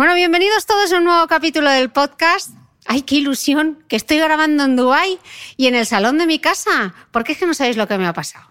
Bueno, 0.00 0.14
bienvenidos 0.14 0.64
todos 0.64 0.90
a 0.94 0.96
un 0.96 1.04
nuevo 1.04 1.26
capítulo 1.26 1.68
del 1.68 1.90
podcast. 1.90 2.52
¡Ay, 2.86 3.02
qué 3.02 3.16
ilusión! 3.16 3.84
Que 3.86 3.96
estoy 3.96 4.16
grabando 4.16 4.64
en 4.64 4.74
Dubái 4.74 5.18
y 5.58 5.66
en 5.66 5.74
el 5.74 5.84
salón 5.84 6.16
de 6.16 6.26
mi 6.26 6.38
casa. 6.38 6.94
Porque 7.10 7.32
es 7.32 7.38
que 7.38 7.44
no 7.44 7.52
sabéis 7.52 7.76
lo 7.76 7.86
que 7.86 7.98
me 7.98 8.06
ha 8.06 8.14
pasado. 8.14 8.48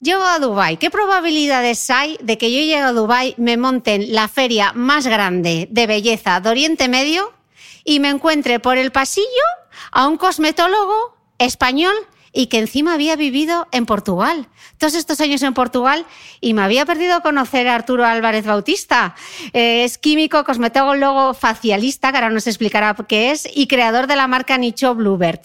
Llego 0.00 0.22
a 0.24 0.38
Dubái. 0.38 0.78
¿Qué 0.78 0.88
probabilidades 0.90 1.90
hay 1.90 2.16
de 2.22 2.38
que 2.38 2.50
yo 2.50 2.58
llegue 2.58 2.78
a 2.78 2.92
Dubái, 2.92 3.34
me 3.36 3.58
monte 3.58 3.96
en 3.96 4.14
la 4.14 4.28
feria 4.28 4.72
más 4.72 5.06
grande 5.06 5.68
de 5.70 5.86
belleza 5.86 6.40
de 6.40 6.48
Oriente 6.48 6.88
Medio 6.88 7.34
y 7.84 8.00
me 8.00 8.08
encuentre 8.08 8.58
por 8.58 8.78
el 8.78 8.92
pasillo 8.92 9.26
a 9.90 10.08
un 10.08 10.16
cosmetólogo 10.16 11.18
español 11.36 11.94
y 12.32 12.46
que 12.46 12.58
encima 12.58 12.94
había 12.94 13.14
vivido 13.16 13.68
en 13.72 13.86
Portugal. 13.86 14.48
Todos 14.78 14.94
estos 14.94 15.20
años 15.20 15.42
en 15.42 15.54
Portugal 15.54 16.06
y 16.40 16.54
me 16.54 16.62
había 16.62 16.86
perdido 16.86 17.20
conocer 17.20 17.68
a 17.68 17.74
Arturo 17.74 18.04
Álvarez 18.04 18.46
Bautista. 18.46 19.14
Eh, 19.52 19.84
es 19.84 19.98
químico, 19.98 20.42
cosmetólogo 20.44 21.34
facialista, 21.34 22.10
que 22.10 22.18
ahora 22.18 22.30
nos 22.30 22.46
explicará 22.46 22.94
qué 23.06 23.30
es, 23.30 23.48
y 23.54 23.66
creador 23.66 24.06
de 24.06 24.16
la 24.16 24.26
marca 24.26 24.56
Nicho 24.58 24.94
Bluebird. 24.94 25.40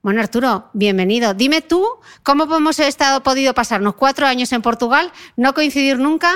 Bueno, 0.00 0.20
Arturo, 0.20 0.70
bienvenido. 0.74 1.34
Dime 1.34 1.60
tú, 1.60 1.84
¿cómo 2.22 2.44
hemos 2.56 2.78
estado, 2.78 3.22
podido 3.24 3.52
pasarnos 3.52 3.94
cuatro 3.94 4.26
años 4.26 4.52
en 4.52 4.62
Portugal, 4.62 5.12
no 5.36 5.54
coincidir 5.54 5.98
nunca? 5.98 6.32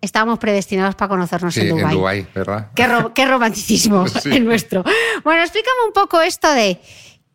Estábamos 0.00 0.38
predestinados 0.38 0.94
para 0.94 1.08
conocernos 1.08 1.56
en 1.56 1.70
Dubái. 1.70 1.84
En 1.84 1.90
Dubái, 1.90 2.26
¿verdad? 2.32 2.70
Qué, 3.12 3.26
romanticismo 3.26 4.04
el 4.24 4.44
nuestro. 4.44 4.84
Bueno, 5.24 5.42
explícame 5.42 5.86
un 5.86 5.92
poco 5.92 6.20
esto 6.20 6.52
de 6.52 6.80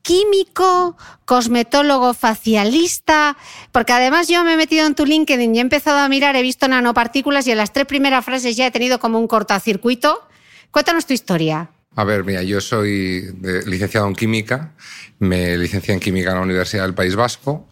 químico, 0.01 0.97
cosmetólogo 1.25 2.13
facialista, 2.13 3.37
porque 3.71 3.93
además 3.93 4.27
yo 4.27 4.43
me 4.43 4.53
he 4.53 4.57
metido 4.57 4.85
en 4.85 4.95
tu 4.95 5.05
LinkedIn 5.05 5.55
y 5.55 5.59
he 5.59 5.61
empezado 5.61 5.99
a 5.99 6.09
mirar, 6.09 6.35
he 6.35 6.41
visto 6.41 6.67
nanopartículas 6.67 7.47
y 7.47 7.51
en 7.51 7.57
las 7.57 7.73
tres 7.73 7.85
primeras 7.85 8.25
frases 8.25 8.55
ya 8.55 8.67
he 8.67 8.71
tenido 8.71 8.99
como 8.99 9.19
un 9.19 9.27
cortocircuito. 9.27 10.27
Cuéntanos 10.71 11.05
tu 11.05 11.13
historia. 11.13 11.69
A 11.95 12.03
ver, 12.05 12.23
mira, 12.23 12.41
yo 12.43 12.61
soy 12.61 13.33
licenciado 13.65 14.07
en 14.07 14.15
química, 14.15 14.71
me 15.19 15.57
licencié 15.57 15.93
en 15.93 15.99
química 15.99 16.29
en 16.29 16.37
la 16.37 16.41
Universidad 16.41 16.83
del 16.83 16.93
País 16.93 17.15
Vasco, 17.15 17.67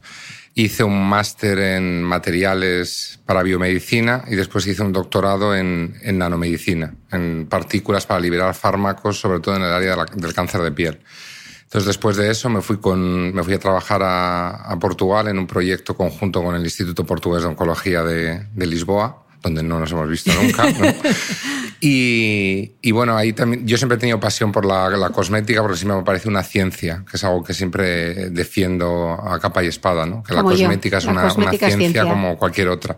hice 0.56 0.84
un 0.84 1.08
máster 1.08 1.58
en 1.58 2.04
materiales 2.04 3.20
para 3.26 3.44
biomedicina 3.44 4.26
y 4.28 4.36
después 4.36 4.68
hice 4.68 4.84
un 4.84 4.92
doctorado 4.92 5.56
en, 5.56 5.96
nanomedicina, 6.04 6.94
en 7.12 7.48
partículas 7.48 8.06
para 8.06 8.20
liberar 8.20 8.54
fármacos, 8.56 9.18
sobre 9.18 9.40
todo 9.40 9.56
en 9.56 9.62
el 9.62 9.72
área 9.72 9.96
del 10.14 10.34
cáncer 10.34 10.62
de 10.62 10.72
piel. 10.74 11.00
Entonces, 11.70 11.86
después 11.86 12.18
de 12.18 12.32
eso, 12.32 12.50
me 12.50 12.64
fui, 12.64 12.78
con, 12.78 13.32
me 13.32 13.44
fui 13.44 13.54
a 13.54 13.60
trabajar 13.60 14.02
a, 14.04 14.76
Portugal 14.80 15.28
en 15.28 15.38
un 15.38 15.46
proyecto 15.46 15.96
conjunto 15.96 16.44
con 16.44 16.56
el 16.56 16.64
Instituto 16.64 17.06
Portugués 17.06 17.44
de 17.44 17.50
Oncología 17.50 18.02
de, 18.02 18.48
Lisboa, 18.56 19.24
donde 19.44 19.62
no 19.62 19.80
nos 19.80 19.92
hemos 19.92 20.10
visto 20.10 20.32
nunca. 20.34 20.68
y, 21.80 22.72
y, 22.82 22.92
bueno, 22.92 23.16
ahí 23.16 23.34
también, 23.34 23.68
yo 23.68 23.78
siempre 23.78 23.98
he 23.98 24.00
tenido 24.00 24.20
pasión 24.20 24.52
por 24.52 24.66
la, 24.66 24.90
la, 24.90 25.12
cosmética 25.12 25.62
porque 25.62 25.78
siempre 25.78 25.98
me 25.98 26.04
parece 26.04 26.28
una 26.28 26.42
ciencia, 26.42 27.06
que 27.08 27.18
es 27.18 27.24
algo 27.24 27.44
que 27.44 27.54
siempre 27.54 28.32
defiendo 28.32 29.12
a 29.12 29.40
capa 29.40 29.64
y 29.64 29.68
espada, 29.68 30.08
¿no? 30.08 30.24
que 30.24 30.34
la 30.34 30.42
cosmética 30.42 30.98
es 30.98 31.06
una, 31.06 31.32
una 31.32 31.52
ciencia, 31.52 32.02
como 32.02 32.36
cualquier 32.36 32.70
otra. 32.70 32.98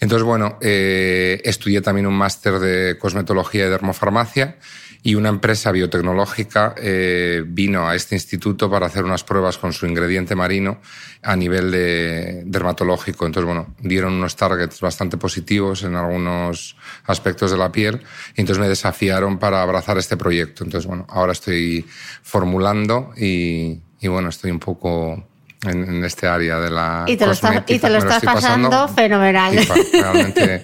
Entonces, 0.00 0.24
bueno, 0.24 0.58
eh, 0.60 1.40
estudié 1.44 1.80
también 1.80 2.08
un 2.08 2.14
máster 2.14 2.58
de 2.58 2.98
cosmetología 2.98 3.66
y 3.66 3.70
dermofarmacia 3.70 4.56
y 5.02 5.16
una 5.16 5.30
empresa 5.30 5.72
biotecnológica 5.72 6.74
eh, 6.78 7.42
vino 7.46 7.88
a 7.88 7.96
este 7.96 8.14
instituto 8.14 8.70
para 8.70 8.86
hacer 8.86 9.04
unas 9.04 9.24
pruebas 9.24 9.58
con 9.58 9.72
su 9.72 9.86
ingrediente 9.86 10.36
marino 10.36 10.80
a 11.22 11.34
nivel 11.34 11.72
de 11.72 12.42
dermatológico. 12.46 13.26
Entonces, 13.26 13.46
bueno, 13.46 13.74
dieron 13.80 14.14
unos 14.14 14.36
targets 14.36 14.80
bastante 14.80 15.16
positivos 15.16 15.82
en 15.82 15.96
algunos 15.96 16.76
aspectos 17.06 17.50
de 17.50 17.58
la 17.58 17.72
piel 17.72 18.00
y 18.36 18.40
entonces 18.42 18.60
me 18.60 18.68
desafiaron 18.68 19.38
para 19.38 19.62
abrazar 19.62 19.98
este 19.98 20.16
proyecto. 20.16 20.62
Entonces, 20.62 20.86
bueno, 20.86 21.06
ahora 21.08 21.32
estoy 21.32 21.84
formulando 22.22 23.12
y, 23.16 23.80
y 24.00 24.08
bueno, 24.08 24.28
estoy 24.28 24.52
un 24.52 24.60
poco 24.60 25.31
en, 25.64 26.04
este 26.04 26.26
área 26.26 26.58
de 26.58 26.70
la 26.70 27.04
y 27.06 27.16
te 27.16 27.26
lo 27.26 27.32
estás, 27.32 27.62
y 27.66 27.78
te 27.78 27.90
lo 27.90 27.98
estás 27.98 28.22
pasando, 28.22 28.88
fenomenal. 28.88 29.56
realmente 29.92 30.62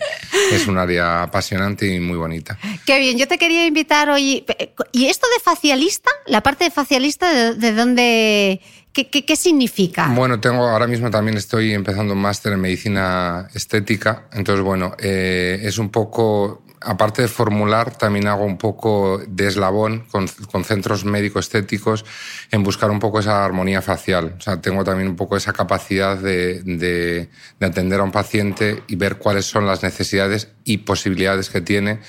es 0.52 0.66
un 0.66 0.78
área 0.78 1.24
apasionante 1.24 1.86
y 1.86 2.00
muy 2.00 2.16
bonita. 2.16 2.58
Qué 2.84 2.98
bien, 2.98 3.16
yo 3.18 3.28
te 3.28 3.38
quería 3.38 3.66
invitar 3.66 4.10
hoy. 4.10 4.44
¿Y 4.92 5.06
esto 5.06 5.26
de 5.36 5.42
facialista? 5.42 6.10
¿La 6.26 6.42
parte 6.42 6.64
de 6.64 6.70
facialista 6.70 7.54
de, 7.54 7.72
dónde.? 7.72 8.60
¿Qué, 8.92 9.08
¿Qué, 9.08 9.24
qué, 9.24 9.36
significa? 9.36 10.08
Bueno, 10.08 10.40
tengo 10.40 10.66
ahora 10.66 10.88
mismo 10.88 11.10
también 11.10 11.36
estoy 11.36 11.72
empezando 11.72 12.14
un 12.14 12.20
máster 12.20 12.54
en 12.54 12.60
medicina 12.60 13.48
estética. 13.54 14.24
Entonces, 14.32 14.64
bueno, 14.64 14.96
eh, 14.98 15.60
es 15.62 15.78
un 15.78 15.90
poco 15.90 16.64
aparte 16.80 17.22
de 17.22 17.28
formular, 17.28 17.96
también 17.96 18.26
hago 18.26 18.44
un 18.44 18.58
poco 18.58 19.20
de 19.26 19.46
eslabón 19.46 20.06
con, 20.10 20.28
centros 20.64 21.04
médico-estéticos 21.04 22.04
en 22.50 22.62
buscar 22.62 22.90
un 22.90 22.98
poco 22.98 23.20
esa 23.20 23.44
armonía 23.44 23.82
facial. 23.82 24.34
O 24.38 24.40
sea, 24.40 24.60
tengo 24.60 24.84
también 24.84 25.08
un 25.08 25.16
poco 25.16 25.36
esa 25.36 25.52
capacidad 25.52 26.16
de, 26.16 26.62
de, 26.62 27.30
atender 27.60 28.00
a 28.00 28.04
un 28.04 28.12
paciente 28.12 28.82
y 28.86 28.96
ver 28.96 29.18
cuáles 29.18 29.46
son 29.46 29.66
las 29.66 29.82
necesidades 29.82 30.48
y 30.64 30.78
posibilidades 30.78 31.50
que 31.50 31.60
tiene 31.60 32.00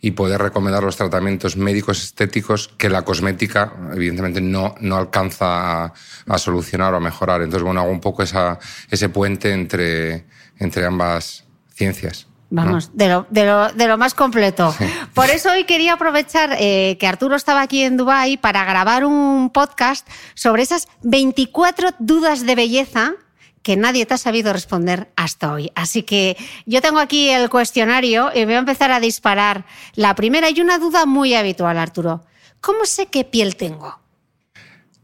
y 0.00 0.12
poder 0.12 0.42
recomendar 0.42 0.82
los 0.82 0.96
tratamientos 0.96 1.56
médicos 1.56 2.02
estéticos 2.02 2.68
que 2.76 2.90
la 2.90 3.02
cosmética, 3.02 3.72
evidentemente, 3.92 4.40
no, 4.40 4.74
no 4.80 4.96
alcanza 4.96 5.84
a, 5.86 6.38
solucionar 6.38 6.94
o 6.94 6.98
a 6.98 7.00
mejorar. 7.00 7.42
Entonces, 7.42 7.64
bueno, 7.64 7.80
hago 7.80 7.90
un 7.90 8.00
poco 8.00 8.22
ese 8.22 9.08
puente 9.08 9.52
entre, 9.52 10.26
entre 10.58 10.84
ambas 10.84 11.44
ciencias. 11.74 12.26
Vamos, 12.48 12.90
de, 12.94 13.08
lo, 13.08 13.26
de, 13.28 13.44
lo, 13.44 13.72
de, 13.72 13.88
lo, 13.88 13.98
más 13.98 14.14
completo. 14.14 14.72
Por 15.14 15.30
eso 15.30 15.50
hoy 15.50 15.64
quería 15.64 15.94
aprovechar 15.94 16.56
eh, 16.58 16.96
que 17.00 17.06
Arturo 17.06 17.34
estaba 17.34 17.60
aquí 17.60 17.82
en 17.82 17.96
Dubái 17.96 18.36
para 18.36 18.64
grabar 18.64 19.04
un 19.04 19.50
podcast 19.50 20.08
sobre 20.34 20.62
esas 20.62 20.86
24 21.02 21.90
dudas 21.98 22.46
de 22.46 22.54
belleza 22.54 23.14
que 23.62 23.76
nadie 23.76 24.06
te 24.06 24.14
ha 24.14 24.18
sabido 24.18 24.52
responder 24.52 25.10
hasta 25.16 25.52
hoy. 25.52 25.72
Así 25.74 26.04
que 26.04 26.36
yo 26.66 26.80
tengo 26.80 27.00
aquí 27.00 27.30
el 27.30 27.50
cuestionario 27.50 28.30
y 28.32 28.44
voy 28.44 28.54
a 28.54 28.58
empezar 28.58 28.92
a 28.92 29.00
disparar. 29.00 29.64
La 29.96 30.14
primera 30.14 30.48
y 30.48 30.60
una 30.60 30.78
duda 30.78 31.04
muy 31.04 31.34
habitual, 31.34 31.76
Arturo. 31.76 32.24
¿Cómo 32.60 32.84
sé 32.84 33.06
qué 33.06 33.24
piel 33.24 33.56
tengo? 33.56 33.98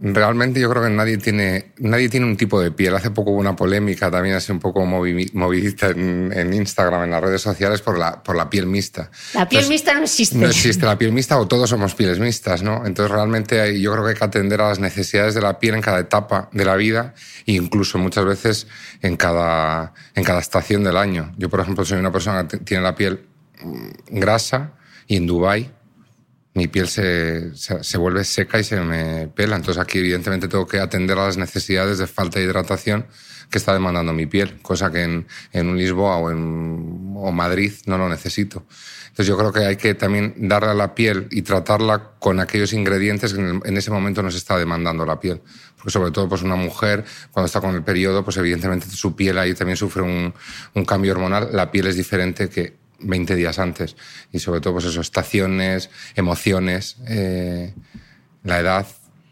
Realmente 0.04 0.58
yo 0.58 0.68
creo 0.68 0.82
que 0.82 0.90
nadie 0.90 1.16
tiene, 1.16 1.74
nadie 1.78 2.08
tiene 2.08 2.26
un 2.26 2.36
tipo 2.36 2.60
de 2.60 2.72
piel. 2.72 2.92
Hace 2.96 3.12
poco 3.12 3.30
hubo 3.30 3.38
una 3.38 3.54
polémica 3.54 4.10
también 4.10 4.34
así 4.34 4.50
un 4.50 4.58
poco 4.58 4.84
movidita 4.84 5.90
en, 5.90 6.52
Instagram, 6.52 7.04
en 7.04 7.10
las 7.12 7.20
redes 7.20 7.40
sociales, 7.40 7.82
por 7.82 7.96
la, 7.96 8.20
por 8.20 8.34
la 8.34 8.50
piel 8.50 8.66
mixta. 8.66 9.12
La 9.32 9.48
piel 9.48 9.68
mixta 9.68 9.94
no 9.94 10.02
existe. 10.02 10.36
No 10.36 10.48
existe 10.48 10.84
la 10.86 10.98
piel 10.98 11.12
mixta 11.12 11.38
o 11.38 11.46
todos 11.46 11.70
somos 11.70 11.94
pieles 11.94 12.18
mixtas, 12.18 12.64
¿no? 12.64 12.84
Entonces 12.84 13.12
realmente 13.12 13.80
yo 13.80 13.92
creo 13.92 14.02
que 14.02 14.10
hay 14.10 14.16
que 14.16 14.24
atender 14.24 14.60
a 14.60 14.70
las 14.70 14.80
necesidades 14.80 15.34
de 15.34 15.40
la 15.40 15.60
piel 15.60 15.76
en 15.76 15.82
cada 15.82 16.00
etapa 16.00 16.48
de 16.50 16.64
la 16.64 16.74
vida 16.74 17.14
e 17.46 17.52
incluso 17.52 17.96
muchas 17.96 18.24
veces 18.24 18.66
en 19.02 19.16
cada, 19.16 19.94
en 20.16 20.24
cada 20.24 20.40
estación 20.40 20.82
del 20.82 20.96
año. 20.96 21.32
Yo, 21.38 21.48
por 21.48 21.60
ejemplo, 21.60 21.84
soy 21.84 22.00
una 22.00 22.10
persona 22.10 22.48
que 22.48 22.56
tiene 22.56 22.82
la 22.82 22.96
piel 22.96 23.24
mm, 23.62 24.18
grasa 24.18 24.72
y 25.06 25.14
en 25.14 25.28
Dubái 25.28 25.70
mi 26.54 26.68
piel 26.68 26.88
se, 26.88 27.54
se, 27.54 27.98
vuelve 27.98 28.24
seca 28.24 28.58
y 28.58 28.64
se 28.64 28.80
me 28.80 29.28
pela. 29.28 29.56
Entonces 29.56 29.82
aquí 29.82 29.98
evidentemente 29.98 30.48
tengo 30.48 30.66
que 30.66 30.80
atender 30.80 31.18
a 31.18 31.26
las 31.26 31.36
necesidades 31.36 31.98
de 31.98 32.06
falta 32.06 32.38
de 32.38 32.44
hidratación 32.44 33.06
que 33.50 33.58
está 33.58 33.72
demandando 33.72 34.12
mi 34.12 34.26
piel, 34.26 34.60
cosa 34.62 34.90
que 34.90 35.02
en, 35.02 35.26
en 35.52 35.76
Lisboa 35.76 36.16
o 36.16 36.30
en 36.30 37.12
o 37.16 37.32
Madrid 37.32 37.72
no 37.86 37.98
lo 37.98 38.08
necesito. 38.08 38.66
Entonces 39.08 39.26
yo 39.26 39.36
creo 39.36 39.52
que 39.52 39.66
hay 39.66 39.76
que 39.76 39.94
también 39.94 40.34
darle 40.36 40.70
a 40.70 40.74
la 40.74 40.94
piel 40.94 41.28
y 41.30 41.42
tratarla 41.42 42.12
con 42.18 42.40
aquellos 42.40 42.72
ingredientes 42.72 43.34
que 43.34 43.40
en, 43.40 43.76
ese 43.76 43.90
momento 43.90 44.22
nos 44.22 44.34
está 44.34 44.58
demandando 44.58 45.04
la 45.04 45.20
piel. 45.20 45.42
Porque 45.76 45.90
sobre 45.90 46.10
todo 46.10 46.28
pues 46.28 46.42
una 46.42 46.56
mujer 46.56 47.04
cuando 47.30 47.46
está 47.46 47.60
con 47.60 47.74
el 47.74 47.82
periodo, 47.82 48.24
pues 48.24 48.38
evidentemente 48.38 48.88
su 48.88 49.14
piel 49.14 49.38
ahí 49.38 49.52
también 49.52 49.76
sufre 49.76 50.02
un, 50.02 50.32
un 50.74 50.84
cambio 50.84 51.12
hormonal. 51.12 51.50
La 51.52 51.70
piel 51.70 51.88
es 51.88 51.96
diferente 51.96 52.48
que 52.48 52.81
20 53.02 53.34
días 53.34 53.58
antes. 53.58 53.96
Y 54.32 54.38
sobre 54.38 54.60
todo, 54.60 54.74
pues 54.74 54.86
eso, 54.86 55.00
estaciones, 55.00 55.90
emociones, 56.14 56.96
eh, 57.08 57.74
la 58.42 58.60
edad. 58.60 58.86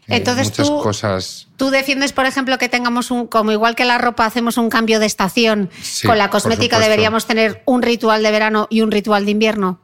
Eh, 0.07 0.23
muchas 0.25 0.67
tú, 0.67 0.81
cosas. 0.81 1.47
tú 1.55 1.69
defiendes, 1.69 2.11
por 2.11 2.25
ejemplo, 2.25 2.57
que 2.57 2.67
tengamos 2.67 3.11
un, 3.11 3.27
como 3.27 3.51
igual 3.51 3.75
que 3.75 3.85
la 3.85 3.97
ropa 3.97 4.25
hacemos 4.25 4.57
un 4.57 4.69
cambio 4.69 4.99
de 4.99 5.05
estación, 5.05 5.69
con 6.05 6.17
la 6.17 6.29
cosmética 6.29 6.79
deberíamos 6.79 7.27
tener 7.27 7.61
un 7.65 7.81
ritual 7.81 8.21
de 8.21 8.31
verano 8.31 8.67
y 8.69 8.81
un 8.81 8.91
ritual 8.91 9.25
de 9.25 9.31
invierno. 9.31 9.79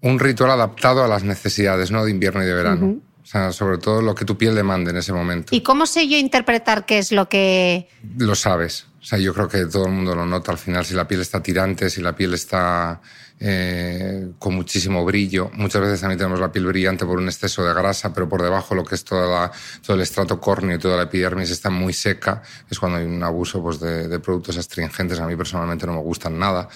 Un 0.00 0.18
ritual 0.18 0.50
adaptado 0.50 1.04
a 1.04 1.08
las 1.08 1.22
necesidades, 1.22 1.90
¿no? 1.90 2.04
De 2.04 2.10
invierno 2.10 2.42
y 2.42 2.46
de 2.46 2.54
verano. 2.54 2.96
O 3.22 3.26
sea, 3.26 3.52
sobre 3.52 3.78
todo 3.78 4.02
lo 4.02 4.14
que 4.14 4.26
tu 4.26 4.36
piel 4.36 4.54
demande 4.54 4.90
en 4.90 4.98
ese 4.98 5.12
momento. 5.12 5.54
¿Y 5.54 5.62
cómo 5.62 5.86
sé 5.86 6.08
yo 6.08 6.18
interpretar 6.18 6.84
qué 6.84 6.98
es 6.98 7.10
lo 7.10 7.28
que... 7.28 7.88
Lo 8.18 8.34
sabes. 8.34 8.86
O 9.04 9.06
sea, 9.06 9.18
yo 9.18 9.34
creo 9.34 9.46
que 9.46 9.66
todo 9.66 9.84
el 9.84 9.92
mundo 9.92 10.14
lo 10.14 10.24
nota 10.24 10.50
al 10.50 10.56
final, 10.56 10.82
si 10.82 10.94
la 10.94 11.06
piel 11.06 11.20
está 11.20 11.42
tirante, 11.42 11.90
si 11.90 12.00
la 12.00 12.16
piel 12.16 12.32
está 12.32 13.02
eh, 13.38 14.30
con 14.38 14.54
muchísimo 14.54 15.04
brillo. 15.04 15.50
Muchas 15.52 15.82
veces 15.82 16.00
también 16.00 16.16
tenemos 16.16 16.40
la 16.40 16.50
piel 16.50 16.64
brillante 16.64 17.04
por 17.04 17.18
un 17.18 17.26
exceso 17.26 17.62
de 17.62 17.74
grasa, 17.74 18.14
pero 18.14 18.26
por 18.30 18.40
debajo 18.40 18.74
lo 18.74 18.82
que 18.82 18.94
es 18.94 19.04
toda 19.04 19.52
todo 19.84 19.96
el 19.96 20.02
estrato 20.02 20.40
córneo 20.40 20.76
y 20.76 20.78
toda 20.78 20.96
la 20.96 21.02
epidermis 21.02 21.50
está 21.50 21.68
muy 21.68 21.92
seca. 21.92 22.40
Es 22.70 22.78
cuando 22.78 22.96
hay 22.96 23.04
un 23.04 23.22
abuso 23.22 23.62
pues, 23.62 23.78
de, 23.78 24.08
de 24.08 24.20
productos 24.20 24.56
astringentes. 24.56 25.20
A 25.20 25.26
mí 25.26 25.36
personalmente 25.36 25.84
no 25.84 25.92
me 25.92 26.00
gustan 26.00 26.38
nada. 26.38 26.66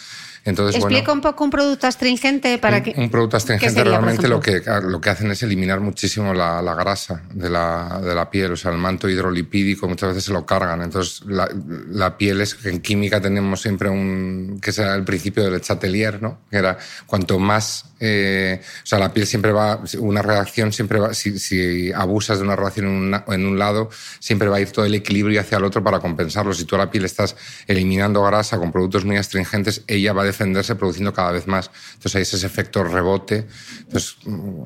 Explica 0.50 1.12
un 1.12 1.21
poco 1.21 1.45
un 1.45 1.50
producto 1.50 1.87
astringente 1.87 2.59
para 2.59 2.83
que. 2.83 2.95
Un 2.97 3.11
producto 3.11 3.37
astringente 3.37 3.85
realmente 3.85 4.29
lo 4.29 4.41
que, 4.41 4.62
lo 4.83 5.00
que 5.00 5.11
hacen 5.11 5.31
es 5.31 5.43
eliminar 5.43 5.81
muchísimo 5.81 6.33
la, 6.35 6.62
la 6.62 6.75
grasa 6.75 7.23
de 7.33 7.50
la, 7.50 8.00
de 8.03 8.15
la, 8.15 8.31
piel, 8.31 8.53
o 8.53 8.56
sea, 8.56 8.73
el 8.73 8.79
manto 8.79 9.09
hidrolipídico 9.09 9.89
muchas 9.89 10.11
veces 10.11 10.25
se 10.25 10.33
lo 10.33 10.47
cargan. 10.47 10.83
Entonces, 10.83 11.23
la, 11.27 11.49
la 11.91 12.17
piel 12.17 12.41
es 12.41 12.56
en 12.65 12.81
química 12.81 13.21
tenemos 13.21 13.61
siempre 13.61 13.89
un. 13.89 14.59
que 14.62 14.73
será 14.73 14.95
el 14.95 15.05
principio 15.05 15.50
del 15.50 15.61
chatelier, 15.61 16.23
¿no? 16.23 16.41
Que 16.50 16.59
era 16.59 16.79
cuanto 17.06 17.39
más. 17.39 17.85
Eh, 18.00 18.61
o 18.62 18.87
sea, 18.87 18.99
la 18.99 19.12
piel 19.12 19.27
siempre 19.27 19.53
va. 19.53 19.81
Una 19.99 20.23
reacción 20.23 20.73
siempre 20.73 20.99
va. 20.99 21.15
Si, 21.15 21.39
si 21.39 21.93
abusas 21.93 22.39
de 22.39 22.45
una 22.45 22.56
reacción 22.56 22.87
en, 22.87 22.93
una, 22.93 23.25
en 23.29 23.47
un 23.47 23.59
lado, 23.59 23.91
siempre 24.21 24.49
va 24.49 24.56
a 24.56 24.61
ir 24.61 24.71
todo 24.71 24.85
el 24.85 24.95
equilibrio 24.95 25.41
hacia 25.41 25.59
el 25.59 25.65
otro 25.65 25.83
para 25.83 26.00
compensarlo. 26.00 26.53
Si 26.55 26.65
tú 26.65 26.77
a 26.77 26.79
la 26.79 26.91
piel 26.91 27.05
estás 27.05 27.37
eliminando 27.67 28.23
grasa 28.23 28.59
con 28.59 28.73
productos 28.73 29.05
muy 29.05 29.17
astringentes, 29.17 29.83
ella 29.87 30.12
va 30.12 30.23
a 30.23 30.27
defenderse 30.27 30.75
produciendo 30.75 31.12
cada 31.12 31.33
vez 31.33 31.47
más. 31.47 31.71
Entonces 31.95 32.17
hay 32.17 32.23
ese 32.23 32.47
efecto 32.47 32.85
rebote. 32.85 33.47
Entonces, 33.81 34.17
mm, 34.25 34.62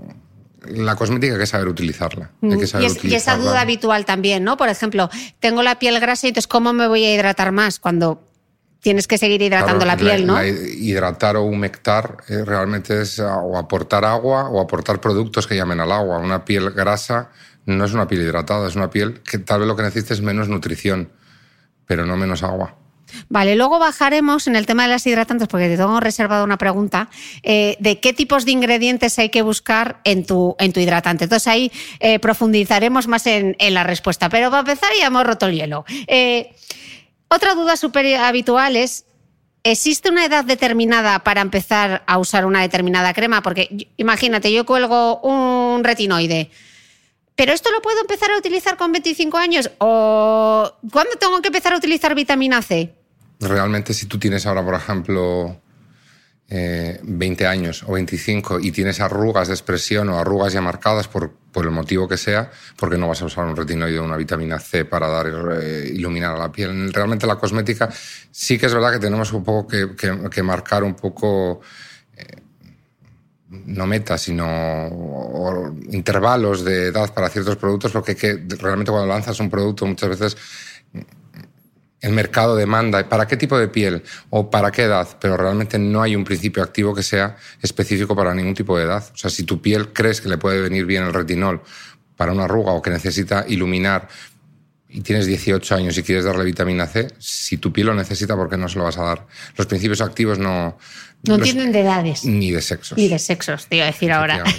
la 0.68 0.94
cosmética 0.96 1.34
hay 1.34 1.40
que 1.40 1.46
saber 1.46 1.68
utilizarla. 1.68 2.30
Mm, 2.40 2.58
y, 3.02 3.14
esa 3.14 3.36
duda 3.36 3.60
habitual 3.60 4.04
también, 4.04 4.44
¿no? 4.44 4.56
Por 4.56 4.68
ejemplo, 4.68 5.10
tengo 5.40 5.62
la 5.62 5.78
piel 5.78 5.98
grasa 6.00 6.26
y 6.26 6.30
entonces 6.30 6.46
¿cómo 6.46 6.72
me 6.72 6.86
voy 6.86 7.04
a 7.04 7.14
hidratar 7.14 7.52
más 7.52 7.78
cuando 7.78 8.31
tienes 8.82 9.06
que 9.06 9.16
seguir 9.16 9.40
hidratando 9.40 9.86
la 9.86 9.96
piel, 9.96 10.26
¿no? 10.26 10.44
hidratar 10.44 11.36
o 11.36 11.44
humectar 11.44 12.18
eh, 12.28 12.44
realmente 12.44 13.00
es 13.00 13.18
o 13.20 13.56
aportar 13.56 14.04
agua 14.04 14.50
o 14.50 14.60
aportar 14.60 15.00
productos 15.00 15.46
que 15.46 15.56
llamen 15.56 15.80
al 15.80 15.92
agua. 15.92 16.18
Una 16.18 16.44
piel 16.44 16.70
grasa 16.70 17.30
no 17.64 17.84
es 17.84 17.94
una 17.94 18.08
piel 18.08 18.22
hidratada, 18.22 18.68
es 18.68 18.76
una 18.76 18.90
piel 18.90 19.22
que 19.22 19.38
tal 19.38 19.60
vez 19.60 19.68
lo 19.68 19.76
que 19.76 19.84
necesita 19.84 20.12
es 20.12 20.20
menos 20.20 20.48
nutrición, 20.48 21.10
pero 21.86 22.04
no 22.04 22.16
menos 22.16 22.42
agua. 22.42 22.76
Vale, 23.28 23.56
luego 23.56 23.78
bajaremos 23.78 24.46
en 24.46 24.56
el 24.56 24.66
tema 24.66 24.84
de 24.84 24.88
las 24.88 25.06
hidratantes, 25.06 25.48
porque 25.48 25.68
te 25.68 25.76
tengo 25.76 26.00
reservado 26.00 26.44
una 26.44 26.58
pregunta, 26.58 27.08
eh, 27.42 27.76
de 27.78 28.00
qué 28.00 28.12
tipos 28.12 28.44
de 28.44 28.52
ingredientes 28.52 29.18
hay 29.18 29.28
que 29.28 29.42
buscar 29.42 30.00
en 30.04 30.24
tu, 30.24 30.56
en 30.58 30.72
tu 30.72 30.80
hidratante. 30.80 31.24
Entonces 31.24 31.46
ahí 31.46 31.70
eh, 32.00 32.18
profundizaremos 32.18 33.08
más 33.08 33.26
en, 33.26 33.56
la 33.58 33.84
respuesta. 33.84 34.28
Pero 34.28 34.50
para 34.50 34.60
empezar 34.60 34.90
ya 34.98 35.06
hemos 35.06 35.26
roto 35.26 35.46
el 35.46 35.54
hielo. 35.54 35.84
Eh, 36.06 36.54
otra 37.34 37.54
duda 37.54 37.76
súper 37.76 38.14
habitual 38.16 38.76
es, 38.76 39.06
¿existe 39.64 40.10
una 40.10 40.24
edad 40.24 40.44
determinada 40.44 41.20
para 41.20 41.40
empezar 41.40 42.02
a 42.06 42.18
usar 42.18 42.44
una 42.44 42.60
determinada 42.60 43.14
crema? 43.14 43.42
Porque 43.42 43.88
imagínate, 43.96 44.52
yo 44.52 44.66
cuelgo 44.66 45.20
un 45.20 45.82
retinoide. 45.82 46.50
¿Pero 47.34 47.52
esto 47.52 47.70
lo 47.70 47.80
puedo 47.80 48.00
empezar 48.00 48.30
a 48.30 48.38
utilizar 48.38 48.76
con 48.76 48.92
25 48.92 49.38
años? 49.38 49.70
¿O 49.78 50.70
cuándo 50.92 51.16
tengo 51.18 51.40
que 51.40 51.48
empezar 51.48 51.72
a 51.72 51.78
utilizar 51.78 52.14
vitamina 52.14 52.60
C? 52.60 52.94
realmente 53.48 53.92
si 53.92 54.06
tú 54.06 54.18
tienes 54.18 54.46
ahora, 54.46 54.64
por 54.64 54.74
ejemplo, 54.74 55.60
20 56.48 57.44
eh, 57.44 57.46
años 57.46 57.84
o 57.86 57.92
25 57.92 58.60
y 58.60 58.72
tienes 58.72 59.00
arrugas 59.00 59.48
de 59.48 59.54
expresión 59.54 60.08
o 60.10 60.18
arrugas 60.18 60.52
ya 60.52 60.60
marcadas 60.60 61.08
por, 61.08 61.32
por 61.50 61.64
el 61.64 61.70
motivo 61.70 62.06
que 62.06 62.16
sea, 62.16 62.50
porque 62.76 62.98
no 62.98 63.08
vas 63.08 63.22
a 63.22 63.26
usar 63.26 63.46
un 63.46 63.56
retinoide 63.56 63.98
o 63.98 64.04
una 64.04 64.16
vitamina 64.16 64.58
C 64.58 64.84
para 64.84 65.08
dar 65.08 65.30
eh, 65.60 65.90
iluminar 65.92 66.34
a 66.34 66.38
la 66.38 66.52
piel. 66.52 66.92
Realmente 66.92 67.26
la 67.26 67.36
cosmética 67.36 67.88
sí 68.30 68.58
que 68.58 68.66
es 68.66 68.74
verdad 68.74 68.92
que 68.92 68.98
tenemos 68.98 69.32
un 69.32 69.44
poco 69.44 69.66
que, 69.66 70.42
marcar 70.42 70.84
un 70.84 70.94
poco... 70.94 71.60
Eh, 72.16 72.42
no 73.50 73.86
metas, 73.86 74.22
sino 74.22 74.88
intervalos 75.90 76.64
de 76.64 76.86
edad 76.86 77.12
para 77.12 77.28
ciertos 77.28 77.56
productos, 77.56 77.92
porque 77.92 78.16
que 78.16 78.42
realmente 78.58 78.90
cuando 78.90 79.06
lanzas 79.06 79.38
un 79.40 79.50
producto 79.50 79.84
muchas 79.84 80.08
veces 80.08 80.36
el 82.02 82.12
mercado 82.12 82.56
demanda 82.56 83.08
para 83.08 83.26
qué 83.26 83.36
tipo 83.36 83.56
de 83.56 83.68
piel 83.68 84.02
o 84.30 84.50
para 84.50 84.72
qué 84.72 84.82
edad, 84.82 85.08
pero 85.20 85.36
realmente 85.36 85.78
no 85.78 86.02
hay 86.02 86.16
un 86.16 86.24
principio 86.24 86.62
activo 86.62 86.94
que 86.94 87.02
sea 87.04 87.36
específico 87.62 88.14
para 88.16 88.34
ningún 88.34 88.54
tipo 88.54 88.76
de 88.76 88.84
edad. 88.84 89.04
O 89.14 89.16
sea, 89.16 89.30
si 89.30 89.44
tu 89.44 89.62
piel 89.62 89.92
crees 89.92 90.20
que 90.20 90.28
le 90.28 90.36
puede 90.36 90.60
venir 90.60 90.84
bien 90.84 91.04
el 91.04 91.14
retinol 91.14 91.62
para 92.16 92.32
una 92.32 92.44
arruga 92.44 92.72
o 92.72 92.82
que 92.82 92.90
necesita 92.90 93.44
iluminar 93.48 94.08
y 94.88 95.00
tienes 95.00 95.26
18 95.26 95.76
años 95.76 95.96
y 95.96 96.02
quieres 96.02 96.24
darle 96.24 96.44
vitamina 96.44 96.86
C, 96.86 97.08
si 97.18 97.56
tu 97.56 97.72
piel 97.72 97.86
lo 97.86 97.94
necesita, 97.94 98.34
¿por 98.34 98.50
qué 98.50 98.56
no 98.56 98.68
se 98.68 98.78
lo 98.78 98.84
vas 98.84 98.98
a 98.98 99.04
dar? 99.04 99.26
Los 99.56 99.66
principios 99.68 100.00
activos 100.00 100.38
no... 100.38 100.76
No 101.24 101.38
tienen 101.38 101.70
de 101.70 101.82
edades. 101.82 102.24
Ni 102.24 102.50
de 102.50 102.60
sexos. 102.60 102.98
Ni 102.98 103.06
de 103.06 103.20
sexos, 103.20 103.68
te 103.68 103.76
iba 103.76 103.84
a 103.84 103.92
decir 103.92 104.10
ahora. 104.10 104.42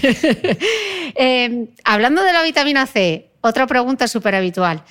Eh, 1.16 1.68
hablando 1.84 2.24
de 2.24 2.34
la 2.34 2.42
vitamina 2.42 2.88
C, 2.88 3.30
otra 3.44 3.68
pregunta 3.68 4.08
súper 4.08 4.36
habitual. 4.36 4.84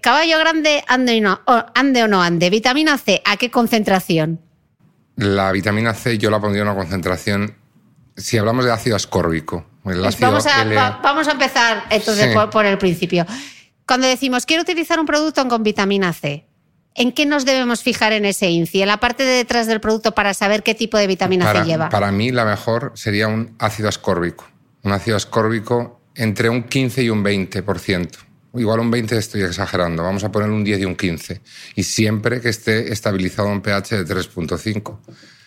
caballo 0.00 0.38
grande, 0.38 0.84
ande, 0.86 1.20
no, 1.20 1.40
ande 1.74 2.04
o 2.04 2.08
no 2.08 2.22
ande. 2.22 2.50
Vitamina 2.50 2.96
C, 2.98 3.20
¿a 3.24 3.36
qué 3.36 3.50
concentración? 3.50 4.40
La 5.16 5.52
vitamina 5.52 5.92
C 5.92 6.18
yo 6.18 6.30
la 6.30 6.40
pondría 6.40 6.62
en 6.62 6.68
una 6.68 6.76
concentración, 6.76 7.56
si 8.16 8.38
hablamos 8.38 8.64
de 8.64 8.72
ácido 8.72 8.96
ascórbico. 8.96 9.66
vamos, 9.82 10.46
a, 10.46 11.32
empezar 11.32 11.84
entonces 11.90 12.34
por, 12.50 12.64
el 12.64 12.78
principio. 12.78 13.26
Cuando 13.86 14.06
decimos 14.06 14.46
quiero 14.46 14.62
utilizar 14.62 15.00
un 15.00 15.06
producto 15.06 15.46
con 15.48 15.62
vitamina 15.62 16.12
C, 16.12 16.46
¿En 16.94 17.12
qué 17.12 17.24
nos 17.24 17.46
debemos 17.46 17.82
fijar 17.82 18.12
en 18.12 18.26
ese 18.26 18.50
INCI? 18.50 18.82
En 18.82 18.88
la 18.88 19.00
parte 19.00 19.22
de 19.22 19.36
detrás 19.36 19.66
del 19.66 19.80
producto 19.80 20.12
para 20.12 20.34
saber 20.34 20.62
qué 20.62 20.74
tipo 20.74 20.98
de 20.98 21.06
vitamina 21.06 21.50
C 21.50 21.64
lleva. 21.64 21.88
Para 21.88 22.12
mí 22.12 22.30
la 22.30 22.44
mejor 22.44 22.92
sería 22.96 23.28
un 23.28 23.56
ácido 23.58 23.88
ascórbico. 23.88 24.46
Un 24.82 24.92
ácido 24.92 25.16
ascórbico 25.16 26.01
entre 26.14 26.48
un 26.48 26.64
15 26.64 27.02
y 27.02 27.10
un 27.10 27.24
20%. 27.24 28.08
Igual 28.54 28.80
un 28.80 28.90
20 28.90 29.16
estoy 29.16 29.42
exagerando, 29.42 30.02
vamos 30.02 30.24
a 30.24 30.30
poner 30.30 30.50
un 30.50 30.62
10 30.62 30.80
y 30.80 30.84
un 30.84 30.94
15. 30.94 31.40
Y 31.76 31.84
siempre 31.84 32.40
que 32.40 32.50
esté 32.50 32.92
estabilizado 32.92 33.50
en 33.50 33.62
pH 33.62 34.04
de 34.04 34.14
3.5. 34.14 34.98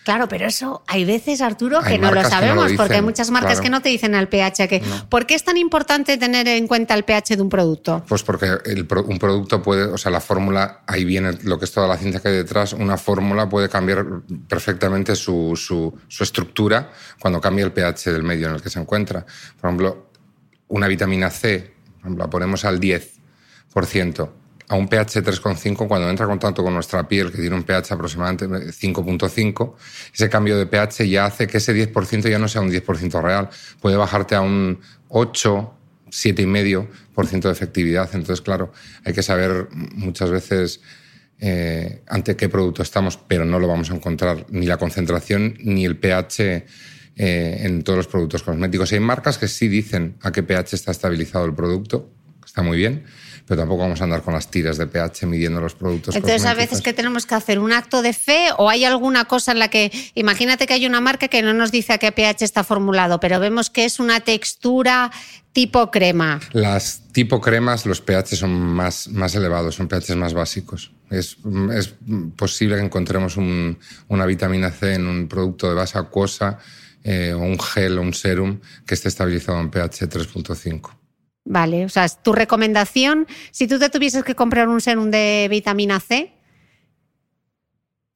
Claro, 0.06 0.28
pero 0.28 0.46
eso 0.46 0.84
hay 0.86 1.04
veces, 1.04 1.40
Arturo, 1.40 1.80
que 1.82 1.98
no 1.98 2.12
lo 2.12 2.22
sabemos, 2.22 2.72
porque 2.76 2.94
hay 2.94 3.02
muchas 3.02 3.32
marcas 3.32 3.60
que 3.60 3.68
no 3.68 3.82
te 3.82 3.88
dicen 3.88 4.14
el 4.14 4.28
pH. 4.28 4.68
Que, 4.68 4.80
¿Por 5.08 5.26
qué 5.26 5.34
es 5.34 5.42
tan 5.42 5.56
importante 5.56 6.16
tener 6.16 6.46
en 6.46 6.68
cuenta 6.68 6.94
el 6.94 7.02
pH 7.02 7.34
de 7.34 7.42
un 7.42 7.48
producto? 7.48 8.04
Pues 8.06 8.22
porque 8.22 8.52
un 9.04 9.18
producto 9.18 9.60
puede, 9.62 9.82
o 9.86 9.98
sea, 9.98 10.12
la 10.12 10.20
fórmula, 10.20 10.82
ahí 10.86 11.04
viene 11.04 11.32
lo 11.42 11.58
que 11.58 11.64
es 11.64 11.72
toda 11.72 11.88
la 11.88 11.96
ciencia 11.96 12.20
que 12.20 12.28
hay 12.28 12.36
detrás, 12.36 12.72
una 12.72 12.96
fórmula 12.96 13.48
puede 13.48 13.68
cambiar 13.68 14.06
perfectamente 14.48 15.16
su, 15.16 15.56
su, 15.56 15.92
su 16.06 16.22
estructura 16.22 16.92
cuando 17.18 17.40
cambia 17.40 17.64
el 17.64 17.72
pH 17.72 18.12
del 18.12 18.22
medio 18.22 18.46
en 18.46 18.54
el 18.54 18.62
que 18.62 18.70
se 18.70 18.78
encuentra. 18.78 19.26
Por 19.60 19.70
ejemplo, 19.70 20.05
una 20.68 20.88
vitamina 20.88 21.30
C 21.30 21.74
la 22.16 22.30
ponemos 22.30 22.64
al 22.64 22.80
10%, 22.80 24.30
a 24.68 24.74
un 24.74 24.88
pH 24.88 25.22
3,5, 25.22 25.86
cuando 25.86 26.08
entra 26.10 26.24
en 26.24 26.30
contacto 26.30 26.62
con 26.62 26.74
nuestra 26.74 27.06
piel, 27.06 27.30
que 27.30 27.38
tiene 27.38 27.54
un 27.54 27.62
pH 27.62 27.94
aproximadamente 27.94 28.46
5,5, 28.46 29.74
ese 30.12 30.28
cambio 30.28 30.56
de 30.58 30.66
pH 30.66 31.08
ya 31.08 31.26
hace 31.26 31.46
que 31.46 31.58
ese 31.58 31.74
10% 31.74 32.28
ya 32.28 32.38
no 32.38 32.48
sea 32.48 32.62
un 32.62 32.70
10% 32.70 33.22
real. 33.22 33.48
Puede 33.80 33.96
bajarte 33.96 34.34
a 34.34 34.40
un 34.40 34.80
8, 35.08 35.74
7,5% 36.08 37.40
de 37.42 37.50
efectividad. 37.50 38.08
Entonces, 38.12 38.40
claro, 38.40 38.72
hay 39.04 39.12
que 39.12 39.22
saber 39.22 39.68
muchas 39.72 40.30
veces 40.30 40.80
eh, 41.38 42.02
ante 42.08 42.34
qué 42.34 42.48
producto 42.48 42.82
estamos, 42.82 43.18
pero 43.28 43.44
no 43.44 43.58
lo 43.58 43.68
vamos 43.68 43.90
a 43.90 43.94
encontrar 43.94 44.46
ni 44.48 44.66
la 44.66 44.78
concentración 44.78 45.56
ni 45.60 45.84
el 45.84 45.96
pH 45.96 46.66
eh, 47.16 47.62
en 47.62 47.82
todos 47.82 47.96
los 47.96 48.06
productos 48.06 48.42
cosméticos. 48.42 48.92
Hay 48.92 49.00
marcas 49.00 49.38
que 49.38 49.48
sí 49.48 49.68
dicen 49.68 50.16
a 50.20 50.32
qué 50.32 50.42
pH 50.42 50.76
está 50.76 50.90
estabilizado 50.90 51.46
el 51.46 51.54
producto, 51.54 52.10
está 52.44 52.62
muy 52.62 52.76
bien, 52.76 53.04
pero 53.46 53.60
tampoco 53.60 53.82
vamos 53.82 54.00
a 54.00 54.04
andar 54.04 54.22
con 54.22 54.34
las 54.34 54.50
tiras 54.50 54.76
de 54.76 54.86
pH 54.86 55.26
midiendo 55.26 55.60
los 55.60 55.74
productos. 55.74 56.14
Entonces, 56.16 56.44
a 56.44 56.54
veces 56.54 56.82
que 56.82 56.92
tenemos 56.92 57.24
que 57.24 57.34
hacer 57.34 57.58
un 57.58 57.72
acto 57.72 58.02
de 58.02 58.12
fe 58.12 58.48
o 58.58 58.68
hay 58.68 58.84
alguna 58.84 59.24
cosa 59.24 59.52
en 59.52 59.60
la 59.60 59.68
que, 59.68 59.90
imagínate 60.14 60.66
que 60.66 60.74
hay 60.74 60.84
una 60.84 61.00
marca 61.00 61.28
que 61.28 61.42
no 61.42 61.54
nos 61.54 61.70
dice 61.72 61.94
a 61.94 61.98
qué 61.98 62.12
pH 62.12 62.44
está 62.44 62.64
formulado, 62.64 63.20
pero 63.20 63.40
vemos 63.40 63.70
que 63.70 63.84
es 63.84 64.00
una 64.00 64.20
textura 64.20 65.10
tipo 65.52 65.90
crema. 65.90 66.40
Las 66.52 67.02
tipo 67.12 67.40
cremas, 67.40 67.86
los 67.86 68.00
pH 68.02 68.36
son 68.36 68.50
más, 68.50 69.08
más 69.08 69.34
elevados, 69.34 69.76
son 69.76 69.88
pH 69.88 70.16
más 70.16 70.34
básicos. 70.34 70.92
Es, 71.08 71.38
es 71.72 71.94
posible 72.36 72.76
que 72.76 72.82
encontremos 72.82 73.36
una 73.36 74.26
vitamina 74.26 74.70
C 74.70 74.94
en 74.94 75.06
un 75.06 75.28
producto 75.28 75.68
de 75.68 75.74
base 75.74 75.98
acuosa 75.98 76.58
eh, 77.06 77.32
o 77.32 77.38
un 77.38 77.56
gel 77.60 77.98
o 77.98 78.02
un 78.02 78.12
serum 78.12 78.58
que 78.84 78.94
esté 78.94 79.08
estabilizado 79.08 79.60
en 79.60 79.70
pH 79.70 80.08
3.5. 80.08 80.90
Vale, 81.44 81.84
o 81.84 81.88
sea, 81.88 82.08
tu 82.08 82.32
recomendación, 82.32 83.28
si 83.52 83.68
tú 83.68 83.78
te 83.78 83.88
tuvieses 83.88 84.24
que 84.24 84.34
comprar 84.34 84.68
un 84.68 84.80
serum 84.80 85.12
de 85.12 85.46
vitamina 85.48 86.00
C, 86.00 86.32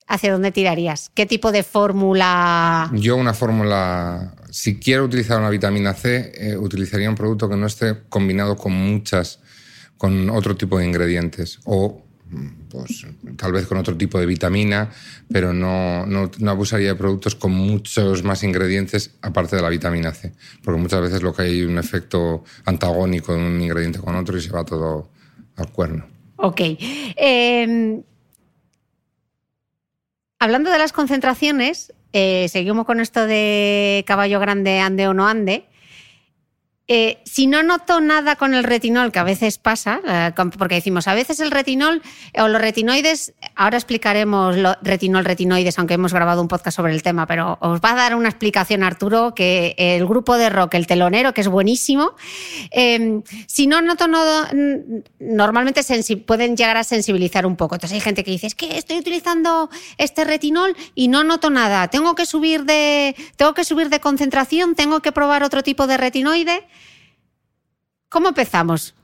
¿hacia 0.08 0.32
dónde 0.32 0.50
tirarías? 0.50 1.12
¿Qué 1.14 1.24
tipo 1.24 1.52
de 1.52 1.62
fórmula? 1.62 2.90
Yo 2.94 3.16
una 3.16 3.32
fórmula, 3.32 4.34
si 4.50 4.80
quiero 4.80 5.04
utilizar 5.04 5.38
una 5.38 5.50
vitamina 5.50 5.94
C, 5.94 6.32
eh, 6.34 6.56
utilizaría 6.56 7.08
un 7.08 7.14
producto 7.14 7.48
que 7.48 7.56
no 7.56 7.66
esté 7.66 8.02
combinado 8.08 8.56
con 8.56 8.72
muchas, 8.72 9.38
con 9.96 10.28
otro 10.30 10.56
tipo 10.56 10.78
de 10.78 10.86
ingredientes 10.86 11.60
o 11.64 12.09
pues 12.68 13.06
tal 13.36 13.52
vez 13.52 13.66
con 13.66 13.78
otro 13.78 13.96
tipo 13.96 14.18
de 14.18 14.26
vitamina, 14.26 14.90
pero 15.30 15.52
no, 15.52 16.06
no, 16.06 16.30
no, 16.38 16.50
abusaría 16.50 16.88
de 16.88 16.94
productos 16.94 17.34
con 17.34 17.52
muchos 17.52 18.22
más 18.22 18.42
ingredientes 18.42 19.16
aparte 19.22 19.56
de 19.56 19.62
la 19.62 19.68
vitamina 19.68 20.12
C, 20.12 20.32
porque 20.62 20.80
muchas 20.80 21.00
veces 21.00 21.22
lo 21.22 21.34
que 21.34 21.42
hay 21.42 21.62
un 21.62 21.78
efecto 21.78 22.44
antagónico 22.64 23.32
de 23.32 23.38
un 23.38 23.60
ingrediente 23.60 23.98
con 23.98 24.14
otro 24.16 24.36
y 24.36 24.40
se 24.40 24.50
va 24.50 24.64
todo 24.64 25.10
al 25.56 25.70
cuerno. 25.70 26.06
Ok. 26.36 26.60
Em, 27.16 28.02
hablando 30.38 30.70
de 30.70 30.78
las 30.78 30.92
concentraciones, 30.92 31.92
eh, 32.12 32.48
seguimos 32.48 32.86
con 32.86 33.00
esto 33.00 33.26
de 33.26 34.04
caballo 34.06 34.40
grande, 34.40 34.80
ande 34.80 35.06
o 35.06 35.14
no 35.14 35.26
ande. 35.28 35.69
Eh, 36.92 37.18
si 37.24 37.46
no 37.46 37.62
noto 37.62 38.00
nada 38.00 38.34
con 38.34 38.52
el 38.52 38.64
retinol, 38.64 39.12
que 39.12 39.20
a 39.20 39.22
veces 39.22 39.58
pasa, 39.58 40.00
eh, 40.08 40.32
porque 40.58 40.74
decimos, 40.74 41.06
a 41.06 41.14
veces 41.14 41.38
el 41.38 41.52
retinol 41.52 42.02
o 42.36 42.48
los 42.48 42.60
retinoides, 42.60 43.32
ahora 43.54 43.76
explicaremos 43.76 44.56
lo, 44.56 44.74
retinol, 44.82 45.24
retinoides, 45.24 45.78
aunque 45.78 45.94
hemos 45.94 46.12
grabado 46.12 46.42
un 46.42 46.48
podcast 46.48 46.76
sobre 46.76 46.92
el 46.92 47.04
tema, 47.04 47.28
pero 47.28 47.58
os 47.60 47.80
va 47.80 47.92
a 47.92 47.94
dar 47.94 48.16
una 48.16 48.28
explicación, 48.28 48.82
Arturo, 48.82 49.36
que 49.36 49.76
el 49.78 50.04
grupo 50.04 50.36
de 50.36 50.50
rock, 50.50 50.74
el 50.74 50.88
telonero, 50.88 51.32
que 51.32 51.42
es 51.42 51.48
buenísimo, 51.48 52.16
em, 52.72 53.22
si 53.46 53.68
no 53.68 53.82
noto 53.82 54.08
normalmente 55.20 55.82
pueden 56.26 56.56
llegar 56.56 56.76
a 56.76 56.82
sensibilizar 56.82 57.46
un 57.46 57.54
poco. 57.54 57.76
Entonces 57.76 57.94
hay 57.94 58.00
gente 58.00 58.24
que 58.24 58.32
dice, 58.32 58.48
es 58.48 58.56
que 58.56 58.76
estoy 58.76 58.98
utilizando 58.98 59.70
este 59.96 60.24
retinol 60.24 60.76
y 60.96 61.06
no 61.06 61.22
noto 61.22 61.50
nada, 61.50 61.86
tengo 61.86 62.16
que 62.16 62.26
subir 62.26 62.64
de, 62.64 63.14
tengo 63.36 63.54
que 63.54 63.62
subir 63.62 63.90
de 63.90 64.00
concentración, 64.00 64.74
tengo 64.74 64.98
que 64.98 65.12
probar 65.12 65.44
otro 65.44 65.62
tipo 65.62 65.86
de 65.86 65.96
retinoide. 65.96 66.66
¿Cómo 68.10 68.28
empezamos? 68.28 68.94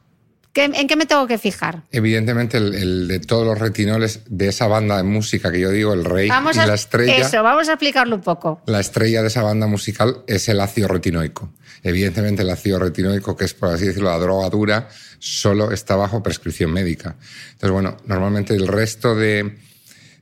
¿En 0.53 0.89
qué 0.89 0.97
me 0.97 1.07
tengo 1.07 1.27
que 1.27 1.39
fijar? 1.39 1.83
Evidentemente, 1.93 2.57
el, 2.57 3.07
de 3.07 3.21
todos 3.21 3.47
los 3.47 3.59
retinoles 3.59 4.23
de 4.27 4.49
esa 4.49 4.67
banda 4.67 4.97
de 4.97 5.05
música 5.05 5.53
que 5.53 5.61
yo 5.61 5.71
digo, 5.71 5.93
el 5.93 6.05
rey 6.05 6.27
y 6.29 6.57
la 6.57 6.75
estrella. 6.75 7.19
Eso, 7.19 7.43
vamos 7.43 7.69
a 7.69 7.75
explicarlo 7.75 8.17
un 8.17 8.23
poco. 8.23 8.63
La 8.67 8.81
estrella 8.81 9.21
de 9.23 9.29
esa 9.29 9.43
banda 9.43 9.67
musical 9.67 10.25
es 10.27 10.49
el 10.49 10.61
ácido 10.61 10.89
retinoico. 10.89 11.53
Evidentemente, 11.83 12.43
el 12.43 12.51
ácido 12.51 12.79
retinoico, 12.79 13.37
que 13.37 13.45
es, 13.45 13.55
por 13.55 13.69
así 13.69 13.87
decirlo, 13.87 14.11
la 14.11 14.19
droga 14.19 14.49
dura, 14.49 14.89
solo 15.19 15.71
está 15.71 15.95
bajo 15.95 16.23
prescripción 16.23 16.73
médica. 16.73 17.17
Entonces, 17.53 17.71
bueno, 17.71 17.99
normalmente 18.07 18.55
el 18.55 18.67
resto 18.67 19.15
de, 19.15 19.59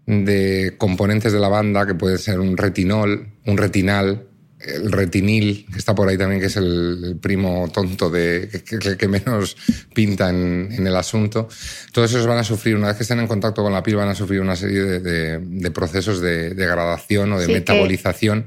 de 0.06 0.74
componentes 0.76 1.32
de 1.32 1.40
la 1.40 1.48
banda, 1.48 1.86
que 1.86 1.94
puede 1.94 2.18
ser 2.18 2.40
un 2.40 2.56
retinol, 2.56 3.28
un 3.46 3.56
retinal, 3.56 4.26
el 4.66 4.90
retinil, 4.90 5.66
que 5.70 5.78
está 5.78 5.94
por 5.94 6.08
ahí 6.08 6.18
también, 6.18 6.40
que 6.40 6.46
es 6.46 6.56
el, 6.56 7.18
primo 7.20 7.68
tonto 7.72 8.10
de, 8.10 8.48
que, 8.64 8.96
que, 8.96 9.08
menos 9.08 9.56
pinta 9.94 10.30
en, 10.30 10.86
el 10.86 10.96
asunto, 10.96 11.48
todos 11.92 12.10
esos 12.10 12.26
van 12.26 12.38
a 12.38 12.44
sufrir, 12.44 12.76
una 12.76 12.88
vez 12.88 12.96
que 12.96 13.02
estén 13.02 13.20
en 13.20 13.26
contacto 13.26 13.62
con 13.62 13.72
la 13.72 13.82
piel, 13.82 13.96
van 13.96 14.08
a 14.08 14.14
sufrir 14.14 14.40
una 14.40 14.56
serie 14.56 14.82
de, 14.82 15.70
procesos 15.70 16.20
de 16.20 16.54
degradación 16.54 17.32
o 17.32 17.38
de 17.38 17.48
metabolización 17.48 18.46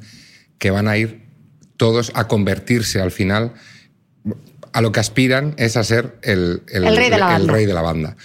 que... 0.57 0.71
van 0.71 0.87
a 0.87 0.97
ir 0.97 1.27
todos 1.77 2.11
a 2.15 2.27
convertirse 2.27 2.99
al 2.99 3.11
final, 3.11 3.53
a 4.73 4.81
lo 4.81 4.91
que 4.91 4.99
aspiran 4.99 5.53
es 5.57 5.77
a 5.77 5.83
ser 5.83 6.17
el, 6.23 6.61
rey, 6.67 7.09
de 7.65 7.73
la 7.73 7.81
banda. 7.81 8.15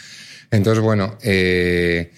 Entonces, 0.50 0.82
bueno, 0.82 1.18
eh, 1.22 2.12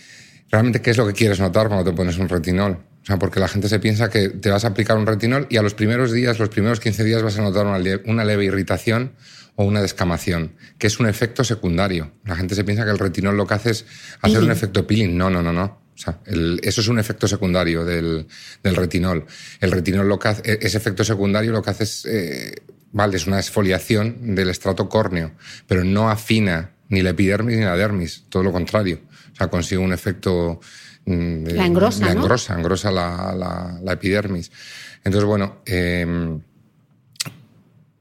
realmente, 0.50 0.80
¿qué 0.80 0.90
es 0.90 0.96
lo 0.96 1.06
que 1.06 1.12
quieres 1.12 1.40
notar 1.40 1.68
cuando 1.68 1.88
te 1.88 1.96
pones 1.96 2.18
un 2.18 2.28
retinol? 2.28 2.78
O 3.04 3.06
sea, 3.06 3.18
porque 3.18 3.38
la 3.38 3.48
gente 3.48 3.68
se 3.68 3.78
piensa 3.80 4.08
que 4.08 4.30
te 4.30 4.48
vas 4.48 4.64
a 4.64 4.68
aplicar 4.68 4.96
un 4.96 5.04
retinol 5.04 5.46
y 5.50 5.58
a 5.58 5.62
los 5.62 5.74
primeros 5.74 6.10
días, 6.10 6.38
los 6.38 6.48
primeros 6.48 6.80
15 6.80 7.04
días 7.04 7.22
vas 7.22 7.38
a 7.38 7.42
notar 7.42 7.66
una, 7.66 8.24
leve, 8.24 8.44
irritación 8.46 9.12
o 9.56 9.64
una 9.66 9.82
descamación, 9.82 10.54
que 10.78 10.86
es 10.86 10.98
un 10.98 11.06
efecto 11.06 11.44
secundario. 11.44 12.12
La 12.24 12.34
gente 12.34 12.54
se 12.54 12.64
piensa 12.64 12.86
que 12.86 12.90
el 12.90 12.98
retinol 12.98 13.36
lo 13.36 13.46
que 13.46 13.52
hace 13.52 13.70
es 13.72 13.84
hacer 14.22 14.42
un 14.42 14.50
efecto 14.50 14.86
peeling. 14.86 15.18
No, 15.18 15.28
no, 15.28 15.42
no, 15.42 15.52
no. 15.52 15.82
O 15.94 15.98
sea, 15.98 16.18
eso 16.24 16.80
es 16.80 16.88
un 16.88 16.98
efecto 16.98 17.28
secundario 17.28 17.84
del, 17.84 18.26
retinol. 18.62 19.26
El 19.60 19.70
retinol 19.70 20.08
lo 20.08 20.18
que 20.18 20.28
hace, 20.28 20.52
e, 20.52 20.58
ese 20.62 20.78
efecto 20.78 21.04
secundario 21.04 21.52
lo 21.52 21.60
que 21.60 21.70
hace 21.70 21.84
es, 21.84 22.06
eh, 22.06 22.54
vale, 22.92 23.18
es 23.18 23.26
una 23.26 23.36
exfoliación 23.36 24.34
del 24.34 24.48
estrato 24.48 24.88
córneo, 24.88 25.32
pero 25.66 25.84
no 25.84 26.08
afina 26.10 26.70
ni 26.88 27.02
la 27.02 27.10
epidermis 27.10 27.58
ni 27.58 27.64
la 27.64 27.76
dermis, 27.76 28.24
todo 28.30 28.42
lo 28.42 28.50
contrario. 28.50 29.00
O 29.34 29.36
sea, 29.36 29.48
consigue 29.48 29.78
un 29.78 29.92
efecto 29.92 30.60
la 31.06 31.66
engrosa, 31.66 32.06
la 32.06 32.12
engrosa, 32.12 32.54
engrosa 32.58 32.90
la, 32.90 33.78
la, 33.82 33.92
epidermis. 33.92 34.50
Entonces, 35.04 35.26
bueno, 35.26 35.60
em, 35.66 36.40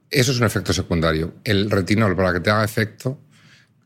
eso 0.09 0.31
es 0.31 0.39
un 0.39 0.45
efecto 0.45 0.73
secundario. 0.73 1.35
El 1.43 1.69
retinol, 1.69 2.15
para 2.15 2.33
que 2.33 2.39
te 2.39 2.49
haga 2.49 2.63
efecto, 2.63 3.19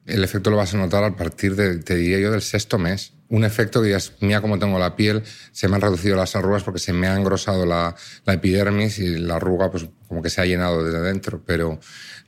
el 0.06 0.24
efecto 0.24 0.50
lo 0.50 0.58
vas 0.58 0.74
a 0.74 0.78
notar 0.78 1.04
a 1.04 1.16
partir 1.16 1.56
de, 1.56 1.80
te 1.80 1.96
diría 1.96 2.20
yo, 2.20 2.32
del 2.32 2.42
sexto 2.42 2.78
mes. 2.78 3.14
Un 3.30 3.44
efecto 3.44 3.82
que 3.82 3.88
digas, 3.88 4.14
mira 4.22 4.40
cómo 4.40 4.58
tengo 4.58 4.80
la 4.80 4.96
piel, 4.96 5.24
se 5.52 5.68
me 5.68 5.76
han 5.76 5.82
reducido 5.82 6.16
las 6.16 6.36
arrugas 6.36 6.64
porque 6.64 6.80
se 6.80 6.94
me 6.94 7.08
ha 7.08 7.16
engrosado 7.16 7.66
la, 7.66 7.94
la 8.26 8.34
epidermis 8.34 9.00
y 9.00 9.18
la 9.18 9.36
arruga 9.36 9.70
pues 9.70 9.86
como 10.08 10.22
que 10.22 10.30
se 10.30 10.40
ha 10.40 10.46
llenado 10.46 10.86
desde 10.86 11.02
dentro, 11.02 11.44
pero 11.46 11.78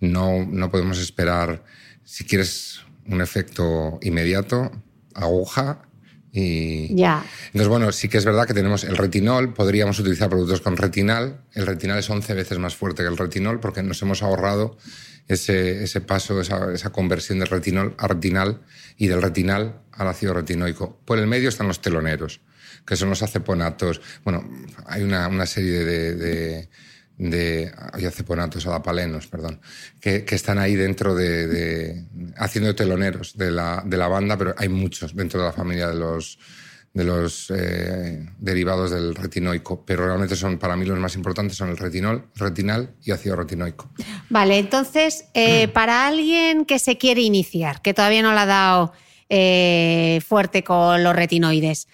no, 0.01 0.45
no 0.45 0.69
podemos 0.69 0.99
esperar, 0.99 1.63
si 2.03 2.25
quieres 2.25 2.81
un 3.05 3.21
efecto 3.21 3.97
inmediato, 4.01 4.71
aguja 5.13 5.88
Y, 6.31 6.95
ya. 6.95 7.23
Entonces, 7.47 7.67
bueno, 7.67 7.91
sí 7.91 8.07
que 8.07 8.17
es 8.17 8.25
verdad 8.25 8.45
que 8.45 8.53
tenemos 8.53 8.83
el 8.83 8.97
retinol, 8.97 9.53
podríamos 9.53 9.99
utilizar 9.99 10.29
productos 10.29 10.61
con 10.61 10.77
retinal. 10.77 11.41
El 11.53 11.65
retinal 11.65 11.97
es 11.97 12.09
11 12.09 12.33
veces 12.33 12.59
más 12.59 12.75
fuerte 12.75 13.03
que 13.03 13.09
el 13.09 13.17
retinol 13.17 13.59
porque 13.59 13.81
nos 13.81 14.01
hemos 14.01 14.21
ahorrado 14.21 14.77
ese, 15.27 15.83
ese 15.83 16.01
paso, 16.01 16.39
esa, 16.41 16.71
esa, 16.73 16.91
conversión 16.91 17.39
del 17.39 17.47
retinol 17.47 17.95
a 17.97 18.07
retinal 18.07 18.61
y 18.97 19.07
del 19.07 19.21
retinal 19.21 19.81
al 19.91 20.07
ácido 20.07 20.33
retinoico. 20.33 20.99
Por 21.05 21.19
el 21.19 21.27
medio 21.27 21.49
están 21.49 21.67
los 21.67 21.81
teloneros, 21.81 22.41
que 22.85 22.95
son 22.95 23.09
los 23.09 23.23
aceponatos. 23.23 24.01
Bueno, 24.23 24.47
hay 24.85 25.03
una, 25.03 25.27
una 25.27 25.45
serie 25.45 25.83
de, 25.83 26.15
de 26.15 26.69
de 27.19 27.69
aceponatos, 28.07 28.65
adapalenos, 28.65 29.27
perdón, 29.27 29.59
que, 29.99 30.23
que, 30.23 30.35
están 30.35 30.57
ahí 30.57 30.75
dentro 30.75 31.13
de, 31.13 31.47
de 31.47 32.05
haciendo 32.37 32.73
teloneros 32.73 33.37
de 33.37 33.51
la, 33.51 33.83
de 33.85 33.97
la, 33.97 34.07
banda, 34.07 34.37
pero 34.37 34.55
hay 34.57 34.69
muchos 34.69 35.13
dentro 35.13 35.41
de 35.41 35.47
la 35.47 35.51
familia 35.51 35.89
de 35.89 35.95
los, 35.95 36.39
de 36.93 37.03
los 37.03 37.51
eh, 37.53 38.25
derivados 38.37 38.91
del 38.91 39.13
retinoico, 39.15 39.83
pero 39.85 40.05
realmente 40.05 40.37
son 40.37 40.57
para 40.57 40.77
mí 40.77 40.85
los 40.85 40.97
más 40.97 41.13
importantes 41.15 41.57
son 41.57 41.69
el 41.69 41.77
retinol, 41.77 42.29
retinal 42.35 42.95
y 43.03 43.11
ácido 43.11 43.35
retinoico. 43.35 43.89
Vale, 44.29 44.57
entonces 44.57 45.25
eh, 45.33 45.67
para 45.67 46.07
alguien 46.07 46.63
que 46.63 46.79
se 46.79 46.97
quiere 46.97 47.19
iniciar, 47.19 47.81
que 47.81 47.93
todavía 47.93 48.21
no 48.21 48.31
le 48.31 48.39
ha 48.39 48.45
dado 48.45 48.93
eh, 49.27 50.21
fuerte 50.25 50.63
con 50.63 51.03
los 51.03 51.13
retinoides, 51.13 51.89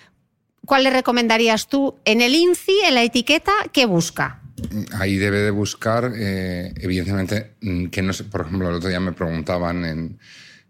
¿cuál 0.67 0.83
le 0.83 0.91
recomendarías 0.91 1.67
tú 1.67 1.95
en 2.05 2.21
el 2.21 2.35
INCI, 2.35 2.81
en 2.85 2.93
la 2.93 3.01
etiqueta, 3.01 3.53
que 3.73 3.87
busca? 3.87 4.43
Ahí 4.93 5.17
debe 5.17 5.39
de 5.39 5.51
buscar, 5.51 6.13
eh, 6.15 6.73
evidentemente, 6.77 7.55
mm, 7.61 7.87
que 7.87 8.01
no 8.01 8.13
sé, 8.13 8.23
por 8.25 8.41
ejemplo, 8.41 8.69
el 8.69 8.75
otro 8.75 8.89
día 8.89 8.99
me 8.99 9.11
preguntaban 9.11 9.85
en, 9.85 10.19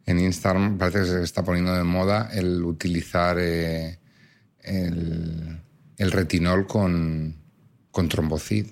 en 0.06 0.20
Instagram, 0.20 0.78
parece 0.78 1.00
que 1.00 1.06
se 1.06 1.24
está 1.24 1.44
poniendo 1.44 1.74
de 1.76 1.84
moda 1.84 2.30
el 2.34 2.64
utilizar 2.64 3.38
eh, 3.40 4.00
el, 4.62 5.62
el, 5.98 6.12
retinol 6.12 6.68
con, 6.68 7.36
con 7.92 8.10
trombocid, 8.10 8.68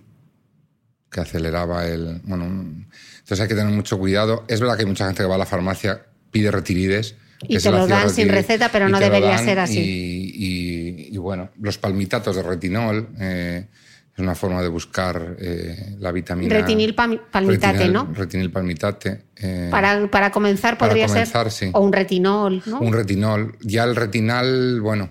que 1.12 1.20
aceleraba 1.20 1.88
el... 1.88 2.22
Bueno, 2.24 2.46
entonces 2.46 3.40
hay 3.40 3.48
que 3.48 3.56
tener 3.56 3.72
mucho 3.72 4.00
cuidado. 4.00 4.46
Es 4.48 4.60
verdad 4.60 4.76
que 4.76 4.82
hay 4.82 4.88
mucha 4.88 5.06
gente 5.06 5.22
que 5.22 5.30
va 5.30 5.36
a 5.36 5.40
la 5.40 5.46
farmacia, 5.46 6.08
pide 6.32 6.50
retirides, 6.50 7.16
y 7.48 7.58
te 7.58 7.72
lo 7.72 7.88
dan 7.88 8.10
sin 8.10 8.30
receta, 8.30 8.70
pero 8.72 8.90
no 8.90 9.00
debería 9.00 9.38
ser 9.38 9.60
así. 9.60 9.80
Y, 9.80 11.14
y, 11.14 11.18
bueno, 11.18 11.50
los 11.60 11.78
palmitatos 11.78 12.36
de 12.36 12.44
retinol, 12.44 13.10
eh, 13.20 13.68
es 14.14 14.20
una 14.20 14.36
forma 14.36 14.62
de 14.62 14.68
buscar 14.68 15.38
eh, 15.40 15.96
la 16.00 16.12
vitamina. 16.12 16.54
Retinil 16.54 16.94
palmitate, 16.94 17.90
¿no? 17.90 18.08
Retinil 18.14 18.52
palmitate. 18.52 19.26
Eh, 19.36 19.70
para, 19.72 20.06
para, 20.08 20.32
comenzar 20.32 20.78
podría 20.78 21.08
ser. 21.08 21.28
O 21.74 21.80
un 21.80 21.92
retinol, 21.92 22.62
¿no? 22.68 22.80
Un 22.80 22.94
retinol. 22.94 23.58
Ya 23.62 23.84
el 23.84 23.96
retinal, 23.96 24.82
bueno. 24.82 25.10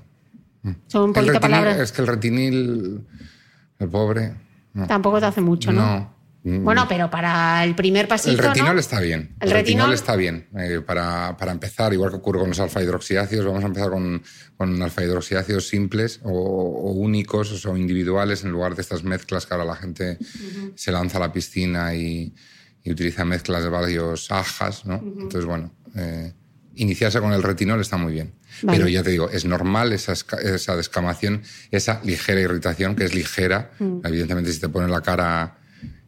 Son 0.87 1.05
un 1.05 1.13
poquito 1.13 1.41
palabras. 1.41 1.81
Es 1.81 1.91
que 1.91 2.03
el 2.03 2.07
retinil, 2.07 3.05
el 3.81 3.89
pobre. 3.89 4.35
Tampoco 4.87 5.19
te 5.19 5.27
hace 5.27 5.41
mucho, 5.41 5.73
¿no? 5.73 5.85
No. 5.85 6.12
Mm. 6.45 6.65
Bueno, 6.65 6.87
pero 6.89 7.09
para 7.09 7.63
el 7.63 7.75
primer 7.75 8.09
pasito. 8.09 8.31
El 8.31 8.39
retinol 8.39 8.79
está 8.79 9.01
bien. 9.01 9.35
El, 9.41 9.51
retinol... 9.51 9.93
está 9.93 10.17
bien. 10.17 10.49
Eh, 10.59 10.81
para, 10.85 11.37
para, 11.37 11.53
empezar, 11.53 11.93
igual 11.93 12.11
que 12.11 12.17
ocurre 12.17 12.41
con 12.41 12.49
los 12.49 12.59
alfa 12.59 12.83
hidroxiácidos, 12.83 13.47
vamos 13.47 13.63
a 13.63 13.69
empezar 13.69 13.91
con, 13.91 14.23
con 14.57 14.83
alfa 14.83 15.05
hidroxiácidos 15.05 15.69
simples 15.69 16.21
o, 16.25 16.91
únicos 16.93 17.65
o 17.65 17.77
individuales 17.77 18.43
en 18.43 18.51
lugar 18.51 18.75
de 18.75 18.83
estas 18.83 19.05
mezclas 19.05 19.47
que 19.47 19.55
ahora 19.55 19.67
la 19.67 19.77
gente 19.77 20.19
se 20.75 20.91
lanza 20.91 21.19
a 21.19 21.21
la 21.21 21.33
piscina 21.33 21.95
y, 21.95 22.35
utiliza 22.85 23.25
mezclas 23.25 23.63
de 23.63 23.69
varios 23.69 24.33
ajas, 24.33 24.85
¿no? 24.85 24.95
Entonces, 24.97 25.45
bueno, 25.45 25.73
eh, 25.95 26.33
iniciarse 26.75 27.21
con 27.21 27.33
el 27.33 27.45
retinol 27.45 27.81
está 27.81 27.97
muy 27.97 28.13
bien. 28.13 28.35
Pero 28.67 28.89
ya 28.89 29.05
te 29.05 29.11
digo, 29.11 29.31
es 29.31 29.45
normal 29.45 29.93
esa, 29.93 30.13
esa 30.13 30.77
descamación, 30.77 31.43
esa 31.71 32.01
ligera 32.03 32.41
irritación, 32.41 32.97
que 32.97 33.05
es 33.05 33.15
ligera. 33.15 33.71
Mm. 33.79 34.01
Evidentemente, 34.05 34.53
si 34.53 34.59
te 34.59 34.69
pone 34.69 34.89
la 34.89 35.01
cara 35.01 35.62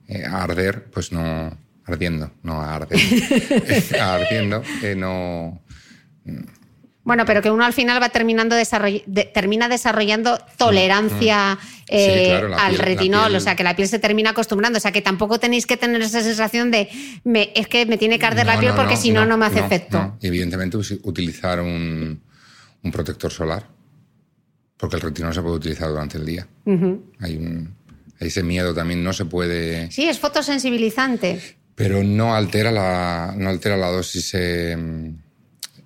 eh, 0.08 0.25
a 0.25 0.42
arder, 0.42 0.84
pues 0.90 1.12
no 1.12 1.56
ardiendo, 1.87 2.30
no 2.42 2.61
a 2.61 2.75
arder, 2.76 2.99
ardiendo, 4.00 4.62
eh, 4.82 4.94
no. 4.94 5.61
Bueno, 7.04 7.25
pero 7.26 7.42
que 7.42 7.50
uno 7.50 7.64
al 7.64 7.75
final 7.75 8.02
va 8.02 8.08
terminando 8.08 8.56
termina 9.34 9.68
desarrollando 9.68 10.38
tolerancia 10.56 11.54
mm, 11.54 11.64
mm. 11.64 11.75
Eh, 11.87 12.32
al 12.32 12.78
retinol, 12.78 13.34
o 13.34 13.40
sea, 13.40 13.54
que 13.54 13.62
la 13.62 13.76
piel 13.76 13.88
se 13.88 13.99
termina 13.99 14.30
acostumbrando, 14.30 14.78
o 14.78 14.80
sea, 14.80 14.90
que 14.90 15.02
tampoco 15.02 15.38
tenéis 15.38 15.66
que 15.66 15.76
tener 15.76 16.00
esa 16.00 16.23
sensación 16.23 16.70
de 16.70 16.88
me, 17.25 17.52
es 17.54 17.68
que 17.68 17.85
me 17.85 17.98
tiene 17.98 18.18
que 18.18 18.24
arder 18.24 18.46
la 18.46 18.59
piel 18.59 18.72
porque 18.74 18.96
si 18.96 19.11
no, 19.11 19.26
no 19.26 19.37
me 19.37 19.46
hace 19.46 19.61
efecto. 19.61 20.16
Evidentemente 20.22 20.79
utilizar 20.79 21.61
un, 21.61 22.22
un, 22.83 22.90
protector 22.90 23.31
solar, 23.31 23.68
porque 24.79 24.96
el 24.96 25.02
retinol 25.02 25.35
se 25.35 25.42
puede 25.42 25.57
utilizar 25.57 25.90
durante 25.90 26.16
el 26.16 26.24
día. 26.24 26.46
Hay 27.20 27.37
un, 27.37 27.74
ese 28.18 28.42
miedo 28.42 28.74
también 28.74 29.03
no 29.03 29.12
se 29.12 29.24
puede... 29.24 29.90
Sí, 29.90 30.09
es 30.09 30.18
fotosensibilizante. 30.18 31.40
Pero 31.74 32.05
no 32.05 32.35
altera 32.35 32.70
la, 32.70 33.35
no 33.37 33.48
altera 33.48 33.77
la 33.77 33.88
dosis 33.88 34.31
eh, 34.35 34.77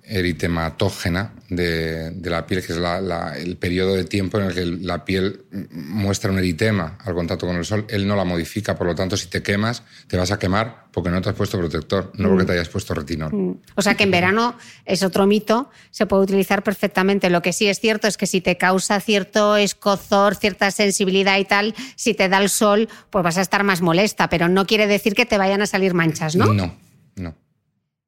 eritematógena 0.09 1.33
de, 1.49 2.11
la 2.23 2.45
piel, 2.47 2.65
que 2.65 2.73
es 2.73 2.79
el 2.79 3.57
periodo 3.57 3.93
de 3.93 4.03
tiempo 4.03 4.39
en 4.39 4.45
el 4.45 4.53
que 4.53 4.65
la 4.65 5.05
piel 5.05 5.43
muestra 5.71 6.31
un 6.31 6.39
eritema 6.39 6.97
al 7.05 7.13
contacto 7.13 7.45
con 7.45 7.55
el 7.55 7.65
sol. 7.65 7.85
Él 7.89 8.07
no 8.07 8.15
la 8.15 8.25
modifica, 8.25 8.75
por 8.75 8.87
lo 8.87 8.95
tanto, 8.95 9.15
si 9.17 9.27
te 9.27 9.43
quemas, 9.43 9.83
te 10.07 10.17
vas 10.17 10.31
a 10.31 10.39
quemar 10.39 10.87
porque 10.91 11.11
no 11.11 11.21
te 11.21 11.29
has 11.29 11.35
puesto 11.35 11.57
protector, 11.59 12.11
no 12.15 12.29
porque 12.29 12.45
te 12.45 12.53
hayas 12.53 12.69
puesto 12.69 12.93
retinol. 12.93 13.31
Mm. 13.31 13.61
O 13.75 13.81
sea 13.81 13.95
que 13.95 14.03
en 14.03 14.11
verano 14.11 14.55
es 14.85 15.03
otro 15.03 15.27
mito, 15.27 15.69
se 15.91 16.07
puede 16.07 16.23
utilizar 16.23 16.63
perfectamente. 16.63 17.29
Lo 17.29 17.41
que 17.41 17.53
sí 17.53 17.67
es 17.67 17.79
cierto 17.79 18.07
es 18.07 18.17
que 18.17 18.25
si 18.25 18.41
te 18.41 18.57
causa 18.57 18.99
cierto 18.99 19.57
escozor, 19.57 20.35
cierta 20.35 20.71
sensibilidad 20.71 21.37
y 21.37 21.45
tal, 21.45 21.75
si 21.95 22.15
te 22.15 22.29
da 22.29 22.39
el 22.39 22.49
sol, 22.49 22.89
pues 23.11 23.23
vas 23.23 23.37
a 23.37 23.41
estar 23.41 23.63
más 23.63 23.81
molesta, 23.81 24.27
pero 24.29 24.47
no 24.47 24.65
quiere 24.65 24.87
decir 24.87 25.13
que 25.13 25.27
te 25.27 25.37
vayan 25.37 25.61
a 25.61 25.67
salir 25.67 25.93
manchas, 25.93 26.35
¿no? 26.35 26.53
No, 26.53 26.75
no. 27.15 27.35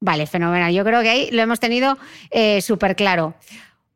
Vale, 0.02 0.26
fenomenal. 0.26 0.74
Yo 0.74 0.84
creo 0.84 1.02
que 1.04 1.10
ahí 1.10 1.30
lo 1.32 1.44
hemos 1.44 1.60
tenido 1.60 1.98
eh, 2.32 2.62
súper 2.62 2.96
claro. 2.96 3.36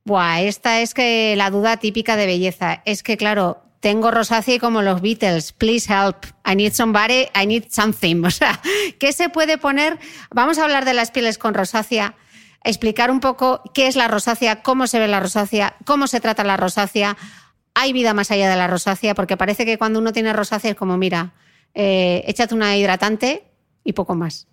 Buah, 0.06 0.42
esta 0.42 0.82
es 0.82 0.94
que 0.94 1.34
la 1.36 1.50
duda 1.50 1.78
típica 1.78 2.16
de 2.16 2.28
belleza. 2.28 2.84
Es 2.86 3.02
que, 3.02 3.18
claro, 3.18 3.64
tengo 3.80 4.12
rosácea 4.12 4.60
como 4.60 4.84
los 4.84 5.02
Beatles. 5.02 5.52
Please 5.52 5.92
help. 5.92 6.26
I 6.46 6.56
need 6.56 6.74
somebody, 6.74 7.26
I 7.36 7.48
need 7.48 7.66
something. 7.70 8.24
O 8.26 8.30
sea, 8.30 8.62
¿qué 9.00 9.14
se 9.14 9.30
puede 9.30 9.58
poner? 9.58 9.98
Vamos 10.30 10.60
a 10.60 10.64
hablar 10.64 10.86
de 10.86 10.94
las 10.94 11.10
pieles 11.10 11.40
con 11.40 11.56
rosácea, 11.56 12.16
explicar 12.64 13.10
un 13.10 13.20
poco 13.20 13.64
qué 13.74 13.88
es 13.88 13.96
la 13.96 14.08
rosácea, 14.08 14.62
cómo 14.62 14.86
se 14.86 15.00
ve 15.00 15.08
la 15.08 15.20
rosácea, 15.20 15.76
cómo 15.86 16.06
se 16.06 16.20
trata 16.20 16.44
la 16.44 16.56
rosácea. 16.56 17.18
¿Hay 17.74 17.94
vida 17.94 18.14
más 18.14 18.30
allá 18.30 18.48
de 18.48 18.56
la 18.56 18.68
rosácea? 18.68 19.16
Porque 19.16 19.38
parece 19.38 19.66
que 19.66 19.80
cuando 19.80 19.98
uno 19.98 20.14
tiene 20.14 20.34
rosácea 20.34 20.72
es 20.72 20.78
como, 20.78 20.98
mira, 20.98 21.34
eh, 21.74 22.24
échate 22.28 22.54
una 22.54 22.78
hidratante 22.78 23.44
y 23.84 23.94
poco 23.94 24.14
más. 24.14 24.48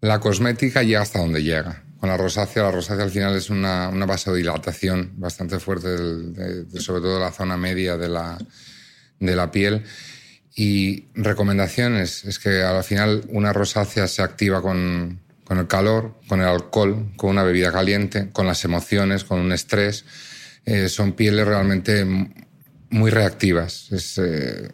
La 0.00 0.18
cosmética 0.18 0.82
llega 0.82 1.02
hasta 1.02 1.18
donde 1.18 1.42
llega. 1.42 1.82
Con 1.98 2.08
la 2.08 2.16
rosácea, 2.16 2.62
la 2.62 2.70
rosácea 2.70 3.04
al 3.04 3.10
final 3.10 3.36
es 3.36 3.50
una, 3.50 3.90
una 3.90 4.06
vasodilatación 4.06 5.12
bastante 5.16 5.60
fuerte, 5.60 5.88
sobre 6.80 7.02
todo 7.02 7.14
de 7.14 7.20
la 7.20 7.32
zona 7.32 7.58
media 7.58 7.98
de 7.98 8.08
la, 8.08 8.38
de 9.18 9.36
la 9.36 9.50
piel. 9.50 9.84
Y 10.54 11.04
recomendaciones, 11.14 12.24
es 12.24 12.38
que 12.38 12.62
al 12.62 12.82
final 12.82 13.24
una 13.28 13.52
rosácea 13.52 14.08
se 14.08 14.22
activa 14.22 14.62
con, 14.62 15.20
con 15.44 15.58
el 15.58 15.66
calor, 15.66 16.18
con 16.26 16.40
el 16.40 16.46
alcohol, 16.46 17.12
con 17.16 17.30
una 17.30 17.42
bebida 17.42 17.70
caliente, 17.70 18.30
con 18.32 18.46
las 18.46 18.64
emociones, 18.64 19.24
con 19.24 19.38
un 19.38 19.52
estrés. 19.52 20.06
Eh, 20.64 20.88
son 20.88 21.12
pieles 21.12 21.46
realmente 21.46 22.06
muy 22.88 23.10
reactivas. 23.10 23.88
Eh, 24.18 24.70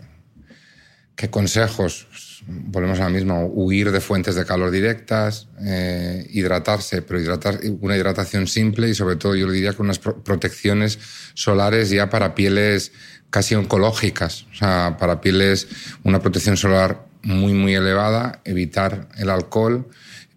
¿Qué 1.17 1.31
consejos? 1.31 2.07
Volvemos 2.47 3.01
a 3.01 3.05
la 3.05 3.09
misma, 3.11 3.45
huir 3.45 3.91
de 3.91 4.01
fuentes 4.01 4.35
de 4.35 4.45
calor 4.45 4.71
directas, 4.71 5.49
eh, 5.65 6.27
hidratarse, 6.31 7.03
pero 7.03 7.21
hidratar, 7.21 7.59
una 7.81 7.97
hidratación 7.97 8.47
simple 8.47 8.89
y 8.89 8.95
sobre 8.95 9.17
todo 9.17 9.35
yo 9.35 9.47
le 9.47 9.55
diría 9.55 9.73
que 9.73 9.83
unas 9.83 9.99
protecciones 9.99 10.99
solares 11.35 11.91
ya 11.91 12.09
para 12.09 12.35
pieles 12.35 12.93
casi 13.31 13.55
oncológicas, 13.55 14.47
o 14.53 14.55
sea, 14.55 14.97
para 14.99 15.21
pieles 15.21 15.67
una 16.05 16.21
protección 16.21 16.57
solar 16.57 17.07
muy, 17.23 17.53
muy 17.53 17.75
elevada, 17.75 18.41
evitar 18.45 19.09
el 19.19 19.31
alcohol, 19.31 19.89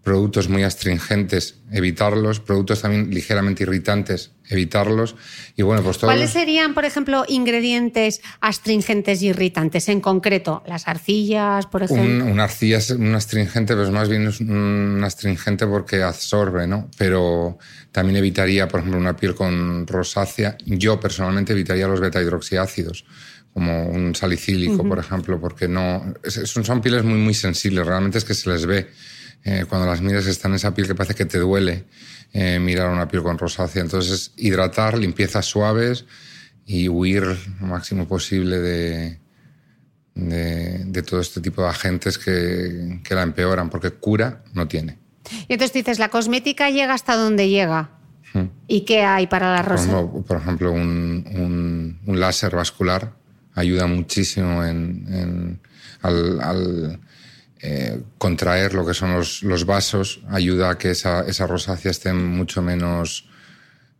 productos 0.03 0.49
muy 0.49 0.63
astringentes, 0.63 1.59
evitarlos, 1.71 2.39
productos 2.39 2.81
también 2.81 3.11
ligeramente 3.13 3.63
irritantes, 3.63 4.31
evitarlos. 4.49 5.15
Y 5.55 5.61
bueno, 5.61 5.83
pues 5.83 5.99
¿Cuáles 5.99 6.31
serían, 6.31 6.73
por 6.73 6.83
ejemplo, 6.83 7.23
ingredientes 7.27 8.21
astringentes 8.41 9.21
y 9.21 9.27
irritantes 9.27 9.87
en 9.89 10.01
concreto? 10.01 10.63
Las 10.67 10.87
arcillas, 10.87 11.67
por 11.67 11.83
ejemplo. 11.83 12.25
Un, 12.25 12.31
una 12.33 12.43
arcilla 12.45 12.79
es 12.79 12.89
un 12.89 13.15
astringente, 13.15 13.75
pero 13.75 13.91
más 13.91 14.09
bien 14.09 14.27
es 14.27 14.41
un 14.41 15.01
astringente 15.03 15.67
porque 15.67 16.03
absorbe, 16.03 16.67
¿no? 16.67 16.89
Pero 16.97 17.57
también 17.91 18.17
evitaría, 18.17 18.67
por 18.67 18.81
ejemplo, 18.81 18.99
una 18.99 19.15
piel 19.15 19.35
con 19.35 19.87
rosácea. 19.87 20.57
Yo 20.65 20.99
personalmente 20.99 21.53
evitaría 21.53 21.87
los 21.87 21.99
beta-hidroxiácidos 21.99 23.05
como 23.53 23.87
un 23.87 24.15
salicílico, 24.15 24.87
por 24.87 24.99
ejemplo, 24.99 25.39
porque 25.41 25.67
no 25.67 26.13
son, 26.27 26.63
son 26.63 26.81
pieles 26.81 27.03
muy, 27.03 27.17
muy 27.17 27.33
sensibles, 27.33 27.85
realmente 27.85 28.19
es 28.19 28.23
que 28.23 28.35
se 28.35 28.47
les 28.47 28.65
ve 28.65 28.89
eh, 29.43 29.65
cuando 29.67 29.87
las 29.87 30.01
miras 30.01 30.27
están 30.27 30.51
en 30.51 30.57
esa 30.57 30.73
piel 30.73 30.87
que 30.87 30.95
parece 30.95 31.15
que 31.15 31.25
te 31.25 31.39
duele 31.39 31.85
eh, 32.33 32.59
mirar 32.59 32.89
una 32.89 33.07
piel 33.07 33.23
con 33.23 33.37
rosácea. 33.37 33.81
Entonces, 33.81 34.33
hidratar, 34.37 34.97
limpiezas 34.97 35.45
suaves 35.45 36.05
y 36.65 36.87
huir 36.87 37.23
lo 37.59 37.67
máximo 37.67 38.07
posible 38.07 38.59
de, 38.59 39.19
de, 40.15 41.03
todo 41.03 41.19
este 41.19 41.41
tipo 41.41 41.63
de 41.63 41.69
agentes 41.69 42.17
que, 42.17 43.01
que, 43.03 43.15
la 43.15 43.23
empeoran, 43.23 43.69
porque 43.69 43.91
cura 43.91 44.43
no 44.53 44.67
tiene. 44.67 44.99
Y 45.47 45.53
entonces 45.53 45.73
dices, 45.73 45.99
la 45.99 46.09
cosmética 46.09 46.69
llega 46.69 46.93
hasta 46.93 47.15
donde 47.15 47.49
llega. 47.49 47.91
Hmm. 48.33 48.45
¿Y 48.67 48.81
qué 48.81 49.01
hay 49.01 49.27
para 49.27 49.51
la 49.51 49.61
rosa? 49.61 50.05
Por 50.27 50.37
ejemplo, 50.37 50.71
un, 50.71 51.97
un, 52.05 52.19
láser 52.19 52.55
vascular 52.55 53.13
ayuda 53.55 53.87
muchísimo 53.87 54.63
en, 54.63 55.59
al, 56.01 56.99
eh, 57.61 58.01
contraer 58.17 58.73
lo 58.73 58.85
que 58.85 58.93
son 58.93 59.13
los, 59.13 59.43
los, 59.43 59.65
vasos, 59.65 60.21
ayuda 60.29 60.69
a 60.69 60.77
que 60.77 60.91
esa, 60.91 61.25
esa 61.27 61.45
rosácea 61.45 61.91
esté 61.91 62.13
mucho 62.13 62.61
menos 62.61 63.27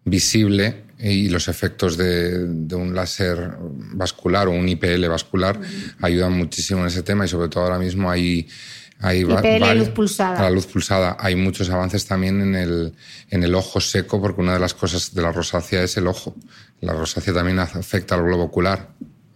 visible 0.06 0.84
y 0.98 1.30
los 1.30 1.48
efectos 1.48 1.98
de, 1.98 2.46
un 2.74 2.94
láser 2.94 3.58
vascular 3.60 4.48
o 4.48 4.52
un 4.52 4.68
IPL 4.68 5.08
vascular 5.08 5.60
ayudan 6.02 6.34
muchísimo 6.34 6.82
en 6.82 6.88
ese 6.88 7.04
tema 7.04 7.26
y 7.26 7.28
sobre 7.28 7.50
todo 7.50 7.64
ahora 7.66 7.80
mismo 7.80 8.10
hay... 8.10 8.48
hay 9.00 9.22
IPL, 9.22 9.78
luz 9.78 9.90
pulsada. 9.90 10.42
La 10.42 10.50
luz 10.50 10.66
pulsada. 10.66 11.18
Hay 11.20 11.36
muchos 11.36 11.70
avances 11.70 12.06
también 12.06 12.42
en 12.42 12.56
el, 12.56 12.94
en 13.30 13.44
el 13.44 13.56
ojo 13.56 13.80
seco 13.80 14.22
porque 14.22 14.42
una 14.42 14.54
de 14.54 14.60
las 14.60 14.74
cosas 14.74 15.14
de 15.14 15.22
la 15.22 15.32
rosácea 15.32 15.84
es 15.84 15.96
el 15.98 16.08
ojo. 16.08 16.36
La 16.82 16.94
rosácea 16.94 17.34
también 17.34 17.60
afecta 17.60 18.16
al 18.16 18.24
globo 18.24 18.44
ocular. 18.44 18.90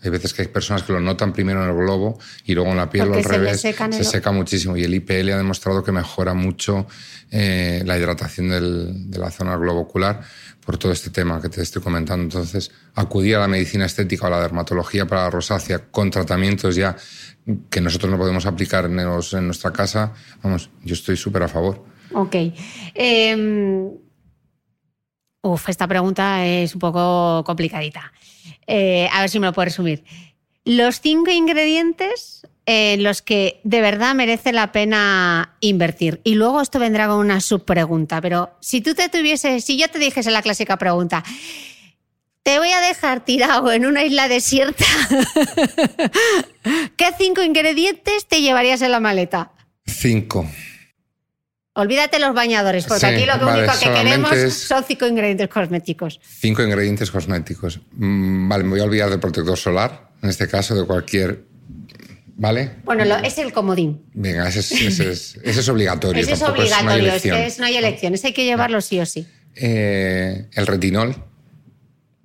Hay 0.04 0.10
veces 0.10 0.34
que 0.34 0.44
hay 0.44 0.48
personas 0.48 0.84
que 0.84 0.94
lo 0.94 1.00
notan 1.00 1.34
primero 1.34 1.64
en 1.64 1.70
el 1.70 1.76
globo 1.76 2.20
y 2.46 2.54
luego 2.54 2.72
en 2.72 2.78
la 2.78 2.90
piel 2.90 3.10
o 3.10 3.14
al 3.14 3.24
revés 3.24 3.62
se 3.62 4.04
seca 4.04 4.32
muchísimo. 4.32 4.76
Y 4.76 4.84
el 4.84 4.94
IPL 4.94 5.32
ha 5.32 5.38
demostrado 5.38 5.84
que 5.84 5.92
mejora 5.92 6.34
mucho 6.34 6.88
eh, 7.32 7.82
la 7.86 7.98
hidratación 7.98 9.10
de 9.10 9.18
la 9.18 9.32
zona 9.32 9.52
del 9.52 9.62
globo 9.62 9.82
ocular 9.82 10.22
por 10.66 10.78
todo 10.78 10.92
este 10.92 11.10
tema 11.10 11.42
que 11.42 11.50
te 11.50 11.62
estoy 11.62 11.82
comentando. 11.82 12.24
Entonces, 12.24 12.72
acudir 12.96 13.36
a 13.36 13.40
la 13.40 13.48
medicina 13.48 13.86
estética 13.86 14.26
o 14.26 14.28
a 14.28 14.32
la 14.32 14.42
dermatología 14.42 15.06
para 15.06 15.24
la 15.24 15.30
rosácea 15.30 15.80
con 15.92 16.10
tratamientos 16.10 16.76
ya 16.76 16.96
que 17.70 17.82
nosotros 17.82 18.12
no 18.12 18.18
podemos 18.18 18.46
aplicar 18.46 18.86
en, 18.86 19.00
en 19.00 19.46
nuestra 19.46 19.72
casa, 19.72 20.14
vamos, 20.42 20.70
yo 20.84 20.94
estoy 20.94 21.18
súper 21.18 21.44
a 21.44 21.48
favor. 21.48 21.84
Ok. 22.14 22.36
Em, 22.94 23.90
uf, 25.42 25.70
esta 25.70 25.88
pregunta 25.88 26.46
es 26.46 26.74
un 26.74 26.80
poco 26.80 27.44
complicadita. 27.46 28.14
Eh, 28.68 29.10
a 29.12 29.22
ver 29.22 29.30
si 29.30 29.40
me 29.40 29.48
lo 29.48 29.54
puedo 29.54 29.66
resumir. 29.66 30.04
Los 30.66 31.02
cinco 31.02 31.32
ingredientes 31.32 32.48
en 32.66 33.04
los 33.04 33.22
que 33.22 33.60
de 33.64 33.82
verdad 33.82 34.16
merece 34.16 34.54
la 34.54 34.72
pena 34.72 35.56
invertir. 35.60 36.22
Y 36.24 36.36
luego 36.36 36.62
esto 36.62 36.80
vendrá 36.80 37.08
con 37.08 37.18
una 37.18 37.42
subpregunta, 37.42 38.22
pero 38.22 38.52
si 38.62 38.82
tú 38.82 38.94
te 38.96 39.10
tuvieses, 39.10 39.66
si 39.66 39.78
yo 39.78 39.90
te 39.90 40.00
dijese 40.00 40.32
la 40.32 40.42
clásica 40.42 40.78
pregunta, 40.78 41.24
te 42.44 42.60
voy 42.60 42.72
a 42.72 42.82
dejar 42.82 43.24
tirado 43.26 43.72
en 43.72 43.86
una 43.86 44.04
isla 44.04 44.28
desierta, 44.28 44.86
¿qué 46.98 47.06
cinco 47.18 47.42
ingredientes 47.42 48.26
te 48.28 48.42
llevarías 48.42 48.82
en 48.82 48.92
la 48.92 49.00
maleta? 49.00 49.52
Cinco. 49.86 50.48
Olvídate 51.76 52.20
los 52.20 52.36
bañadores, 52.36 52.86
porque 52.86 53.06
aquí 53.08 53.26
lo 53.26 53.36
único 53.36 53.74
que 53.80 53.92
queremos 53.92 54.54
son 54.54 54.84
cinco 54.84 55.08
ingredientes 55.08 55.48
cosméticos. 55.48 56.20
Cinco 56.24 56.62
ingredientes 56.62 57.10
cosméticos. 57.10 57.80
Mm, 57.94 58.48
vale, 58.48 58.64
me 58.64 58.70
voy 58.72 58.80
a 58.82 58.84
olvidar 58.84 59.10
del 59.10 59.20
protector 59.20 59.58
solar, 59.58 60.12
en 60.22 60.30
este 60.30 60.48
caso 60.48 60.76
de 60.76 60.86
cualquier 60.86 61.46
¿Vale? 62.36 62.72
Bueno, 62.84 63.04
es 63.18 63.38
el 63.38 63.54
comodín. 63.54 64.02
Venga, 64.14 64.48
ese 64.48 64.60
es, 64.60 65.70
obligatorio. 65.70 66.22
ese 66.22 66.34
es 66.34 66.42
obligatorio, 66.42 67.14
es, 67.14 67.22
que 67.22 67.30
no 67.60 67.66
hay 67.66 67.78
elecciones, 67.78 68.26
hay 68.26 68.34
que 68.34 68.44
llevarlo 68.44 68.82
sí 68.82 69.00
o 69.00 69.06
sí. 69.06 69.28
Eh, 69.56 70.48
el 70.54 70.68
retinol, 70.68 71.16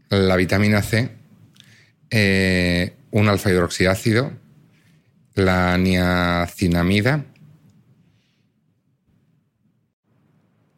la 0.08 0.36
vitamina 0.36 0.82
C, 0.82 1.10
eh, 2.10 2.94
un 3.10 3.28
alfa 3.28 3.50
hidroxiácido, 3.50 4.32
la 5.34 5.76
niacinamida 5.76 7.26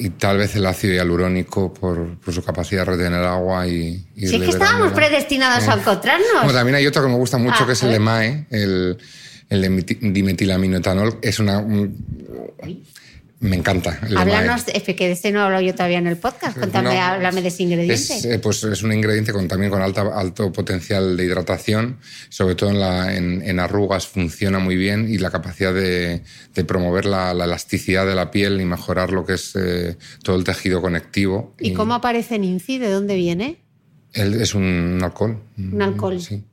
y 0.01 0.11
tal 0.11 0.39
vez 0.39 0.57
el 0.57 0.67
ácido 0.67 0.95
hialurónico 0.95 1.73
por, 1.73 2.17
su 2.33 2.43
capacidad 2.43 2.87
de 2.87 2.93
retener 2.93 3.23
agua 3.23 3.69
y... 3.69 4.05
y 4.17 4.27
sí, 4.27 4.37
es 4.37 4.43
que 4.43 4.49
estábamos 4.49 4.93
predestinados 4.93 5.69
a 5.69 5.75
encontrarnos. 5.75 6.53
también 6.53 6.75
hay 6.75 6.87
otro 6.87 7.03
que 7.03 7.09
me 7.09 7.17
gusta 7.17 7.39
mucho 7.39 7.59
ah, 7.61 7.67
que 7.67 7.73
es 7.73 7.83
el 7.83 7.95
EMAE, 7.95 8.47
el 8.51 8.99
el 9.51 9.85
dimetilaminoetanol 10.01 11.19
es 11.21 11.41
una... 11.41 11.65
me 13.41 13.57
encanta. 13.57 13.99
Háblanos, 14.17 14.65
que 14.65 15.07
de 15.07 15.13
este 15.13 15.33
no 15.33 15.41
he 15.41 15.43
hablado 15.43 15.63
yo 15.63 15.75
todavía 15.75 15.97
en 15.97 16.07
el 16.07 16.19
podcast. 16.19 16.59
Cuéntame, 16.59 17.01
háblame 17.01 17.41
de 17.41 17.49
ese 17.49 17.63
ingrediente. 17.63 17.95
Es, 17.95 18.25
eh, 18.27 18.39
pues 18.39 18.63
es 18.65 18.83
un 18.83 18.93
ingrediente 18.93 19.33
con, 19.33 19.49
también 19.49 19.73
con 19.73 19.81
alta, 19.81 20.03
alto 20.15 20.53
potencial 20.53 21.17
de 21.17 21.25
hidratación, 21.25 21.99
sobre 22.29 22.55
todo 22.55 22.69
en, 22.69 22.81
la, 22.81 23.17
en, 23.17 23.59
arrugas 23.59 24.07
funciona 24.07 24.59
muy 24.59 24.77
bien 24.77 25.09
y 25.09 25.17
la 25.17 25.31
capacidad 25.31 25.73
de, 25.73 26.23
promover 26.67 27.07
la, 27.07 27.31
elasticidad 27.31 28.07
de 28.07 28.15
la 28.15 28.31
piel 28.31 28.61
y 28.61 28.67
mejorar 28.67 29.11
lo 29.11 29.25
que 29.25 29.35
es 29.35 29.57
eh, 29.57 29.97
todo 30.23 30.37
el 30.37 30.45
tejido 30.45 30.83
conectivo. 30.83 31.55
¿Y, 31.59 31.73
cómo 31.73 31.95
aparece 31.95 32.35
en 32.35 32.45
INCI? 32.45 32.79
¿De 32.79 32.91
dónde 32.91 33.17
viene? 33.17 33.63
es 34.13 34.55
un 34.55 35.01
alcohol. 35.03 35.41
Un 35.57 35.81
alcohol. 35.81 36.21
Sí. 36.21 36.45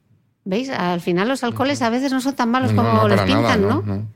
¿Veis? 0.45 0.69
Al 0.69 1.01
final 1.01 1.27
los 1.27 1.43
alcoholes 1.43 1.81
a 1.81 1.89
veces 1.89 2.13
no 2.13 2.21
son 2.21 2.33
tan 2.33 2.49
malos 2.49 2.71
como 2.71 3.09
los 3.09 3.21
pintan, 3.21 3.61
¿no? 3.61 4.07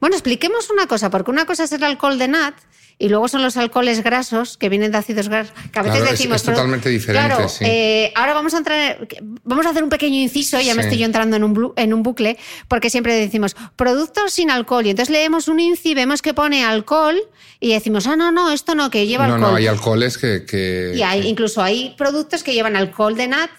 Bueno, 0.00 0.16
expliquemos 0.16 0.70
una 0.70 0.86
cosa, 0.86 1.10
porque 1.10 1.30
una 1.30 1.46
cosa 1.46 1.64
es 1.64 1.72
el 1.72 1.82
alcohol 1.82 2.18
de 2.18 2.28
nat 2.28 2.54
y 2.98 3.08
luego 3.08 3.26
son 3.26 3.42
los 3.42 3.56
alcoholes 3.56 4.02
grasos 4.04 4.56
que 4.56 4.68
vienen 4.68 4.92
de 4.92 4.98
ácidos 4.98 5.28
grasos, 5.28 5.52
que 5.72 5.78
a 5.78 5.82
veces 5.82 6.08
decimos... 6.08 6.36
Es, 6.36 6.42
totalmente 6.44 6.88
diferente, 6.88 7.34
claro, 7.34 7.50
eh, 7.60 8.12
ahora 8.14 8.34
vamos 8.34 8.54
a 8.54 8.58
entrar... 8.58 9.08
Vamos 9.42 9.66
a 9.66 9.70
hacer 9.70 9.82
un 9.82 9.88
pequeño 9.88 10.16
inciso, 10.16 10.60
ya 10.60 10.74
me 10.74 10.82
estoy 10.82 10.98
yo 10.98 11.06
entrando 11.06 11.36
en 11.36 11.42
un, 11.42 11.72
en 11.76 11.94
un 11.94 12.02
bucle, 12.02 12.38
porque 12.68 12.90
siempre 12.90 13.14
decimos 13.16 13.56
productos 13.74 14.32
sin 14.32 14.50
alcohol 14.50 14.86
y 14.86 14.90
entonces 14.90 15.10
leemos 15.10 15.48
un 15.48 15.58
INCI, 15.58 15.94
vemos 15.94 16.22
que 16.22 16.32
pone 16.32 16.64
alcohol 16.64 17.20
y 17.58 17.72
decimos, 17.72 18.06
ah, 18.06 18.14
no, 18.14 18.30
no, 18.30 18.52
esto 18.52 18.74
no, 18.74 18.90
que 18.90 19.06
lleva 19.06 19.24
alcohol. 19.24 19.40
No, 19.40 19.50
no, 19.50 19.56
hay 19.56 19.66
alcoholes 19.66 20.16
que... 20.16 20.92
y 20.94 21.02
hay, 21.02 21.26
incluso 21.26 21.62
hay 21.62 21.94
productos 21.98 22.44
que 22.44 22.54
llevan 22.54 22.76
alcohol 22.76 23.16
de 23.16 23.28
nat 23.28 23.50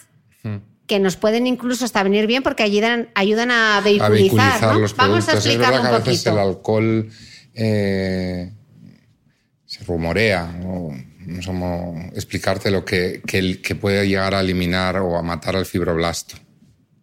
que 0.87 0.99
nos 0.99 1.15
pueden 1.15 1.47
incluso 1.47 1.85
hasta 1.85 2.03
venir 2.03 2.27
bien 2.27 2.43
porque 2.43 2.63
ayudan, 2.63 3.09
ayudan 3.15 3.51
a 3.51 3.81
vehiculizar. 3.81 4.59
Vamos 4.97 5.29
a 5.29 5.33
explicar 5.33 5.79
un 5.79 5.97
poquito. 5.97 6.31
el 6.31 6.39
alcohol 6.39 7.09
eh, 7.53 8.51
se 9.65 9.83
rumorea, 9.85 10.45
no, 10.45 10.91
sé 11.41 11.47
cómo 11.47 12.09
explicarte 12.13 12.69
lo 12.69 12.83
que, 12.83 13.21
que, 13.25 13.75
puede 13.75 14.07
llegar 14.07 14.35
a 14.35 14.41
eliminar 14.41 14.97
o 14.97 15.17
a 15.17 15.23
matar 15.23 15.55
al 15.55 15.65
fibroblasto. 15.65 16.35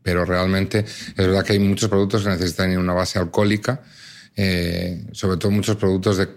Pero 0.03 0.25
realmente 0.25 0.81
es 0.81 1.15
verdad 1.17 1.45
que 1.45 1.55
hay 1.55 1.59
muchos 1.59 1.89
productos 1.89 2.23
que 2.23 2.31
necesitan 2.31 2.77
una 2.77 2.93
base 2.93 3.19
alcohólica, 3.19 3.83
eh, 4.37 5.05
sobre 5.13 5.37
todo 5.37 5.51
muchos 5.51 5.77
productos 5.77 6.17
de 6.17 6.29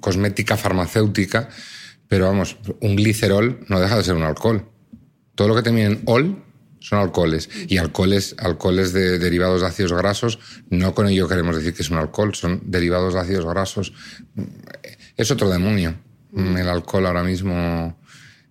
cosmética 0.00 0.56
farmacéutica, 0.56 1.48
pero 2.06 2.26
vamos, 2.26 2.56
un 2.80 2.96
glicerol 2.96 3.64
no 3.68 3.80
deja 3.80 3.96
de 3.96 4.04
ser 4.04 4.14
un 4.14 4.22
alcohol. 4.22 4.64
Todo 5.34 5.48
lo 5.48 5.54
que 5.54 5.62
termina 5.62 5.88
en 5.88 6.02
ol 6.06 6.44
son 6.88 7.00
alcoholes. 7.00 7.50
Y 7.68 7.76
alcoholes, 7.76 8.34
alcoholes 8.38 8.94
de 8.94 9.18
derivados 9.18 9.60
de 9.60 9.66
ácidos 9.66 9.92
grasos, 9.92 10.38
no 10.70 10.94
con 10.94 11.06
ello 11.06 11.28
queremos 11.28 11.54
decir 11.54 11.74
que 11.74 11.82
es 11.82 11.90
un 11.90 11.98
alcohol, 11.98 12.34
son 12.34 12.62
derivados 12.64 13.12
de 13.12 13.20
ácidos 13.20 13.44
grasos. 13.44 13.92
Es 15.16 15.30
otro 15.30 15.50
demonio. 15.50 15.96
Mm. 16.32 16.56
El 16.56 16.68
alcohol 16.68 17.04
ahora 17.04 17.22
mismo 17.22 17.98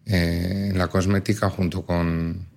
eh, 0.05 0.67
en 0.69 0.77
la 0.77 0.87
cosmética 0.87 1.49
junto 1.49 1.83
con... 1.83 2.47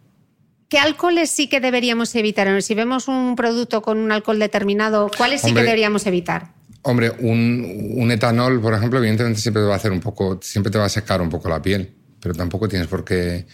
¿Qué 0.69 0.79
alcoholes 0.79 1.31
sí 1.31 1.49
que 1.49 1.61
deberíamos 1.61 2.15
evitar? 2.15 2.63
Si 2.63 2.75
vemos 2.75 3.09
un 3.09 3.35
producto 3.35 3.81
con 3.81 3.99
un 3.99 4.13
alcohol 4.13 4.39
determinado, 4.39 5.11
¿cuáles 5.17 5.41
sí 5.41 5.55
que 5.55 5.63
deberíamos 5.63 6.07
evitar? 6.07 6.53
Hombre, 6.83 7.11
un, 7.21 7.95
un, 7.97 8.11
etanol, 8.11 8.61
por 8.61 8.75
ejemplo, 8.75 8.99
evidentemente 8.99 9.41
siempre 9.41 9.63
te 9.63 9.67
va 9.67 9.75
a 9.75 9.77
hacer 9.77 9.93
un 9.93 10.01
poco, 10.01 10.39
siempre 10.43 10.71
te 10.71 10.79
va 10.79 10.85
a 10.85 10.91
secar 10.91 11.21
un 11.21 11.29
poco 11.29 11.49
la 11.49 11.61
piel, 11.61 11.93
pero 12.21 12.35
tampoco 12.35 12.69
tienes 12.69 12.87
por 12.87 13.05
qué, 13.05 13.47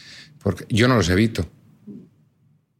porque 0.43 0.67
yo 0.69 0.89
no 0.89 0.97
los 0.97 1.09
evito 1.09 1.49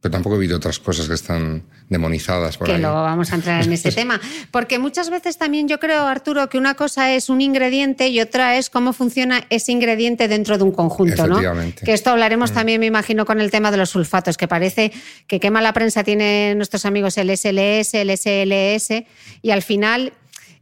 pero 0.01 0.11
tampoco 0.11 0.35
he 0.35 0.39
visto 0.39 0.55
otras 0.55 0.79
cosas 0.79 1.07
que 1.07 1.15
están 1.15 1.63
demonizadas 1.89 2.57
por 2.57 2.67
que 2.67 2.77
luego 2.77 3.01
vamos 3.01 3.31
a 3.31 3.35
entrar 3.35 3.63
en 3.63 3.73
ese 3.73 3.91
tema. 3.95 4.21
Porque 4.51 4.77
muchas 4.77 5.09
veces 5.09 5.37
también 5.37 5.67
yo 5.67 5.79
creo, 5.79 6.05
Arturo, 6.05 6.49
que 6.49 6.59
una 6.59 6.75
cosa 6.75 7.13
es 7.13 7.29
un 7.29 7.41
ingrediente 7.41 8.07
y 8.09 8.21
otra 8.21 8.57
es 8.57 8.69
cómo 8.69 8.93
funciona 8.93 9.45
ese 9.49 9.71
ingrediente 9.71 10.27
dentro 10.27 10.59
de 10.59 10.63
un 10.63 10.71
conjunto, 10.71 11.25
¿no? 11.25 11.39
Que 11.83 11.93
esto 11.93 12.11
hablaremos 12.11 12.51
mm. 12.51 12.53
también, 12.53 12.79
me 12.79 12.85
imagino, 12.85 13.25
con 13.25 13.41
el 13.41 13.49
tema 13.49 13.71
de 13.71 13.77
los 13.77 13.89
sulfatos, 13.89 14.37
que 14.37 14.47
parece 14.47 14.91
que 15.25 15.39
qué 15.39 15.49
mala 15.49 15.73
prensa 15.73 16.03
tienen 16.03 16.57
nuestros 16.57 16.85
amigos 16.85 17.17
el 17.17 17.35
SLS, 17.35 17.95
el 17.95 18.15
SLS, 18.15 19.03
y 19.41 19.49
al 19.49 19.63
final, 19.63 20.13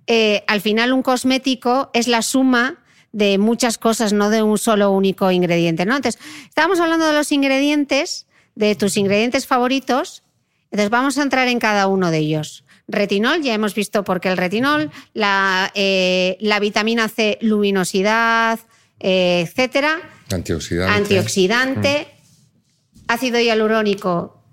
eh, 0.07 0.45
al 0.47 0.61
final 0.61 0.93
un 0.93 1.01
cosmético 1.01 1.89
es 1.93 2.07
la 2.07 2.21
suma 2.21 2.77
de 3.11 3.37
muchas 3.37 3.77
cosas, 3.77 4.13
no 4.13 4.29
de 4.29 4.43
un 4.43 4.57
solo 4.57 4.91
único 4.91 5.29
ingrediente, 5.31 5.85
¿no? 5.85 5.97
Entonces, 5.97 6.21
estábamos 6.47 6.79
hablando 6.79 7.05
de 7.05 7.13
los 7.13 7.31
ingredientes 7.31 8.24
de 8.55 8.75
tus 8.75 8.97
ingredientes 8.97 9.45
favoritos. 9.45 10.23
Entonces 10.71 10.89
vamos 10.89 11.17
a 11.17 11.23
entrar 11.23 11.47
en 11.47 11.59
cada 11.59 11.87
uno 11.87 12.11
de 12.11 12.17
ellos. 12.19 12.63
retinol, 12.87 13.41
ya 13.41 13.53
hemos 13.53 13.73
visto 13.73 14.03
por 14.03 14.21
qué 14.21 14.29
el 14.29 14.37
retinol, 14.37 14.91
la, 15.13 15.71
eh, 15.73 16.37
la 16.39 16.59
vitamina 16.59 17.07
C, 17.09 17.39
luminosidad, 17.41 18.59
eh, 18.99 19.45
etcétera. 19.47 19.99
Antioxidante. 20.31 20.93
Antioxidante. 20.93 22.07
Mm. 22.07 23.03
Ácido 23.07 23.39
hialurónico. 23.39 24.43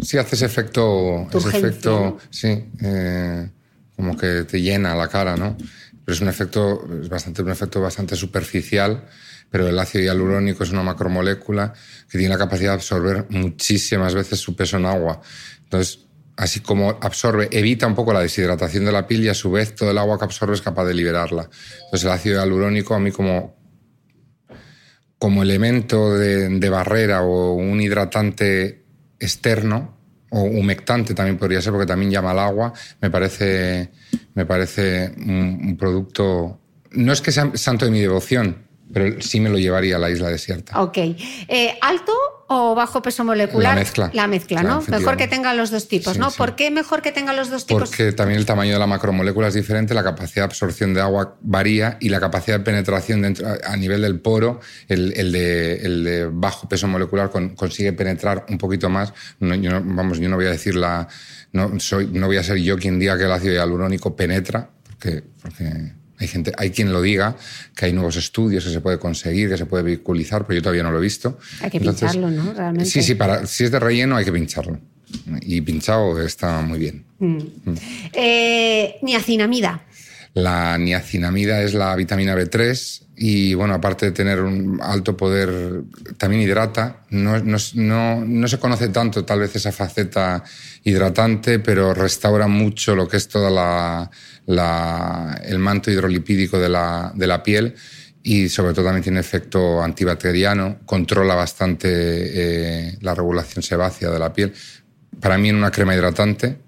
Sí, 0.00 0.18
hace 0.18 0.34
ese 0.34 0.46
efecto, 0.46 1.28
ese 1.32 1.48
efecto, 1.56 2.18
sí, 2.30 2.64
eh, 2.82 3.48
como 3.96 4.16
que 4.16 4.44
te 4.44 4.60
llena 4.60 4.94
la 4.94 5.08
cara, 5.08 5.36
¿no? 5.36 5.56
Pero 6.04 6.14
es 6.14 6.20
un 6.20 6.28
efecto, 6.28 6.86
es 7.00 7.08
bastante, 7.08 7.42
un 7.42 7.50
efecto 7.50 7.80
bastante 7.80 8.16
superficial, 8.16 9.04
pero 9.50 9.68
el 9.68 9.78
ácido 9.78 10.04
hialurónico 10.04 10.64
es 10.64 10.70
una 10.70 10.82
macromolécula 10.82 11.72
que 12.10 12.18
tiene 12.18 12.34
la 12.34 12.38
capacidad 12.38 12.70
de 12.70 12.74
absorber 12.74 13.26
muchísimas 13.30 14.14
veces 14.14 14.38
su 14.40 14.56
peso 14.56 14.76
en 14.76 14.86
agua. 14.86 15.20
Entonces, 15.62 16.04
así 16.36 16.60
como 16.60 16.90
absorbe, 17.00 17.48
evita 17.52 17.86
un 17.86 17.94
poco 17.94 18.12
la 18.12 18.20
deshidratación 18.20 18.84
de 18.84 18.92
la 18.92 19.06
piel 19.06 19.24
y 19.24 19.28
a 19.28 19.34
su 19.34 19.50
vez 19.50 19.74
todo 19.74 19.90
el 19.90 19.98
agua 19.98 20.18
que 20.18 20.24
absorbe 20.24 20.54
es 20.54 20.62
capaz 20.62 20.84
de 20.84 20.94
liberarla. 20.94 21.48
Entonces 21.84 22.04
el 22.04 22.10
ácido 22.10 22.40
hialurónico 22.40 22.94
a 22.94 23.00
mí 23.00 23.10
como, 23.12 23.56
como 25.18 25.42
elemento 25.42 26.16
de, 26.16 26.68
barrera 26.68 27.22
o 27.22 27.54
un 27.54 27.80
hidratante 27.80 28.84
externo 29.18 29.96
o 30.30 30.42
humectante 30.42 31.14
también 31.14 31.38
podría 31.38 31.62
ser 31.62 31.72
porque 31.72 31.86
también 31.86 32.10
llama 32.10 32.32
al 32.32 32.40
agua, 32.40 32.72
me 33.00 33.10
parece, 33.10 33.90
me 34.34 34.44
parece 34.46 35.14
un 35.16 35.76
producto... 35.78 36.60
No 36.90 37.12
es 37.12 37.20
que 37.20 37.32
sea 37.32 37.50
santo 37.54 37.84
de 37.84 37.90
mi 37.90 38.00
devoción, 38.00 38.63
pero 38.94 39.20
sí 39.20 39.40
me 39.40 39.50
lo 39.50 39.58
llevaría 39.58 39.96
a 39.96 39.98
la 39.98 40.08
isla 40.08 40.28
desierta. 40.28 40.80
Ok. 40.80 40.96
Eh, 40.96 41.76
¿Alto 41.82 42.12
o 42.46 42.76
bajo 42.76 43.02
peso 43.02 43.24
molecular? 43.24 43.74
La 43.74 43.80
mezcla. 43.80 44.10
La 44.14 44.26
mezcla, 44.28 44.62
¿no? 44.62 44.84
Mejor 44.86 45.16
que 45.16 45.26
tenga 45.26 45.52
los 45.52 45.72
dos 45.72 45.88
tipos, 45.88 46.16
¿no? 46.16 46.30
¿Por 46.30 46.54
qué 46.54 46.70
mejor 46.70 47.02
que 47.02 47.10
tenga 47.10 47.32
los 47.32 47.50
dos 47.50 47.66
tipos? 47.66 47.88
Porque 47.88 48.12
también 48.12 48.38
el 48.38 48.46
tamaño 48.46 48.74
de 48.74 48.78
la 48.78 48.86
macromolécula 48.86 49.48
es 49.48 49.54
diferente, 49.54 49.94
la 49.94 50.04
capacidad 50.04 50.42
de 50.42 50.44
absorción 50.44 50.94
de 50.94 51.00
agua 51.00 51.36
varía 51.40 51.96
y 52.00 52.08
la 52.08 52.20
capacidad 52.20 52.58
de 52.58 52.64
penetración 52.64 53.22
dentro, 53.22 53.48
a 53.66 53.76
nivel 53.76 54.02
del 54.02 54.20
poro, 54.20 54.60
el, 54.86 55.32
de, 55.32 56.30
bajo 56.32 56.68
peso 56.68 56.86
molecular 56.86 57.32
consigue 57.56 57.92
penetrar 57.94 58.46
un 58.48 58.58
poquito 58.58 58.88
más. 58.88 59.12
yo 59.40 59.70
vamos, 59.82 60.20
yo 60.20 60.28
no 60.28 60.36
voy 60.36 60.46
a 60.46 60.50
decir 60.50 60.76
la. 60.76 61.08
No, 61.52 61.80
soy, 61.80 62.06
no 62.12 62.28
voy 62.28 62.36
a 62.36 62.44
ser 62.44 62.58
yo 62.58 62.78
quien 62.78 63.00
diga 63.00 63.18
que 63.18 63.24
el 63.24 63.32
ácido 63.32 63.54
hialurónico 63.54 64.14
penetra, 64.14 64.70
porque, 64.88 65.24
porque 65.42 66.03
hay, 66.24 66.28
gente, 66.28 66.52
hay 66.56 66.70
quien 66.70 66.92
lo 66.92 67.00
diga, 67.00 67.36
que 67.76 67.86
hay 67.86 67.92
nuevos 67.92 68.16
estudios 68.16 68.64
que 68.64 68.70
se 68.70 68.80
puede 68.80 68.98
conseguir, 68.98 69.48
que 69.48 69.56
se 69.56 69.66
puede 69.66 69.82
vehiculizar, 69.82 70.46
pero 70.46 70.58
yo 70.58 70.62
todavía 70.62 70.82
no 70.82 70.90
lo 70.90 70.98
he 70.98 71.02
visto. 71.02 71.38
Hay 71.60 71.70
que 71.70 71.80
pincharlo, 71.80 72.30
¿no? 72.30 72.52
Realmente. 72.52 72.90
Sí, 72.90 73.02
sí, 73.02 73.14
para, 73.14 73.46
si 73.46 73.64
es 73.64 73.70
de 73.70 73.78
relleno 73.78 74.16
hay 74.16 74.24
que 74.24 74.32
pincharlo. 74.32 74.78
Y 75.42 75.60
pinchado 75.60 76.20
está 76.20 76.60
muy 76.60 76.78
bien. 76.78 77.04
Mm. 77.18 77.36
Mm. 77.36 77.74
Eh, 78.12 78.96
niacinamida. 79.02 79.84
La 80.34 80.76
niacinamida 80.78 81.62
es 81.62 81.74
la 81.74 81.94
vitamina 81.94 82.34
B3 82.34 83.02
y, 83.16 83.54
bueno, 83.54 83.74
aparte 83.74 84.06
de 84.06 84.12
tener 84.12 84.40
un 84.40 84.80
alto 84.82 85.16
poder, 85.16 85.84
también 86.18 86.42
hidrata. 86.42 87.04
No, 87.10 87.38
no, 87.38 88.24
no, 88.24 88.48
se 88.48 88.58
conoce 88.58 88.88
tanto 88.88 89.24
tal 89.24 89.38
vez 89.38 89.54
esa 89.54 89.70
faceta 89.70 90.42
hidratante, 90.82 91.60
pero 91.60 91.94
restaura 91.94 92.48
mucho 92.48 92.96
lo 92.96 93.06
que 93.06 93.16
es 93.16 93.28
toda 93.28 93.48
la, 93.48 94.10
la, 94.46 95.40
el 95.44 95.60
manto 95.60 95.92
hidrolipídico 95.92 96.58
de 96.58 96.68
la, 96.68 97.12
de 97.14 97.26
la 97.28 97.40
piel 97.40 97.74
y 98.24 98.48
sobre 98.48 98.72
todo 98.72 98.86
también 98.86 99.04
tiene 99.04 99.20
efecto 99.20 99.82
antibacteriano, 99.82 100.80
controla 100.84 101.36
bastante 101.36 101.88
eh, 101.90 102.98
la 103.02 103.14
regulación 103.14 103.62
sebácea 103.62 104.10
de 104.10 104.18
la 104.18 104.32
piel. 104.32 104.52
Para 105.20 105.38
mí 105.38 105.50
en 105.50 105.56
una 105.56 105.70
crema 105.70 105.94
hidratante 105.94 106.63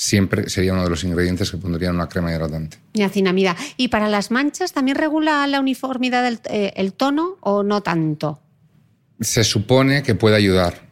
siempre 0.00 0.48
sería 0.48 0.72
uno 0.72 0.82
de 0.82 0.88
los 0.88 1.04
ingredientes 1.04 1.50
que 1.50 1.58
pondría 1.58 1.90
en 1.90 1.96
una 1.96 2.08
crema 2.08 2.32
hidratante. 2.32 2.78
Niacinamida. 2.94 3.54
¿Y 3.76 3.88
para 3.88 4.08
las 4.08 4.30
manchas 4.30 4.72
también 4.72 4.96
regula 4.96 5.46
la 5.46 5.60
uniformidad 5.60 6.24
del 6.24 6.40
eh, 6.44 6.72
el 6.76 6.94
tono 6.94 7.36
o 7.40 7.62
no 7.62 7.82
tanto? 7.82 8.40
Se 9.20 9.44
supone 9.44 10.02
que 10.02 10.14
puede 10.14 10.36
ayudar, 10.36 10.88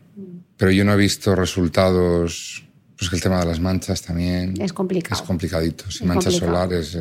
pero 0.59 0.71
yo 0.73 0.85
no 0.85 0.93
he 0.93 0.97
visto 0.99 1.35
resultados 1.35 2.68
pues 2.99 3.11
que 3.11 3.17
el 3.17 3.23
tema 3.23 3.39
de 3.39 3.47
las 3.47 3.61
manchas 3.61 4.03
también 4.03 4.61
es 4.61 4.73
complicado. 4.73 5.21
Es 5.21 5.25
complicadito. 5.25 5.85
manchas 6.03 6.35
solares, 6.35 6.99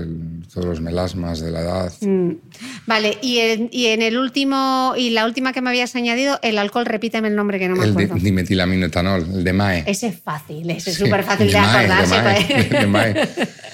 todos 0.53 0.67
los 0.67 0.79
melasmas 0.79 1.39
de 1.39 1.49
la 1.49 1.61
edad. 1.61 1.93
Mm. 2.01 2.33
Vale, 2.85 3.17
y 3.19 3.39
en, 3.39 3.69
y 3.71 3.87
en, 3.87 4.03
el 4.03 4.15
último, 4.19 4.93
y 4.95 5.09
la 5.09 5.25
última 5.25 5.53
que 5.53 5.61
me 5.61 5.71
habías 5.71 5.95
añadido, 5.95 6.37
el 6.43 6.59
alcohol, 6.59 6.85
repíteme 6.85 7.29
el 7.29 7.35
nombre 7.35 7.57
que 7.57 7.67
no 7.67 7.75
me 7.75 7.87
acuerdo. 7.87 8.15
El 8.15 8.21
dimetilaminoetanol, 8.21 9.27
el 9.37 9.43
de 9.43 9.53
MAE. 9.53 9.83
Ese 9.87 10.07
es 10.07 10.19
fácil, 10.19 10.69
ese 10.69 10.91
es 10.91 10.97
súper 10.97 11.23
fácil 11.23 11.51
de, 11.51 11.57
acordarse. 11.57 12.67
De 12.69 12.85
MAE, 12.85 13.29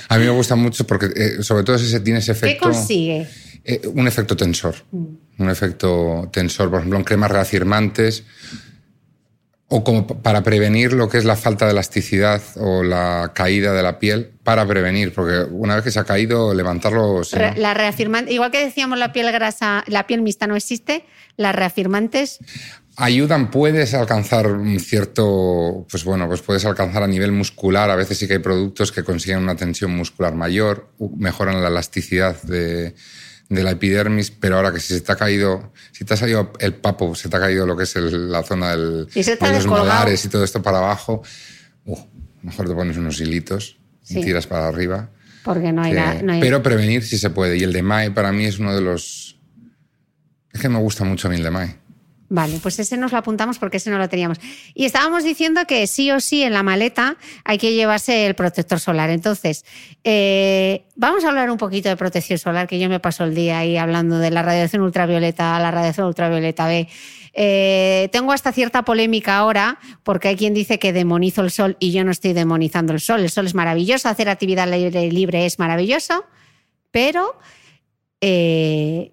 A 0.07 0.17
mí 0.17 0.23
me 0.23 0.31
gusta 0.31 0.55
mucho 0.55 0.88
porque, 0.88 1.07
eh, 1.07 1.43
sobre 1.43 1.63
todo, 1.63 1.75
ese 1.75 1.99
tiene 1.99 2.19
ese 2.19 2.31
efecto. 2.31 2.69
¿Qué 2.69 2.73
consigue? 2.73 3.27
Eh, 3.65 3.81
un 3.93 4.07
efecto 4.07 4.38
tensor. 4.38 4.75
Mm. 4.91 5.05
Un 5.39 5.49
efecto 5.49 6.29
tensor, 6.31 6.69
por 6.69 6.79
ejemplo, 6.79 6.99
en 6.99 7.03
cremas 7.03 7.31
reafirmantes 7.31 8.23
o 9.75 9.83
como 9.83 10.05
para 10.05 10.43
prevenir 10.43 10.93
lo 10.93 11.09
que 11.09 11.17
es 11.17 11.25
la 11.25 11.36
falta 11.36 11.65
de 11.65 11.71
elasticidad 11.71 12.43
o 12.57 12.83
la 12.83 13.31
caída 13.33 13.73
de 13.73 13.81
la 13.81 13.97
piel, 13.97 14.29
para 14.43 14.67
prevenir, 14.67 15.12
porque 15.15 15.49
una 15.49 15.73
vez 15.73 15.83
que 15.83 15.89
se 15.89 15.99
ha 15.99 16.03
caído, 16.03 16.53
levantarlo... 16.53 17.23
la 17.55 17.73
reafirmante, 17.73 18.31
igual 18.31 18.51
que 18.51 18.63
decíamos 18.63 18.99
la 18.99 19.12
piel 19.12 19.31
grasa, 19.31 19.83
la 19.88 20.05
piel 20.05 20.21
mixta 20.21 20.45
no 20.45 20.55
existe, 20.55 21.05
las 21.38 21.55
reafirmantes... 21.55 22.38
Ayudan, 22.97 23.49
puedes 23.49 23.95
alcanzar 23.95 24.45
un 24.45 24.79
cierto, 24.79 25.88
pues 25.89 26.03
bueno, 26.03 26.27
pues 26.27 26.43
puedes 26.43 26.63
alcanzar 26.65 27.01
a 27.01 27.07
nivel 27.07 27.31
muscular, 27.31 27.89
a 27.89 27.95
veces 27.95 28.19
sí 28.19 28.27
que 28.27 28.33
hay 28.33 28.39
productos 28.39 28.91
que 28.91 29.03
consiguen 29.03 29.39
una 29.39 29.55
tensión 29.55 29.89
muscular 29.89 30.36
mayor, 30.36 30.91
mejoran 31.17 31.63
la 31.63 31.69
elasticidad 31.69 32.39
de, 32.43 32.93
de 33.49 33.63
la 33.63 33.71
epidermis, 33.71 34.32
pero 34.32 34.58
ahora 34.58 34.73
que 34.73 34.79
si 34.79 34.93
se 34.93 35.01
te 35.01 35.12
ha 35.12 35.15
caído, 35.15 35.73
si 35.91 36.06
te 36.06 36.13
ha 36.13 36.17
salido 36.17 36.53
el 36.60 36.73
papo, 36.75 37.13
se 37.15 37.29
te 37.29 37.38
ha 37.38 37.39
caído 37.39 37.65
lo 37.65 37.77
que 37.77 37.84
es 37.84 37.95
la 37.95 38.43
zona 38.43 38.71
del, 38.71 39.08
de 39.08 39.53
los 39.53 39.67
molares 39.67 40.25
y 40.25 40.29
todo 40.29 40.43
esto 40.43 40.62
para 40.62 40.79
abajo, 40.79 41.21
uh, 41.86 41.99
mejor 42.41 42.67
te 42.67 42.73
pones 42.73 42.97
unos 42.97 43.19
hilitos 43.19 43.77
y 44.10 44.21
tiras 44.21 44.47
para 44.47 44.67
arriba. 44.67 45.10
Porque 45.43 45.71
no 45.71 45.84
hay, 45.84 45.93
nada. 45.93 46.21
Pero 46.39 46.63
prevenir 46.63 47.03
sí 47.03 47.17
se 47.17 47.29
puede. 47.29 47.58
Y 47.58 47.63
el 47.63 47.73
de 47.73 47.84
MAE 47.84 48.12
para 48.12 48.32
mí 48.32 48.45
es 48.45 48.60
uno 48.60 48.73
de 48.73 48.82
los... 48.82 49.39
Es 50.51 50.62
que 50.62 50.69
me 50.69 50.79
gusta 50.79 51.03
mucho 51.03 51.27
a 51.27 51.32
mí 51.32 51.38
el 51.38 51.43
de 51.43 51.51
MAE. 51.51 51.77
Vale, 52.34 52.58
pues 52.63 52.80
ese 52.80 52.98
nos 52.98 53.12
lo 53.12 53.19
apuntamos 53.19 53.60
porque 53.60 53.78
ese 53.78 53.91
no 53.91 54.00
lo 54.00 54.10
teníamos. 54.10 54.39
Y 54.74 54.86
estábamos 54.86 55.24
diciendo 55.24 55.65
que 55.67 55.86
sí 55.86 56.10
o 56.10 56.19
sí 56.19 56.41
en 56.41 56.54
la 56.54 56.63
maleta 56.63 57.15
hay 57.46 57.60
que 57.60 57.74
llevarse 57.74 58.26
el 58.26 58.34
protector 58.34 58.80
solar. 58.80 59.12
Entonces, 59.12 59.63
eh, 60.04 60.84
vamos 60.96 61.24
a 61.24 61.30
hablar 61.30 61.52
un 61.52 61.60
poquito 61.60 61.89
de 61.89 61.96
protección 61.96 62.39
solar, 62.39 62.67
que 62.67 62.80
yo 62.80 62.89
me 62.89 63.00
paso 63.00 63.24
el 63.24 63.36
día 63.36 63.60
ahí 63.60 63.78
hablando 63.78 64.17
de 64.17 64.32
la 64.32 64.41
radiación 64.41 64.82
ultravioleta, 64.82 65.60
la 65.60 65.69
radiación 65.69 66.08
ultravioleta 66.08 66.65
B. 66.65 66.88
Eh, 67.34 68.10
tengo 68.12 68.32
hasta 68.32 68.52
cierta 68.52 68.82
polémica 68.82 69.38
ahora 69.38 69.78
porque 70.02 70.30
hay 70.30 70.36
quien 70.36 70.56
dice 70.56 70.80
que 70.80 70.91
demonizo 70.91 71.43
el 71.43 71.52
sol 71.52 71.78
y 71.80 71.91
yo 71.91 72.04
no 72.04 72.10
estoy 72.10 72.34
demonizando 72.34 72.93
el 72.93 73.00
sol. 73.00 73.19
El 73.19 73.30
sol 73.30 73.46
es 73.46 73.54
maravilloso, 73.54 74.10
hacer 74.10 74.28
actividad 74.28 74.67
libre, 74.67 75.12
libre 75.12 75.46
es 75.46 75.60
maravilloso, 75.60 76.26
pero... 76.89 77.38
Eh, 78.22 79.12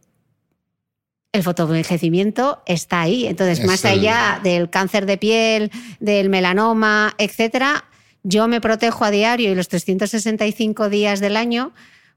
el 1.33 1.43
fotoenvejecimiento 1.43 2.63
está 2.67 3.03
ahí. 3.03 3.27
Entonces, 3.27 3.65
más 3.65 3.85
allá 3.85 4.41
del 4.43 4.71
cáncer 4.71 5.07
de 5.07 5.17
piel, 5.17 5.71
del 6.01 6.29
melanoma, 6.29 7.15
etcétera, 7.19 7.85
yo 8.23 8.49
me 8.49 8.61
protejo 8.61 9.05
a 9.05 9.11
diario 9.11 9.51
y 9.51 9.55
los 9.55 9.69
365 9.69 10.89
días 10.89 11.21
del 11.21 11.37
año 11.37 11.73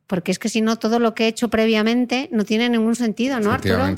porque 0.07 0.31
es 0.31 0.39
que 0.39 0.49
si 0.49 0.61
no, 0.61 0.77
todo 0.77 0.99
lo 0.99 1.15
que 1.15 1.23
he 1.23 1.27
hecho 1.27 1.49
previamente 1.49 2.29
no 2.31 2.43
tiene 2.43 2.69
ningún 2.69 2.95
sentido, 2.95 3.39
¿no, 3.39 3.51
Arturo? 3.51 3.95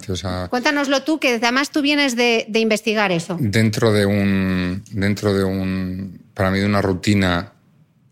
Cuéntanoslo 0.49 1.03
tú, 1.03 1.19
que 1.19 1.35
además 1.35 1.71
tú 1.71 1.81
vienes 1.81 2.15
de, 2.15 2.45
de, 2.47 2.59
investigar 2.59 3.11
eso. 3.11 3.37
Dentro 3.39 3.91
de 3.91 4.05
un, 4.05 4.83
dentro 4.91 5.33
de 5.33 5.43
un, 5.43 6.21
para 6.33 6.51
mí 6.51 6.59
de 6.59 6.65
una 6.65 6.81
rutina, 6.81 7.53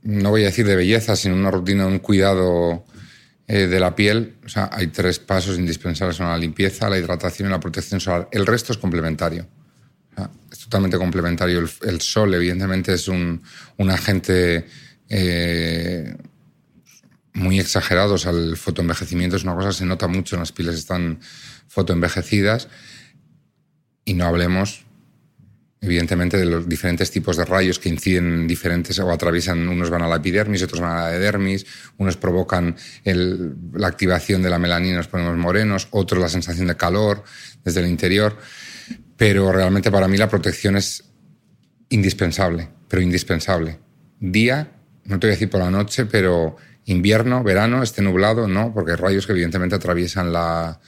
no 0.01 0.31
voy 0.31 0.41
a 0.41 0.45
decir 0.45 0.65
de 0.65 0.75
belleza, 0.75 1.15
sino 1.15 1.35
una 1.35 1.51
rutina, 1.51 1.85
un 1.85 1.99
cuidado 1.99 2.83
de 3.53 3.79
la 3.79 3.95
piel, 3.95 4.35
o 4.45 4.49
sea, 4.49 4.69
hay 4.71 4.87
tres 4.87 5.19
pasos 5.19 5.57
indispensables, 5.57 6.17
son 6.17 6.27
la 6.27 6.37
limpieza, 6.37 6.89
la 6.89 6.97
hidratación 6.97 7.49
y 7.49 7.51
la 7.51 7.59
protección 7.59 7.99
solar. 7.99 8.27
El 8.31 8.45
resto 8.45 8.71
es 8.71 8.77
complementario. 8.77 9.47
es 10.51 10.59
totalmente 10.59 10.97
complementario. 10.97 11.59
El, 11.81 12.01
sol, 12.01 12.33
evidentemente, 12.33 12.93
es 12.93 13.07
un, 13.07 13.41
agente 13.89 14.65
eh, 15.09 16.15
muy 17.33 17.59
exagerado. 17.59 18.15
O 18.15 18.17
sea, 18.17 18.31
el 18.31 18.57
fotoenvejecimiento 18.57 19.35
es 19.35 19.43
una 19.43 19.55
cosa 19.55 19.69
que 19.69 19.75
se 19.75 19.85
nota 19.85 20.07
mucho, 20.07 20.35
en 20.35 20.39
las 20.39 20.51
pieles 20.51 20.75
están 20.75 21.19
fotoenvejecidas. 21.67 22.69
Y 24.05 24.15
no 24.15 24.25
hablemos 24.25 24.83
evidentemente, 25.83 26.37
de 26.37 26.45
los 26.45 26.67
diferentes 26.67 27.11
tipos 27.11 27.35
de 27.35 27.43
rayos 27.43 27.77
que 27.77 27.89
inciden 27.89 28.47
diferentes 28.47 28.97
o 28.99 29.11
atraviesan, 29.11 29.67
unos 29.67 29.89
van 29.89 30.01
a 30.01 30.07
la 30.07 30.15
epidermis, 30.15 30.63
otros 30.63 30.79
van 30.79 30.91
a 30.91 31.01
la 31.03 31.15
edermis, 31.15 31.65
unos 31.97 32.15
provocan 32.15 32.77
la 33.03 33.87
activación 33.87 34.41
de 34.41 34.49
la 34.49 34.59
melanina, 34.59 34.97
nos 34.97 35.09
ponemos 35.09 35.35
morenos, 35.35 35.89
otros 35.91 36.21
la 36.21 36.29
sensación 36.29 36.67
de 36.67 36.77
calor 36.77 37.25
desde 37.65 37.81
el 37.81 37.87
interior, 37.87 38.37
pero 39.17 39.51
realmente 39.51 39.91
para 39.91 40.07
mí 40.07 40.15
la 40.15 40.29
protección 40.29 40.77
es 40.77 41.03
indispensable, 41.89 42.69
pero 42.87 43.01
indispensable, 43.01 43.79
día 44.21 44.71
no 45.03 45.19
te 45.19 45.27
voy 45.27 45.31
a 45.31 45.35
decir 45.35 45.49
por 45.49 45.59
la 45.59 45.69
noche, 45.69 46.05
pero 46.05 46.55
invierno, 46.85 47.43
verano, 47.43 47.83
esté 47.83 48.01
nublado, 48.01 48.47
no, 48.47 48.73
porque 48.73 48.91
hay 48.91 48.97
rayos 48.97 49.25
que 49.25 49.33
evidentemente 49.33 49.75
atraviesan 49.75 50.31
las 50.31 50.79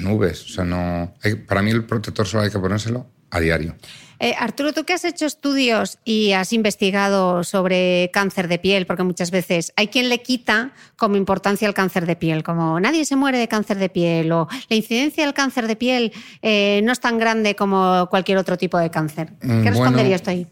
nubes. 0.00 0.58
O 0.58 0.64
no, 0.64 1.14
para 1.46 1.62
mí 1.62 1.70
el 1.70 1.84
protector 1.84 2.26
solar 2.26 2.46
hay 2.46 2.52
que 2.52 2.58
ponérselo 2.58 3.13
a 3.34 3.40
diario. 3.40 3.74
Eh, 4.20 4.34
Arturo, 4.38 4.72
tú 4.72 4.84
que 4.84 4.92
has 4.92 5.04
hecho 5.04 5.26
estudios 5.26 5.98
y 6.04 6.32
has 6.32 6.52
investigado 6.52 7.42
sobre 7.42 8.10
cáncer 8.12 8.48
de 8.48 8.58
piel, 8.58 8.86
porque 8.86 9.02
muchas 9.02 9.30
veces 9.30 9.72
hay 9.76 9.88
quien 9.88 10.08
le 10.08 10.22
quita 10.22 10.72
como 10.96 11.16
importancia 11.16 11.66
el 11.66 11.74
cáncer 11.74 12.06
de 12.06 12.16
piel, 12.16 12.42
como 12.42 12.78
nadie 12.78 13.04
se 13.04 13.16
muere 13.16 13.38
de 13.38 13.48
cáncer 13.48 13.76
de 13.78 13.88
piel 13.88 14.30
o 14.32 14.48
la 14.68 14.76
incidencia 14.76 15.24
del 15.24 15.34
cáncer 15.34 15.66
de 15.66 15.76
piel 15.76 16.12
eh, 16.42 16.80
no 16.84 16.92
es 16.92 17.00
tan 17.00 17.18
grande 17.18 17.56
como 17.56 18.06
cualquier 18.08 18.38
otro 18.38 18.56
tipo 18.56 18.78
de 18.78 18.90
cáncer. 18.90 19.32
¿Qué 19.40 19.46
mm, 19.48 19.64
responderías 19.66 20.22
tú 20.22 20.30
ahí? 20.30 20.46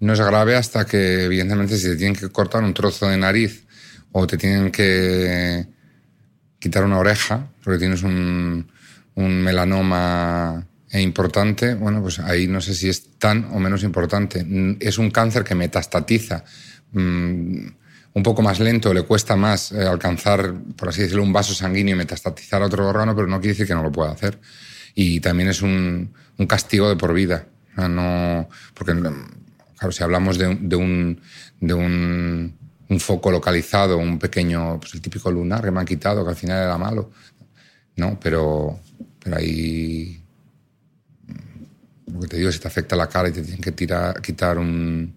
No 0.00 0.14
es 0.14 0.20
grave 0.20 0.56
hasta 0.56 0.86
que, 0.86 1.24
evidentemente, 1.24 1.76
si 1.76 1.88
te 1.88 1.96
tienen 1.96 2.16
que 2.16 2.28
cortar 2.30 2.62
un 2.62 2.74
trozo 2.74 3.06
de 3.06 3.16
nariz 3.16 3.66
o 4.12 4.26
te 4.26 4.36
tienen 4.36 4.70
que 4.70 5.66
quitar 6.58 6.84
una 6.84 6.98
oreja 6.98 7.46
porque 7.62 7.78
tienes 7.78 8.02
un, 8.02 8.70
un 9.14 9.42
melanoma 9.42 10.66
e 10.90 11.00
importante, 11.00 11.74
bueno, 11.74 12.00
pues 12.00 12.20
ahí 12.20 12.46
no 12.46 12.60
sé 12.60 12.74
si 12.74 12.88
es 12.88 13.18
tan 13.18 13.46
o 13.52 13.58
menos 13.58 13.82
importante. 13.82 14.46
Es 14.80 14.98
un 14.98 15.10
cáncer 15.10 15.42
que 15.42 15.54
metastatiza. 15.54 16.44
Mm, 16.92 17.66
un 18.14 18.22
poco 18.22 18.40
más 18.40 18.60
lento, 18.60 18.94
le 18.94 19.02
cuesta 19.02 19.36
más 19.36 19.72
eh, 19.72 19.82
alcanzar, 19.82 20.54
por 20.76 20.88
así 20.88 21.02
decirlo, 21.02 21.22
un 21.22 21.34
vaso 21.34 21.54
sanguíneo 21.54 21.94
y 21.94 21.98
metastatizar 21.98 22.62
a 22.62 22.66
otro 22.66 22.88
órgano, 22.88 23.14
pero 23.14 23.26
no 23.26 23.38
quiere 23.40 23.52
decir 23.52 23.66
que 23.66 23.74
no 23.74 23.82
lo 23.82 23.92
pueda 23.92 24.12
hacer. 24.12 24.38
Y 24.94 25.20
también 25.20 25.50
es 25.50 25.60
un, 25.60 26.14
castigo 26.48 26.88
de 26.88 26.96
por 26.96 27.12
vida. 27.12 27.46
no, 27.76 28.48
porque, 28.72 28.94
claro, 28.94 29.92
si 29.92 30.02
hablamos 30.02 30.38
de, 30.38 30.46
un, 30.46 31.20
de 31.60 31.74
un, 31.74 32.54
foco 32.98 33.30
localizado, 33.30 33.98
un 33.98 34.18
pequeño, 34.18 34.80
pues 34.80 34.94
el 34.94 35.02
típico 35.02 35.30
lunar 35.30 35.62
que 35.62 35.70
me 35.70 35.80
han 35.80 35.86
quitado, 35.86 36.24
que 36.24 36.30
al 36.30 36.36
final 36.36 36.62
era 36.62 36.78
malo, 36.78 37.10
no, 37.96 38.18
pero, 38.18 38.80
pero 39.22 39.36
ahí 39.36 40.22
porque 42.12 42.28
te 42.28 42.36
digo, 42.38 42.52
si 42.52 42.58
te 42.58 42.68
afecta 42.68 42.96
la 42.96 43.08
cara 43.08 43.28
y 43.28 43.32
te 43.32 43.42
tienen 43.42 43.60
que 43.60 43.72
tirar, 43.72 44.20
quitar 44.22 44.58
un, 44.58 45.14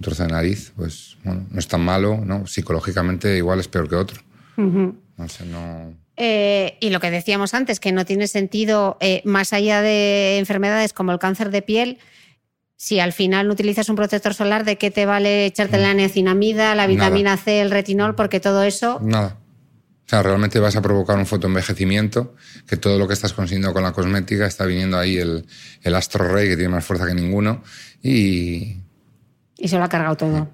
trozo 0.00 0.24
de 0.24 0.30
nariz, 0.30 0.72
pues 0.76 1.16
bueno, 1.24 1.46
no 1.50 1.58
es 1.58 1.68
tan 1.68 1.80
malo, 1.80 2.20
¿no? 2.24 2.46
Psicológicamente 2.46 3.36
igual 3.36 3.60
es 3.60 3.68
peor 3.68 3.88
que 3.88 3.96
otro. 3.96 4.22
No 4.56 5.28
sé, 5.28 5.46
no... 5.46 5.94
Eh, 6.16 6.76
y 6.80 6.90
lo 6.90 7.00
que 7.00 7.10
decíamos 7.10 7.54
antes, 7.54 7.80
que 7.80 7.90
no 7.90 8.04
tiene 8.04 8.28
sentido, 8.28 8.96
eh, 9.00 9.20
más 9.24 9.52
allá 9.52 9.82
de 9.82 10.38
enfermedades 10.38 10.92
como 10.92 11.10
el 11.10 11.18
cáncer 11.18 11.50
de 11.50 11.62
piel, 11.62 11.98
si 12.76 13.00
al 13.00 13.12
final 13.12 13.48
no 13.48 13.54
utilizas 13.54 13.88
un 13.88 13.96
protector 13.96 14.34
solar, 14.34 14.64
¿de 14.64 14.76
qué 14.76 14.90
te 14.90 15.06
vale 15.06 15.46
echarte 15.46 15.78
la 15.78 15.92
mm. 15.92 15.96
niacinamida, 15.96 16.74
la 16.74 16.86
vitamina 16.86 17.36
C, 17.36 17.60
el 17.60 17.70
retinol? 17.70 18.14
Porque 18.14 18.40
todo 18.40 18.62
eso... 18.62 19.00
Nada. 19.02 19.38
O 20.06 20.08
sea, 20.08 20.22
realmente 20.22 20.60
vas 20.60 20.76
a 20.76 20.82
provocar 20.82 21.16
un 21.16 21.26
fotoenvejecimiento, 21.26 22.34
que 22.66 22.76
todo 22.76 22.98
lo 22.98 23.08
que 23.08 23.14
estás 23.14 23.32
consiguiendo 23.32 23.72
con 23.72 23.82
la 23.82 23.92
cosmética 23.92 24.46
está 24.46 24.66
viniendo 24.66 24.98
ahí 24.98 25.16
el, 25.16 25.46
el 25.82 25.94
astro 25.94 26.28
rey, 26.28 26.48
que 26.48 26.56
tiene 26.56 26.70
más 26.70 26.84
fuerza 26.84 27.06
que 27.06 27.14
ninguno, 27.14 27.62
y... 28.02 28.80
Y 29.56 29.68
se 29.68 29.78
lo 29.78 29.84
ha 29.84 29.88
cargado 29.88 30.16
todo. 30.16 30.50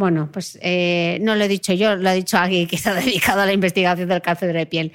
Bueno, 0.00 0.30
pues 0.32 0.58
eh, 0.62 1.18
no 1.20 1.36
lo 1.36 1.44
he 1.44 1.48
dicho 1.48 1.74
yo, 1.74 1.94
lo 1.94 2.08
ha 2.08 2.14
dicho 2.14 2.38
alguien 2.38 2.66
que 2.66 2.76
está 2.76 2.94
dedicado 3.04 3.42
a 3.42 3.44
la 3.44 3.52
investigación 3.52 4.08
del 4.08 4.22
cáncer 4.22 4.54
de 4.54 4.64
piel. 4.64 4.92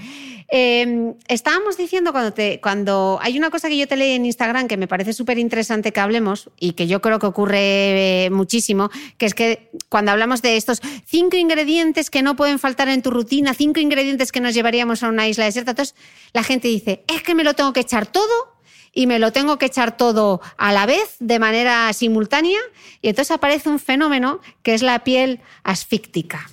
Em, 0.48 1.14
estábamos 1.28 1.78
diciendo 1.78 2.12
cuando, 2.12 2.34
te, 2.34 2.60
cuando 2.60 3.20
hay 3.22 3.38
una 3.38 3.52
cosa 3.52 3.70
que 3.70 3.78
yo 3.78 3.88
te 3.88 3.98
leí 3.98 4.14
en 4.14 4.26
Instagram 4.26 4.68
que 4.68 4.78
me 4.78 4.88
parece 4.88 5.14
súper 5.14 5.38
interesante 5.38 5.92
que 5.92 6.00
hablemos 6.00 6.50
y 6.60 6.72
que 6.72 6.88
yo 6.88 7.02
creo 7.02 7.20
que 7.20 7.28
ocurre 7.28 8.26
eh, 8.26 8.30
muchísimo, 8.32 8.90
que 9.20 9.28
es 9.28 9.36
que 9.36 9.70
cuando 9.90 10.12
hablamos 10.12 10.42
de 10.42 10.58
estos 10.58 10.82
cinco 11.06 11.38
ingredientes 11.38 12.10
que 12.10 12.24
no 12.24 12.36
pueden 12.36 12.58
faltar 12.58 12.90
en 12.90 13.04
tu 13.04 13.12
rutina, 13.12 13.54
cinco 13.54 13.80
ingredientes 13.80 14.32
que 14.32 14.42
nos 14.42 14.56
llevaríamos 14.56 15.04
a 15.04 15.10
una 15.10 15.28
isla 15.28 15.46
desierta, 15.46 15.72
entonces 15.72 15.94
la 16.34 16.42
gente 16.42 16.68
dice, 16.68 17.04
es 17.14 17.22
que 17.22 17.36
me 17.36 17.44
lo 17.44 17.54
tengo 17.54 17.74
que 17.74 17.82
echar 17.82 18.08
todo 18.08 18.55
y 18.96 19.06
me 19.06 19.20
lo 19.20 19.32
tengo 19.32 19.60
que 19.60 19.68
echar 19.68 19.98
todo 19.98 20.42
a 20.58 20.72
la 20.74 20.88
vez, 20.88 21.18
de 21.20 21.38
manera 21.38 21.92
simultánea, 21.94 22.58
y 23.02 23.10
entonces 23.10 23.32
aparece 23.32 23.70
un 23.70 23.78
fenómeno 23.78 24.40
que 24.64 24.74
es 24.74 24.82
la 24.82 25.04
piel 25.04 25.42
asfíctica. 25.64 26.50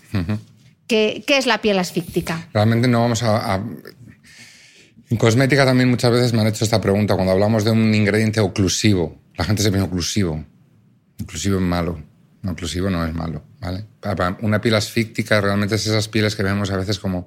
¿Qué, 0.88 1.24
es 1.26 1.46
la 1.46 1.62
piel 1.62 1.78
asfíctica? 1.78 2.48
Realmente 2.52 2.88
no 2.88 3.00
vamos 3.00 3.22
a, 3.22 3.62
En 5.09 5.16
cosmética 5.16 5.64
también 5.64 5.88
muchas 5.88 6.11
veces 6.11 6.33
me 6.35 6.40
han 6.40 6.48
hecho 6.48 6.64
esta 6.64 6.81
pregunta. 6.81 7.14
Cuando 7.14 7.33
hablamos 7.33 7.64
de 7.64 7.70
un 7.70 7.94
ingrediente 7.94 8.40
oclusivo, 8.40 9.16
la 9.37 9.44
gente 9.44 9.62
se 9.62 9.70
piensa 9.70 9.87
oclusivo. 9.87 10.44
Oclusivo 11.22 11.57
es 11.57 11.62
malo. 11.62 12.02
No, 12.42 12.52
oclusivo 12.52 12.90
no 12.90 13.07
es 13.07 13.14
malo. 13.14 13.44
¿vale? 13.61 13.87
Una 14.40 14.61
piel 14.61 14.74
asfíctica 14.74 15.40
realmente 15.40 15.76
es 15.76 15.87
esas 15.87 16.09
pieles 16.09 16.35
que 16.35 16.42
vemos 16.42 16.72
a 16.72 16.76
veces 16.76 16.98
como, 16.98 17.26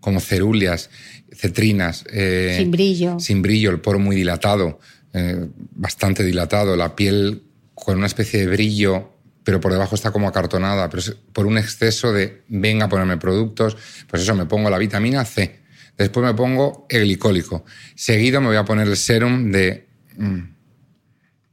como 0.00 0.20
ceruleas, 0.20 0.90
cetrinas. 1.32 2.04
Eh, 2.12 2.56
sin 2.58 2.70
brillo. 2.70 3.20
Sin 3.20 3.42
brillo, 3.42 3.70
el 3.70 3.80
poro 3.80 3.98
muy 3.98 4.16
dilatado, 4.16 4.80
eh, 5.12 5.46
bastante 5.72 6.24
dilatado, 6.24 6.76
la 6.76 6.96
piel 6.96 7.42
con 7.74 7.98
una 7.98 8.06
especie 8.06 8.40
de 8.40 8.46
brillo 8.48 9.10
pero 9.42 9.60
por 9.60 9.72
debajo 9.72 9.94
está 9.94 10.10
como 10.10 10.28
acartonada, 10.28 10.88
pero 10.90 11.00
es 11.00 11.16
por 11.32 11.46
un 11.46 11.58
exceso 11.58 12.12
de 12.12 12.42
venga 12.48 12.86
a 12.86 12.88
ponerme 12.88 13.16
productos, 13.16 13.76
pues 14.08 14.22
eso, 14.22 14.34
me 14.34 14.46
pongo 14.46 14.70
la 14.70 14.78
vitamina 14.78 15.24
C, 15.24 15.60
después 15.96 16.24
me 16.24 16.34
pongo 16.34 16.86
el 16.88 17.02
glicólico, 17.02 17.64
seguido 17.94 18.40
me 18.40 18.48
voy 18.48 18.56
a 18.56 18.64
poner 18.64 18.86
el 18.86 18.96
serum 18.96 19.50
de, 19.50 19.88
mm, 20.16 20.40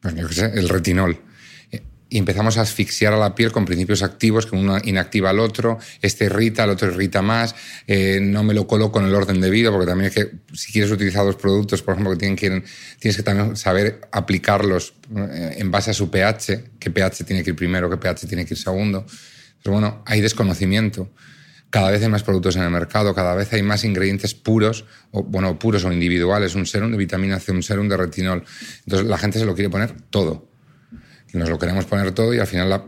pues 0.01 0.15
yo 0.15 0.27
qué 0.27 0.33
sé, 0.33 0.51
el 0.53 0.69
retinol 0.69 1.17
y 2.09 2.17
empezamos 2.17 2.57
a 2.57 2.61
asfixiar 2.61 3.13
a 3.13 3.17
la 3.17 3.35
piel 3.35 3.51
con 3.51 3.65
principios 3.65 4.01
activos 4.01 4.45
que 4.45 4.55
uno 4.55 4.77
inactiva 4.83 5.29
al 5.29 5.39
otro, 5.39 5.77
este 6.01 6.25
irrita, 6.25 6.63
el 6.63 6.71
otro 6.71 6.89
irrita 6.89 7.21
más, 7.21 7.55
eh, 7.85 8.19
no 8.21 8.43
me 8.43 8.53
lo 8.53 8.67
coloco 8.67 8.99
en 8.99 9.07
el 9.07 9.15
orden 9.15 9.41
debido, 9.41 9.71
porque 9.71 9.87
también 9.87 10.09
es 10.09 10.15
que 10.15 10.31
si 10.53 10.71
quieres 10.71 10.91
utilizar 10.91 11.25
los 11.25 11.35
productos, 11.35 11.81
por 11.81 11.93
ejemplo, 11.93 12.13
que 12.13 12.19
tienen 12.19 12.35
que 12.35 12.63
tienes 12.99 13.17
que 13.17 13.23
también 13.23 13.55
saber 13.55 14.01
aplicarlos 14.11 14.93
eh, 15.15 15.55
en 15.57 15.71
base 15.71 15.91
a 15.91 15.93
su 15.93 16.09
pH, 16.09 16.63
qué 16.79 16.91
pH 16.91 17.25
tiene 17.25 17.43
que 17.43 17.51
ir 17.51 17.55
primero, 17.55 17.89
qué 17.89 17.97
pH 17.97 18.27
tiene 18.27 18.45
que 18.45 18.53
ir 18.53 18.59
segundo. 18.59 19.05
Pero 19.61 19.73
bueno, 19.73 20.03
hay 20.05 20.21
desconocimiento. 20.21 21.11
Cada 21.69 21.91
vez 21.91 22.01
hay 22.01 22.07
más 22.07 22.23
productos 22.23 22.55
en 22.55 22.63
el 22.63 22.69
mercado, 22.69 23.13
cada 23.13 23.35
vez 23.35 23.51
hay 23.51 23.61
más 23.61 23.83
ingredientes 23.83 24.33
puros, 24.33 24.85
o 25.11 25.23
bueno, 25.23 25.59
puros 25.59 25.83
o 25.83 25.91
individuales, 25.91 26.55
un 26.55 26.65
serum 26.65 26.91
de 26.91 26.97
vitamina 26.97 27.39
C, 27.39 27.51
un 27.51 27.61
serum 27.61 27.89
de 27.89 27.97
retinol. 27.97 28.45
Entonces 28.85 29.07
la 29.07 29.17
gente 29.17 29.37
se 29.39 29.45
lo 29.45 29.53
quiere 29.53 29.69
poner 29.69 29.91
todo 30.09 30.47
nos 31.37 31.49
lo 31.49 31.59
queremos 31.59 31.85
poner 31.85 32.11
todo 32.11 32.33
y 32.33 32.39
al 32.39 32.47
final 32.47 32.83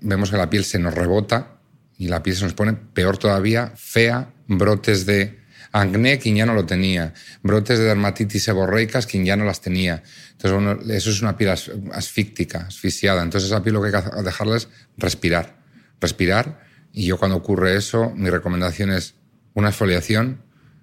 vemos 0.00 0.30
que 0.30 0.36
la 0.36 0.50
piel 0.50 0.64
se 0.64 0.78
nos 0.78 0.94
rebota 0.94 1.58
y 1.98 2.08
la 2.08 2.22
piel 2.22 2.36
se 2.36 2.44
nos 2.44 2.54
pone 2.54 2.72
peor 2.72 3.18
todavía, 3.18 3.72
fea, 3.76 4.32
brotes 4.46 5.06
de 5.06 5.42
acné, 5.72 6.18
quien 6.18 6.36
ya 6.36 6.46
no 6.46 6.54
lo 6.54 6.66
tenía, 6.66 7.14
brotes 7.42 7.78
de 7.78 7.84
dermatitis 7.84 8.44
seborreicas, 8.44 9.06
quien 9.06 9.24
ya 9.24 9.36
no 9.36 9.44
las 9.44 9.60
tenía. 9.60 10.02
Entonces, 10.32 10.90
eso 10.96 11.10
es 11.10 11.22
una 11.22 11.36
piel 11.36 11.50
asfíctica, 11.92 12.66
asfixiada. 12.66 13.22
Entonces, 13.22 13.50
esa 13.50 13.62
piel 13.62 13.74
lo 13.74 13.82
que 13.82 13.88
hay 13.88 14.02
que 14.02 14.22
dejarla 14.22 14.56
es 14.56 14.68
respirar. 14.96 15.56
Respirar. 16.00 16.60
Y 16.92 17.06
yo 17.06 17.18
cuando 17.18 17.36
ocurre 17.36 17.76
eso, 17.76 18.12
mi 18.14 18.28
recomendación 18.28 18.90
es 18.90 19.14
una 19.54 19.68
exfoliación, 19.68 20.42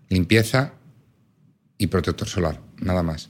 limpieza 0.09 0.73
y 1.77 1.87
protector 1.87 2.27
solar, 2.27 2.61
nada 2.79 3.03
más. 3.03 3.29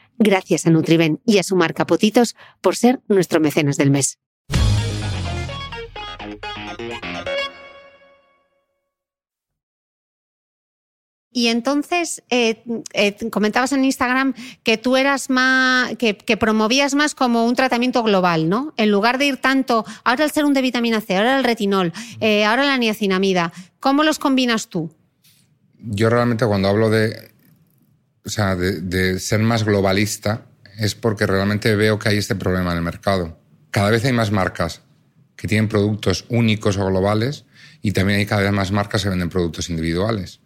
Gracias 0.23 0.67
a 0.67 0.69
Nutriben 0.69 1.19
y 1.25 1.39
a 1.39 1.43
su 1.43 1.55
marca 1.55 1.87
Potitos 1.87 2.35
por 2.61 2.75
ser 2.75 2.99
nuestro 3.07 3.39
mecenas 3.39 3.75
del 3.75 3.89
mes. 3.89 4.19
Y 11.33 11.47
entonces 11.47 12.21
eh, 12.29 12.61
eh, 12.93 13.29
comentabas 13.31 13.71
en 13.71 13.83
Instagram 13.83 14.35
que 14.61 14.77
tú 14.77 14.95
eras 14.95 15.31
más, 15.31 15.95
que, 15.97 16.13
promovías 16.37 16.93
más 16.93 17.15
como 17.15 17.47
un 17.47 17.55
tratamiento 17.55 18.03
global, 18.03 18.47
¿no? 18.47 18.75
En 18.77 18.91
lugar 18.91 19.17
de 19.17 19.25
ir 19.25 19.37
tanto, 19.37 19.85
ahora 20.03 20.25
el 20.25 20.29
serum 20.29 20.53
de 20.53 20.61
vitamina 20.61 21.01
C, 21.01 21.17
ahora 21.17 21.39
el 21.39 21.43
retinol, 21.43 21.93
eh, 22.19 22.45
ahora 22.45 22.63
la 22.65 22.77
niacinamida, 22.77 23.53
¿cómo 23.79 24.03
los 24.03 24.19
combinas 24.19 24.67
tú? 24.67 24.91
Yo 25.79 26.11
realmente 26.11 26.45
cuando 26.45 26.67
hablo 26.67 26.91
de 26.91 27.31
o 28.25 28.29
sea, 28.29 28.55
de, 28.55 29.19
ser 29.19 29.39
más 29.39 29.63
globalista 29.63 30.45
es 30.77 30.95
porque 30.95 31.25
realmente 31.25 31.75
veo 31.75 31.99
que 31.99 32.09
hay 32.09 32.17
este 32.17 32.35
problema 32.35 32.71
en 32.71 32.77
el 32.77 32.83
mercado. 32.83 33.39
Cada 33.71 33.89
vez 33.89 34.05
hay 34.05 34.13
más 34.13 34.31
marcas 34.31 34.81
que 35.35 35.47
tienen 35.47 35.67
productos 35.67 36.25
únicos 36.29 36.77
o 36.77 36.85
globales 36.85 37.45
y 37.81 37.91
también 37.91 38.19
hay 38.19 38.25
cada 38.25 38.41
vez 38.43 38.51
más 38.51 38.71
marcas 38.71 39.03
que 39.03 39.09
venden 39.09 39.29
productos 39.29 39.69
individuales. 39.69 40.39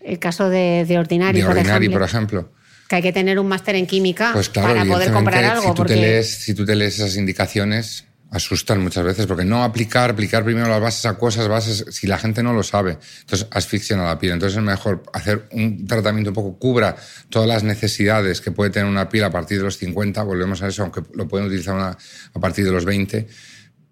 El 0.00 0.18
caso 0.18 0.48
de, 0.48 0.84
de 0.86 0.98
Ordinary, 0.98 1.40
de 1.40 1.46
Ordinary 1.46 1.88
por, 1.90 2.02
ejemplo, 2.02 2.52
Que 2.88 2.96
hay 2.96 3.02
que 3.02 3.12
tener 3.12 3.38
un 3.38 3.48
máster 3.48 3.74
en 3.74 3.86
química 3.86 4.30
pues 4.32 4.48
para 4.48 4.84
poder 4.84 5.12
comprar 5.12 5.44
algo. 5.44 5.68
Si 5.68 5.74
tú, 5.74 5.84
te 5.84 5.96
lees, 5.96 6.30
si 6.30 6.54
tú 6.54 6.64
te 6.64 6.74
lees 6.74 6.94
esas 6.94 7.16
indicaciones, 7.16 8.06
asustan 8.30 8.80
muchas 8.80 9.04
veces, 9.04 9.26
porque 9.26 9.44
no 9.44 9.64
aplicar, 9.64 10.10
aplicar 10.10 10.44
primero 10.44 10.68
las 10.68 10.80
bases 10.80 11.04
acuosas, 11.06 11.48
bases, 11.48 11.84
si 11.90 12.06
la 12.06 12.16
gente 12.16 12.42
no 12.42 12.52
lo 12.52 12.62
sabe, 12.62 12.98
entonces 13.20 13.48
asfixian 13.50 13.98
a 14.00 14.04
la 14.04 14.18
piel. 14.18 14.34
Entonces 14.34 14.58
es 14.58 14.64
mejor 14.64 15.02
hacer 15.12 15.48
un 15.52 15.86
tratamiento 15.86 16.30
un 16.30 16.34
poco 16.34 16.58
cubra 16.58 16.96
todas 17.28 17.48
las 17.48 17.64
necesidades 17.64 18.40
que 18.40 18.52
puede 18.52 18.70
tener 18.70 18.88
una 18.88 19.08
piel 19.08 19.24
a 19.24 19.30
partir 19.30 19.58
de 19.58 19.64
los 19.64 19.78
50, 19.78 20.22
volvemos 20.22 20.62
a 20.62 20.68
eso, 20.68 20.82
aunque 20.82 21.02
lo 21.14 21.26
pueden 21.26 21.48
utilizar 21.48 21.76
a 21.78 22.40
partir 22.40 22.64
de 22.64 22.70
los 22.70 22.84
20, 22.84 23.26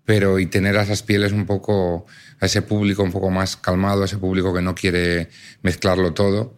pero 0.05 0.39
y 0.39 0.47
tener 0.47 0.77
a 0.79 0.83
esas 0.83 1.03
pieles 1.03 1.33
un 1.33 1.45
poco, 1.45 2.07
a 2.41 2.47
ese 2.47 2.63
público 2.63 3.03
un 3.03 3.13
poco 3.13 3.31
más 3.31 3.57
calmado, 3.57 4.03
a 4.03 4.05
ese 4.05 4.19
público 4.19 4.55
que 4.55 4.63
no 4.63 4.75
quiere 4.75 5.31
mezclarlo 5.63 6.15
todo, 6.15 6.57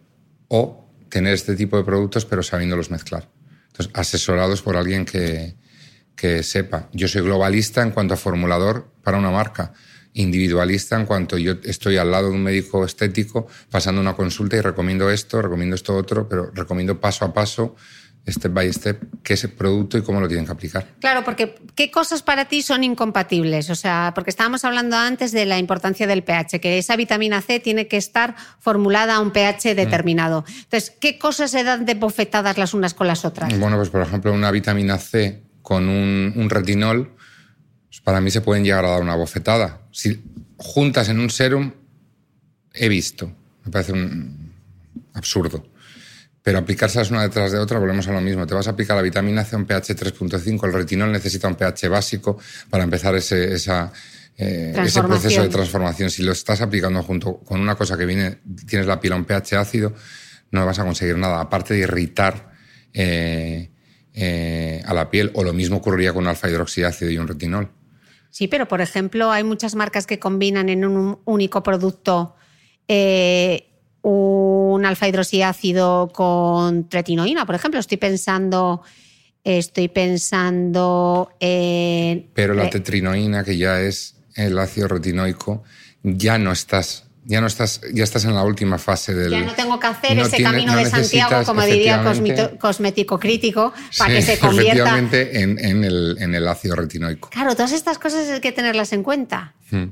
o 0.49 0.87
tener 1.09 1.33
este 1.33 1.55
tipo 1.55 1.77
de 1.77 1.83
productos 1.83 2.25
pero 2.25 2.43
sabiéndolos 2.43 2.91
mezclar. 2.91 3.27
Entonces, 3.67 3.91
asesorados 3.95 4.61
por 4.61 4.77
alguien 4.77 5.05
que, 5.05 5.55
que 6.21 6.43
sepa. 6.43 6.87
Yo 6.93 7.07
soy 7.07 7.23
globalista 7.23 7.81
en 7.81 7.89
cuanto 7.89 8.13
a 8.13 8.17
formulador 8.17 8.91
para 9.03 9.17
una 9.17 9.31
marca, 9.31 9.73
individualista 10.13 10.95
en 10.95 11.07
cuanto 11.07 11.39
yo 11.39 11.53
estoy 11.63 11.97
al 11.97 12.11
lado 12.11 12.29
de 12.29 12.35
un 12.35 12.43
médico 12.43 12.85
estético 12.85 13.47
pasando 13.71 13.99
una 14.01 14.13
consulta 14.13 14.55
y 14.55 14.61
recomiendo 14.61 15.09
esto, 15.09 15.41
recomiendo 15.41 15.75
esto 15.75 15.97
otro, 15.97 16.29
pero 16.29 16.51
recomiendo 16.53 17.01
paso 17.01 17.25
a 17.25 17.33
paso 17.33 17.75
step 18.27 18.53
by 18.53 18.71
step, 18.71 19.01
qué 19.23 19.33
es 19.33 19.43
el 19.45 19.49
producto 19.49 19.97
y 19.97 20.03
cómo 20.03 20.21
lo 20.21 20.27
tienen 20.27 20.45
que 20.45 20.51
aplicar. 20.51 20.85
Claro, 20.99 21.23
porque 21.23 21.55
¿qué 21.73 21.89
cosas 21.89 22.21
para 22.21 22.45
ti 22.45 22.61
son 22.61 22.83
incompatibles? 22.83 23.71
O 23.71 23.75
sea, 23.75 24.11
porque 24.13 24.29
estábamos 24.29 24.63
hablando 24.63 24.97
antes 24.97 25.31
de 25.31 25.47
la 25.47 25.57
importancia 25.57 26.05
del 26.05 26.23
pH, 26.23 26.61
que 26.61 26.77
esa 26.77 26.95
vitamina 26.97 27.41
C 27.41 27.59
tiene 27.59 27.87
que 27.87 27.97
estar 27.97 28.35
formulada 28.59 29.15
a 29.15 29.21
un 29.21 29.31
pH 29.31 29.73
determinado. 29.73 30.45
Entonces, 30.47 30.93
¿qué 31.01 31.17
cosas 31.17 31.49
se 31.49 31.63
dan 31.63 31.83
de 31.85 31.95
bofetadas 31.95 32.59
las 32.59 32.75
unas 32.75 32.93
con 32.93 33.07
las 33.07 33.25
otras? 33.25 33.57
Bueno, 33.57 33.77
pues 33.77 33.89
por 33.89 34.03
ejemplo, 34.03 34.31
una 34.31 34.51
vitamina 34.51 34.99
C 34.99 35.49
con 35.61 35.89
un, 35.89 36.49
retinol, 36.49 37.15
pues 37.87 38.01
para 38.01 38.21
mí 38.21 38.31
se 38.31 38.41
pueden 38.41 38.63
llegar 38.63 38.85
a 38.85 38.89
dar 38.89 39.01
una 39.01 39.15
bofetada. 39.15 39.81
Si 39.91 40.23
juntas 40.57 41.09
en 41.09 41.19
un 41.19 41.29
serum, 41.29 41.73
he 42.73 42.89
visto. 42.89 43.31
Me 43.65 43.71
parece 43.71 43.93
un 43.93 44.53
absurdo. 45.13 45.71
Pero 46.43 46.57
aplicárselas 46.57 47.11
una 47.11 47.21
detrás 47.21 47.51
de 47.51 47.59
otra, 47.59 47.77
volvemos 47.77 48.07
a 48.07 48.13
lo 48.13 48.21
mismo. 48.21 48.47
Te 48.47 48.55
vas 48.55 48.67
a 48.67 48.71
aplicar 48.71 48.95
la 48.95 49.03
vitamina 49.03 49.43
C 49.43 49.55
a 49.55 49.59
un 49.59 49.65
pH 49.65 49.95
3.5, 49.95 50.65
el 50.65 50.73
retinol 50.73 51.11
necesita 51.11 51.47
un 51.47 51.55
pH 51.55 51.87
básico 51.87 52.39
para 52.69 52.83
empezar 52.83 53.15
ese, 53.15 53.53
esa, 53.53 53.91
eh, 54.37 54.73
ese 54.75 55.03
proceso 55.03 55.43
de 55.43 55.49
transformación. 55.49 56.09
Si 56.09 56.23
lo 56.23 56.31
estás 56.31 56.61
aplicando 56.61 57.03
junto 57.03 57.37
con 57.37 57.61
una 57.61 57.75
cosa 57.75 57.95
que 57.95 58.05
viene, 58.05 58.39
tienes 58.65 58.87
la 58.87 58.99
piel 58.99 59.13
a 59.13 59.17
un 59.17 59.25
pH 59.25 59.57
ácido, 59.57 59.93
no 60.49 60.65
vas 60.65 60.79
a 60.79 60.83
conseguir 60.83 61.17
nada, 61.17 61.39
aparte 61.39 61.75
de 61.75 61.81
irritar 61.81 62.51
eh, 62.93 63.69
eh, 64.13 64.81
a 64.85 64.93
la 64.93 65.09
piel, 65.09 65.31
o 65.33 65.43
lo 65.43 65.53
mismo 65.53 65.77
ocurriría 65.77 66.13
con 66.13 66.23
un 66.23 66.29
alfa 66.29 66.49
hidroxiácido 66.49 67.11
y 67.11 67.17
un 67.17 67.27
retinol. 67.27 67.71
Sí, 68.29 68.47
pero 68.47 68.67
por 68.67 68.81
ejemplo, 68.81 69.31
hay 69.31 69.43
muchas 69.43 69.75
marcas 69.75 70.07
que 70.07 70.19
combinan 70.19 70.69
en 70.69 70.85
un 70.85 71.19
único 71.25 71.63
producto 71.63 72.35
eh, 72.87 73.67
un 74.01 74.85
alfa 74.85 75.07
hidroxiácido 75.07 76.09
con 76.13 76.89
retinoína, 76.89 77.45
por 77.45 77.55
ejemplo. 77.55 77.79
Estoy 77.79 77.97
pensando. 77.97 78.81
Estoy 79.43 79.87
pensando 79.87 81.31
en. 81.39 82.29
Pero 82.33 82.53
la 82.53 82.69
tetrinoína, 82.69 83.43
que 83.43 83.57
ya 83.57 83.81
es 83.81 84.17
el 84.35 84.57
ácido 84.59 84.87
retinoico, 84.87 85.63
ya 86.03 86.37
no 86.37 86.51
estás 86.51 87.05
ya 87.23 87.39
no 87.39 87.47
estás, 87.47 87.81
ya 87.93 88.03
estás 88.03 88.25
en 88.25 88.33
la 88.33 88.43
última 88.43 88.77
fase 88.77 89.13
del. 89.13 89.31
Ya 89.31 89.41
no 89.41 89.53
tengo 89.53 89.79
que 89.79 89.87
hacer 89.87 90.17
ese 90.17 90.41
camino 90.41 90.75
de 90.75 90.85
Santiago, 90.85 91.43
como 91.45 91.61
diría 91.63 92.03
cosmético 92.59 93.19
crítico, 93.19 93.73
para 93.97 94.15
que 94.15 94.21
se 94.21 94.39
convierta. 94.39 94.71
Efectivamente, 94.71 95.41
en, 95.41 95.83
el, 95.83 96.17
en, 96.19 96.35
el, 96.35 96.47
ácido 96.47 96.75
retinoico. 96.75 97.29
Claro, 97.29 97.55
todas 97.55 97.73
estas 97.73 97.99
cosas 97.99 98.27
hay 98.29 98.41
que 98.41 98.51
tenerlas 98.51 98.91
en 98.93 99.03
cuenta. 99.03 99.53
Hmm. 99.69 99.89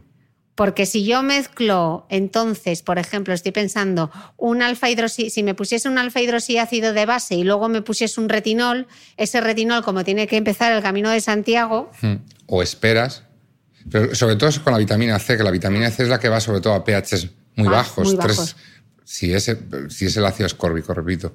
Porque 0.55 0.85
si 0.85 1.05
yo 1.05 1.23
mezclo, 1.23 2.05
entonces, 2.09 2.81
por 2.81 2.99
ejemplo, 2.99 3.33
estoy 3.33 3.53
pensando, 3.53 4.11
un 4.35 4.61
alfa 4.61 4.87
si 5.07 5.43
me 5.43 5.53
pusiese 5.53 5.87
un 5.87 5.97
alfa 5.97 6.19
hidroxiácido 6.19 6.91
de 6.91 7.05
base 7.05 7.35
y 7.35 7.43
luego 7.45 7.69
me 7.69 7.81
pusiese 7.81 8.19
un 8.19 8.27
retinol, 8.27 8.87
ese 9.15 9.39
retinol, 9.39 9.83
como 9.83 10.03
tiene 10.03 10.27
que 10.27 10.35
empezar 10.35 10.73
el 10.73 10.81
camino 10.81 11.11
de 11.11 11.21
Santiago. 11.21 11.91
Hmm. 12.01 12.15
O 12.47 12.61
esperas 12.61 13.23
pero 13.89 14.15
sobre 14.15 14.35
todo 14.35 14.49
con 14.63 14.73
la 14.73 14.79
vitamina 14.79 15.19
C, 15.19 15.37
que 15.37 15.43
la 15.43 15.51
vitamina 15.51 15.89
C 15.91 16.03
es 16.03 16.09
la 16.09 16.19
que 16.19 16.29
va 16.29 16.39
sobre 16.39 16.61
todo 16.61 16.73
a 16.73 16.83
pHs 16.83 17.29
muy 17.55 17.67
ah, 17.67 17.71
bajos. 17.71 18.55
si, 19.03 19.33
es, 19.33 19.55
si 19.89 20.05
es 20.05 20.17
el 20.17 20.25
ácido 20.25 20.45
ascórbico, 20.45 20.93
repito. 20.93 21.33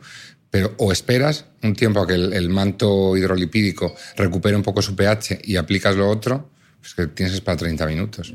Pero 0.51 0.75
o 0.79 0.93
esperas 0.93 1.47
un 1.63 1.75
tiempo 1.75 2.01
a 2.01 2.07
que 2.07 2.15
el, 2.15 2.49
manto 2.49 3.17
hidrolipídico 3.17 3.95
recupere 4.17 4.57
un 4.57 4.63
poco 4.63 4.83
su 4.83 4.95
pH 4.95 5.41
y 5.43 5.57
aplicas 5.57 5.97
lo 5.97 6.09
otro, 6.09 6.51
pues 6.81 6.95
que 6.95 7.09
tienes 7.09 7.41
para 7.41 7.57
30 7.57 7.87
minutos. 7.87 8.35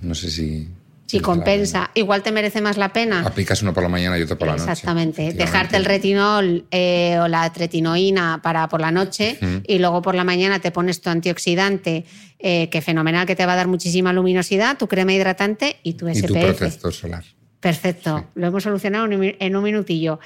No 0.00 0.14
sé 0.14 0.30
si... 0.30 0.68
Si 1.10 1.18
compensa, 1.18 1.90
igual 1.94 2.22
te 2.22 2.30
merece 2.30 2.60
más 2.60 2.76
la 2.76 2.92
pena. 2.92 3.26
Aplicas 3.26 3.60
uno 3.62 3.74
por 3.74 3.82
la 3.82 3.88
mañana 3.88 4.16
y 4.16 4.22
otro 4.22 4.38
por 4.38 4.46
la 4.46 4.52
noche. 4.52 4.70
Exactamente. 4.70 5.32
Dejarte 5.32 5.76
el 5.76 5.84
retinol 5.84 6.66
eh, 6.70 7.18
o 7.20 7.26
la 7.26 7.52
tretinoína 7.52 8.40
para 8.44 8.68
por 8.68 8.80
la 8.80 8.92
noche 8.92 9.36
y 9.66 9.80
luego 9.80 10.02
por 10.02 10.14
la 10.14 10.22
mañana 10.22 10.60
te 10.60 10.70
pones 10.70 11.00
tu 11.00 11.10
antioxidante, 11.10 12.04
eh, 12.38 12.68
que 12.68 12.80
fenomenal, 12.80 13.26
que 13.26 13.34
te 13.34 13.44
va 13.44 13.54
a 13.54 13.56
dar 13.56 13.66
muchísima 13.66 14.12
luminosidad, 14.12 14.78
tu 14.78 14.86
crema 14.86 15.12
hidratante 15.12 15.78
y 15.82 15.94
tu 15.94 16.06
SPF. 16.06 16.18
Y 16.18 16.26
tu 16.28 16.34
protector 16.34 16.94
solar. 16.94 17.24
Perfecto. 17.58 18.28
Lo 18.36 18.46
hemos 18.46 18.62
solucionado 18.62 19.08
en 19.10 19.56
un 19.56 19.64
minutillo. 19.64 20.20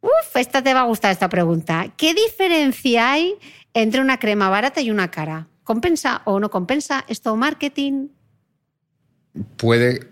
Uf, 0.00 0.34
esta 0.34 0.60
te 0.60 0.74
va 0.74 0.80
a 0.80 0.84
gustar 0.86 1.12
esta 1.12 1.28
pregunta. 1.28 1.92
¿Qué 1.96 2.14
diferencia 2.14 3.12
hay 3.12 3.34
entre 3.74 4.00
una 4.00 4.18
crema 4.18 4.50
barata 4.50 4.80
y 4.80 4.90
una 4.90 5.08
cara? 5.12 5.46
¿Compensa 5.62 6.22
o 6.24 6.40
no 6.40 6.50
compensa? 6.50 7.04
¿Esto 7.06 7.36
marketing? 7.36 8.08
Puede, 9.56 10.08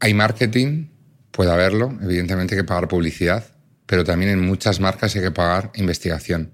hay 0.00 0.14
marketing, 0.14 0.88
puede 1.30 1.50
haberlo, 1.50 1.96
evidentemente 2.02 2.54
hay 2.54 2.60
que 2.60 2.66
pagar 2.66 2.88
publicidad, 2.88 3.44
pero 3.86 4.04
también 4.04 4.32
en 4.32 4.40
muchas 4.40 4.80
marcas 4.80 5.14
hay 5.16 5.22
que 5.22 5.30
pagar 5.30 5.70
investigación. 5.74 6.52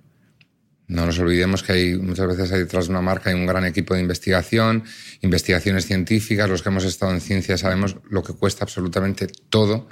No 0.87 1.07
nos 1.07 1.18
olvidemos 1.18 1.62
que 1.62 1.72
hay 1.72 1.97
muchas 1.97 2.26
veces 2.26 2.53
hay 2.53 2.61
detrás 2.61 2.87
de 2.87 2.91
una 2.91 3.01
marca 3.01 3.30
hay 3.30 3.37
un 3.37 3.47
gran 3.47 3.64
equipo 3.64 3.95
de 3.95 4.01
investigación, 4.01 4.85
investigaciones 5.22 5.87
científicas. 5.87 6.51
Los 6.51 6.62
que 6.62 6.68
hemos 6.68 6.85
estado 6.85 7.12
en 7.12 7.20
ciencia 7.20 7.57
sabemos 7.57 7.97
lo 8.11 8.22
que 8.22 8.35
cuesta 8.35 8.64
absolutamente 8.64 9.26
todo 9.49 9.89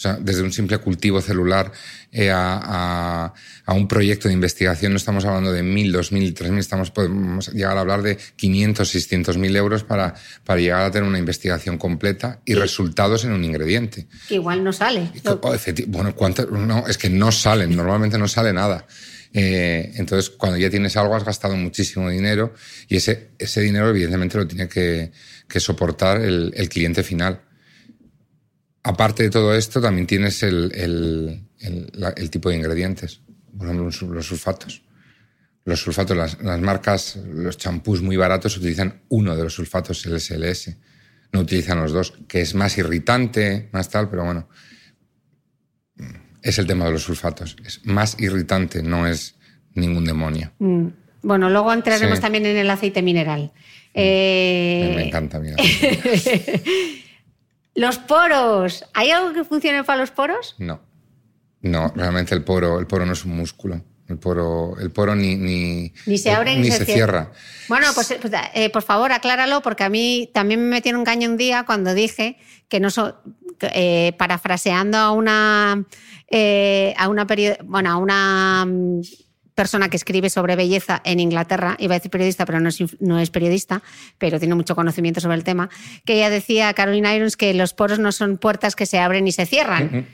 o 0.00 0.02
sea, 0.02 0.16
desde 0.18 0.42
un 0.42 0.50
simple 0.50 0.78
cultivo 0.78 1.20
celular 1.20 1.70
eh, 2.10 2.30
a, 2.32 3.34
un 3.66 3.86
proyecto 3.86 4.28
de 4.28 4.34
investigación 4.34 4.92
no 4.92 4.96
estamos 4.96 5.26
hablando 5.26 5.52
de 5.52 5.62
1.000, 5.62 5.92
2.000, 5.92 6.34
3.000, 6.34 6.58
estamos, 6.58 6.90
podemos 6.90 7.52
llegar 7.52 7.76
a 7.76 7.80
hablar 7.82 8.00
de 8.00 8.16
500, 8.16 8.94
600.000 8.94 9.56
euros 9.56 9.84
para, 9.84 10.14
para 10.42 10.58
llegar 10.58 10.84
a 10.84 10.90
tener 10.90 11.06
una 11.06 11.18
investigación 11.18 11.76
completa 11.76 12.40
y, 12.46 12.54
resultados 12.54 13.26
en 13.26 13.32
un 13.32 13.44
ingrediente. 13.44 14.06
Que 14.26 14.36
igual 14.36 14.64
no 14.64 14.72
sale. 14.72 15.12
Oh, 15.26 15.38
bueno, 15.88 16.14
no, 16.50 16.86
es 16.86 16.96
que 16.96 17.10
no 17.10 17.30
salen, 17.30 17.76
normalmente 17.76 18.16
no 18.16 18.26
sale 18.26 18.54
nada. 18.54 18.86
Eh, 19.34 19.92
entonces, 19.96 20.30
cuando 20.30 20.56
ya 20.56 20.70
tienes 20.70 20.96
algo, 20.96 21.14
has 21.14 21.24
gastado 21.24 21.56
muchísimo 21.56 22.08
dinero 22.08 22.54
y 22.88 22.96
ese, 22.96 23.32
ese 23.38 23.60
dinero, 23.60 23.90
evidentemente, 23.90 24.38
lo 24.38 24.46
tiene 24.46 24.66
que, 24.66 25.12
soportar 25.60 26.22
el, 26.22 26.54
el 26.56 26.70
cliente 26.70 27.02
final 27.02 27.49
aparte 28.82 29.24
de 29.24 29.30
todo 29.30 29.54
esto, 29.54 29.80
también 29.80 30.06
tienes 30.06 30.42
el, 30.42 30.72
el, 30.74 32.30
tipo 32.30 32.50
de 32.50 32.56
ingredientes. 32.56 33.20
Por 33.56 33.66
ejemplo, 33.66 33.90
los 34.14 34.26
sulfatos. 34.26 34.82
Los 35.64 35.80
sulfatos, 35.80 36.16
las, 36.16 36.40
las 36.42 36.60
marcas, 36.60 37.16
los 37.16 37.58
champús 37.58 38.02
muy 38.02 38.16
baratos 38.16 38.56
utilizan 38.56 39.02
uno 39.08 39.36
de 39.36 39.44
los 39.44 39.54
sulfatos, 39.54 40.04
el 40.06 40.20
SLS. 40.20 40.76
No 41.32 41.40
utilizan 41.40 41.80
los 41.80 41.92
dos, 41.92 42.14
que 42.26 42.40
es 42.40 42.54
más 42.54 42.76
irritante, 42.78 43.68
más 43.72 43.88
tal, 43.88 44.08
pero 44.08 44.24
bueno. 44.24 44.48
Es 46.42 46.58
el 46.58 46.66
tema 46.66 46.86
de 46.86 46.92
los 46.92 47.02
sulfatos. 47.02 47.56
Es 47.64 47.84
más 47.84 48.18
irritante, 48.18 48.82
no 48.82 49.06
es 49.06 49.36
ningún 49.74 50.06
demonio. 50.06 50.52
Mm. 50.58 50.88
Bueno, 51.22 51.50
luego 51.50 51.72
entraremos 51.72 52.18
también 52.20 52.46
en 52.46 52.56
el 52.56 52.70
aceite 52.70 53.02
mineral. 53.02 53.52
Me, 53.94 54.92
me, 54.96 55.06
encanta, 55.08 55.38
mira. 55.40 55.56
Los 57.74 57.98
poros. 57.98 58.84
¿Hay 58.94 59.10
algo 59.10 59.32
que 59.32 59.44
funcione 59.44 59.84
para 59.84 60.00
los 60.00 60.10
poros? 60.10 60.56
No. 60.58 60.80
No, 61.62 61.92
realmente 61.94 62.34
el 62.34 62.42
poro, 62.42 62.78
el 62.78 62.86
poro 62.86 63.04
no 63.06 63.12
es 63.12 63.24
un 63.24 63.36
músculo. 63.36 63.82
El 64.08 64.18
poro, 64.18 64.76
el 64.80 64.90
poro 64.90 65.14
ni, 65.14 65.36
ni, 65.36 65.92
ni 66.06 66.18
se 66.18 66.32
abre 66.32 66.56
ni, 66.56 66.70
se, 66.70 66.84
cierra. 66.84 67.30
Bueno, 67.68 67.86
pues, 67.94 68.16
pues 68.20 68.32
eh, 68.54 68.68
por 68.70 68.82
favor, 68.82 69.12
acláralo, 69.12 69.62
porque 69.62 69.84
a 69.84 69.88
mí 69.88 70.28
también 70.34 70.60
me 70.60 70.68
metieron 70.68 71.00
un 71.00 71.04
caño 71.04 71.30
un 71.30 71.36
día 71.36 71.64
cuando 71.64 71.94
dije 71.94 72.36
que 72.68 72.80
no 72.80 72.88
eh, 73.60 74.12
parafraseando 74.18 74.98
a 74.98 75.12
una, 75.12 75.84
eh, 76.28 76.92
a 76.98 77.08
una 77.08 77.24
bueno, 77.64 77.90
a 77.90 77.96
una 77.98 78.64
mm, 78.66 79.00
persona 79.60 79.90
que 79.90 79.98
escribe 79.98 80.30
sobre 80.30 80.56
belleza 80.56 81.02
en 81.04 81.20
Inglaterra, 81.20 81.76
iba 81.78 81.94
a 81.94 81.98
decir 81.98 82.10
periodista, 82.10 82.46
pero 82.46 82.60
no 82.60 82.70
es, 82.70 82.78
no 82.98 83.18
es 83.18 83.28
periodista, 83.28 83.82
pero 84.16 84.38
tiene 84.38 84.54
mucho 84.54 84.74
conocimiento 84.74 85.20
sobre 85.20 85.36
el 85.36 85.44
tema, 85.44 85.68
que 86.06 86.14
ella 86.14 86.30
decía, 86.30 86.72
Caroline 86.72 87.14
Irons, 87.14 87.36
que 87.36 87.52
los 87.52 87.74
poros 87.74 87.98
no 87.98 88.10
son 88.10 88.38
puertas 88.38 88.74
que 88.74 88.86
se 88.86 88.98
abren 88.98 89.28
y 89.28 89.32
se 89.32 89.44
cierran. 89.44 90.06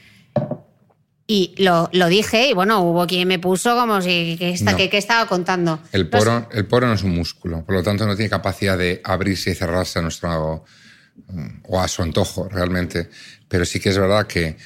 Y 1.29 1.55
lo, 1.59 1.89
lo, 1.93 2.09
dije 2.09 2.49
y 2.49 2.55
bueno, 2.55 2.81
hubo 2.81 3.07
quien 3.07 3.29
me 3.29 3.39
puso 3.39 3.77
como 3.77 4.03
si 4.03 4.37
que, 4.37 4.99
estaba 4.99 5.29
contando. 5.29 5.79
El 5.93 6.09
poro, 6.09 6.49
el 6.51 6.67
poro 6.67 6.89
no 6.89 6.95
es 6.95 7.05
un 7.05 7.15
músculo, 7.15 7.65
por 7.65 7.77
lo 7.77 7.85
tanto 7.85 8.05
no 8.05 8.17
tiene 8.17 8.29
capacidad 8.29 8.77
de 8.77 9.01
abrirse 9.05 9.53
y 9.53 9.55
cerrarse 9.55 10.01
a 10.01 10.03
nuestro 10.03 10.65
o 11.69 11.81
a 11.81 11.87
su 11.87 12.03
antojo 12.03 12.49
realmente. 12.49 13.11
Pero 13.47 13.65
sí 13.65 13.79
que 13.79 13.91
es 13.91 13.99
verdad 13.99 14.27
que 14.27 14.57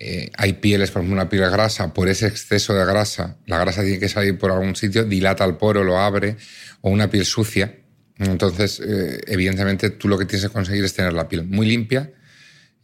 eh, 0.00 0.30
hay 0.36 0.52
pieles, 0.54 0.92
por 0.92 1.02
ejemplo, 1.02 1.20
una 1.20 1.28
piel 1.28 1.50
grasa, 1.50 1.92
por 1.92 2.08
ese 2.08 2.28
exceso 2.28 2.72
de 2.72 2.84
grasa, 2.84 3.36
la 3.46 3.58
grasa 3.58 3.82
tiene 3.82 3.98
que 3.98 4.08
salir 4.08 4.38
por 4.38 4.52
algún 4.52 4.76
sitio, 4.76 5.04
dilata 5.04 5.44
el 5.44 5.56
poro, 5.56 5.82
lo 5.82 5.98
abre, 5.98 6.36
o 6.82 6.90
una 6.90 7.10
piel 7.10 7.26
sucia. 7.26 7.80
Entonces, 8.16 8.80
eh, 8.80 9.20
evidentemente, 9.26 9.90
tú 9.90 10.06
lo 10.06 10.16
que 10.16 10.24
tienes 10.24 10.46
que 10.46 10.52
conseguir 10.52 10.84
es 10.84 10.94
tener 10.94 11.12
la 11.12 11.28
piel 11.28 11.44
muy 11.44 11.66
limpia, 11.66 12.12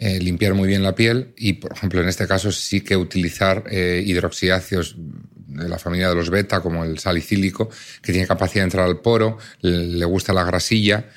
eh, 0.00 0.18
limpiar 0.18 0.54
muy 0.54 0.66
bien 0.66 0.82
la 0.82 0.96
piel 0.96 1.32
y, 1.36 1.54
por 1.54 1.72
ejemplo, 1.72 2.00
en 2.00 2.08
este 2.08 2.26
caso 2.26 2.50
sí 2.50 2.80
que 2.80 2.96
utilizar 2.96 3.64
hidroxiáceos 3.70 4.96
de 4.98 5.68
la 5.68 5.78
familia 5.78 6.08
de 6.08 6.16
los 6.16 6.30
beta, 6.30 6.60
como 6.60 6.84
el 6.84 6.98
salicílico, 6.98 7.70
que 8.02 8.10
tiene 8.10 8.26
capacidad 8.26 8.62
de 8.62 8.64
entrar 8.64 8.86
al 8.86 9.00
poro, 9.00 9.38
le, 9.60 10.04
gusta 10.04 10.32
la 10.32 10.42
grasilla. 10.42 11.08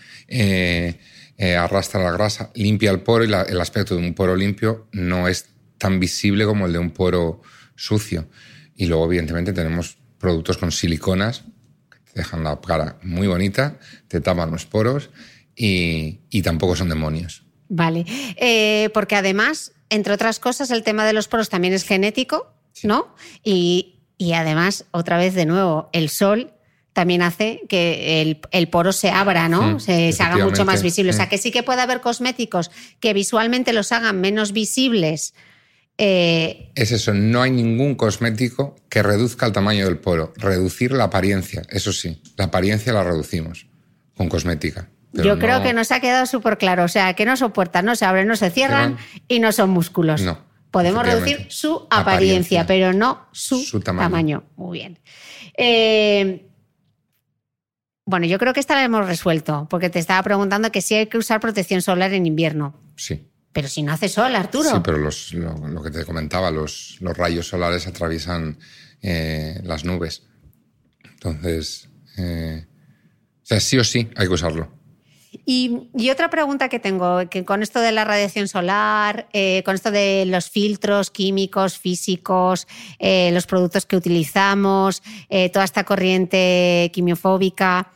arrastra 1.40 2.04
la 2.04 2.12
grasa, 2.12 2.52
limpia 2.54 2.92
el 2.92 3.00
poro 3.00 3.24
y 3.24 3.28
el 3.28 3.62
aspecto 3.62 3.96
de 3.96 4.06
un 4.06 4.14
poro 4.14 4.36
limpio 4.36 4.88
no 4.92 5.28
es 5.28 5.57
tan 5.78 6.00
visible 6.00 6.46
como 6.46 6.66
el 6.66 6.74
de 6.74 6.80
un 6.80 6.92
poro 6.92 7.42
sucio. 7.76 8.28
Y 8.76 8.86
luego, 8.86 9.06
evidentemente, 9.06 9.54
tenemos 9.54 9.98
productos 10.20 10.58
con 10.58 10.72
siliconas 10.72 11.44
que 11.90 12.12
te 12.12 12.20
dejan 12.20 12.44
la 12.44 12.60
cara 12.60 12.98
muy 13.04 13.28
bonita, 13.28 13.80
te 14.08 14.22
tapan 14.22 14.52
los 14.52 14.66
poros 14.66 15.10
y, 15.56 16.20
tampoco 16.44 16.76
son 16.76 16.90
demonios. 16.90 17.44
Vale, 17.70 18.06
eh, 18.38 18.90
porque 18.94 19.16
además, 19.16 19.74
entre 19.90 20.14
otras 20.14 20.40
cosas, 20.40 20.72
el 20.72 20.84
tema 20.84 21.06
de 21.06 21.14
los 21.14 21.28
poros 21.28 21.50
también 21.50 21.74
es 21.74 21.84
genético, 21.84 22.54
¿no? 22.84 23.16
Y, 23.44 23.96
además, 24.34 24.86
otra 24.92 25.18
vez 25.18 25.34
de 25.34 25.46
nuevo, 25.46 25.90
el 25.94 26.10
sol 26.10 26.54
también 26.94 27.22
hace 27.22 27.62
que 27.70 28.40
el, 28.52 28.70
poro 28.70 28.92
se 28.92 29.10
abra, 29.12 29.50
¿no? 29.50 29.80
se, 29.80 30.16
haga 30.20 30.44
mucho 30.44 30.66
más 30.66 30.82
visible. 30.82 31.12
O 31.12 31.14
sea, 31.14 31.30
que 31.30 31.38
sí 31.38 31.52
que 31.52 31.62
puede 31.62 31.82
haber 31.82 32.02
cosméticos 32.02 32.72
que 33.00 33.14
visualmente 33.14 33.72
los 33.74 33.92
hagan 33.92 34.20
menos 34.20 34.52
visibles 34.52 35.36
eh, 35.98 36.72
es 36.76 36.92
eso, 36.92 37.14
no 37.14 37.42
hay 37.42 37.52
ningún 37.52 37.96
cosmético 37.96 38.76
que 38.90 39.02
reduzca 39.02 39.46
el 39.46 39.52
tamaño 39.52 39.86
del 39.86 39.98
poro. 39.98 40.34
Reducir 40.38 40.92
la 40.92 41.06
apariencia, 41.06 41.64
eso 41.70 41.92
sí, 41.92 42.22
la 42.36 42.46
apariencia 42.46 42.94
la 42.94 43.04
reducimos 43.04 43.68
con 44.16 44.30
cosmética. 44.30 44.90
Yo 45.14 45.40
creo 45.40 45.64
que 45.64 45.74
nos 45.74 45.92
ha 45.92 46.00
quedado 46.00 46.26
súper 46.26 46.58
claro. 46.58 46.84
O 46.84 46.88
sea, 46.88 47.14
que 47.14 47.26
no 47.26 47.38
son 47.38 47.52
puertas, 47.52 47.84
no 47.84 47.96
se 47.96 48.06
abren, 48.06 48.28
no 48.28 48.36
se 48.36 48.52
cierran 48.52 48.98
y 49.28 49.40
no 49.40 49.52
son 49.52 49.70
músculos. 49.72 50.22
No. 50.22 50.40
Podemos 50.70 51.06
reducir 51.06 51.48
su 51.50 51.88
apariencia, 51.90 52.68
pero 52.68 52.94
no 52.94 53.28
su, 53.32 53.80
tamaño. 53.80 54.44
Muy 54.56 54.80
bien. 54.80 55.00
Eh, 55.58 56.46
bueno, 58.06 58.26
yo 58.28 58.38
creo 58.38 58.54
que 58.54 58.60
esta 58.60 58.76
la 58.76 58.84
hemos 58.84 59.08
resuelto, 59.08 59.66
porque 59.70 59.90
te 59.90 59.98
estaba 59.98 60.22
preguntando 60.22 60.72
que 60.72 60.82
si 60.82 60.96
hay 60.96 61.08
que 61.08 61.18
usar 61.18 61.40
protección 61.40 61.82
solar 61.82 62.14
en 62.14 62.26
invierno. 62.26 62.80
Sí. 62.96 63.28
Pero 63.58 63.70
si 63.70 63.82
no 63.82 63.92
hace 63.92 64.08
sol, 64.08 64.36
Arturo. 64.36 64.70
Sí, 64.70 64.78
pero 64.84 65.00
lo, 65.00 65.82
que 65.82 65.90
te 65.90 66.06
comentaba, 66.06 66.52
los, 66.52 66.98
los 67.00 67.18
rayos 67.18 67.48
solares 67.48 67.88
atraviesan 67.88 68.60
eh, 69.02 69.60
las 69.64 69.84
nubes. 69.84 70.28
Entonces, 71.04 71.90
eh, 72.20 72.68
o 73.42 73.46
sea, 73.48 73.60
sí 73.60 73.80
o 73.80 73.84
sí 73.84 74.10
hay 74.16 74.28
que 74.28 74.34
usarlo. 74.36 74.72
Y, 75.44 75.88
otra 76.12 76.30
pregunta 76.30 76.70
que 76.70 76.78
tengo, 76.78 77.28
que 77.32 77.46
con 77.46 77.64
esto 77.64 77.80
de 77.80 77.92
la 77.92 78.06
radiación 78.06 78.48
solar, 78.48 79.28
eh, 79.34 79.64
con 79.66 79.74
esto 79.74 79.90
de 79.90 80.26
los 80.28 80.52
filtros 80.52 81.10
químicos, 81.10 81.80
físicos, 81.80 82.68
los 83.00 83.48
productos 83.48 83.88
que 83.88 83.96
utilizamos, 83.96 85.02
toda 85.52 85.66
esta 85.66 85.84
corriente 85.84 86.92
quimiofóbica, 86.94 87.92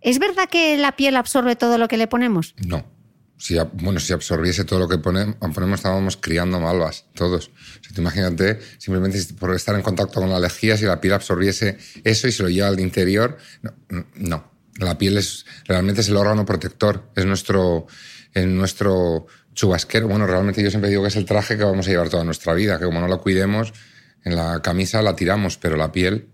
¿es 0.00 0.18
verdad 0.18 0.48
que 0.48 0.78
la 0.78 0.92
piel 0.92 1.16
absorbe 1.16 1.54
todo 1.54 1.76
lo 1.76 1.86
que 1.86 1.98
le 1.98 2.06
ponemos? 2.06 2.54
No 2.66 3.01
si, 3.42 3.58
bueno, 3.72 3.98
si 3.98 4.12
absorbiese 4.12 4.64
todo 4.64 4.78
lo 4.78 4.88
que 4.88 4.98
ponemos, 4.98 5.34
estábamos 5.74 6.16
criando 6.16 6.60
malvas, 6.60 7.06
todos. 7.12 7.48
O 7.48 8.00
imagínate, 8.00 8.60
simplemente 8.78 9.18
por 9.34 9.52
estar 9.52 9.74
en 9.74 9.82
contacto 9.82 10.20
con 10.20 10.30
la 10.30 10.38
lejía, 10.38 10.76
si 10.76 10.84
la 10.84 11.00
piel 11.00 11.14
absorbiese 11.14 11.76
eso 12.04 12.28
y 12.28 12.32
se 12.32 12.44
lo 12.44 12.48
lleva 12.48 12.68
al 12.68 12.78
interior, 12.78 13.36
no. 14.14 14.48
La 14.78 14.96
piel 14.96 15.18
es 15.18 15.44
realmente 15.66 16.02
es 16.02 16.08
el 16.08 16.16
órgano 16.18 16.46
protector, 16.46 17.10
es 17.16 17.26
nuestro, 17.26 17.88
es 18.32 18.46
nuestro 18.46 19.26
chubasquero. 19.54 20.06
Bueno, 20.06 20.28
realmente 20.28 20.62
yo 20.62 20.70
siempre 20.70 20.90
digo 20.90 21.02
que 21.02 21.08
es 21.08 21.16
el 21.16 21.24
traje 21.24 21.56
que 21.58 21.64
vamos 21.64 21.88
a 21.88 21.90
llevar 21.90 22.10
toda 22.10 22.22
nuestra 22.22 22.54
vida, 22.54 22.78
que 22.78 22.84
como 22.84 23.00
no 23.00 23.08
lo 23.08 23.20
cuidemos, 23.20 23.72
en 24.22 24.36
la 24.36 24.62
camisa 24.62 25.02
la 25.02 25.16
tiramos, 25.16 25.56
pero 25.56 25.76
la 25.76 25.90
piel, 25.90 26.28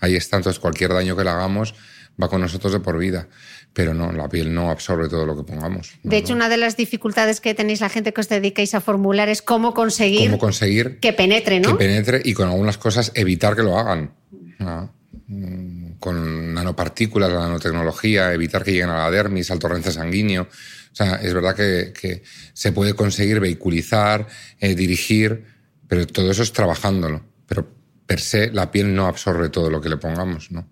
ahí 0.00 0.16
está, 0.16 0.38
entonces 0.38 0.58
cualquier 0.58 0.92
daño 0.92 1.16
que 1.16 1.22
le 1.22 1.30
hagamos 1.30 1.76
va 2.20 2.28
con 2.28 2.40
nosotros 2.40 2.72
de 2.72 2.80
por 2.80 2.98
vida. 2.98 3.28
Pero 3.72 3.94
no, 3.94 4.10
la 4.12 4.28
piel 4.28 4.52
no 4.52 4.70
absorbe 4.70 5.08
todo 5.08 5.24
lo 5.24 5.36
que 5.36 5.44
pongamos. 5.44 5.92
De 6.02 6.16
hecho, 6.16 6.34
una 6.34 6.48
de 6.48 6.56
las 6.56 6.76
dificultades 6.76 7.40
que 7.40 7.54
tenéis 7.54 7.80
la 7.80 7.88
gente 7.88 8.12
que 8.12 8.20
os 8.20 8.28
dedicáis 8.28 8.74
a 8.74 8.80
formular 8.80 9.28
es 9.28 9.40
cómo 9.40 9.72
conseguir, 9.72 10.30
¿Cómo 10.30 10.38
conseguir 10.38 10.98
que 10.98 11.12
penetre, 11.12 11.60
¿no? 11.60 11.70
Que 11.70 11.84
penetre 11.84 12.20
y 12.24 12.34
con 12.34 12.48
algunas 12.48 12.76
cosas 12.76 13.12
evitar 13.14 13.54
que 13.54 13.62
lo 13.62 13.78
hagan. 13.78 14.10
Mm, 15.28 15.92
con 15.98 16.54
nanopartículas, 16.54 17.30
la 17.30 17.40
nanotecnología, 17.40 18.32
evitar 18.32 18.64
que 18.64 18.72
lleguen 18.72 18.90
a 18.90 18.98
la 18.98 19.10
dermis, 19.10 19.50
al 19.50 19.58
torrente 19.58 19.92
sanguíneo. 19.92 20.42
O 20.42 20.96
sea, 20.96 21.16
es 21.16 21.34
verdad 21.34 21.54
que, 21.54 22.22
se 22.54 22.72
puede 22.72 22.94
conseguir 22.94 23.38
vehiculizar, 23.38 24.26
eh, 24.58 24.74
dirigir, 24.74 25.44
pero 25.86 26.06
todo 26.06 26.30
eso 26.30 26.42
es 26.42 26.52
trabajándolo. 26.52 27.22
Pero 27.46 27.68
per 28.06 28.20
se 28.20 28.50
la 28.50 28.70
piel 28.70 28.94
no 28.94 29.06
absorbe 29.06 29.50
todo 29.50 29.70
lo 29.70 29.80
que 29.80 29.88
le 29.88 29.98
pongamos, 29.98 30.50
¿no? 30.50 30.66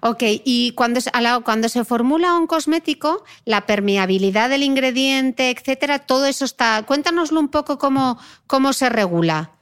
Ok, 0.00 0.22
y 0.44 0.72
cuando, 0.72 1.00
cuando 1.44 1.68
se 1.68 1.84
formula 1.84 2.34
un 2.34 2.46
cosmético, 2.46 3.24
la 3.44 3.66
permeabilidad 3.66 4.50
del 4.50 4.62
ingrediente, 4.62 5.50
etcétera, 5.50 6.00
todo 6.00 6.26
eso 6.26 6.44
está. 6.44 6.82
Cuéntanoslo 6.84 7.40
un 7.40 7.48
poco 7.48 7.78
cómo, 7.78 8.18
cómo 8.46 8.72
se 8.72 8.88
regula. 8.88 9.52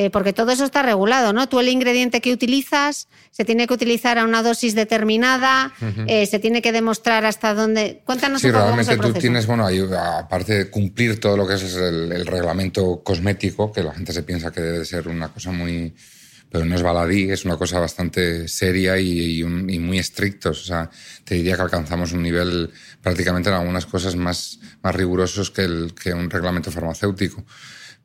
Eh, 0.00 0.10
porque 0.10 0.32
todo 0.32 0.52
eso 0.52 0.64
está 0.64 0.84
regulado, 0.84 1.32
¿no? 1.32 1.48
Tú 1.48 1.58
el 1.58 1.68
ingrediente 1.68 2.20
que 2.20 2.32
utilizas 2.32 3.08
se 3.32 3.44
tiene 3.44 3.66
que 3.66 3.74
utilizar 3.74 4.16
a 4.16 4.24
una 4.24 4.44
dosis 4.44 4.76
determinada, 4.76 5.72
eh, 6.06 6.24
se 6.26 6.38
tiene 6.38 6.62
que 6.62 6.70
demostrar 6.70 7.24
hasta 7.24 7.52
dónde. 7.52 8.02
Cuéntanos 8.04 8.40
sí, 8.40 8.46
un 8.46 8.52
poco 8.52 8.64
realmente 8.66 8.96
tú 8.96 9.12
tienes, 9.14 9.48
bueno, 9.48 9.66
aparte 9.98 10.54
de 10.54 10.70
cumplir 10.70 11.18
todo 11.18 11.36
lo 11.36 11.48
que 11.48 11.54
es 11.54 11.74
el, 11.74 12.24
reglamento 12.26 13.02
cosmético, 13.02 13.72
que 13.72 13.82
la 13.82 13.92
gente 13.92 14.12
se 14.12 14.22
piensa 14.22 14.52
que 14.52 14.60
debe 14.60 14.84
ser 14.84 15.08
una 15.08 15.30
cosa 15.30 15.50
muy. 15.50 15.92
Pero 16.50 16.64
no 16.64 16.74
es 16.74 16.82
baladí, 16.82 17.30
es 17.30 17.44
una 17.44 17.56
cosa 17.56 17.78
bastante 17.78 18.48
seria 18.48 18.98
y, 18.98 19.44
muy 19.44 19.98
estricto. 19.98 20.50
O 20.50 20.54
sea, 20.54 20.90
te 21.24 21.34
diría 21.34 21.56
que 21.56 21.62
alcanzamos 21.62 22.12
un 22.12 22.22
nivel 22.22 22.70
prácticamente 23.02 23.50
en 23.50 23.56
algunas 23.56 23.86
cosas 23.86 24.16
más, 24.16 24.58
más 24.82 24.94
rigurosos 24.94 25.50
que, 25.50 25.62
el, 25.62 25.94
que 25.94 26.12
un 26.14 26.30
reglamento 26.30 26.70
farmacéutico. 26.70 27.44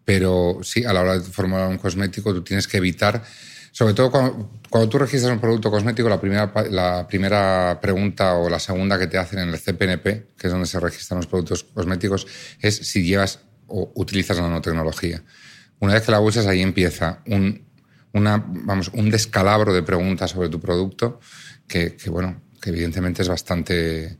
Pero 0.05 0.59
sí, 0.63 0.83
a 0.83 0.91
la 0.91 1.01
hora 1.01 1.19
de 1.19 1.21
formular 1.21 1.69
un 1.69 1.77
cosmético, 1.77 2.33
tú 2.33 2.43
tienes 2.43 2.67
que 2.67 2.77
evitar, 2.77 3.23
sobre 3.71 3.93
todo 3.93 4.11
cuando, 4.11 4.89
tú 4.89 4.99
registras 4.99 5.31
un 5.31 5.39
producto 5.39 5.71
cosmético, 5.71 6.09
la 6.09 6.19
primera, 6.19 6.51
la 6.69 7.07
primera 7.07 7.79
pregunta 7.81 8.35
o 8.35 8.49
la 8.49 8.59
segunda 8.59 8.99
que 8.99 9.07
te 9.07 9.17
hacen 9.17 9.39
en 9.39 9.49
el 9.49 9.59
CPNP, 9.59 10.33
que 10.37 10.47
es 10.47 10.51
donde 10.51 10.67
se 10.67 10.79
registran 10.79 11.17
los 11.17 11.27
productos 11.27 11.63
cosméticos, 11.63 12.27
es 12.59 12.75
si 12.75 13.03
llevas 13.03 13.39
o 13.67 13.93
utilizas 13.95 14.37
nanotecnología. 14.39 15.23
Una 15.79 15.93
vez 15.93 16.03
que 16.03 16.11
la 16.11 16.19
usas, 16.19 16.45
ahí 16.45 16.61
empieza 16.61 17.21
un, 17.25 17.72
una, 18.13 18.43
vamos, 18.47 18.89
un 18.93 19.09
descalabro 19.09 19.73
de 19.73 19.83
preguntas 19.83 20.31
sobre 20.31 20.49
tu 20.49 20.59
producto 20.59 21.19
que, 21.67 21.95
que 21.95 22.09
bueno, 22.09 22.41
que 22.61 22.69
evidentemente 22.69 23.21
es 23.21 23.27
bastante, 23.27 24.17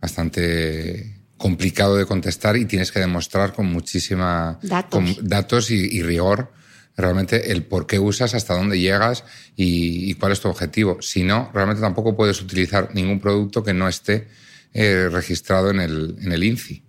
bastante 0.00 1.22
complicado 1.42 1.96
de 1.96 2.06
contestar 2.06 2.56
y 2.56 2.66
tienes 2.66 2.92
que 2.92 3.00
demostrar 3.00 3.52
con 3.52 3.66
muchísima 3.66 4.60
datos, 4.62 5.70
y, 5.72 6.00
rigor 6.02 6.52
realmente 6.96 7.50
el 7.50 7.64
por 7.64 7.88
qué 7.88 7.98
usas, 7.98 8.34
hasta 8.34 8.54
dónde 8.54 8.78
llegas 8.78 9.24
y, 9.56 10.14
cuál 10.14 10.30
es 10.30 10.40
tu 10.40 10.48
objetivo. 10.48 11.02
Si 11.02 11.24
no, 11.24 11.50
realmente 11.52 11.82
tampoco 11.82 12.14
puedes 12.16 12.40
utilizar 12.40 12.94
ningún 12.94 13.18
producto 13.18 13.64
que 13.64 13.74
no 13.74 13.88
esté 13.88 14.28
eh, 14.72 15.08
registrado 15.10 15.70
en 15.70 15.80
el, 15.80 16.16
en 16.20 16.30
el 16.30 16.44
INCI. 16.44 16.84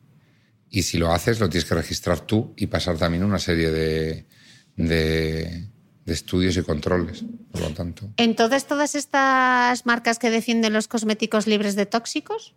Y 0.70 0.84
si 0.84 1.00
lo 1.00 1.12
haces, 1.12 1.40
lo 1.40 1.50
tienes 1.50 1.68
que 1.68 1.76
registrar 1.76 2.20
tú 2.20 2.54
y 2.56 2.68
pasar 2.68 2.98
también 2.98 3.24
una 3.24 3.40
serie 3.40 3.72
de, 3.72 4.28
de, 4.76 5.68
de 6.06 6.14
estudios 6.14 6.58
y 6.58 6.64
controles, 6.64 7.24
por 7.52 7.62
lo 7.62 7.70
tanto. 7.70 8.10
Entonces, 8.18 8.66
todas 8.66 8.96
estas 8.96 9.86
marcas 9.86 10.20
que 10.20 10.30
defienden 10.30 10.74
los 10.74 10.88
cosméticos 10.88 11.48
libres 11.48 11.76
de 11.76 11.86
tóxicos, 11.86 12.56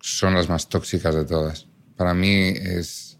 son 0.00 0.34
las 0.34 0.48
más 0.48 0.68
tóxicas 0.68 1.14
de 1.14 1.24
todas. 1.24 1.66
Para 1.96 2.14
mí 2.14 2.30
es 2.30 3.16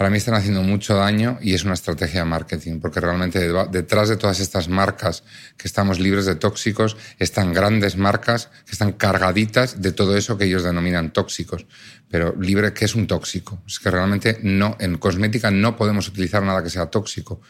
para 0.00 0.08
mí 0.08 0.16
están 0.16 0.32
haciendo 0.32 0.62
mucho 0.62 0.94
daño 0.94 1.38
y 1.42 1.52
es 1.52 1.64
una 1.64 1.74
estrategia 1.74 2.20
de 2.20 2.24
marketing, 2.24 2.80
porque 2.80 3.00
realmente 3.00 3.52
detrás 3.70 4.08
de 4.08 4.16
todas 4.16 4.40
estas 4.40 4.66
marcas 4.66 5.24
que 5.58 5.68
estamos 5.68 6.00
libres 6.00 6.24
de 6.24 6.36
tóxicos 6.36 6.96
están 7.18 7.52
grandes 7.52 7.98
marcas 7.98 8.48
que 8.64 8.72
están 8.72 8.92
cargaditas 8.92 9.82
de 9.82 9.92
todo 9.92 10.16
eso 10.16 10.38
que 10.38 10.46
ellos 10.46 10.62
denominan 10.62 11.12
tóxicos. 11.12 11.66
Pero 12.08 12.34
libre, 12.40 12.72
¿qué 12.72 12.86
es 12.86 12.94
un 12.94 13.06
tóxico? 13.06 13.62
Es 13.66 13.78
que 13.78 13.90
realmente 13.90 14.38
no, 14.42 14.74
en 14.80 14.96
cosmética 14.96 15.50
no 15.50 15.76
podemos 15.76 16.08
utilizar 16.08 16.42
nada 16.42 16.62
que 16.62 16.70
sea 16.70 16.86
tóxico. 16.86 17.42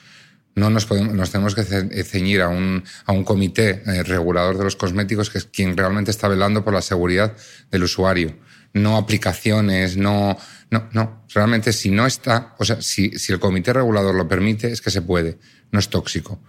No 0.55 0.69
nos, 0.69 0.85
podemos, 0.85 1.15
nos 1.15 1.31
tenemos 1.31 1.55
que 1.55 1.63
ceñir 1.63 2.43
a 2.43 2.49
un, 2.49 2.85
a 3.07 3.13
un 3.13 3.25
comité 3.25 3.83
eh, 3.87 4.03
regulador 4.03 4.59
de 4.59 4.65
los 4.65 4.77
cosméticos 4.77 5.31
que 5.31 5.39
es 5.39 5.45
quien 5.45 5.77
realmente 5.77 6.11
está 6.11 6.29
velando 6.29 6.65
por 6.65 6.75
la 6.75 6.83
seguridad 6.83 7.37
del 7.71 7.85
usuario 7.85 8.35
no 8.73 8.97
aplicaciones, 8.97 9.97
no, 9.97 10.37
no, 10.71 10.89
no. 10.93 11.25
Realmente 11.35 11.73
si 11.73 11.91
no 11.91 12.07
está, 12.07 12.55
o 12.59 12.65
sea, 12.65 12.81
si, 12.81 13.11
si 13.19 13.33
el 13.33 13.41
comité 13.41 13.73
regulador 13.73 14.15
lo 14.15 14.29
permite, 14.29 14.71
es 14.71 14.81
que 14.81 14.91
se 14.91 15.03
puede, 15.03 15.39
no 15.73 15.79
es 15.79 15.89
tóxico. 15.89 16.41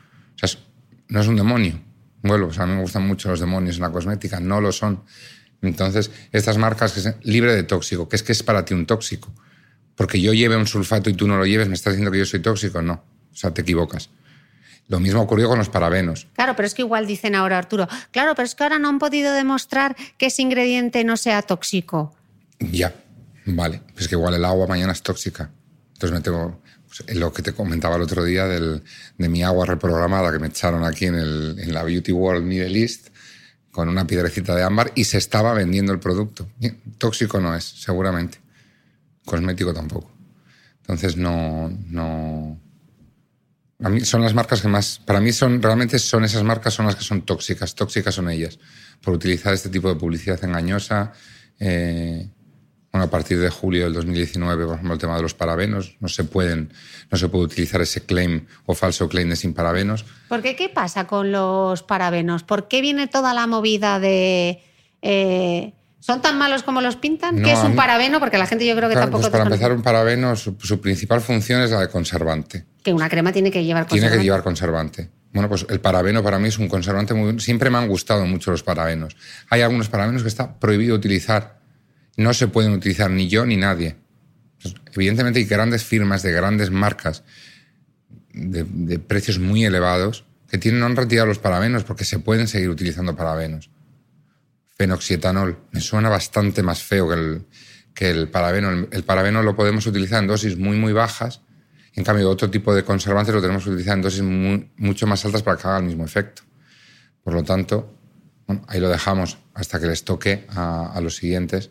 O 0.44 0.48
sea, 0.48 0.60
no 1.08 1.22
es 1.22 1.28
un 1.28 1.36
demonio. 1.36 1.82
Bueno, 2.22 2.48
o 2.48 2.54
sea, 2.54 2.64
a 2.64 2.68
mí 2.68 2.74
me 2.74 2.82
gustan 2.82 3.08
mucho 3.08 3.30
los 3.30 3.40
demonios 3.40 3.78
en 3.78 3.82
la 3.82 3.92
cosmética, 3.92 4.40
no 4.40 4.62
lo 4.62 4.72
son. 4.72 5.04
Entonces, 5.62 6.12
estas 6.32 6.58
marcas 6.58 6.94
que 6.94 7.02
son 7.02 7.16
libre 7.24 7.56
de 7.56 7.64
tóxico, 7.64 8.08
que 8.08 8.16
es 8.16 8.24
que 8.24 8.32
es 8.32 8.44
para 8.44 8.66
ti 8.66 8.74
un 8.74 8.86
tóxico. 8.86 9.34
Porque 9.96 10.22
yo 10.22 10.34
lleve 10.34 10.56
un 10.56 10.68
sulfato 10.68 11.10
y 11.10 11.14
tú 11.14 11.28
no 11.28 11.38
lo 11.38 11.46
lleves, 11.46 11.68
¿me 11.68 11.76
estás 11.76 11.94
diciendo 11.94 12.12
que 12.12 12.20
yo 12.20 12.26
soy 12.26 12.40
tóxico? 12.40 12.82
No. 12.82 13.04
O 13.32 13.36
sea, 13.36 13.54
te 13.54 13.62
equivocas. 13.62 14.10
Lo 14.88 15.00
mismo 15.00 15.22
ocurrió 15.22 15.48
con 15.48 15.58
los 15.58 15.70
parabenos. 15.70 16.28
Claro, 16.36 16.56
pero 16.56 16.68
es 16.68 16.74
que 16.74 16.82
igual 16.82 17.08
dicen 17.08 17.34
ahora, 17.34 17.58
Arturo, 17.58 17.88
claro, 18.12 18.36
pero 18.36 18.46
es 18.46 18.56
que 18.56 18.64
ahora 18.64 18.78
no 18.78 18.90
han 18.90 19.00
podido 19.00 19.34
demostrar 19.34 19.96
que 20.18 20.26
ese 20.26 20.42
ingrediente 20.42 21.04
no 21.04 21.16
sea 21.16 21.42
tóxico. 21.42 22.14
Ya, 22.60 22.94
vale. 23.46 23.82
Es 23.98 24.08
que 24.08 24.16
igual 24.16 24.34
el 24.34 24.44
agua 24.44 24.68
mañana 24.68 24.92
es 24.92 25.02
tóxica. 25.02 25.50
Entonces 25.94 26.12
me 26.12 26.22
tengo. 26.22 26.62
Pues, 26.88 27.16
lo 27.16 27.32
que 27.32 27.42
te 27.42 27.54
comentaba 27.54 27.96
el 27.96 28.02
otro 28.02 28.24
día 28.26 28.48
del, 28.48 28.84
de 29.18 29.30
mi 29.30 29.44
agua 29.44 29.66
reprogramada 29.66 30.30
que 30.32 30.40
me 30.40 30.48
echaron 30.48 30.84
aquí 30.84 31.06
en, 31.06 31.16
el, 31.16 31.56
en 31.60 31.74
la 31.74 31.84
Beauty 31.84 32.12
World 32.12 32.44
Middle 32.44 32.78
East 32.78 33.08
con 33.72 33.88
una 33.88 34.06
piedrecita 34.06 34.54
de 34.56 34.64
ámbar 34.64 34.92
y 34.96 35.06
se 35.06 35.18
estaba 35.18 35.54
vendiendo 35.54 35.94
el 35.94 36.00
producto. 36.00 36.50
Tóxico 36.98 37.40
no 37.40 37.56
es, 37.56 37.64
seguramente. 37.64 38.40
Cosmético 39.24 39.74
tampoco. 39.74 40.12
Entonces 40.82 41.16
no, 41.16 41.72
no, 41.88 42.60
a 43.84 43.90
mí 43.90 44.02
son 44.02 44.22
las 44.22 44.34
marcas 44.34 44.62
que 44.62 44.68
más, 44.68 45.00
para 45.06 45.20
mí 45.20 45.32
son, 45.32 45.62
realmente 45.62 45.98
son 46.00 46.24
esas 46.24 46.44
marcas 46.44 46.74
son 46.74 46.86
las 46.86 46.96
que 46.96 47.04
son 47.04 47.24
tóxicas, 47.24 47.74
tóxicas 47.76 48.14
son 48.14 48.30
ellas, 48.30 48.60
por 49.02 49.14
utilizar 49.14 49.54
este 49.54 49.70
tipo 49.70 49.90
de 49.90 49.96
publicidad 49.96 50.44
engañosa. 50.44 51.14
Eh, 51.60 52.30
bueno, 52.92 53.06
a 53.06 53.10
partir 53.10 53.40
de 53.40 53.50
julio 53.50 53.86
del 53.86 53.94
2019, 53.94 54.66
por 54.66 54.74
ejemplo, 54.76 54.94
el 54.94 55.00
tema 55.00 55.16
de 55.16 55.22
los 55.22 55.34
parabenos, 55.34 55.96
no 56.02 56.10
se 56.10 56.26
pueden, 56.26 56.74
no 57.10 57.18
se 57.18 57.30
puede 57.30 57.46
utilizar 57.46 57.82
ese 57.82 58.06
claim 58.06 58.46
o 58.66 58.76
falso 58.76 59.08
claim 59.08 59.30
de 59.30 59.38
sin 59.38 59.54
parabenos. 59.54 60.06
¿Por 60.28 60.42
qué? 60.42 60.56
¿Qué 60.58 60.68
pasa 60.68 61.08
con 61.08 61.32
los 61.32 61.84
parabenos? 61.84 62.44
¿Por 62.44 62.68
qué 62.68 62.82
viene 62.82 63.08
toda 63.08 63.34
la 63.34 63.48
movida 63.48 64.00
de 64.00 64.62
eh, 65.02 65.74
¿Son 66.02 66.20
tan 66.20 66.36
malos 66.40 66.64
como 66.64 66.82
los 66.82 66.96
pintan? 66.96 67.44
¿Qué 67.44 67.54
es 67.54 67.60
un 67.60 67.76
parabeno? 67.76 68.20
Porque 68.20 68.40
la 68.40 68.48
gente 68.48 68.66
yo 68.66 68.76
creo 68.76 68.90
que 68.90 68.96
tampoco... 68.96 69.22
Pues 69.22 69.32
para 69.32 69.44
empezar, 69.44 69.72
un 69.72 69.84
parabeno, 69.84 70.36
su, 70.36 70.82
principal 70.82 71.22
función 71.22 71.62
es 71.62 71.70
la 71.70 71.80
de 71.80 71.90
conservante. 71.90 72.66
Que 72.84 72.92
una 72.92 73.08
crema 73.08 73.32
tiene 73.32 73.52
que 73.52 73.64
llevar 73.64 73.84
conservante. 73.84 74.10
Tiene 74.10 74.18
que 74.18 74.24
llevar 74.24 74.42
conservante. 74.42 75.10
Bueno, 75.32 75.48
pues 75.48 75.68
el 75.70 75.80
parabeno 75.80 76.24
para 76.24 76.40
mí 76.40 76.48
es 76.48 76.58
un 76.58 76.68
conservante 76.68 77.14
muy... 77.14 77.40
Siempre 77.40 77.70
me 77.70 77.78
han 77.78 77.88
gustado 77.88 78.26
mucho 78.26 78.50
los 78.50 78.64
parabenos. 78.64 79.16
Hay 79.52 79.62
algunos 79.62 79.90
parabenos 79.90 80.24
que 80.24 80.28
está 80.28 80.60
prohibido 80.60 80.96
utilizar. 80.96 81.60
No 82.18 82.34
se 82.34 82.48
pueden 82.48 82.72
utilizar 82.72 83.12
ni 83.12 83.28
yo 83.28 83.46
ni 83.46 83.56
nadie. 83.56 83.96
Pues, 84.60 84.74
evidentemente 84.94 85.38
hay 85.38 85.46
grandes 85.46 85.84
firmas 85.84 86.24
de 86.24 86.32
grandes 86.32 86.72
marcas 86.72 87.24
de, 88.34 88.66
de 88.68 88.98
precios 88.98 89.38
muy 89.38 89.66
elevados 89.66 90.26
que 90.50 90.58
tienen, 90.58 90.80
no 90.80 90.88
han 90.88 90.96
retirado 90.96 91.28
los 91.28 91.38
parabenos 91.38 91.84
porque 91.84 92.06
se 92.06 92.18
pueden 92.18 92.48
seguir 92.48 92.70
utilizando 92.70 93.16
parabenos 93.16 93.70
fenoxietanol. 94.82 95.60
Me 95.72 95.80
suena 95.80 96.10
bastante 96.10 96.64
más 96.64 96.82
feo 96.82 97.08
que 97.08 97.14
el, 97.14 97.46
que 97.94 98.10
el 98.10 98.30
parabeno. 98.30 98.88
El, 98.92 99.04
parabeno 99.04 99.44
lo 99.44 99.56
podemos 99.56 99.86
utilizar 99.86 100.24
en 100.24 100.28
dosis 100.28 100.58
muy, 100.58 100.76
muy 100.76 100.92
bajas. 100.92 101.42
En 101.94 102.04
cambio, 102.04 102.28
otro 102.32 102.50
tipo 102.50 102.74
de 102.74 102.84
conservantes 102.84 103.36
lo 103.36 103.42
tenemos 103.42 103.64
que 103.64 103.70
utilizar 103.70 103.96
en 103.96 104.02
dosis 104.02 104.24
mucho 104.24 105.06
más 105.06 105.24
altas 105.24 105.44
para 105.44 105.58
que 105.58 105.68
haga 105.68 105.78
el 105.78 105.86
mismo 105.86 106.04
efecto. 106.04 106.42
Por 107.24 107.36
lo 107.36 107.44
tanto, 107.44 107.96
ahí 108.68 108.80
lo 108.80 108.90
dejamos 108.90 109.38
hasta 109.54 109.80
que 109.80 109.86
les 109.86 110.04
toque 110.04 110.48
a, 110.50 111.00
los 111.00 111.16
siguientes 111.18 111.70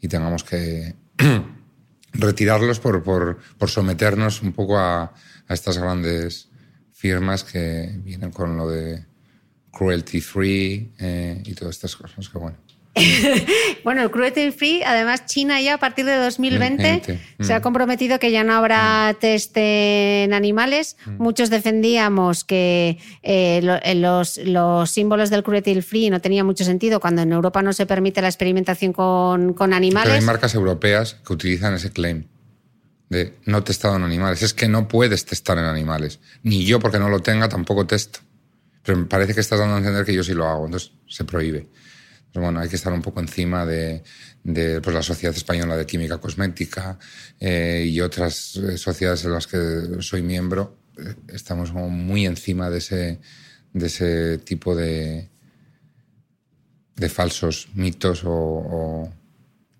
y 0.00 0.08
tengamos 0.08 0.42
que 0.42 0.96
retirarlos 2.12 2.80
por, 2.80 3.04
por, 3.04 3.38
por, 3.56 3.70
someternos 3.70 4.42
un 4.42 4.52
poco 4.52 4.78
a, 4.78 5.02
a 5.46 5.54
estas 5.54 5.78
grandes 5.78 6.48
firmas 6.92 7.44
que 7.44 8.00
vienen 8.02 8.32
con 8.32 8.56
lo 8.56 8.68
de 8.68 9.07
cruelty 9.78 10.20
free 10.20 10.90
eh, 10.98 11.40
y 11.44 11.54
todas 11.54 11.76
estas 11.76 11.94
cosas 11.94 12.28
que 12.28 12.38
bueno. 12.38 12.56
bueno, 13.84 14.02
el 14.02 14.10
cruelty 14.10 14.50
free, 14.50 14.82
además 14.82 15.26
China 15.26 15.60
ya 15.60 15.74
a 15.74 15.78
partir 15.78 16.04
de 16.04 16.16
2020 16.16 17.20
se 17.38 17.54
ha 17.54 17.60
mm. 17.60 17.62
comprometido 17.62 18.18
que 18.18 18.32
ya 18.32 18.42
no 18.42 18.54
habrá 18.54 19.12
mm. 19.12 19.20
test 19.20 19.52
en 19.54 20.34
animales. 20.34 20.96
Mm. 21.06 21.22
Muchos 21.22 21.48
defendíamos 21.48 22.42
que 22.42 22.98
eh, 23.22 23.80
eh, 23.84 23.94
los, 23.94 24.90
símbolos 24.90 25.30
del 25.30 25.44
cruelty 25.44 25.80
free 25.80 26.10
no 26.10 26.20
tenían 26.20 26.44
mucho 26.44 26.64
sentido 26.64 26.98
cuando 26.98 27.22
en 27.22 27.32
Europa 27.32 27.62
no 27.62 27.72
se 27.72 27.86
permite 27.86 28.20
la 28.20 28.28
experimentación 28.28 28.92
con, 28.92 29.72
animales. 29.72 30.08
Pero 30.08 30.20
hay 30.20 30.26
marcas 30.26 30.56
europeas 30.56 31.14
que 31.24 31.32
utilizan 31.32 31.74
ese 31.74 31.92
claim 31.92 32.24
de 33.10 33.34
no 33.44 33.62
testado 33.62 33.94
en 33.94 34.02
animales. 34.02 34.42
Es 34.42 34.54
que 34.54 34.66
no 34.66 34.88
puedes 34.88 35.24
testar 35.24 35.56
en 35.56 35.66
animales. 35.66 36.18
Ni 36.42 36.64
yo, 36.64 36.80
porque 36.80 36.98
no 36.98 37.08
lo 37.08 37.20
tenga, 37.20 37.48
tampoco 37.48 37.86
testo. 37.86 38.20
Pero 38.82 38.98
me 38.98 39.06
parece 39.06 39.34
que 39.34 39.40
estás 39.40 39.58
dando 39.58 39.74
a 39.74 39.78
entender 39.78 40.04
que 40.04 40.14
yo 40.14 40.22
sí 40.22 40.34
lo 40.34 40.46
hago, 40.46 40.66
entonces 40.66 40.92
se 41.06 41.24
prohíbe. 41.24 41.68
Pues 42.32 42.42
bueno, 42.42 42.60
hay 42.60 42.68
que 42.68 42.76
estar 42.76 42.92
un 42.92 43.02
poco 43.02 43.20
encima 43.20 43.64
de, 43.64 44.02
pues, 44.44 44.94
la 44.94 45.02
Sociedad 45.02 45.34
Española 45.34 45.76
de 45.76 45.86
Química 45.86 46.18
Cosmética 46.18 46.98
eh, 47.40 47.86
y 47.88 48.00
otras 48.00 48.56
eh, 48.56 48.76
sociedades 48.76 49.24
en 49.24 49.32
las 49.32 49.46
que 49.46 50.00
soy 50.00 50.22
miembro. 50.22 50.76
Eh, 50.98 51.14
estamos 51.28 51.72
muy 51.72 52.26
encima 52.26 52.70
de 52.70 52.78
ese, 52.78 53.20
de 53.72 53.86
ese 53.86 54.38
tipo 54.38 54.74
de, 54.74 55.28
de 56.96 57.08
falsos 57.08 57.68
mitos 57.74 58.22
o, 58.24 59.10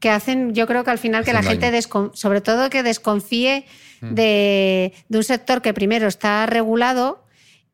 que 0.00 0.10
hacen, 0.10 0.54
yo 0.54 0.66
creo 0.66 0.84
que 0.84 0.90
al 0.90 0.98
final 0.98 1.24
que 1.24 1.32
la 1.32 1.42
gente, 1.42 1.72
sobre 2.14 2.40
todo 2.40 2.70
que 2.70 2.82
desconfíe 2.82 3.64
mm. 4.00 4.14
de, 4.14 4.92
un 5.08 5.24
sector 5.24 5.60
que 5.60 5.74
primero 5.74 6.06
está 6.06 6.46
regulado 6.46 7.24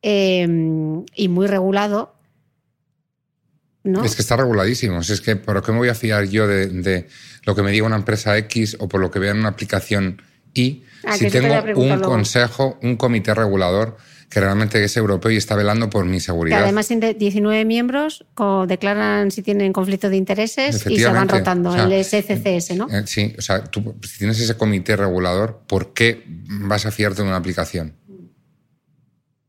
y 0.07 1.27
muy 1.27 1.47
regulado 1.47 2.15
es 4.03 4.15
que 4.15 4.21
está 4.21 4.35
reguladísimo. 4.35 4.99
Es 4.99 5.21
que, 5.21 5.35
¿por 5.35 5.61
qué 5.63 5.71
me 5.71 5.77
voy 5.77 5.89
a 5.89 5.95
fiar 5.95 6.25
yo 6.25 6.47
de, 6.47 7.07
lo 7.43 7.55
que 7.55 7.61
me 7.61 7.71
diga 7.71 7.85
una 7.85 7.95
empresa 7.95 8.37
X 8.37 8.77
o 8.79 8.87
por 8.87 8.99
lo 8.99 9.11
que 9.11 9.19
vea 9.19 9.31
en 9.31 9.37
una 9.37 9.49
aplicación 9.49 10.21
Y 10.53 10.83
ah, 11.03 11.15
si 11.17 11.29
tengo 11.29 11.53
un 11.75 11.99
consejo, 11.99 12.79
un 12.81 12.95
comité 12.95 13.33
regulador 13.33 13.97
que 14.29 14.39
realmente 14.39 14.83
es 14.83 14.97
europeo 14.97 15.31
y 15.31 15.37
está 15.37 15.55
velando 15.55 15.89
por 15.89 16.05
mi 16.05 16.19
seguridad? 16.19 16.57
Que 16.57 16.63
además, 16.63 16.89
19 16.89 17.63
miembros 17.65 18.25
declaran 18.67 19.29
si 19.29 19.43
tienen 19.43 19.71
conflicto 19.71 20.09
de 20.09 20.17
intereses 20.17 20.85
y 20.87 20.97
se 20.97 21.07
van 21.07 21.29
rotando, 21.29 21.75
el 21.75 22.03
SCCS, 22.03 22.75
¿no? 22.75 22.89
Eh, 22.89 23.03
sí, 23.05 23.35
o 23.37 23.41
sea, 23.41 23.63
tú, 23.65 23.95
si 24.01 24.17
tienes 24.17 24.39
ese 24.39 24.57
comité 24.57 24.95
regulador, 24.95 25.61
¿por 25.67 25.93
qué 25.93 26.23
vas 26.25 26.85
a 26.87 26.91
fiarte 26.91 27.21
de 27.21 27.27
una 27.27 27.37
aplicación? 27.37 27.93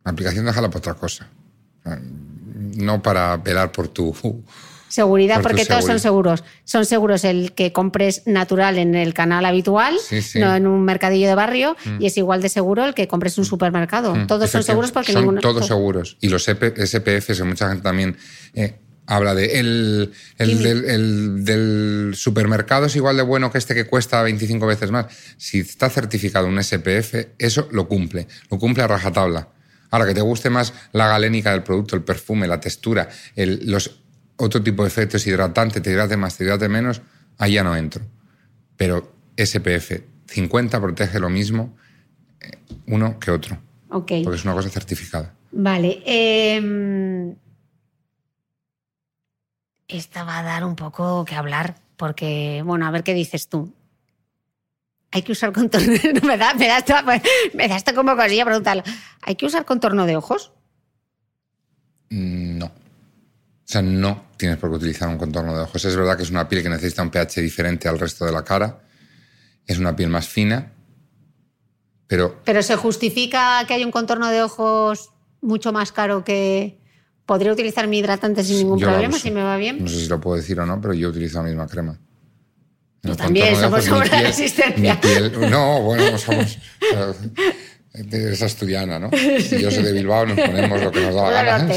La 0.07 0.12
aplicación 0.12 0.46
déjala 0.46 0.68
para 0.68 0.78
otra 0.78 0.94
cosa 0.94 1.28
no 2.76 3.02
para 3.02 3.36
velar 3.36 3.72
por 3.72 3.88
tu 3.88 4.14
seguridad, 4.88 5.42
porque 5.42 5.64
todos 5.64 5.84
son 5.84 6.00
seguros. 6.00 6.44
Son 6.64 6.86
seguros 6.86 7.24
el 7.24 7.52
que 7.52 7.72
compres 7.72 8.22
natural 8.26 8.78
en 8.78 8.94
el 8.94 9.14
canal 9.14 9.44
habitual, 9.44 9.94
no 10.36 10.54
en 10.54 10.66
un 10.66 10.84
mercadillo 10.84 11.28
de 11.28 11.34
barrio, 11.34 11.76
mm. 11.84 12.02
y 12.02 12.07
es 12.07 12.16
igual 12.16 12.42
de 12.42 12.48
seguro 12.48 12.84
el 12.84 12.94
que 12.94 13.09
compres 13.09 13.36
en 13.36 13.42
un 13.42 13.46
mm. 13.46 13.50
supermercado. 13.50 14.14
Mm. 14.14 14.26
Todos 14.26 14.50
son 14.50 14.62
seguros 14.62 14.92
porque 14.92 15.12
son 15.12 15.38
Todos 15.40 15.66
seguros. 15.66 16.16
Y 16.20 16.28
los 16.28 16.44
SPFs, 16.44 17.40
mucha 17.44 17.68
gente 17.68 17.82
también 17.82 18.16
eh, 18.54 18.78
habla 19.07 19.34
de. 19.34 19.59
El, 19.59 20.12
el, 20.38 21.44
del, 21.44 22.12
supermercado 22.14 22.86
es 22.86 22.96
igual 22.96 23.16
de 23.16 23.22
bueno 23.22 23.50
que 23.50 23.59
este 23.59 23.74
que 23.74 23.86
cuesta 23.86 24.22
25 24.22 24.66
veces 24.66 24.90
más. 24.90 25.07
Si 25.36 25.61
está 25.61 25.90
certificado 25.90 26.46
un 26.46 26.62
SPF, 26.62 27.14
eso 27.38 27.68
lo 27.70 27.88
cumple. 27.88 28.28
Lo 28.50 28.59
cumple 28.59 28.84
a 28.84 28.86
rajatabla. 28.86 29.48
Ahora, 29.91 30.07
que 30.07 30.14
te 30.14 30.20
guste 30.20 30.51
más 30.51 30.72
la 30.93 31.09
galénica 31.09 31.53
del 31.53 31.62
producto, 31.62 31.97
el 31.97 32.03
perfume, 32.03 32.47
la 32.47 32.61
textura, 32.61 33.09
los 33.37 34.01
otro 34.37 34.62
tipo 34.62 34.82
de 34.82 34.89
efectos 34.89 35.26
hidratante, 35.26 35.80
te 35.80 35.91
hidrate 35.91 36.16
más, 36.16 36.37
te 36.37 36.45
hidrate 36.45 36.68
menos, 36.68 37.01
ahí 37.39 37.55
ya 37.55 37.64
no 37.64 37.76
entro. 37.76 38.05
Pero 38.76 39.12
SPF 39.37 40.03
50 40.26 40.80
protege 40.80 41.18
lo 41.20 41.30
mismo 41.30 41.76
eh, 42.41 42.59
uno 42.87 43.18
que 43.18 43.30
otro. 43.30 43.59
Porque 43.89 44.34
es 44.34 44.45
una 44.45 44.55
cosa 44.55 44.68
certificada. 44.68 45.32
Vale. 45.53 46.03
Eh, 46.05 47.34
esta 49.89 50.24
va 50.24 50.41
a 50.41 50.43
dar 50.43 50.64
un 50.64 50.76
poco 50.76 51.24
que 51.24 51.34
hablar, 51.34 51.76
porque, 51.97 52.62
bueno, 52.64 52.87
a 52.87 52.91
ver 52.91 53.05
qué 53.05 53.14
dices 53.14 53.49
tú 53.49 53.72
hay 55.16 55.22
que 55.22 55.32
usar 55.32 55.50
contorno. 55.50 55.88
me, 56.22 56.36
da, 56.36 56.52
me, 56.52 56.68
da 56.68 56.78
esto, 56.78 56.94
me 57.54 57.68
da 57.68 57.76
esto 57.76 57.94
como 57.94 58.14
cosilla 58.14 58.44
preguntarlo. 58.44 58.82
¿Hay 59.22 59.34
que 59.34 59.46
usar 59.46 59.64
contorno 59.64 60.04
de 60.04 60.14
ojos? 60.14 60.52
Mm, 62.10 62.58
no. 62.58 62.66
O 62.66 62.72
sea, 63.64 63.80
no 63.80 64.26
tienes 64.36 64.58
por 64.58 64.68
qué 64.68 64.76
utilizar 64.76 65.08
un 65.08 65.16
contorno 65.16 65.56
de 65.56 65.62
ojos. 65.62 65.82
Es 65.86 65.96
verdad 65.96 66.18
que 66.18 66.22
es 66.22 66.30
una 66.30 66.46
piel 66.48 66.62
que 66.62 66.68
necesita 66.68 67.02
un 67.02 67.10
pH 67.10 67.40
diferente 67.40 67.88
al 67.88 67.98
resto 67.98 68.26
de 68.26 68.32
la 68.32 68.44
cara. 68.44 68.80
Es 69.66 69.78
una 69.78 69.96
piel 69.96 70.10
más 70.10 70.28
fina. 70.28 70.72
Pero. 72.06 72.42
Pero 72.44 72.62
se 72.62 72.76
justifica 72.76 73.64
que 73.66 73.72
hay 73.72 73.84
un 73.84 73.90
contorno 73.90 74.28
de 74.28 74.42
ojos 74.42 75.12
mucho 75.40 75.72
más 75.72 75.92
caro 75.92 76.24
que. 76.24 76.78
Podría 77.24 77.52
utilizar 77.52 77.88
mi 77.88 77.98
hidratante 77.98 78.44
sin 78.44 78.58
ningún 78.58 78.78
problema, 78.78 79.18
si 79.18 79.32
me 79.32 79.42
va 79.42 79.56
bien. 79.56 79.82
No 79.82 79.88
sé 79.88 80.02
si 80.02 80.08
lo 80.08 80.20
puedo 80.20 80.36
decir 80.36 80.60
o 80.60 80.66
no, 80.66 80.80
pero 80.80 80.94
yo 80.94 81.08
utilizo 81.08 81.38
la 81.38 81.48
misma 81.48 81.66
crema. 81.66 81.98
También 83.14 83.54
somos 83.57 83.84
sobre 83.84 84.09
la 84.09 84.22
resistencia. 84.22 84.98
no, 85.50 85.82
bueno, 85.82 86.16
somos. 86.18 86.59
es 87.92 88.42
asturiana, 88.42 88.98
¿no? 88.98 89.11
Si 89.12 89.61
yo 89.61 89.70
soy 89.70 89.84
de 89.84 89.92
Bilbao, 89.92 90.26
nos 90.26 90.40
ponemos 90.40 90.82
lo 90.82 90.90
que 90.90 91.00
nos 91.00 91.14
da 91.14 91.30
la 91.30 91.42
gana. 91.42 91.74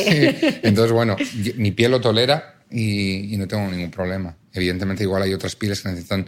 Entonces, 0.63 0.91
bueno, 0.91 1.15
mi 1.55 1.71
piel 1.71 1.91
lo 1.91 2.01
tolera 2.01 2.63
y, 2.71 3.35
no 3.37 3.47
tengo 3.47 3.69
ningún 3.69 3.91
problema. 3.91 4.37
Evidentemente, 4.53 5.03
igual 5.03 5.23
hay 5.23 5.33
otras 5.33 5.55
pieles 5.55 5.81
que 5.81 5.89
necesitan 5.89 6.25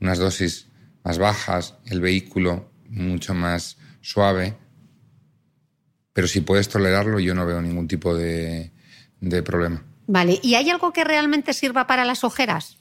unas 0.00 0.18
dosis 0.18 0.66
más 1.04 1.18
bajas, 1.18 1.74
el 1.86 2.00
vehículo 2.00 2.70
mucho 2.88 3.34
más 3.34 3.78
suave. 4.00 4.54
Pero 6.12 6.28
si 6.28 6.42
puedes 6.42 6.68
tolerarlo, 6.68 7.18
yo 7.20 7.34
no 7.34 7.46
veo 7.46 7.62
ningún 7.62 7.88
tipo 7.88 8.14
de, 8.14 8.70
de 9.20 9.42
problema. 9.42 9.82
Vale, 10.06 10.38
¿y 10.42 10.56
hay 10.56 10.68
algo 10.68 10.92
que 10.92 11.04
realmente 11.04 11.54
sirva 11.54 11.86
para 11.86 12.04
las 12.04 12.24
ojeras? 12.24 12.76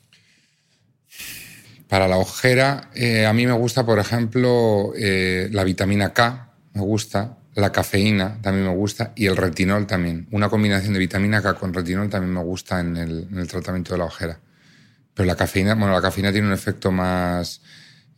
Para 1.91 2.07
la 2.07 2.19
ojera, 2.19 2.89
eh, 2.95 3.25
a 3.25 3.33
mí 3.33 3.45
me 3.45 3.51
gusta, 3.51 3.85
por 3.85 3.99
ejemplo, 3.99 4.93
eh, 4.95 5.49
la 5.51 5.65
vitamina 5.65 6.13
K, 6.13 6.53
me 6.71 6.79
gusta, 6.79 7.39
la 7.53 7.73
cafeína 7.73 8.41
también 8.41 8.65
me 8.65 8.73
gusta 8.73 9.11
y 9.13 9.25
el 9.25 9.35
retinol 9.35 9.87
también. 9.87 10.25
Una 10.31 10.47
combinación 10.47 10.93
de 10.93 10.99
vitamina 10.99 11.41
K 11.41 11.55
con 11.55 11.73
retinol 11.73 12.09
también 12.09 12.33
me 12.33 12.41
gusta 12.41 12.79
en 12.79 12.95
el, 12.95 13.45
tratamiento 13.49 13.91
de 13.91 13.97
la 13.97 14.05
ojera. 14.05 14.39
Pero 15.13 15.27
la 15.27 15.35
cafeína, 15.35 15.75
bueno, 15.75 15.91
la 15.91 16.01
cafeína 16.01 16.31
tiene 16.31 16.47
un 16.47 16.53
efecto 16.53 16.93
más 16.93 17.59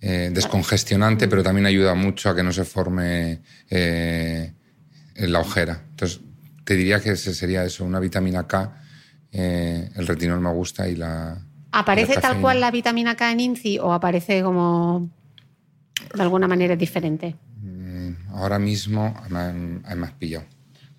eh, 0.01 0.29
descongestionante, 0.31 1.27
pero 1.27 1.41
también 1.41 1.65
ayuda 1.65 1.95
mucho 1.95 2.29
a 2.29 2.35
que 2.35 2.43
no 2.43 2.51
se 2.51 2.65
forme 2.65 3.41
la 3.71 5.39
ojera. 5.39 5.81
Entonces, 5.89 6.21
te 6.63 6.75
diría 6.75 6.99
que 6.99 7.13
ese 7.13 7.33
sería 7.33 7.65
eso, 7.65 7.83
una 7.85 7.99
vitamina 7.99 8.45
K, 8.45 8.83
el 9.31 10.05
retinol 10.05 10.41
me 10.41 10.51
gusta 10.51 10.87
y 10.87 10.95
la, 10.95 11.41
¿Aparece 11.73 12.21
tal 12.21 12.39
cual 12.39 12.59
la 12.59 12.69
vitamina 12.69 13.15
K 13.15 13.31
en 13.31 13.39
INCI 13.39 13.79
o 13.79 13.93
aparece 13.93 14.43
como 14.43 15.09
de 16.13 16.21
alguna 16.21 16.47
manera 16.47 16.75
diferente? 16.75 17.35
Mm, 17.61 18.11
ahora 18.35 18.59
mismo 18.59 19.13
hay 19.31 19.95
más 19.95 20.11
pillado. 20.11 20.45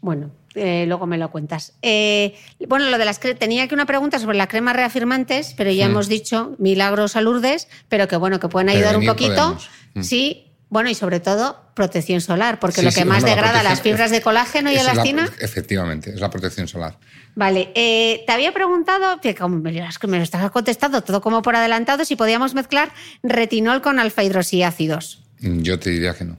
Bueno, 0.00 0.32
eh, 0.54 0.84
luego 0.86 1.06
me 1.06 1.16
lo 1.16 1.30
cuentas. 1.30 1.74
Eh, 1.80 2.34
bueno, 2.68 2.90
lo 2.90 2.98
de 2.98 3.04
las 3.04 3.20
tenía 3.20 3.68
que 3.68 3.74
una 3.74 3.86
pregunta 3.86 4.18
sobre 4.18 4.36
las 4.36 4.48
cremas 4.48 4.74
reafirmantes, 4.74 5.54
pero 5.56 5.70
ya 5.70 5.86
mm. 5.86 5.90
hemos 5.90 6.08
dicho 6.08 6.56
milagros 6.58 7.14
a 7.14 7.20
Lourdes, 7.20 7.68
pero 7.88 8.08
que 8.08 8.16
bueno, 8.16 8.40
que 8.40 8.48
pueden 8.48 8.68
ayudar 8.68 8.96
un 8.98 9.06
poquito. 9.06 9.56
Mm. 9.94 10.02
Sí, 10.02 10.53
bueno, 10.74 10.90
y 10.90 10.96
sobre 10.96 11.20
todo 11.20 11.56
protección 11.74 12.20
solar, 12.20 12.58
porque 12.58 12.82
lo 12.82 12.90
que 12.90 13.04
más 13.04 13.22
degrada 13.22 13.62
las 13.62 13.80
fibras 13.80 14.10
de 14.10 14.20
colágeno 14.20 14.72
y 14.72 14.74
elastina. 14.74 15.30
efectivamente, 15.38 16.10
es 16.10 16.20
la 16.20 16.30
protección 16.30 16.66
solar. 16.66 16.98
Vale, 17.36 17.70
eh, 17.76 18.24
te 18.26 18.32
había 18.32 18.52
preguntado, 18.52 19.20
que 19.20 19.36
como 19.36 19.60
me, 19.60 19.70
lo 19.70 19.84
estás 19.84 20.50
contestando 20.50 21.02
todo 21.02 21.20
como 21.20 21.42
por 21.42 21.54
adelantado, 21.54 22.04
si 22.04 22.16
podíamos 22.16 22.54
mezclar 22.54 22.92
retinol 23.22 23.82
con 23.82 24.00
alfa 24.00 24.24
hidroxiácidos. 24.24 25.22
Mm, 25.38 25.60
yo 25.60 25.78
te 25.78 25.90
diría 25.90 26.12
que 26.12 26.24
no. 26.24 26.38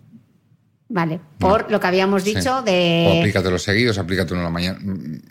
Vale, 0.90 1.22
por 1.40 1.72
lo 1.72 1.80
que 1.80 1.88
habíamos 1.88 2.26
dicho 2.26 2.62
de. 2.62 3.06
O 3.08 3.20
aplícatelos 3.20 3.64
seguidos, 3.64 3.98
aplícatelo 3.98 4.42
en 4.42 4.44
la 4.44 4.50
mañana. 4.50 4.80
Mm, 4.82 5.22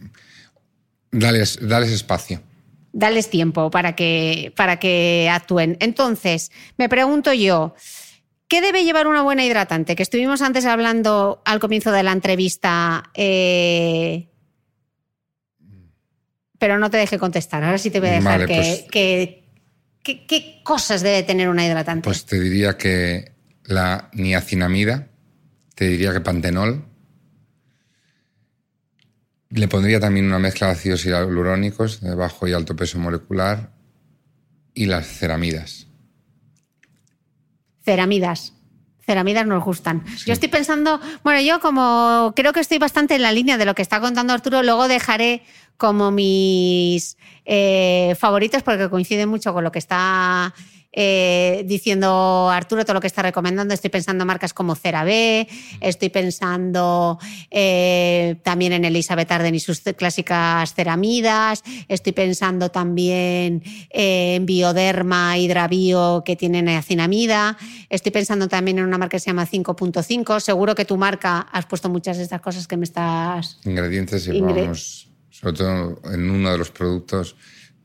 dales, 1.13 1.59
dales 1.61 1.91
espacio. 1.91 2.41
Dales 2.95 3.29
tiempo 3.29 3.71
para 3.71 3.95
que, 3.95 4.55
para 4.57 4.79
que 4.79 5.29
actúen. 5.31 5.77
Entonces, 5.81 6.51
me 6.79 6.89
pregunto 6.89 7.35
yo. 7.35 7.75
¿Qué 8.49 8.61
debe 8.61 8.85
llevar 8.85 9.07
una 9.07 9.23
buena 9.23 9.45
hidratante? 9.45 9.97
Que 9.97 10.03
estuvimos 10.03 10.43
antes 10.43 10.67
hablando 10.67 11.43
al 11.45 11.61
comienzo 11.61 11.93
de 11.93 12.03
la 12.03 12.13
entrevista, 12.13 13.11
eh, 13.15 14.29
pero 16.59 16.79
no 16.79 16.91
te 16.91 16.99
deje 16.99 17.19
contestar. 17.19 17.65
Ahora 17.65 17.79
sí 17.79 17.91
te 17.91 18.01
voy 18.01 18.11
a 18.11 18.13
dejar 18.13 18.47
pues 18.47 18.85
que, 18.91 19.45
¿Qué 20.03 20.61
cosas 20.63 21.03
debe 21.03 21.23
tener 21.23 21.49
una 21.49 21.67
hidratante? 21.67 22.05
Pues 22.05 22.27
te 22.27 22.39
diría 22.39 22.77
que 22.77 23.33
la 23.65 24.11
niacinamida, 24.13 25.09
te 25.75 25.89
diría 25.89 26.13
que 26.13 26.21
pantenol, 26.21 26.85
Le 29.51 29.69
pondría 29.69 30.01
también 30.01 30.27
una 30.27 30.39
mezcla 30.39 30.67
de 30.67 30.73
ácidos 30.73 31.05
hialurónicos 31.05 32.01
de 32.01 32.15
bajo 32.15 32.49
y 32.49 32.53
alto 32.53 32.75
peso 32.75 32.99
molecular 32.99 33.71
y 34.75 34.87
las 34.87 35.07
ceramidas. 35.07 35.87
Ceramidas. 37.85 38.55
Ceramidas 39.05 39.47
nos 39.47 39.63
gustan. 39.63 40.03
Yo 40.25 40.33
estoy 40.33 40.49
pensando, 40.49 40.99
bueno, 41.23 41.41
yo 41.43 41.61
como 41.61 42.33
creo 42.35 42.55
que 42.55 42.61
estoy 42.61 42.79
bastante 42.79 43.15
en 43.15 43.23
la 43.23 43.33
línea 43.33 43.59
de 43.59 43.67
lo 43.67 43.75
que 43.75 43.83
está 43.83 44.01
contando 44.01 44.33
Arturo, 44.33 44.63
luego 44.63 44.89
dejaré 44.89 45.43
como 45.77 46.11
mis 46.11 47.17
eh, 47.45 48.15
favoritos 48.19 48.63
porque 48.63 48.89
coinciden 48.89 49.29
mucho 49.29 49.53
con 49.53 49.65
lo 49.65 49.73
que 49.73 49.79
está 49.79 50.55
eh, 50.97 51.65
diciendo 51.67 52.49
Arturo 52.51 52.85
todo 52.85 52.95
lo 52.95 53.01
que 53.01 53.09
está 53.09 53.23
recomendando. 53.23 53.75
Estoy 53.75 53.91
pensando 53.91 54.23
en 54.23 54.29
marcas 54.29 54.55
como 54.55 54.77
CeraVe, 54.77 55.49
estoy 55.81 56.09
pensando 56.09 57.19
eh, 57.51 58.37
también 58.45 58.73
en 58.73 58.85
Elizabeth 58.85 59.31
Arden 59.33 59.57
y 59.57 59.61
sus 59.61 59.81
clásicas 59.81 60.73
ceramidas, 60.75 61.65
estoy 61.89 62.13
pensando 62.13 62.71
también 62.71 63.63
en 63.91 64.47
Bioderma, 64.47 65.37
Hidravio 65.37 66.23
que 66.25 66.37
tienen 66.37 66.69
acinamida, 66.69 67.59
estoy 67.91 68.13
pensando 68.13 68.47
también 68.47 68.79
en 68.79 68.85
una 68.85 68.99
marca 68.99 69.17
que 69.17 69.21
se 69.21 69.27
llama 69.27 69.47
5.5. 69.47 70.39
Seguro 70.39 70.75
que 70.75 70.85
tu 70.85 70.97
marca 70.97 71.41
has 71.51 71.67
puesto 71.67 71.89
muchas 71.89 72.19
de 72.19 72.23
estas 72.23 72.41
cosas 72.41 72.69
que 72.69 72.77
me 72.77 72.85
estás... 72.85 73.59
Ingredientes, 73.65 74.27
llevamos, 74.27 75.09
sobre 75.45 75.59
todo 75.59 76.01
en 76.13 76.31
uno 76.31 76.51
de 76.51 76.59
los 76.59 76.71
productos 76.71 77.37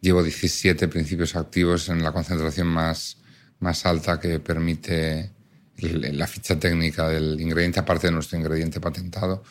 Llevo 0.02 0.24
17 0.24 0.88
principios 0.88 1.36
activos 1.36 1.90
en 1.90 2.02
la 2.02 2.14
concentración 2.14 2.68
más, 2.68 3.18
más 3.60 3.86
alta 3.86 4.20
que 4.20 4.40
permite 4.40 5.32
la 5.78 6.26
ficha 6.26 6.58
técnica 6.58 7.10
del 7.10 7.40
ingrediente, 7.40 7.82
aparte 7.82 8.08
de 8.08 8.14
nuestro 8.14 8.38
ingrediente 8.38 8.80
patentado. 8.80 9.44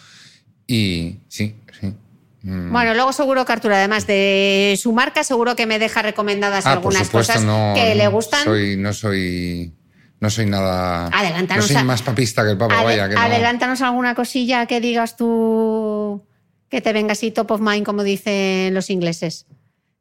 Y 0.67 1.19
sí, 1.29 1.55
sí. 1.79 1.95
Mm. 2.43 2.73
Bueno, 2.73 2.95
luego 2.95 3.13
seguro 3.13 3.45
que 3.45 3.53
Arturo, 3.53 3.75
además 3.75 4.07
de 4.07 4.79
su 4.81 4.93
marca, 4.93 5.23
seguro 5.23 5.55
que 5.55 5.67
me 5.67 5.79
deja 5.79 6.01
recomendadas 6.01 6.65
ah, 6.65 6.73
algunas 6.73 7.11
cosas 7.11 7.45
que 7.75 7.95
le 7.95 8.09
gustan. 8.09 8.45
Soy, 8.45 8.77
no 8.79 8.95
soy 8.95 9.75
no 10.21 10.31
soy 10.31 10.47
nada. 10.47 11.11
no 11.57 11.63
soy 11.63 11.85
más 11.85 12.03
papista 12.03 12.43
que 12.43 12.53
el 12.53 12.59
Papa, 12.59 12.83
vaya. 12.83 13.05
adelántanos 13.05 13.83
alguna 13.83 14.15
cosilla 14.15 14.67
que 14.67 14.81
digas 14.81 15.17
tú 15.17 16.28
que 16.69 16.81
te 16.81 16.93
venga 16.93 17.13
así 17.13 17.31
top 17.31 17.53
of 17.53 17.61
mind, 17.61 17.85
como 17.85 18.03
dicen 18.03 18.75
los 18.75 18.91
ingleses 18.91 19.47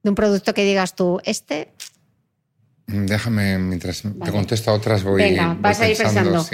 de 0.03 0.09
un 0.09 0.15
producto 0.15 0.53
que 0.53 0.63
digas 0.63 0.95
tú, 0.95 1.19
este... 1.23 1.73
Déjame, 2.87 3.57
mientras 3.59 4.01
te 4.01 4.31
contesto 4.31 4.71
a 4.71 4.73
otras, 4.73 5.03
voy, 5.03 5.21
Venga, 5.21 5.57
vas 5.59 5.81
a 5.81 5.89
ir 5.89 5.97
pensando. 5.97 6.45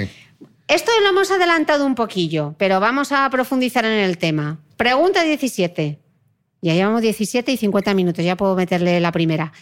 Esto 0.67 0.91
lo 1.03 1.09
hemos 1.09 1.29
adelantado 1.29 1.85
un 1.85 1.93
poquillo, 1.93 2.55
pero 2.57 2.79
vamos 2.79 3.11
a 3.11 3.29
profundizar 3.29 3.85
en 3.85 3.99
el 3.99 4.17
tema. 4.17 4.59
Pregunta 4.75 5.23
17. 5.23 5.99
Ya 6.61 6.73
llevamos 6.73 7.01
17 7.01 7.51
y 7.51 7.57
50 7.57 7.93
minutos, 7.93 8.25
ya 8.25 8.35
puedo 8.35 8.55
meterle 8.55 8.99
la 8.99 9.11
primera. 9.11 9.53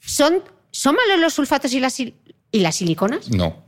¿Son, 0.00 0.42
¿son 0.70 0.94
malos 0.94 1.20
los 1.20 1.34
sulfatos 1.34 1.74
y 1.74 1.80
las, 1.80 2.00
y 2.00 2.14
las 2.52 2.76
siliconas? 2.76 3.30
No. 3.30 3.65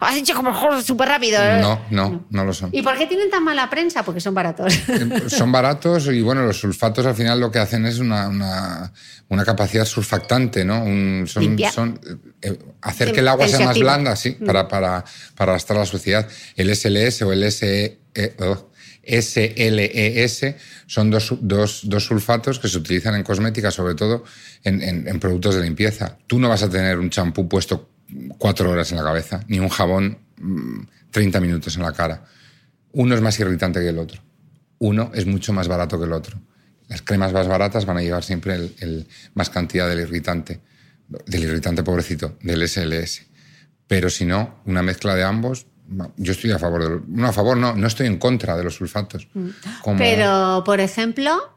Has 0.00 0.14
dicho 0.14 0.34
como 0.34 0.52
súper 0.82 1.08
rápido. 1.08 1.42
¿eh? 1.42 1.60
No, 1.60 1.80
no, 1.90 2.26
no, 2.30 2.44
lo 2.44 2.52
son. 2.52 2.68
¿Y 2.72 2.82
por 2.82 2.98
qué 2.98 3.06
tienen 3.06 3.30
tan 3.30 3.42
mala 3.42 3.70
prensa? 3.70 4.02
Porque 4.04 4.20
son 4.20 4.34
baratos. 4.34 4.74
Eh, 4.88 5.28
son 5.28 5.50
baratos 5.50 6.06
y 6.08 6.20
bueno, 6.20 6.44
los 6.44 6.58
sulfatos 6.60 7.06
al 7.06 7.14
final 7.14 7.40
lo 7.40 7.50
que 7.50 7.58
hacen 7.58 7.86
es 7.86 7.98
una, 7.98 8.28
una, 8.28 9.44
capacidad 9.44 9.84
surfactante, 9.84 10.64
¿no? 10.64 10.84
son, 11.26 12.00
eh, 12.42 12.58
hacer 12.82 13.12
que 13.12 13.20
el 13.20 13.28
agua 13.28 13.48
sea 13.48 13.66
más 13.66 13.78
blanda, 13.78 14.16
sí, 14.16 14.36
mm. 14.38 14.44
para, 14.44 14.68
para, 14.68 15.04
para 15.34 15.52
arrastrar 15.52 15.78
la 15.78 15.86
suciedad. 15.86 16.28
El 16.56 16.74
SLS 16.74 17.22
o 17.22 17.32
el 17.32 17.50
SLES 17.50 18.16
son 20.86 21.10
dos, 21.10 21.34
dos, 21.40 21.80
dos, 21.84 22.04
sulfatos 22.04 22.58
que 22.58 22.68
se 22.68 22.76
utilizan 22.76 23.14
en 23.14 23.22
cosmética, 23.22 23.70
sobre 23.70 23.94
todo 23.94 24.24
en, 24.64 24.82
en 24.82 25.20
productos 25.20 25.54
de 25.54 25.62
limpieza. 25.62 26.18
Tú 26.26 26.38
no 26.38 26.48
vas 26.48 26.62
a 26.62 26.68
tener 26.68 26.98
un 26.98 27.08
champú 27.10 27.48
puesto 27.48 27.88
cuatro 28.38 28.70
horas 28.70 28.90
en 28.92 28.98
la 28.98 29.04
cabeza, 29.04 29.44
ni 29.48 29.58
un 29.58 29.68
jabón 29.68 30.18
30 31.10 31.38
mm, 31.38 31.42
minutos 31.42 31.76
en 31.76 31.82
la 31.82 31.92
cara. 31.92 32.24
Uno 32.92 33.14
es 33.14 33.20
más 33.20 33.38
irritante 33.40 33.80
que 33.80 33.88
el 33.88 33.98
otro. 33.98 34.22
Uno 34.78 35.10
es 35.14 35.26
mucho 35.26 35.52
más 35.52 35.68
barato 35.68 35.98
que 35.98 36.06
el 36.06 36.12
otro. 36.12 36.38
Las 36.88 37.02
cremas 37.02 37.32
más 37.32 37.46
baratas 37.48 37.84
van 37.84 37.98
a 37.98 38.02
llevar 38.02 38.24
siempre 38.24 38.54
el, 38.54 39.06
más 39.34 39.50
cantidad 39.50 39.88
del 39.88 40.00
irritante, 40.00 40.60
del 41.26 41.44
irritante 41.44 41.82
pobrecito, 41.82 42.38
del 42.42 42.66
SLS. 42.66 43.26
Pero 43.86 44.08
si 44.08 44.24
no, 44.24 44.60
una 44.64 44.82
mezcla 44.82 45.14
de 45.14 45.24
ambos, 45.24 45.66
yo 46.16 46.32
estoy 46.32 46.50
a 46.52 46.58
favor 46.58 46.82
de 46.82 47.00
no 47.08 47.28
a 47.28 47.32
favor 47.32 47.56
no, 47.56 47.74
no 47.74 47.86
estoy 47.86 48.06
en 48.06 48.18
contra 48.18 48.56
de 48.56 48.64
los 48.64 48.76
sulfatos. 48.76 49.28
Mm. 49.34 49.48
Pero 49.96 50.62
por 50.64 50.80
ejemplo, 50.80 51.56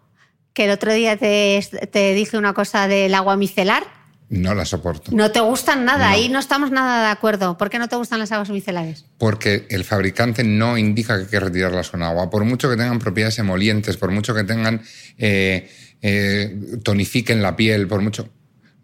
que 0.54 0.66
el 0.66 0.72
otro 0.72 0.94
día 0.94 1.18
te, 1.18 1.66
te 1.92 2.14
dije 2.14 2.38
una 2.38 2.54
cosa 2.54 2.88
del 2.88 3.14
agua 3.14 3.38
micelar 3.38 4.01
no 4.32 4.56
la 4.56 4.64
soporto. 4.64 5.12
No 5.14 5.30
te 5.32 5.42
gustan 5.42 5.84
nada, 5.84 6.10
ahí 6.10 6.30
no 6.30 6.40
estamos 6.40 6.72
nada 6.72 7.06
de 7.06 7.12
acuerdo. 7.12 7.58
¿Por 7.58 7.70
qué 7.70 7.80
no 7.80 7.90
te 7.90 7.98
gustan 7.98 8.18
las 8.18 8.32
aguas 8.32 8.50
micelares? 8.50 9.04
Porque 9.18 9.68
el 9.70 9.84
fabricante 9.84 10.46
no 10.46 10.78
indica 10.78 11.18
que 11.18 11.24
hay 11.24 11.30
que 11.30 11.40
retirarlas 11.40 11.90
con 11.90 12.02
agua. 12.02 12.30
Por 12.30 12.46
mucho 12.46 12.70
que 12.70 12.78
tengan 12.78 12.98
propiedades 12.98 13.38
emolientes, 13.40 13.98
por 13.98 14.10
mucho 14.12 14.34
que 14.34 14.46
tengan 14.46 14.82
eh, 15.18 15.70
eh, 16.02 16.80
tonifiquen 16.82 17.42
la 17.42 17.58
piel, 17.58 17.90
por 17.90 18.02
mucho. 18.02 18.30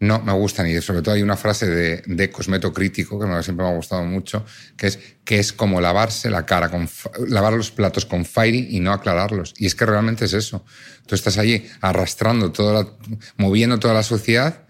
No 0.02 0.22
me 0.22 0.34
gustan. 0.34 0.68
Y 0.68 0.82
sobre 0.82 1.02
todo 1.02 1.16
hay 1.16 1.22
una 1.22 1.38
frase 1.38 1.66
de, 1.66 2.04
de 2.06 2.30
Cosmeto 2.30 2.74
Crítico 2.74 3.18
que 3.18 3.26
siempre 3.42 3.66
me 3.66 3.72
ha 3.72 3.76
gustado 3.76 4.04
mucho, 4.04 4.46
que 4.76 4.88
es 4.88 5.00
que 5.24 5.40
es 5.40 5.54
como 5.54 5.80
lavarse 5.80 6.30
la 6.30 6.46
cara, 6.46 6.70
con, 6.70 6.90
lavar 7.26 7.54
los 7.54 7.72
platos 7.72 8.06
con 8.06 8.26
Fairy 8.26 8.68
y 8.72 8.82
no 8.82 8.92
aclararlos. 8.92 9.54
Y 9.58 9.66
es 9.66 9.76
que 9.76 9.86
realmente 9.86 10.26
es 10.26 10.34
eso. 10.34 10.66
Tú 11.06 11.16
estás 11.16 11.38
allí 11.38 11.66
arrastrando 11.80 12.52
toda 12.52 12.84
la, 12.84 12.90
moviendo 13.38 13.80
toda 13.80 13.94
la 13.94 14.04
suciedad 14.04 14.67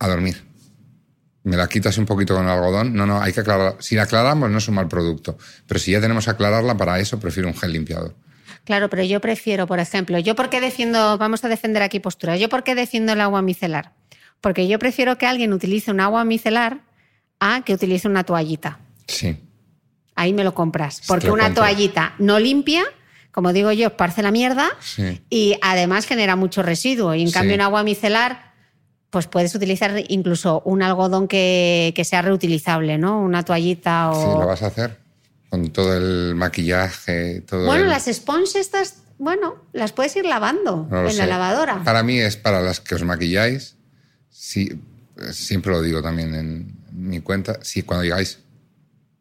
a 0.00 0.08
dormir. 0.08 0.42
Me 1.44 1.56
la 1.56 1.68
quitas 1.68 1.96
un 1.98 2.06
poquito 2.06 2.34
con 2.34 2.44
el 2.44 2.50
algodón. 2.50 2.94
No, 2.94 3.06
no, 3.06 3.22
hay 3.22 3.32
que 3.32 3.40
aclarar. 3.40 3.76
Si 3.78 3.94
la 3.94 4.02
aclaramos 4.02 4.50
no 4.50 4.58
es 4.58 4.68
un 4.68 4.74
mal 4.74 4.88
producto, 4.88 5.38
pero 5.66 5.78
si 5.78 5.92
ya 5.92 6.00
tenemos 6.00 6.24
que 6.24 6.32
aclararla, 6.32 6.76
para 6.76 6.98
eso 6.98 7.20
prefiero 7.20 7.48
un 7.48 7.56
gel 7.56 7.72
limpiador. 7.72 8.14
Claro, 8.64 8.90
pero 8.90 9.02
yo 9.04 9.20
prefiero, 9.20 9.66
por 9.66 9.78
ejemplo, 9.78 10.18
yo 10.18 10.34
por 10.34 10.50
qué 10.50 10.60
defiendo, 10.60 11.16
vamos 11.16 11.44
a 11.44 11.48
defender 11.48 11.82
aquí 11.82 11.98
postura, 12.00 12.36
yo 12.36 12.48
por 12.48 12.62
qué 12.62 12.74
defiendo 12.74 13.12
el 13.12 13.20
agua 13.20 13.40
micelar. 13.40 13.92
Porque 14.40 14.68
yo 14.68 14.78
prefiero 14.78 15.18
que 15.18 15.26
alguien 15.26 15.52
utilice 15.52 15.90
un 15.90 16.00
agua 16.00 16.24
micelar 16.24 16.80
a 17.40 17.62
que 17.62 17.74
utilice 17.74 18.08
una 18.08 18.24
toallita. 18.24 18.78
Sí. 19.06 19.36
Ahí 20.14 20.32
me 20.32 20.44
lo 20.44 20.54
compras. 20.54 21.02
Porque 21.06 21.30
una 21.30 21.54
toallita 21.54 22.14
no 22.18 22.38
limpia, 22.38 22.84
como 23.32 23.52
digo 23.52 23.72
yo, 23.72 23.88
esparce 23.88 24.22
la 24.22 24.30
mierda 24.30 24.70
y 25.30 25.56
además 25.62 26.06
genera 26.06 26.36
mucho 26.36 26.62
residuo. 26.62 27.14
Y 27.14 27.22
en 27.22 27.30
cambio, 27.30 27.54
un 27.54 27.62
agua 27.62 27.82
micelar 27.82 28.49
pues 29.10 29.26
puedes 29.26 29.54
utilizar 29.54 29.92
incluso 30.08 30.62
un 30.64 30.82
algodón 30.82 31.28
que, 31.28 32.00
sea 32.04 32.22
reutilizable, 32.22 32.96
¿no? 32.96 33.20
Una 33.20 33.44
toallita 33.44 34.10
o... 34.10 34.14
Sí, 34.14 34.40
lo 34.40 34.46
vas 34.46 34.62
a 34.62 34.66
hacer 34.68 34.98
con 35.50 35.68
todo 35.70 35.96
el 35.96 36.36
maquillaje, 36.36 37.40
todo 37.40 37.66
Bueno, 37.66 37.86
las 37.86 38.04
sponges 38.04 38.54
estas, 38.54 39.02
bueno, 39.18 39.56
las 39.72 39.92
puedes 39.92 40.14
ir 40.14 40.24
lavando 40.24 40.88
en 40.90 41.16
la 41.16 41.26
lavadora. 41.26 41.82
Para 41.82 42.04
mí 42.04 42.18
es 42.18 42.36
para 42.36 42.62
las 42.62 42.80
que 42.80 42.94
os 42.94 43.02
maquilláis, 43.02 43.76
sí, 44.30 44.80
siempre 45.32 45.72
lo 45.72 45.82
digo 45.82 46.00
también 46.02 46.34
en 46.36 46.76
mi 46.92 47.20
cuenta, 47.20 47.58
si 47.62 47.82
cuando 47.82 48.04
llegáis 48.04 48.38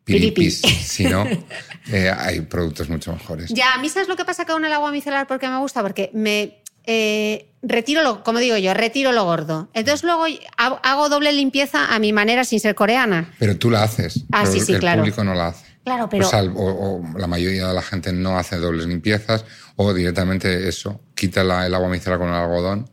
piripis, 0.04 0.62
si 0.62 1.06
no, 1.06 1.26
eh, 1.92 2.14
hay 2.16 2.42
productos 2.42 2.90
mucho 2.90 3.12
mejores. 3.12 3.50
Ya, 3.50 3.74
a 3.74 3.80
mí 3.80 3.90
sabes 3.90 4.08
lo 4.08 4.16
que 4.16 4.26
pasa 4.26 4.46
con 4.46 4.64
el 4.64 4.72
agua 4.72 4.92
micelar 4.92 5.28
porque 5.28 5.48
me 5.48 5.58
gusta, 5.58 5.82
porque 5.82 6.12
me 6.14 6.59
eh, 6.86 7.52
retiro 7.62 8.04
lo, 8.04 8.24
como 8.24 8.40
digo 8.40 8.58
yo, 8.58 8.74
retiro 8.74 9.12
lo 9.12 9.26
gordo. 9.26 9.70
Entonces 9.74 10.04
luego 10.04 10.26
hago 10.58 11.10
doble 11.10 11.32
limpieza 11.32 11.94
a 11.94 12.00
mi 12.00 12.14
manera 12.14 12.44
sin 12.44 12.60
ser 12.60 12.76
coreana. 12.76 13.34
Pero 13.40 13.58
tú 13.58 13.70
la 13.70 13.84
haces. 13.84 14.26
Ah, 14.32 14.46
sí, 14.46 14.60
sí, 14.60 14.74
el 14.74 14.82
público 14.82 15.24
no 15.24 15.34
la 15.34 15.48
hace. 15.48 15.66
Claro, 15.84 16.10
pero... 16.10 16.30
o, 16.56 17.04
la 17.18 17.28
mayoría 17.28 17.68
de 17.68 17.74
la 17.74 17.82
gente 17.82 18.12
no 18.14 18.38
hace 18.38 18.58
dobles 18.58 18.86
limpiezas 18.86 19.46
o 19.76 19.94
directamente 19.94 20.68
eso, 20.68 21.02
quita 21.16 21.42
el 21.42 21.74
agua 21.74 21.90
micelar 21.90 22.20
con 22.20 22.28
el 22.28 22.36
algodón 22.36 22.90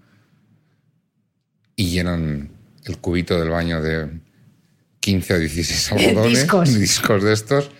y 1.75 1.91
llenan 1.91 2.51
el 2.85 2.99
cubito 2.99 3.39
del 3.39 3.51
baño 3.51 3.83
de 3.83 4.21
15 5.01 5.35
o 5.35 5.39
16 5.39 5.93
algodones, 6.09 6.41
discos. 6.41 6.75
discos 6.75 7.23
de 7.23 7.33
estos 7.33 7.71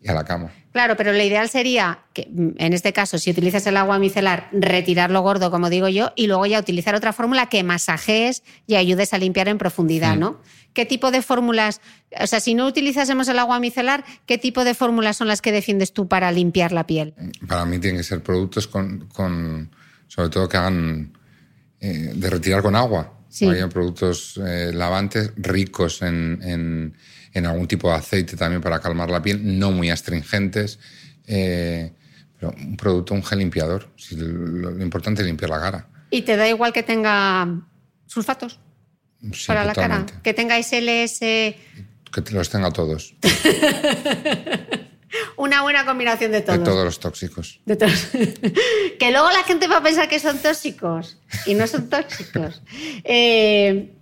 y 0.00 0.08
a 0.08 0.14
la 0.14 0.24
cama. 0.24 0.52
Claro, 0.72 0.96
pero 0.96 1.12
lo 1.12 1.22
ideal 1.22 1.48
sería 1.48 2.00
que, 2.12 2.28
mm, 2.30 2.50
en 2.58 2.72
este 2.72 2.92
caso, 2.92 3.18
si 3.18 3.30
utilizas 3.30 3.66
el 3.66 3.76
agua 3.76 3.98
micelar, 3.98 4.48
retirarlo 4.52 5.20
gordo, 5.20 5.50
como 5.50 5.68
digo 5.68 5.88
yo, 5.88 6.12
y 6.14 6.28
luego 6.28 6.46
ya 6.46 6.60
utilizar 6.60 6.94
otra 6.94 7.12
fórmula 7.12 7.48
que 7.48 7.64
masajees 7.64 8.44
y 8.66 8.76
ayudes 8.76 9.12
a 9.12 9.18
limpiar 9.18 9.48
en 9.48 9.58
profundidad, 9.58 10.16
mm. 10.16 10.20
¿no? 10.20 10.40
¿Qué 10.72 10.86
tipo 10.86 11.10
de 11.10 11.22
fórmulas, 11.22 11.80
o 12.20 12.26
sea, 12.28 12.38
si 12.38 12.54
no 12.54 12.66
utilizásemos 12.66 13.26
el 13.28 13.40
agua 13.40 13.58
micelar, 13.58 14.04
qué 14.26 14.38
tipo 14.38 14.62
de 14.62 14.74
fórmulas 14.74 15.16
son 15.16 15.26
las 15.26 15.42
que 15.42 15.50
defiendes 15.50 15.92
tú 15.92 16.06
para 16.06 16.30
limpiar 16.30 16.70
la 16.70 16.86
piel? 16.86 17.14
Para 17.48 17.66
mí 17.66 17.80
tienen 17.80 17.98
que 17.98 18.04
ser 18.04 18.22
productos 18.22 18.68
con, 18.68 19.70
sobre 20.06 20.28
todo 20.28 20.48
que 20.48 20.56
hagan 20.56 21.12
eh, 21.80 22.12
de 22.14 22.30
retirar 22.30 22.62
con 22.62 22.76
agua. 22.76 23.16
Sí. 23.28 23.48
productos 23.72 24.40
eh, 24.44 24.72
lavantes 24.74 25.32
ricos 25.36 26.02
en 26.02 26.40
en 26.42 26.94
algún 27.34 27.68
tipo 27.68 27.88
de 27.88 27.96
aceite 27.96 28.36
también 28.36 28.60
para 28.60 28.80
calmar 28.80 29.10
la 29.10 29.22
piel, 29.22 29.58
no 29.58 29.70
muy 29.70 29.90
astringentes. 29.90 30.78
Eh, 31.26 31.92
Pero 32.38 32.52
un 32.56 32.76
producto, 32.76 33.14
un 33.14 33.22
gel 33.22 33.38
limpiador. 33.38 33.88
lo, 34.16 34.82
importante 34.82 35.22
es 35.22 35.26
limpiar 35.26 35.50
la 35.50 35.60
cara. 35.60 35.88
¿Y 36.10 36.22
te 36.22 36.36
da 36.36 36.48
igual 36.48 36.72
que 36.72 36.82
tenga 36.82 37.48
sulfatos? 38.06 38.58
para 39.46 39.64
la 39.64 39.74
cara. 39.74 40.06
Que 40.22 40.34
tenga 40.34 40.60
SLS. 40.60 41.20
Que 41.20 42.22
los 42.32 42.48
tenga 42.48 42.70
todos. 42.72 43.14
Una 45.36 45.62
buena 45.62 45.84
combinación 45.84 46.32
de 46.32 46.40
todos. 46.40 46.58
De 46.60 46.64
todos 46.64 46.84
los 46.84 47.00
tóxicos. 47.00 47.60
De 47.66 47.76
todos. 47.76 48.08
que 48.98 49.10
luego 49.10 49.30
la 49.30 49.42
gente 49.44 49.66
va 49.68 49.78
a 49.78 49.82
pensar 49.82 50.08
que 50.08 50.20
son 50.20 50.38
tóxicos 50.38 51.18
y 51.46 51.54
no 51.54 51.66
son 51.66 51.88
tóxicos. 51.88 52.62
Eh, 53.04 53.92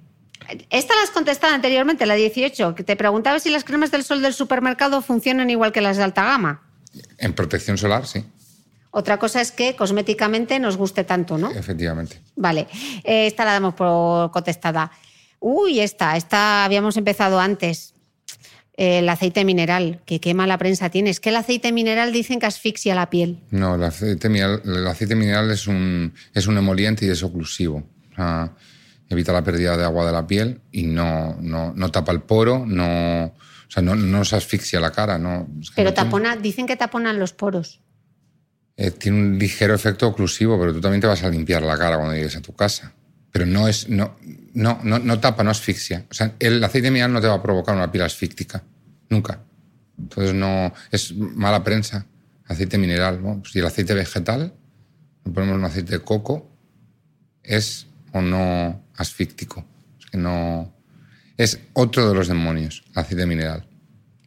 esta 0.70 0.94
la 0.94 1.02
has 1.02 1.10
contestado 1.10 1.54
anteriormente, 1.54 2.06
la 2.06 2.14
18, 2.14 2.74
que 2.74 2.84
te 2.84 2.96
preguntaba 2.96 3.38
si 3.38 3.50
las 3.50 3.64
cremas 3.64 3.90
del 3.90 4.04
sol 4.04 4.22
del 4.22 4.32
supermercado 4.32 5.02
funcionan 5.02 5.50
igual 5.50 5.72
que 5.72 5.80
las 5.80 5.96
de 5.96 6.04
alta 6.04 6.24
gama. 6.24 6.62
En 7.18 7.34
protección 7.34 7.76
solar, 7.76 8.06
sí. 8.06 8.24
Otra 8.90 9.18
cosa 9.18 9.40
es 9.40 9.52
que 9.52 9.76
cosméticamente 9.76 10.58
nos 10.58 10.76
guste 10.76 11.04
tanto, 11.04 11.36
¿no? 11.36 11.50
Efectivamente. 11.50 12.20
Vale, 12.36 12.66
eh, 13.04 13.26
esta 13.26 13.44
la 13.44 13.52
damos 13.52 13.74
por 13.74 14.30
contestada. 14.30 14.90
Uy, 15.40 15.80
esta, 15.80 16.16
esta 16.16 16.64
habíamos 16.64 16.96
empezado 16.96 17.38
antes. 17.38 17.94
el 18.76 19.08
aceite 19.08 19.44
mineral, 19.44 20.00
que 20.06 20.20
qué 20.20 20.34
mala 20.34 20.56
prensa 20.56 20.88
tiene. 20.88 21.10
Es 21.10 21.18
que 21.18 21.30
el 21.30 21.36
aceite 21.36 21.72
mineral 21.72 22.12
dicen 22.12 22.38
que 22.38 22.46
asfixia 22.46 22.94
la 22.94 23.10
piel. 23.10 23.40
No, 23.50 23.74
el 23.74 23.82
aceite 23.82 24.28
mineral, 24.28 24.62
el 24.64 24.86
aceite 24.86 25.16
mineral 25.16 25.50
es, 25.50 25.66
un, 25.66 26.14
es 26.32 26.46
un 26.46 26.56
emoliente 26.56 27.04
y 27.04 27.10
es 27.10 27.24
oclusivo. 27.24 27.82
Evita 29.08 29.32
la 29.32 29.42
pérdida 29.42 29.76
de 29.76 29.84
agua 29.84 30.06
de 30.06 30.12
la 30.12 30.26
piel 30.26 30.60
y 30.70 30.84
no, 30.84 31.36
no, 31.40 31.72
no 31.74 31.90
tapa 31.90 32.12
el 32.12 32.20
poro, 32.20 32.64
no, 32.66 33.24
o 33.24 33.70
sea, 33.70 33.82
no, 33.82 33.94
no 33.94 34.24
se 34.24 34.36
asfixia 34.36 34.80
la 34.80 34.90
cara. 34.90 35.18
No, 35.18 35.48
pero 35.74 35.94
tapona, 35.94 36.36
dicen 36.36 36.66
que 36.66 36.76
taponan 36.76 37.18
los 37.18 37.32
poros. 37.32 37.80
Eh, 38.76 38.92
tiene 38.92 39.18
un 39.18 39.38
ligero 39.38 39.74
efecto 39.74 40.06
oclusivo, 40.06 40.58
pero 40.58 40.72
tú 40.72 40.80
también 40.80 41.00
te 41.00 41.06
vas 41.06 41.22
a 41.24 41.28
limpiar 41.28 41.62
la 41.62 41.76
cara 41.76 41.96
cuando 41.96 42.14
llegues 42.14 42.36
a 42.36 42.40
tu 42.40 42.54
casa. 42.54 42.92
Pero 43.32 43.44
no 43.44 43.68
es, 43.68 43.88
no, 43.88 44.16
no, 44.54 44.80
no, 44.82 44.98
no 44.98 45.20
tapa, 45.20 45.42
no 45.42 45.50
asfixia. 45.50 46.06
O 46.10 46.14
sea, 46.14 46.34
el 46.38 46.62
aceite 46.62 46.90
mineral 46.90 47.12
no 47.12 47.20
te 47.20 47.26
va 47.26 47.34
a 47.34 47.42
provocar 47.42 47.74
una 47.74 47.90
piel 47.90 48.04
asfíctica. 48.04 48.62
Nunca. 49.10 49.42
Entonces 49.98 50.34
no, 50.34 50.72
es 50.90 51.14
mala 51.14 51.64
prensa. 51.64 52.06
Aceite 52.46 52.78
mineral, 52.78 53.22
¿no? 53.22 53.42
Si 53.44 53.58
el 53.58 53.66
aceite 53.66 53.94
vegetal, 53.94 54.54
ponemos 55.34 55.56
un 55.56 55.64
aceite 55.64 55.98
de 55.98 56.04
coco, 56.04 56.50
es 57.42 57.86
o 58.12 58.22
no 58.22 58.87
asfíctico. 58.98 59.64
Es 59.98 60.06
que 60.06 60.18
no. 60.18 60.72
Es 61.36 61.60
otro 61.72 62.08
de 62.08 62.14
los 62.14 62.28
demonios, 62.28 62.84
el 62.92 62.98
aceite 62.98 63.24
mineral. 63.24 63.64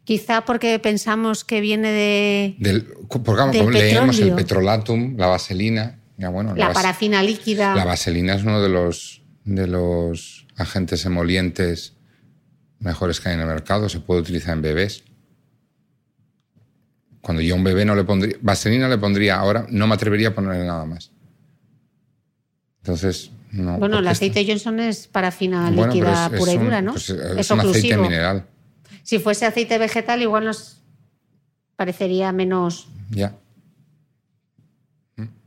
Quizá 0.03 0.45
porque 0.45 0.79
pensamos 0.79 1.43
que 1.43 1.61
viene 1.61 1.91
de. 1.91 2.55
Del, 2.57 2.85
porque 3.07 3.63
leemos 3.63 4.17
el 4.19 4.33
petrolatum, 4.33 5.15
la 5.17 5.27
vaselina. 5.27 5.99
Ya, 6.17 6.29
bueno, 6.29 6.55
la, 6.55 6.73
parafina 6.73 7.21
líquida. 7.21 7.75
La 7.75 7.85
vaselina 7.85 8.35
es 8.35 8.43
uno 8.43 8.61
de 8.61 8.69
los, 8.69 9.21
de 9.43 9.67
los 9.67 10.47
agentes 10.55 11.05
emolientes 11.05 11.93
mejores 12.79 13.19
que 13.19 13.29
hay 13.29 13.35
en 13.35 13.41
el 13.41 13.47
mercado. 13.47 13.89
Se 13.89 13.99
puede 13.99 14.21
utilizar 14.21 14.55
en 14.55 14.61
bebés. 14.61 15.03
Cuando 17.21 17.41
yo 17.43 17.53
a 17.53 17.57
un 17.57 17.63
bebé 17.63 17.85
no 17.85 17.95
le 17.95 18.03
pondría. 18.03 18.37
Vaselina 18.41 18.87
le 18.87 18.97
pondría 18.97 19.37
ahora, 19.37 19.67
no 19.69 19.85
me 19.87 19.93
atrevería 19.95 20.29
a 20.29 20.35
ponerle 20.35 20.65
nada 20.65 20.85
más. 20.85 21.11
Entonces, 22.81 23.31
no. 23.51 23.77
Bueno, 23.77 23.99
el 23.99 24.07
aceite 24.07 24.45
Johnson 24.47 24.79
es 24.79 25.07
parafina 25.07 25.69
líquida 25.69 26.29
pura 26.29 26.53
y 26.53 26.57
dura, 26.57 26.81
¿no? 26.81 26.93
Pues, 26.93 27.09
es, 27.09 27.37
es 27.37 27.51
un 27.51 27.59
aceite 27.59 27.97
mineral. 27.97 28.45
Si 29.03 29.19
fuese 29.19 29.45
aceite 29.45 29.77
vegetal, 29.77 30.21
igual 30.21 30.45
nos 30.45 30.81
parecería 31.75 32.31
menos. 32.31 32.87
Ya. 33.09 33.35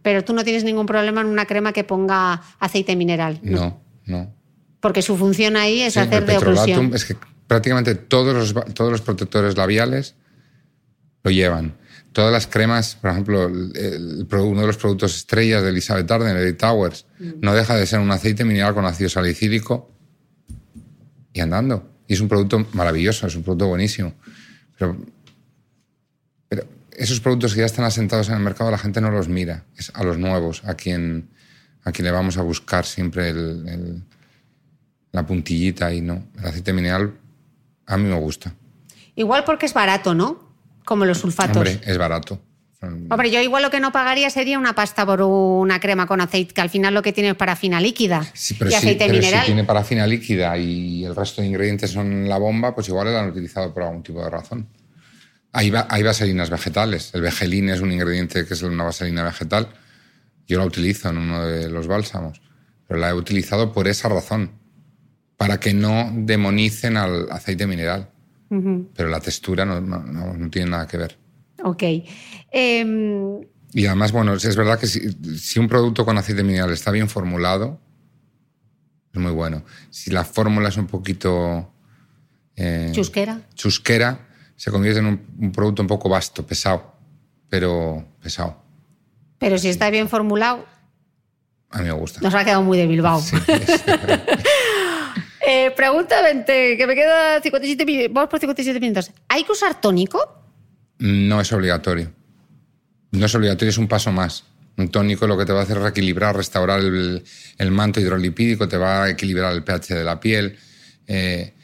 Pero 0.03 0.23
tú 0.23 0.35
no 0.35 0.45
tienes 0.45 0.65
ningún 0.65 0.85
problema 0.85 1.23
en 1.23 1.29
una 1.29 1.47
crema 1.47 1.73
que 1.73 1.83
ponga 1.83 2.43
aceite 2.59 2.95
mineral. 2.95 3.41
No, 3.43 3.81
no. 4.05 4.35
Porque 4.81 5.01
su 5.01 5.17
función 5.17 5.57
ahí 5.57 5.81
es 5.81 5.97
hacer 5.97 6.27
de 6.27 6.37
oclusión. 6.37 6.93
Es 6.93 7.07
que 7.07 7.17
prácticamente 7.47 7.95
todos 7.95 8.35
los, 8.35 8.75
todos 8.75 8.93
los 8.93 9.01
protectores 9.01 9.57
labiales 9.57 10.15
lo 11.23 11.31
llevan. 11.31 11.75
Todas 12.15 12.33
las 12.33 12.47
cremas, 12.47 12.95
por 12.95 13.11
ejemplo, 13.11 13.47
uno 13.49 14.61
de 14.61 14.67
los 14.67 14.77
productos 14.77 15.17
estrellas 15.17 15.63
de 15.65 15.71
Elizabeth 15.71 16.09
Arden, 16.11 16.37
Edith 16.37 16.59
Towers, 16.59 17.07
mm. 17.19 17.41
no 17.41 17.55
deja 17.55 17.75
de 17.77 17.87
ser 17.87 17.99
un 17.99 18.11
aceite 18.13 18.45
mineral 18.45 18.73
con 18.73 18.87
ácido 18.87 19.11
salicílico 19.11 19.91
y 21.33 21.41
andando. 21.41 21.91
Y 22.07 22.15
es 22.15 22.21
un 22.21 22.29
producto 22.29 22.65
maravilloso, 22.73 23.27
es 23.27 23.35
un 23.35 23.43
producto 23.43 23.67
buenísimo. 23.67 24.15
Pero, 24.79 24.97
pero 26.49 26.65
esos 26.93 27.19
productos 27.21 27.53
que 27.53 27.61
ya 27.61 27.67
están 27.67 27.85
asentados 27.85 28.29
en 28.29 28.35
el 28.35 28.41
mercado, 28.41 28.71
la 28.71 28.79
gente 28.79 29.01
no 29.01 29.11
los 29.11 29.29
mira. 29.29 29.65
Es 29.77 29.91
a 29.95 30.05
los 30.05 30.17
nuevos, 30.17 30.63
a 30.65 30.75
quien, 30.75 31.29
a 31.83 31.91
quien 31.91 32.05
le 32.05 32.13
vamos 32.13 32.39
a 32.39 32.43
buscar 32.43 32.87
siempre 32.87 33.31
el, 33.31 34.05
la 35.11 35.27
puntillita 35.27 35.93
y 35.93 36.01
no. 36.01 36.29
El 36.39 36.47
aceite 36.47 36.73
mineral 36.73 37.15
a 37.87 37.97
mí 37.97 38.05
me 38.05 38.19
gusta. 38.19 38.55
Igual 39.17 39.45
porque 39.45 39.67
es 39.67 39.75
barato, 39.75 40.15
¿no? 40.15 40.44
Como 40.85 41.05
los 41.05 41.19
sulfatos. 41.19 41.57
Hombre, 41.57 41.81
es 41.85 41.99
barato. 41.99 42.41
Hombre, 42.83 43.31
yo 43.31 43.41
igual 43.41 43.63
lo 43.63 43.71
que 43.71 43.81
no 43.81 43.93
pagaría 43.93 44.31
sería 44.31 44.59
una 44.59 44.75
pasta 44.75 45.07
por 45.07 45.23
una 45.23 45.81
crema 45.81 46.07
con 46.07 46.21
aceite, 46.21 46.55
que 46.55 46.61
al 46.61 46.71
final 46.71 46.95
lo 46.95 47.03
que 47.03 47.13
tiene 47.13 47.31
es 47.31 47.35
parafina 47.35 47.81
líquida 47.81 48.27
sí, 48.35 48.55
pero 48.55 48.71
y 48.71 48.75
aceite 48.75 49.09
mineral. 49.09 49.41
Si 49.41 49.47
tiene 49.47 49.65
parafina 49.65 50.07
líquida 50.07 50.57
y 50.59 51.05
el 51.05 51.15
resto 51.15 51.43
de 51.43 51.49
ingredientes 51.49 51.91
son 51.91 52.29
la 52.29 52.39
bomba, 52.39 52.75
pues 52.75 52.89
igual 52.89 53.13
lo 53.13 53.19
han 53.19 53.31
utilizado 53.31 53.73
por 53.73 53.85
algún 53.85 54.03
tipo 54.03 54.23
de 54.23 54.31
razón. 54.31 54.69
Hay, 55.53 55.73
hay 55.89 56.03
vaselinas 56.03 56.51
vegetales. 56.51 57.11
El 57.15 57.23
vegelín 57.23 57.69
es 57.69 57.81
un 57.81 57.93
ingrediente 57.93 58.45
que 58.45 58.55
es 58.55 58.63
una 58.63 58.85
vaselina 58.85 59.23
vegetal. 59.23 59.69
Yo 60.47 60.59
la 60.59 60.67
utilizo 60.67 61.09
en 61.09 61.19
uno 61.19 61.47
de 61.47 61.71
los 61.71 61.87
bálsamos, 61.87 62.43
pero 62.87 63.01
la 63.01 63.11
he 63.11 63.15
utilizado 63.15 63.73
por 63.73 63.89
esa 63.89 64.09
razón, 64.09 64.51
para 65.37 65.59
que 65.59 65.73
no 65.73 66.11
demonicen 66.13 66.97
al 66.97 67.31
aceite 67.31 67.67
mineral. 67.67 68.11
Pero 68.95 69.09
la 69.09 69.21
textura 69.21 69.65
no 69.65 70.51
tiene 70.51 70.71
nada 70.71 70.87
que 70.87 70.97
ver. 70.97 71.19
Ok. 71.65 71.83
Em, 72.51 73.41
y 73.73 73.87
además, 73.87 74.13
bueno, 74.13 74.35
es 74.35 74.57
verdad 74.57 74.79
que 74.79 74.87
si, 74.87 75.59
un 75.59 75.69
producto 75.69 76.05
con 76.05 76.19
aceite 76.19 76.43
mineral 76.43 76.71
está 76.71 76.91
bien 76.91 77.09
formulado, 77.09 77.81
es 79.13 79.21
muy 79.21 79.33
bueno. 79.33 79.65
Si 79.91 80.11
la 80.11 80.25
fórmula 80.25 80.69
es 80.69 80.77
un 80.77 80.87
poquito... 80.87 81.73
Eh, 82.57 82.91
chusquera. 82.93 83.41
Chusquera, 83.55 84.29
se 84.55 84.71
convierte 84.71 85.01
en 85.01 85.07
un, 85.07 85.53
producto 85.53 85.83
un 85.83 85.89
poco 85.89 86.09
vasto, 86.09 86.47
pesado, 86.47 86.95
pero 87.49 88.07
pesado. 88.23 88.63
Pero 89.39 89.59
si 89.59 89.69
está 89.69 89.91
bien 89.91 90.09
formulado... 90.09 90.67
A 91.71 91.79
mí 91.79 91.85
me 91.87 91.93
gusta. 91.93 92.21
Nos 92.21 92.35
ha 92.35 92.45
quedado 92.45 92.63
muy 92.63 92.79
de 92.79 92.87
Bilbao. 92.87 93.21
eh, 95.47 95.71
pregunta 95.77 96.23
20, 96.23 96.77
que 96.77 96.87
me 96.87 96.95
queda 96.95 97.41
57 97.41 97.85
minutos. 97.85 98.13
Vamos 98.13 98.31
por 98.31 98.41
57 98.41 98.81
minutos. 98.81 99.11
¿Hay 99.29 99.45
que 99.45 99.53
usar 99.53 99.81
tónico? 99.81 100.43
No 100.99 101.41
es 101.41 101.53
obligatorio. 101.53 102.13
No 103.11 103.27
es 103.27 103.35
obligatorio, 103.35 103.71
es 103.71 103.79
un 103.79 103.89
paso 103.89 104.13
más. 104.13 104.45
Un 104.77 104.89
tónico 104.89 105.27
lo 105.27 105.39
que 105.39 105.45
te 105.45 105.53
va 105.53 105.61
a 105.61 105.63
hacer 105.63 105.77
es 105.77 105.83
reequilibrar, 105.83 106.37
restaurar 106.37 106.81
el, 106.81 107.23
manto 107.71 108.01
hidrolipídico, 108.01 108.67
te 108.67 108.77
va 108.77 109.05
a 109.05 109.11
equilibrar 109.11 109.53
el 109.53 109.63
pH 109.63 109.95
de 109.95 110.05
la 110.05 110.19
piel. 110.19 110.57
Eh, 111.07 111.55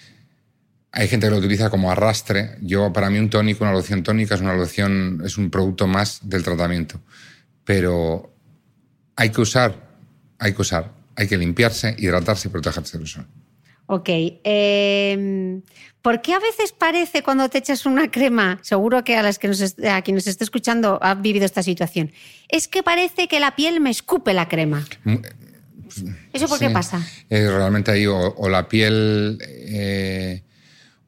hay 0.92 1.08
gente 1.08 1.26
que 1.26 1.30
lo 1.30 1.38
utiliza 1.38 1.70
como 1.70 1.90
arrastre. 1.90 2.56
Yo, 2.60 2.92
para 2.92 3.10
mí, 3.10 3.18
un 3.18 3.30
tónico, 3.30 3.64
una 3.64 3.72
loción 3.72 4.02
tónica 4.02 4.36
es 4.36 4.40
una 4.40 4.54
loción, 4.54 5.22
es 5.24 5.38
un 5.38 5.50
producto 5.50 5.86
más 5.86 6.20
del 6.22 6.44
tratamiento. 6.44 7.00
Pero 7.64 8.32
hay 9.16 9.30
que 9.30 9.40
usar, 9.40 9.74
hay 10.38 10.52
que 10.52 10.62
usar, 10.62 10.92
hay 11.16 11.26
que 11.26 11.36
limpiarse, 11.36 11.94
hidratarse 11.98 12.48
y 12.48 12.50
protegerse 12.50 12.98
del 12.98 13.06
sol. 13.06 13.26
Ok. 13.92 14.08
Eh, 14.08 15.60
¿Por 16.00 16.22
qué 16.22 16.34
a 16.34 16.38
veces 16.38 16.70
parece 16.70 17.24
cuando 17.24 17.48
te 17.48 17.58
echas 17.58 17.86
una 17.86 18.08
crema, 18.08 18.60
seguro 18.62 19.02
que 19.02 19.16
a, 19.16 19.22
las 19.22 19.40
que 19.40 19.48
nos, 19.48 19.60
a 19.84 20.00
quien 20.02 20.14
nos 20.14 20.28
esté 20.28 20.44
escuchando 20.44 21.00
ha 21.02 21.16
vivido 21.16 21.44
esta 21.44 21.64
situación, 21.64 22.12
es 22.48 22.68
que 22.68 22.84
parece 22.84 23.26
que 23.26 23.40
la 23.40 23.56
piel 23.56 23.80
me 23.80 23.90
escupe 23.90 24.32
la 24.32 24.48
crema? 24.48 24.86
Mm, 25.02 25.16
¿Eso 26.32 26.46
por 26.46 26.60
qué 26.60 26.70
pasa? 26.70 27.04
realmente 27.28 27.90
ahí 27.90 28.06
o, 28.06 28.48
la 28.48 28.68
piel... 28.68 29.38
Eh, 29.42 30.44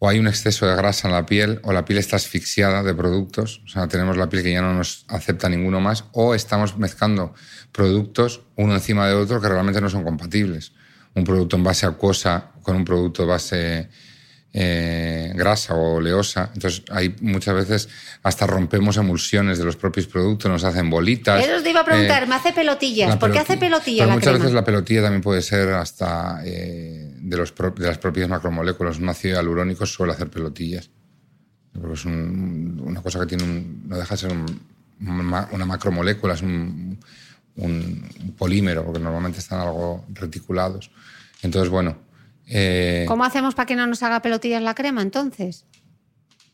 o 0.01 0.09
hay 0.09 0.19
un 0.19 0.27
exceso 0.27 0.67
de 0.67 0.75
grasa 0.75 1.07
en 1.07 1.15
la 1.15 1.25
piel, 1.25 1.61
o 1.63 1.73
la 1.73 1.85
piel 1.85 2.01
está 2.01 2.17
asfixiada 2.17 2.83
de 2.83 2.93
productos, 2.93 3.63
o 3.65 3.69
sea, 3.69 3.87
tenemos 3.87 4.17
la 4.17 4.29
piel 4.29 4.43
que 4.43 4.51
ya 4.51 4.61
no 4.61 4.75
nos 4.75 5.05
acepta 5.07 5.49
ninguno 5.49 5.81
más, 5.81 6.07
o 6.11 6.35
estamos 6.35 6.77
mezclando 6.77 7.33
productos 7.71 8.41
uno 8.57 8.75
encima 8.75 9.07
de 9.07 9.15
otro 9.15 9.41
que 9.41 9.49
realmente 9.49 9.81
no 9.81 9.89
son 9.89 10.03
compatibles 10.03 10.73
un 11.15 11.25
producto 11.25 11.57
en 11.57 11.65
base 11.65 11.87
acuosa 11.87 12.53
con 12.63 12.77
un 12.77 12.85
producto 12.85 13.27
base 13.27 13.89
eh, 14.55 15.33
grasa 15.35 15.75
o 15.75 15.95
oleosa. 15.97 16.51
Entonces, 16.55 16.83
hay 16.91 17.17
muchas 17.21 17.55
veces 17.55 17.89
hasta 18.23 18.47
rompemos 18.47 18.99
emulsiones 18.99 19.59
de 19.59 19.65
los 19.65 19.77
propios 19.77 20.07
productos, 20.07 20.51
nos 20.51 20.65
hacen 20.65 20.91
bolitas. 20.91 21.43
Eso 21.43 21.63
te 21.63 21.71
iba 21.71 21.81
a 21.81 21.85
preguntar, 21.85 22.25
eh, 22.25 22.27
me 22.27 22.35
hace 22.35 22.53
pelotillas. 22.53 23.17
¿Por 23.17 23.33
qué 23.33 23.39
hace 23.39 23.57
pelotillas? 23.57 24.09
muchas 24.09 24.35
veces 24.35 24.53
la 24.53 24.65
pelotilla 24.65 25.03
también 25.03 25.23
puede 25.23 25.41
ser 25.41 25.71
hasta 25.71 26.43
eh, 26.45 27.15
de, 27.19 27.37
los, 27.37 27.55
de 27.55 27.87
las 27.87 27.99
propias 27.99 28.29
macromoléculas. 28.29 28.99
Un 28.99 29.09
ácido 29.09 29.37
hialurónico 29.37 29.87
suele 29.87 30.13
hacer 30.13 30.29
pelotillas. 30.29 30.91
Porque 31.73 31.95
es 31.95 32.05
una 32.05 33.01
cosa 33.01 33.21
que 33.21 33.27
tiene 33.27 33.65
no 33.87 33.97
deja 33.97 34.15
de 34.15 34.21
ser 34.21 34.33
una 35.01 35.65
macromolécula, 35.65 36.35
es 36.35 36.43
un, 36.43 36.99
un, 37.57 38.35
polímero, 38.39 38.85
porque 38.85 39.01
normalmente 39.01 39.39
están 39.39 39.61
algo 39.61 40.05
reticulados. 40.13 40.91
Entonces, 41.43 41.71
bueno. 41.71 41.97
Eh, 42.47 43.05
¿Cómo 43.09 43.25
hacemos 43.25 43.55
para 43.55 43.67
que 43.67 43.77
no 43.77 43.87
nos 43.87 44.03
haga 44.03 44.21
pelotillas 44.21 44.63
la 44.63 44.75
crema 44.75 45.03
entonces? 45.03 45.65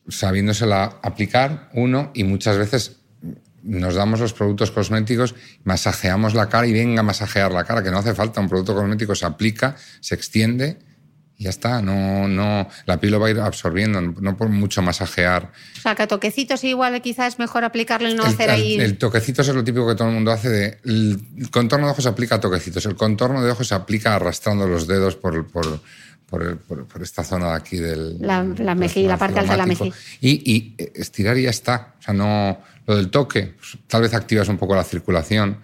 Sabiéndosela 0.09 0.99
aplicar, 1.03 1.70
uno, 1.74 2.11
y 2.14 2.24
muchas 2.24 2.57
veces 2.57 2.96
nos 3.62 3.94
damos 3.94 4.20
los 4.20 4.32
productos 4.32 4.70
cosméticos, 4.70 5.34
masajeamos 5.64 6.34
la 6.34 6.49
cara 6.49 6.66
y 6.66 6.72
venga 6.72 7.01
a 7.01 7.03
masajear 7.03 7.53
la 7.53 7.64
cara, 7.64 7.82
que 7.82 7.90
no 7.90 7.99
hace 7.99 8.14
falta, 8.14 8.40
un 8.40 8.49
producto 8.49 8.74
cosmético 8.74 9.14
se 9.14 9.26
aplica, 9.26 9.76
se 10.01 10.14
extiende 10.14 10.78
ya 11.39 11.51
está, 11.51 11.80
no, 11.80 12.26
no, 12.26 12.68
la 12.84 12.99
piel 12.99 13.12
lo 13.12 13.20
va 13.20 13.28
a 13.28 13.30
ir 13.30 13.39
absorbiendo, 13.39 14.01
no 14.01 14.36
por 14.36 14.49
mucho 14.49 14.82
masajear. 14.82 15.53
O 15.78 15.80
sea, 15.80 15.95
que 15.95 16.03
a 16.03 16.09
toquecitos 16.09 16.64
igual 16.64 17.01
quizás 17.01 17.34
es 17.34 17.39
mejor 17.39 17.62
aplicarlo 17.62 18.09
y 18.09 18.14
no 18.14 18.24
hacer 18.24 18.51
ahí... 18.51 18.74
El, 18.74 18.80
el 18.80 18.99
toquecitos 18.99 19.47
es 19.47 19.55
lo 19.55 19.62
típico 19.62 19.86
que 19.86 19.95
todo 19.95 20.09
el 20.09 20.14
mundo 20.14 20.32
hace, 20.32 20.49
de, 20.49 20.78
el 20.84 21.49
contorno 21.53 21.86
de 21.86 21.93
ojos 21.93 22.03
se 22.03 22.11
aplica 22.11 22.34
a 22.34 22.41
toquecitos, 22.41 22.84
el 22.86 22.97
contorno 22.97 23.43
de 23.43 23.53
ojos 23.53 23.68
se 23.68 23.74
aplica 23.76 24.16
arrastrando 24.16 24.66
los 24.66 24.89
dedos 24.89 25.14
por, 25.14 25.47
por, 25.47 25.80
por, 26.28 26.59
por 26.59 27.03
esta 27.03 27.22
zona 27.22 27.51
de 27.51 27.57
aquí 27.57 27.76
del... 27.76 28.18
La, 28.20 28.43
la 28.43 28.74
mejilla, 28.74 29.11
la 29.11 29.16
parte 29.16 29.39
alta 29.39 29.53
de 29.53 29.59
la 29.59 29.66
mejilla. 29.66 29.95
Y, 30.20 30.53
y, 30.53 30.74
estirar 30.95 31.39
y 31.39 31.43
ya 31.43 31.51
está. 31.51 31.95
O 32.01 32.03
sea, 32.03 32.14
no... 32.14 32.61
Lo 32.89 32.97
del 32.97 33.11
toque, 33.11 33.55
pues, 33.59 33.76
tal 33.86 34.01
vez 34.01 34.14
activas 34.14 34.49
un 34.49 34.57
poco 34.57 34.74
la 34.74 34.82
circulación, 34.82 35.59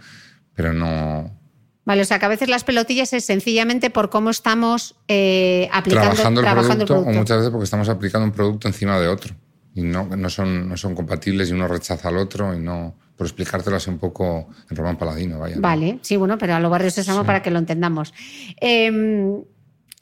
pero 0.55 0.75
no 0.75 1.43
Vale, 1.85 2.03
o 2.03 2.05
sea 2.05 2.18
que 2.18 2.24
a 2.24 2.28
veces 2.28 2.49
las 2.49 2.64
pelotillas 2.64 3.12
es 3.12 3.24
sencillamente 3.24 3.91
por 3.91 4.09
cómo 4.09 4.30
estamos 4.30 4.95
eh, 5.09 5.68
aplicando 5.72 6.14
trabajando, 6.41 6.41
el, 6.82 6.87
producto, 6.87 7.11
o 7.11 7.12
muchas 7.12 7.39
veces 7.39 7.51
porque 7.51 7.64
estamos 7.64 7.89
aplicando 7.89 8.24
un 8.24 8.32
producto 8.32 8.68
encima 8.68 8.99
de 8.99 9.09
otro 9.09 9.35
y 9.74 9.82
no, 9.82 10.05
no, 10.05 10.30
son, 10.30 10.68
no 10.68 10.76
son 10.76 10.95
compatibles 10.95 11.51
y 11.51 11.53
uno 11.53 11.68
rechaza 11.68 12.09
al 12.09 12.16
otro 12.16 12.55
y 12.55 12.59
no 12.59 12.95
por 13.16 13.26
explicártelo 13.26 13.76
así 13.76 13.91
un 13.91 13.99
poco 13.99 14.49
en 14.70 14.76
Román 14.76 14.97
Paladino, 14.97 15.39
vaya. 15.39 15.57
Vale, 15.59 15.99
sí, 16.03 16.16
bueno, 16.16 16.39
pero 16.39 16.55
a 16.55 16.61
los 16.61 16.70
barrios 16.70 16.95
se 16.95 17.03
llama 17.03 17.24
para 17.24 17.43
que 17.43 17.51
lo 17.51 17.59
entendamos. 17.59 18.12
Eh, 18.61 18.91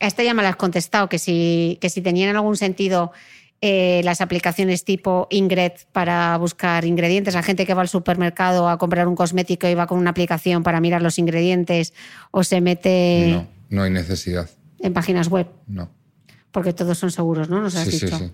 a 0.00 0.06
esta 0.06 0.22
ya 0.22 0.34
me 0.34 0.42
la 0.42 0.50
has 0.50 0.56
contestado, 0.56 1.08
que 1.08 1.18
si, 1.18 1.78
que 1.80 1.90
si 1.90 2.00
tenían 2.00 2.34
algún 2.34 2.56
sentido 2.56 3.12
eh, 3.64 4.00
las 4.02 4.20
aplicaciones 4.20 4.84
tipo 4.84 5.28
Ingrid 5.30 5.70
para 5.92 6.36
buscar 6.36 6.84
ingredientes. 6.84 7.34
La 7.34 7.44
gente 7.44 7.64
que 7.64 7.74
va 7.74 7.82
al 7.82 7.88
supermercado 7.88 8.68
a 8.68 8.76
comprar 8.76 9.06
un 9.06 9.14
cosmético 9.14 9.68
y 9.68 9.74
va 9.74 9.86
con 9.86 10.00
una 10.00 10.10
aplicación 10.10 10.64
para 10.64 10.80
mirar 10.80 11.00
los 11.00 11.16
ingredientes 11.20 11.94
o 12.32 12.42
se 12.42 12.60
mete. 12.60 13.28
No, 13.30 13.46
no 13.70 13.82
hay 13.84 13.90
necesidad. 13.92 14.50
En 14.80 14.92
páginas 14.92 15.28
web. 15.28 15.46
No. 15.68 15.88
Porque 16.50 16.72
todos 16.72 16.98
son 16.98 17.12
seguros, 17.12 17.48
¿no? 17.48 17.60
Nos 17.60 17.76
has 17.76 17.86
dicho. 17.86 18.08
Sí, 18.08 18.24
sí. 18.24 18.32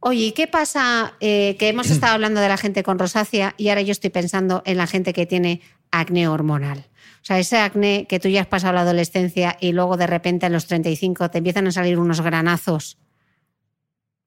Oye, 0.00 0.26
¿y 0.26 0.32
qué 0.32 0.46
pasa? 0.46 1.14
Eh, 1.20 1.56
que 1.58 1.70
hemos 1.70 1.88
estado 1.90 2.12
hablando 2.12 2.42
de 2.42 2.48
la 2.48 2.58
gente 2.58 2.82
con 2.82 2.98
rosácea 2.98 3.54
y 3.56 3.70
ahora 3.70 3.80
yo 3.80 3.92
estoy 3.92 4.10
pensando 4.10 4.62
en 4.66 4.76
la 4.76 4.86
gente 4.86 5.14
que 5.14 5.24
tiene 5.24 5.62
acné 5.90 6.28
hormonal. 6.28 6.86
O 7.22 7.24
sea, 7.24 7.38
ese 7.38 7.56
acné 7.56 8.06
que 8.06 8.20
tú 8.20 8.28
ya 8.28 8.42
has 8.42 8.46
pasado 8.46 8.74
la 8.74 8.82
adolescencia 8.82 9.56
y 9.58 9.72
luego 9.72 9.96
de 9.96 10.06
repente 10.06 10.44
a 10.44 10.50
los 10.50 10.66
35 10.66 11.30
te 11.30 11.38
empiezan 11.38 11.66
a 11.66 11.72
salir 11.72 11.98
unos 11.98 12.20
granazos 12.20 12.98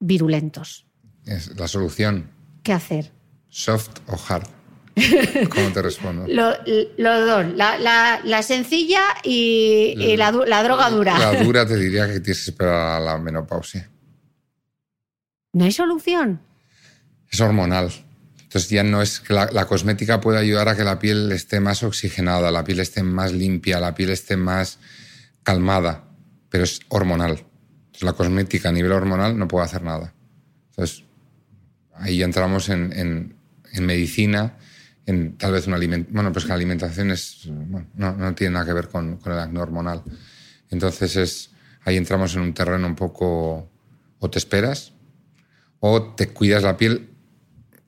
virulentos. 0.04 0.86
Es 1.24 1.56
la 1.58 1.66
solución. 1.66 2.30
¿Qué 2.62 2.72
hacer? 2.72 3.12
¿Soft 3.48 4.00
o 4.06 4.18
hard? 4.28 4.46
¿Cómo 5.50 5.72
te 5.72 5.82
respondo? 5.82 6.26
Los 6.28 7.26
dos, 7.26 7.46
la, 7.56 8.42
sencilla 8.42 9.02
y, 9.24 10.16
la, 10.16 10.30
droga 10.62 10.90
dura. 10.90 11.18
La 11.18 11.42
dura 11.42 11.66
te 11.66 11.76
diría 11.76 12.06
que 12.06 12.20
tienes 12.20 12.44
que 12.44 12.50
esperar 12.50 12.96
a 12.96 13.00
la 13.00 13.18
menopausia. 13.18 13.90
¿No 15.52 15.64
hay 15.64 15.72
solución? 15.72 16.40
Es 17.30 17.40
hormonal. 17.40 17.90
Entonces 18.42 18.70
ya 18.70 18.84
no 18.84 19.02
es 19.02 19.20
que 19.20 19.32
la, 19.32 19.66
cosmética 19.66 20.20
puede 20.20 20.38
ayudar 20.38 20.68
a 20.68 20.76
que 20.76 20.84
la 20.84 20.98
piel 20.98 21.32
esté 21.32 21.58
más 21.58 21.82
oxigenada, 21.82 22.50
la 22.52 22.62
piel 22.62 22.80
esté 22.80 23.02
más 23.02 23.32
limpia, 23.32 23.80
la 23.80 23.94
piel 23.94 24.10
esté 24.10 24.36
más 24.36 24.78
calmada, 25.42 26.04
pero 26.50 26.62
es 26.62 26.80
hormonal 26.88 27.44
la 28.00 28.12
cosmética 28.12 28.68
a 28.68 28.72
nivel 28.72 28.92
hormonal 28.92 29.38
no 29.38 29.48
puede 29.48 29.64
hacer 29.64 29.82
nada. 29.82 30.12
Entonces, 30.70 31.04
ahí 31.94 32.22
entramos 32.22 32.68
en, 32.68 33.36
medicina, 33.80 34.56
en 35.06 35.36
tal 35.36 35.52
vez 35.52 35.66
una 35.66 35.76
alimentación. 35.76 36.14
Bueno, 36.14 36.32
pues 36.32 36.44
que 36.44 36.48
la 36.48 36.54
alimentación 36.54 37.10
es, 37.10 37.48
no, 37.94 38.34
tiene 38.34 38.54
nada 38.54 38.66
que 38.66 38.72
ver 38.72 38.88
con, 38.88 39.20
el 39.24 39.38
acné 39.38 39.60
hormonal. 39.60 40.02
Entonces, 40.70 41.16
es, 41.16 41.50
ahí 41.84 41.96
entramos 41.96 42.34
en 42.34 42.42
un 42.42 42.54
terreno 42.54 42.86
un 42.86 42.96
poco. 42.96 43.70
O 44.20 44.30
te 44.30 44.38
esperas, 44.38 44.92
o 45.80 46.14
te 46.14 46.28
cuidas 46.28 46.62
la 46.62 46.78
piel 46.78 47.10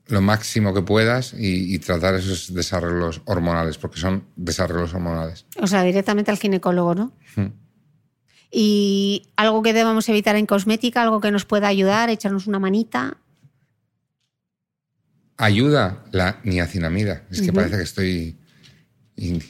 lo 0.07 0.21
máximo 0.21 0.73
que 0.73 0.81
puedas 0.81 1.33
y, 1.37 1.77
tratar 1.79 2.15
esos 2.15 2.53
desarrollos 2.53 3.21
hormonales, 3.25 3.77
porque 3.77 3.99
son 3.99 4.23
desarrollos 4.35 4.93
hormonales. 4.93 5.45
O 5.59 5.67
sea, 5.67 5.83
directamente 5.83 6.31
al 6.31 6.37
ginecólogo, 6.37 6.95
¿no? 6.95 7.11
Y 8.51 9.27
algo 9.35 9.61
que 9.61 9.73
debamos 9.73 10.07
evitar 10.09 10.35
en 10.35 10.45
cosmética, 10.45 11.01
algo 11.01 11.19
que 11.19 11.31
nos 11.31 11.45
pueda 11.45 11.67
ayudar, 11.67 12.09
echarnos 12.09 12.47
una 12.47 12.59
manita. 12.59 13.17
Ayuda 15.37 16.05
la 16.11 16.39
niacinamida. 16.43 17.23
Es 17.29 17.41
que 17.41 17.53
parece 17.53 17.77
que 17.77 17.83
estoy. 17.83 18.37
Y, 19.15 19.41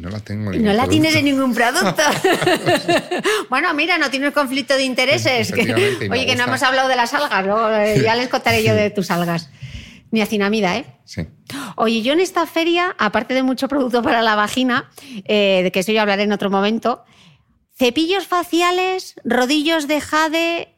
no 0.00 0.08
la 0.08 0.20
tengo. 0.20 0.52
no 0.52 0.72
la 0.72 0.88
tienes 0.88 1.14
en 1.16 1.24
ningún 1.24 1.52
producto. 1.52 2.02
bueno, 3.50 3.74
mira, 3.74 3.98
no 3.98 4.08
tienes 4.08 4.32
conflicto 4.32 4.74
de 4.74 4.84
intereses. 4.84 5.52
oye, 5.52 6.26
que 6.26 6.36
no 6.36 6.44
hemos 6.44 6.62
hablado 6.62 6.88
de 6.88 6.96
las 6.96 7.12
algas, 7.12 7.44
eh, 7.88 8.02
ya 8.02 8.14
les 8.14 8.28
contaré 8.28 8.64
yo 8.64 8.74
de 8.74 8.90
tus 8.90 9.10
algas. 9.10 9.50
Niacinamida, 10.12 10.76
¿eh? 10.76 10.86
Sí. 11.04 11.26
Oye, 11.76 12.02
yo 12.02 12.12
en 12.12 12.20
esta 12.20 12.46
feria, 12.46 12.94
aparte 12.98 13.34
de 13.34 13.42
mucho 13.42 13.68
producto 13.68 14.02
para 14.02 14.22
la 14.22 14.34
vagina, 14.34 14.90
eh, 15.24 15.60
de 15.62 15.70
que 15.70 15.80
eso 15.80 15.92
ya 15.92 16.02
hablaré 16.02 16.24
en 16.24 16.32
otro 16.32 16.50
momento, 16.50 17.04
Cepillos 17.80 18.26
faciales, 18.26 19.14
rodillos 19.24 19.88
de 19.88 20.02
jade, 20.02 20.68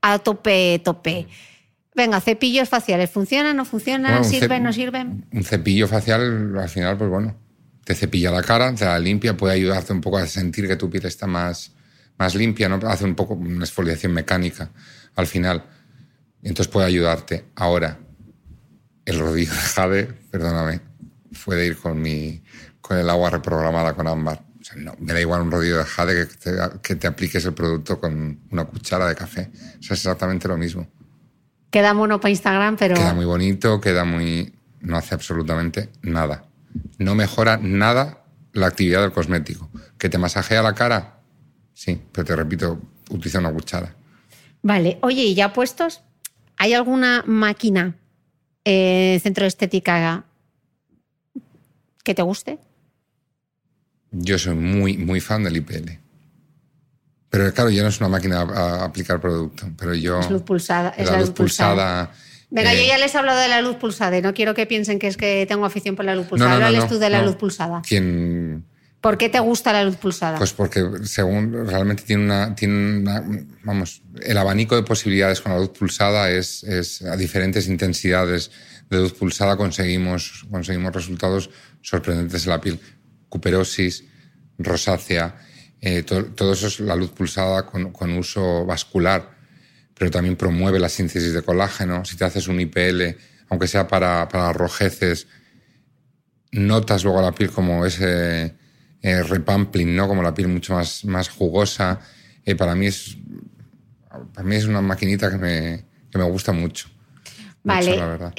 a 0.00 0.18
tope, 0.18 0.80
tope. 0.82 1.28
Venga, 1.94 2.22
cepillos 2.22 2.70
faciales, 2.70 3.10
¿funcionan, 3.10 3.54
no 3.54 3.66
funcionan? 3.66 4.24
¿Sirven, 4.24 4.62
no 4.62 4.72
sirven? 4.72 5.26
Un 5.30 5.44
cepillo 5.44 5.86
facial, 5.86 6.56
al 6.56 6.70
final, 6.70 6.96
pues 6.96 7.10
bueno, 7.10 7.36
te 7.84 7.94
cepilla 7.94 8.30
la 8.30 8.42
cara, 8.42 8.74
te 8.74 8.86
la 8.86 8.98
limpia, 8.98 9.36
puede 9.36 9.52
ayudarte 9.52 9.92
un 9.92 10.00
poco 10.00 10.16
a 10.16 10.26
sentir 10.26 10.66
que 10.66 10.76
tu 10.76 10.88
piel 10.88 11.04
está 11.04 11.26
más, 11.26 11.72
más 12.16 12.34
limpia, 12.34 12.66
¿no? 12.70 12.76
Hace 12.88 13.04
un 13.04 13.14
poco 13.14 13.34
una 13.34 13.66
exfoliación 13.66 14.14
mecánica 14.14 14.70
al 15.16 15.26
final. 15.26 15.66
Entonces 16.42 16.68
puede 16.72 16.86
ayudarte. 16.86 17.44
Ahora, 17.56 17.98
el 19.04 19.18
rodillo 19.18 19.52
de 19.52 19.58
jade, 19.58 20.04
perdóname, 20.30 20.80
puede 21.44 21.66
ir 21.66 21.76
con, 21.76 22.00
mi, 22.00 22.42
con 22.80 22.96
el 22.96 23.10
agua 23.10 23.28
reprogramada 23.28 23.92
con 23.92 24.08
ámbar 24.08 24.53
me 24.76 25.12
da 25.12 25.20
igual 25.20 25.42
un 25.42 25.50
rodillo 25.50 25.78
de 25.78 25.84
jade 25.84 26.28
que 26.82 26.96
te, 26.96 27.06
apliques 27.06 27.44
el 27.44 27.54
producto 27.54 28.00
con 28.00 28.40
una 28.50 28.64
cuchara 28.64 29.06
de 29.06 29.14
café. 29.14 29.50
es 29.80 29.90
exactamente 29.90 30.48
lo 30.48 30.56
mismo. 30.56 30.86
Queda 31.70 31.94
mono 31.94 32.20
para 32.20 32.30
Instagram, 32.30 32.76
pero... 32.76 32.94
Queda 32.94 33.14
muy 33.14 33.24
bonito, 33.24 33.80
queda 33.80 34.04
muy... 34.04 34.54
No 34.80 34.96
hace 34.96 35.14
absolutamente 35.14 35.90
nada. 36.02 36.44
No 36.98 37.14
mejora 37.14 37.56
nada 37.56 38.24
la 38.52 38.66
actividad 38.66 39.02
del 39.02 39.12
cosmético. 39.12 39.70
¿Que 39.98 40.08
te 40.08 40.18
masajea 40.18 40.62
la 40.62 40.74
cara? 40.74 41.20
Sí, 41.72 42.00
pero 42.12 42.24
te 42.24 42.36
repito, 42.36 42.80
utiliza 43.10 43.38
una 43.38 43.52
cuchara. 43.52 43.94
Vale. 44.62 44.98
Oye, 45.02 45.22
¿y 45.22 45.34
ya 45.34 45.52
puestos? 45.52 46.02
¿Hay 46.56 46.74
alguna 46.74 47.24
máquina, 47.26 47.96
eh, 48.64 49.18
centro 49.22 49.42
de 49.42 49.48
estética, 49.48 50.24
que 52.04 52.14
te 52.14 52.22
guste? 52.22 52.58
Yo 54.16 54.38
soy 54.38 54.54
muy, 54.54 54.96
muy 54.96 55.20
fan 55.20 55.42
del 55.44 55.56
IPL. 55.56 55.98
Pero 57.30 57.52
claro, 57.52 57.70
ya 57.70 57.82
no 57.82 57.88
es 57.88 57.98
una 57.98 58.08
máquina 58.08 58.42
a 58.42 58.84
aplicar 58.84 59.20
producto, 59.20 59.66
pero 59.76 59.92
yo... 59.94 60.20
Es 60.20 60.30
luz 60.30 60.42
pulsada. 60.42 60.90
Es 60.96 61.10
la, 61.10 61.18
luz, 61.18 61.30
pulsada. 61.30 62.12
Venga, 62.48 62.72
yo 62.72 62.80
eh, 62.80 62.86
ya 62.86 62.98
les 62.98 63.12
he 63.12 63.18
hablado 63.18 63.40
de 63.40 63.48
la 63.48 63.60
luz 63.60 63.74
pulsada 63.74 64.16
y 64.16 64.22
no 64.22 64.32
quiero 64.34 64.54
que 64.54 64.66
piensen 64.66 65.00
que 65.00 65.08
es 65.08 65.16
que 65.16 65.44
tengo 65.48 65.64
afición 65.64 65.96
por 65.96 66.04
la 66.04 66.14
luz 66.14 66.26
pulsada. 66.26 66.70
No, 66.70 66.70
no, 66.70 66.86
tú 66.86 66.98
de 67.00 67.10
la 67.10 67.22
luz 67.22 67.34
pulsada. 67.34 67.82
¿Quién...? 67.86 68.64
¿Por 69.00 69.18
qué 69.18 69.28
te 69.28 69.38
gusta 69.38 69.70
la 69.72 69.84
luz 69.84 69.96
pulsada? 69.96 70.38
Pues 70.38 70.54
porque 70.54 70.82
según 71.02 71.66
realmente 71.66 72.04
tiene 72.04 72.24
una, 72.24 72.54
tiene 72.54 73.04
vamos, 73.62 74.00
el 74.22 74.38
abanico 74.38 74.76
de 74.76 74.82
posibilidades 74.82 75.42
con 75.42 75.52
la 75.52 75.58
luz 75.58 75.70
pulsada 75.70 76.30
es, 76.30 76.62
es, 76.64 77.02
a 77.02 77.14
diferentes 77.14 77.68
intensidades 77.68 78.50
de 78.88 79.00
luz 79.00 79.12
pulsada 79.12 79.58
conseguimos, 79.58 80.46
conseguimos 80.50 80.94
resultados 80.94 81.50
sorprendentes 81.82 82.44
en 82.44 82.50
la 82.50 82.60
piel 82.62 82.80
cuperosis, 83.34 84.04
rosácea, 84.58 85.34
eh, 85.80 86.04
todo, 86.04 86.52
eso 86.52 86.68
es 86.68 86.78
la 86.78 86.94
luz 86.94 87.10
pulsada 87.10 87.66
con, 87.66 88.16
uso 88.16 88.64
vascular, 88.64 89.28
pero 89.92 90.08
también 90.08 90.36
promueve 90.36 90.78
la 90.78 90.88
síntesis 90.88 91.34
de 91.34 91.42
colágeno. 91.42 92.04
Si 92.04 92.16
te 92.16 92.24
haces 92.24 92.46
un 92.46 92.60
IPL, 92.60 93.16
aunque 93.48 93.66
sea 93.66 93.88
para, 93.88 94.28
para 94.28 94.52
rojeces, 94.52 95.26
notas 96.52 97.02
luego 97.02 97.20
la 97.20 97.32
piel 97.32 97.50
como 97.50 97.84
ese 97.84 98.54
eh, 99.02 99.22
repampling, 99.24 99.96
¿no? 99.96 100.06
como 100.06 100.22
la 100.22 100.32
piel 100.32 100.46
mucho 100.46 100.74
más, 100.74 101.04
más 101.04 101.28
jugosa. 101.28 101.98
Eh, 102.44 102.54
para, 102.54 102.76
mí 102.76 102.86
es, 102.86 103.16
para 104.32 104.46
mí 104.46 104.54
es 104.54 104.66
una 104.66 104.80
maquinita 104.80 105.28
que 105.28 105.38
me, 105.38 105.84
que 106.08 106.18
me 106.18 106.24
gusta 106.24 106.52
mucho. 106.52 106.88
Vale. 107.64 107.96
la 107.96 108.06
verdad 108.06 108.34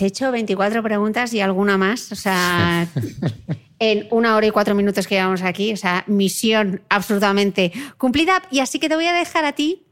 te 0.00 0.06
he 0.06 0.08
hecho 0.08 0.32
24 0.32 0.82
preguntas 0.82 1.34
y 1.34 1.42
alguna 1.42 1.76
más. 1.76 2.10
O 2.10 2.14
sea, 2.14 2.88
en 3.78 4.08
una 4.10 4.34
hora 4.34 4.46
y 4.46 4.50
cuatro 4.50 4.74
minutos 4.74 5.06
que 5.06 5.16
llevamos 5.16 5.42
aquí. 5.42 5.74
O 5.74 5.76
sea, 5.76 6.04
misión 6.06 6.80
absolutamente 6.88 7.70
cumplida. 7.98 8.42
Y 8.50 8.60
así 8.60 8.78
que 8.78 8.88
te 8.88 8.94
voy 8.94 9.04
a 9.04 9.12
dejar 9.12 9.44
a 9.44 9.52
ti 9.52 9.84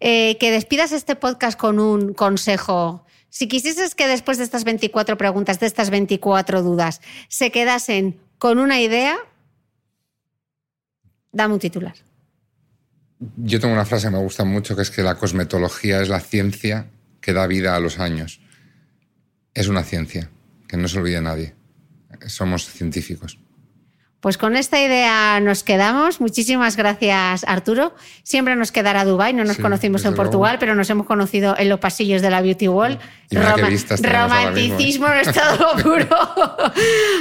eh, 0.00 0.38
que 0.38 0.50
despidas 0.50 0.92
este 0.92 1.14
podcast 1.14 1.60
con 1.60 1.78
un 1.78 2.14
consejo. 2.14 3.04
Si 3.28 3.48
quisieses 3.48 3.94
que 3.94 4.08
después 4.08 4.38
de 4.38 4.44
estas 4.44 4.64
24 4.64 5.18
preguntas, 5.18 5.60
de 5.60 5.66
estas 5.66 5.90
24 5.90 6.62
dudas, 6.62 7.02
se 7.28 7.50
quedasen 7.50 8.18
con 8.38 8.58
una 8.58 8.80
idea, 8.80 9.18
dame 11.32 11.52
un 11.52 11.60
titular. 11.60 11.96
Yo 13.36 13.60
tengo 13.60 13.74
una 13.74 13.84
frase 13.84 14.06
que 14.06 14.12
me 14.12 14.22
gusta 14.22 14.44
mucho, 14.44 14.74
que 14.74 14.80
es 14.80 14.90
que 14.90 15.02
la 15.02 15.16
cosmetología 15.16 16.00
es 16.00 16.08
la 16.08 16.20
ciencia 16.20 16.86
que 17.20 17.34
da 17.34 17.46
vida 17.46 17.76
a 17.76 17.80
los 17.80 17.98
años. 17.98 18.39
Es 19.52 19.66
una 19.66 19.82
ciencia, 19.82 20.30
que 20.68 20.76
no 20.76 20.86
se 20.86 20.98
olvide 20.98 21.20
nadie. 21.20 21.54
Somos 22.26 22.66
científicos. 22.66 23.40
Pues 24.20 24.36
con 24.36 24.54
esta 24.54 24.78
idea 24.78 25.40
nos 25.40 25.64
quedamos. 25.64 26.20
Muchísimas 26.20 26.76
gracias, 26.76 27.42
Arturo. 27.48 27.94
Siempre 28.22 28.54
nos 28.54 28.70
quedará 28.70 29.06
Dubai. 29.06 29.32
No 29.32 29.44
nos 29.44 29.56
conocimos 29.56 30.04
en 30.04 30.14
Portugal, 30.14 30.58
pero 30.60 30.74
nos 30.74 30.90
hemos 30.90 31.06
conocido 31.06 31.56
en 31.56 31.70
los 31.70 31.80
pasillos 31.80 32.20
de 32.20 32.28
la 32.28 32.42
Beauty 32.42 32.68
Wall. 32.68 32.98
romanticismo 33.30 35.08
en 35.08 35.20
estado 35.20 35.72
puro. 35.82 36.06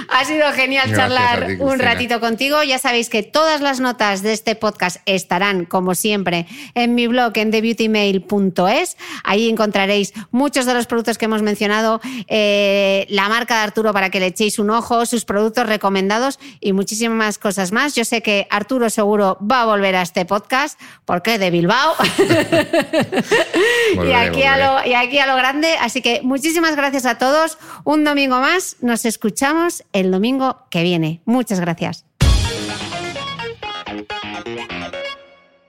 ha 0.10 0.26
sido 0.26 0.52
genial 0.52 0.94
charlar 0.94 1.56
un 1.60 1.80
ratito 1.80 2.20
contigo. 2.20 2.64
Ya 2.64 2.80
sabéis 2.80 3.08
que 3.08 3.24
todas 3.24 3.62
las 3.62 3.80
notas 3.80 4.22
de 4.22 4.34
este 4.34 4.56
podcast 4.56 4.98
estarán, 5.06 5.64
como 5.64 5.96
siempre, 5.96 6.48
en 6.76 6.96
mi 6.96 7.08
blog 7.08 7.32
en 7.38 7.52
thebeautymail.es. 7.52 8.98
Ahí 9.24 9.48
encontraréis 9.48 10.14
muchos 10.32 10.66
de 10.66 10.74
los 10.74 10.86
productos 10.86 11.18
que 11.18 11.26
hemos 11.26 11.44
mencionado, 11.44 12.02
eh, 12.28 13.06
la 13.08 13.30
marca 13.30 13.56
de 13.56 13.62
Arturo 13.62 13.94
para 13.94 14.10
que 14.10 14.20
le 14.20 14.26
echéis 14.28 14.60
un 14.60 14.70
ojo, 14.70 15.06
sus 15.06 15.24
productos 15.24 15.66
recomendados 15.66 16.40
y 16.60 16.74
muchos 16.74 16.89
muchísimas 16.90 17.38
cosas 17.38 17.72
más. 17.72 17.94
Yo 17.94 18.04
sé 18.04 18.24
que 18.24 18.48
Arturo 18.50 18.90
seguro 18.90 19.38
va 19.40 19.62
a 19.62 19.66
volver 19.66 19.96
a 19.96 20.02
este 20.02 20.26
podcast, 20.26 20.80
porque 21.06 21.38
de 21.38 21.52
Bilbao. 21.52 21.94
y, 23.94 24.12
aquí 24.12 24.42
a 24.42 24.58
lo, 24.58 24.90
y 24.90 24.96
aquí 24.96 25.20
a 25.20 25.28
lo 25.28 25.36
grande. 25.36 25.76
Así 25.80 26.02
que 26.02 26.22
muchísimas 26.24 26.76
gracias 26.76 27.06
a 27.06 27.20
todos. 27.20 27.60
Un 27.84 28.04
domingo 28.04 28.40
más. 28.40 28.78
Nos 28.82 29.06
escuchamos 29.06 29.84
el 29.94 30.10
domingo 30.10 30.64
que 30.72 30.82
viene. 30.82 31.22
Muchas 31.26 31.60
gracias. 31.60 32.06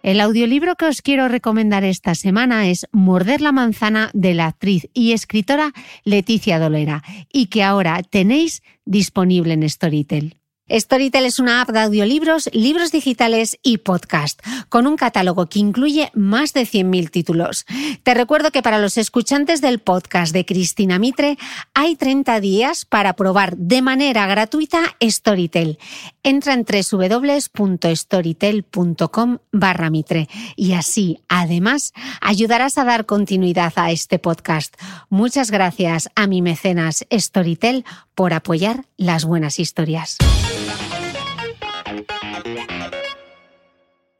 El 0.02 0.22
audiolibro 0.22 0.76
que 0.76 0.86
os 0.86 1.02
quiero 1.02 1.28
recomendar 1.28 1.84
esta 1.84 2.14
semana 2.14 2.70
es 2.70 2.86
Morder 2.92 3.42
la 3.42 3.52
manzana 3.52 4.10
de 4.14 4.32
la 4.32 4.46
actriz 4.46 4.88
y 4.94 5.12
escritora 5.12 5.72
Leticia 6.04 6.58
Dolera 6.58 7.02
y 7.30 7.48
que 7.48 7.62
ahora 7.62 8.00
tenéis 8.08 8.62
disponible 8.86 9.52
en 9.52 9.68
Storytel. 9.68 10.39
Storytel 10.70 11.24
es 11.24 11.38
una 11.38 11.62
app 11.62 11.70
de 11.70 11.80
audiolibros, 11.80 12.50
libros 12.52 12.92
digitales 12.92 13.58
y 13.62 13.78
podcast, 13.78 14.40
con 14.68 14.86
un 14.86 14.96
catálogo 14.96 15.46
que 15.46 15.58
incluye 15.58 16.10
más 16.14 16.52
de 16.52 16.62
100.000 16.62 17.10
títulos. 17.10 17.66
Te 18.02 18.14
recuerdo 18.14 18.52
que 18.52 18.62
para 18.62 18.78
los 18.78 18.96
escuchantes 18.96 19.60
del 19.60 19.80
podcast 19.80 20.32
de 20.32 20.44
Cristina 20.44 20.98
Mitre 20.98 21.38
hay 21.74 21.96
30 21.96 22.40
días 22.40 22.84
para 22.84 23.14
probar 23.14 23.56
de 23.56 23.82
manera 23.82 24.26
gratuita 24.26 24.96
Storytel. 25.02 25.78
Entra 26.22 26.54
en 26.54 26.64
www.storytel.com 26.64 29.38
barra 29.52 29.90
Mitre 29.90 30.28
y 30.54 30.74
así, 30.74 31.18
además, 31.28 31.92
ayudarás 32.20 32.78
a 32.78 32.84
dar 32.84 33.06
continuidad 33.06 33.72
a 33.76 33.90
este 33.90 34.18
podcast. 34.18 34.74
Muchas 35.08 35.50
gracias 35.50 36.10
a 36.14 36.26
mi 36.26 36.42
mecenas 36.42 37.06
Storytel 37.10 37.86
por 38.14 38.34
apoyar 38.34 38.84
las 38.96 39.24
buenas 39.24 39.58
historias. 39.58 40.18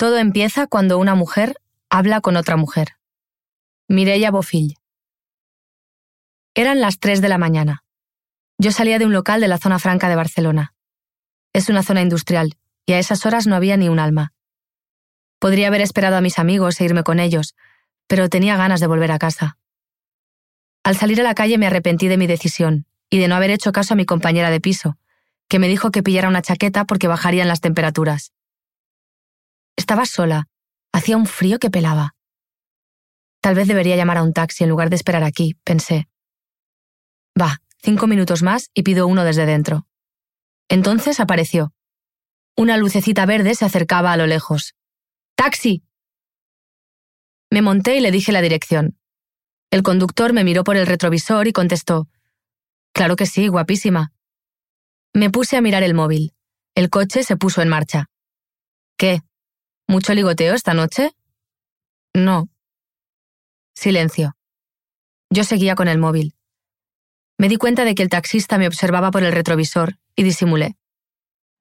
Todo 0.00 0.16
empieza 0.16 0.66
cuando 0.66 0.96
una 0.96 1.14
mujer 1.14 1.60
habla 1.90 2.22
con 2.22 2.38
otra 2.38 2.56
mujer. 2.56 2.96
Mireia 3.86 4.30
Bofill. 4.30 4.78
Eran 6.54 6.80
las 6.80 6.98
3 6.98 7.20
de 7.20 7.28
la 7.28 7.36
mañana. 7.36 7.84
Yo 8.56 8.72
salía 8.72 8.98
de 8.98 9.04
un 9.04 9.12
local 9.12 9.42
de 9.42 9.48
la 9.48 9.58
zona 9.58 9.78
franca 9.78 10.08
de 10.08 10.16
Barcelona. 10.16 10.72
Es 11.52 11.68
una 11.68 11.82
zona 11.82 12.00
industrial, 12.00 12.56
y 12.86 12.94
a 12.94 12.98
esas 12.98 13.26
horas 13.26 13.46
no 13.46 13.56
había 13.56 13.76
ni 13.76 13.90
un 13.90 13.98
alma. 13.98 14.32
Podría 15.38 15.66
haber 15.66 15.82
esperado 15.82 16.16
a 16.16 16.22
mis 16.22 16.38
amigos 16.38 16.80
e 16.80 16.86
irme 16.86 17.02
con 17.02 17.20
ellos, 17.20 17.54
pero 18.06 18.30
tenía 18.30 18.56
ganas 18.56 18.80
de 18.80 18.86
volver 18.86 19.12
a 19.12 19.18
casa. 19.18 19.58
Al 20.82 20.96
salir 20.96 21.20
a 21.20 21.24
la 21.24 21.34
calle 21.34 21.58
me 21.58 21.66
arrepentí 21.66 22.08
de 22.08 22.16
mi 22.16 22.26
decisión 22.26 22.86
y 23.10 23.18
de 23.18 23.28
no 23.28 23.34
haber 23.34 23.50
hecho 23.50 23.70
caso 23.70 23.92
a 23.92 23.98
mi 23.98 24.06
compañera 24.06 24.48
de 24.48 24.62
piso, 24.62 24.96
que 25.46 25.58
me 25.58 25.68
dijo 25.68 25.90
que 25.90 26.02
pillara 26.02 26.28
una 26.28 26.40
chaqueta 26.40 26.86
porque 26.86 27.06
bajarían 27.06 27.48
las 27.48 27.60
temperaturas. 27.60 28.32
Estaba 29.80 30.04
sola. 30.04 30.46
Hacía 30.92 31.16
un 31.16 31.24
frío 31.24 31.58
que 31.58 31.70
pelaba. 31.70 32.14
Tal 33.40 33.54
vez 33.54 33.66
debería 33.66 33.96
llamar 33.96 34.18
a 34.18 34.22
un 34.22 34.34
taxi 34.34 34.62
en 34.62 34.68
lugar 34.68 34.90
de 34.90 34.96
esperar 34.96 35.24
aquí, 35.24 35.54
pensé. 35.64 36.06
Va, 37.40 37.62
cinco 37.78 38.06
minutos 38.06 38.42
más 38.42 38.68
y 38.74 38.82
pido 38.82 39.06
uno 39.06 39.24
desde 39.24 39.46
dentro. 39.46 39.86
Entonces 40.68 41.18
apareció. 41.18 41.72
Una 42.58 42.76
lucecita 42.76 43.24
verde 43.24 43.54
se 43.54 43.64
acercaba 43.64 44.12
a 44.12 44.18
lo 44.18 44.26
lejos. 44.26 44.74
¡Taxi! 45.34 45.82
Me 47.50 47.62
monté 47.62 47.96
y 47.96 48.00
le 48.00 48.10
dije 48.10 48.32
la 48.32 48.42
dirección. 48.42 48.98
El 49.70 49.82
conductor 49.82 50.34
me 50.34 50.44
miró 50.44 50.62
por 50.62 50.76
el 50.76 50.86
retrovisor 50.86 51.48
y 51.48 51.52
contestó. 51.52 52.06
Claro 52.92 53.16
que 53.16 53.24
sí, 53.24 53.48
guapísima. 53.48 54.12
Me 55.14 55.30
puse 55.30 55.56
a 55.56 55.62
mirar 55.62 55.82
el 55.82 55.94
móvil. 55.94 56.34
El 56.74 56.90
coche 56.90 57.22
se 57.22 57.38
puso 57.38 57.62
en 57.62 57.70
marcha. 57.70 58.10
¿Qué? 58.98 59.22
¿Mucho 59.90 60.14
ligoteo 60.14 60.54
esta 60.54 60.72
noche? 60.72 61.16
No. 62.14 62.48
Silencio. 63.74 64.36
Yo 65.30 65.42
seguía 65.42 65.74
con 65.74 65.88
el 65.88 65.98
móvil. 65.98 66.36
Me 67.38 67.48
di 67.48 67.56
cuenta 67.56 67.84
de 67.84 67.96
que 67.96 68.04
el 68.04 68.08
taxista 68.08 68.56
me 68.56 68.68
observaba 68.68 69.10
por 69.10 69.24
el 69.24 69.32
retrovisor 69.32 69.98
y 70.14 70.22
disimulé. 70.22 70.76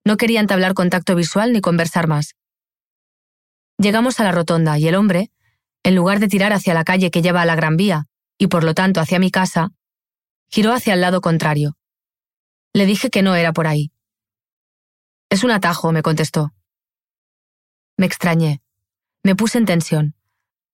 No 0.05 0.15
quería 0.15 0.41
entablar 0.41 0.75
contacto 0.75 1.15
visual 1.15 1.53
ni 1.53 1.59
conversar 1.59 2.07
más. 2.07 2.35
Llegamos 3.79 4.19
a 4.19 4.25
la 4.25 4.31
rotonda 4.31 4.77
y 4.77 4.87
el 4.87 4.93
hombre, 4.93 5.31
en 5.81 5.95
lugar 5.95 6.19
de 6.19 6.27
tirar 6.27 6.53
hacia 6.53 6.75
la 6.75 6.83
calle 6.83 7.09
que 7.09 7.23
lleva 7.23 7.41
a 7.41 7.47
la 7.47 7.55
Gran 7.55 7.77
Vía 7.77 8.05
y 8.37 8.45
por 8.45 8.63
lo 8.63 8.75
tanto 8.75 9.01
hacia 9.01 9.17
mi 9.17 9.31
casa, 9.31 9.71
giró 10.51 10.73
hacia 10.73 10.93
el 10.93 11.01
lado 11.01 11.21
contrario. 11.21 11.77
Le 12.73 12.85
dije 12.85 13.09
que 13.09 13.23
no 13.23 13.33
era 13.33 13.53
por 13.53 13.65
ahí. 13.65 13.91
Es 15.31 15.43
un 15.43 15.49
atajo, 15.49 15.91
me 15.91 16.03
contestó. 16.03 16.53
Me 17.99 18.05
extrañé. 18.05 18.61
Me 19.23 19.35
puse 19.35 19.57
en 19.57 19.65
tensión. 19.65 20.15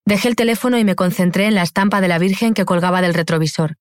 Dejé 0.05 0.27
el 0.27 0.35
teléfono 0.35 0.77
y 0.77 0.83
me 0.83 0.93
concentré 0.93 1.47
en 1.47 1.55
la 1.55 1.63
estampa 1.63 1.99
de 1.99 2.07
la 2.07 2.19
Virgen 2.19 2.53
que 2.53 2.65
colgaba 2.65 3.01
del 3.01 3.15
retrovisor. 3.15 3.79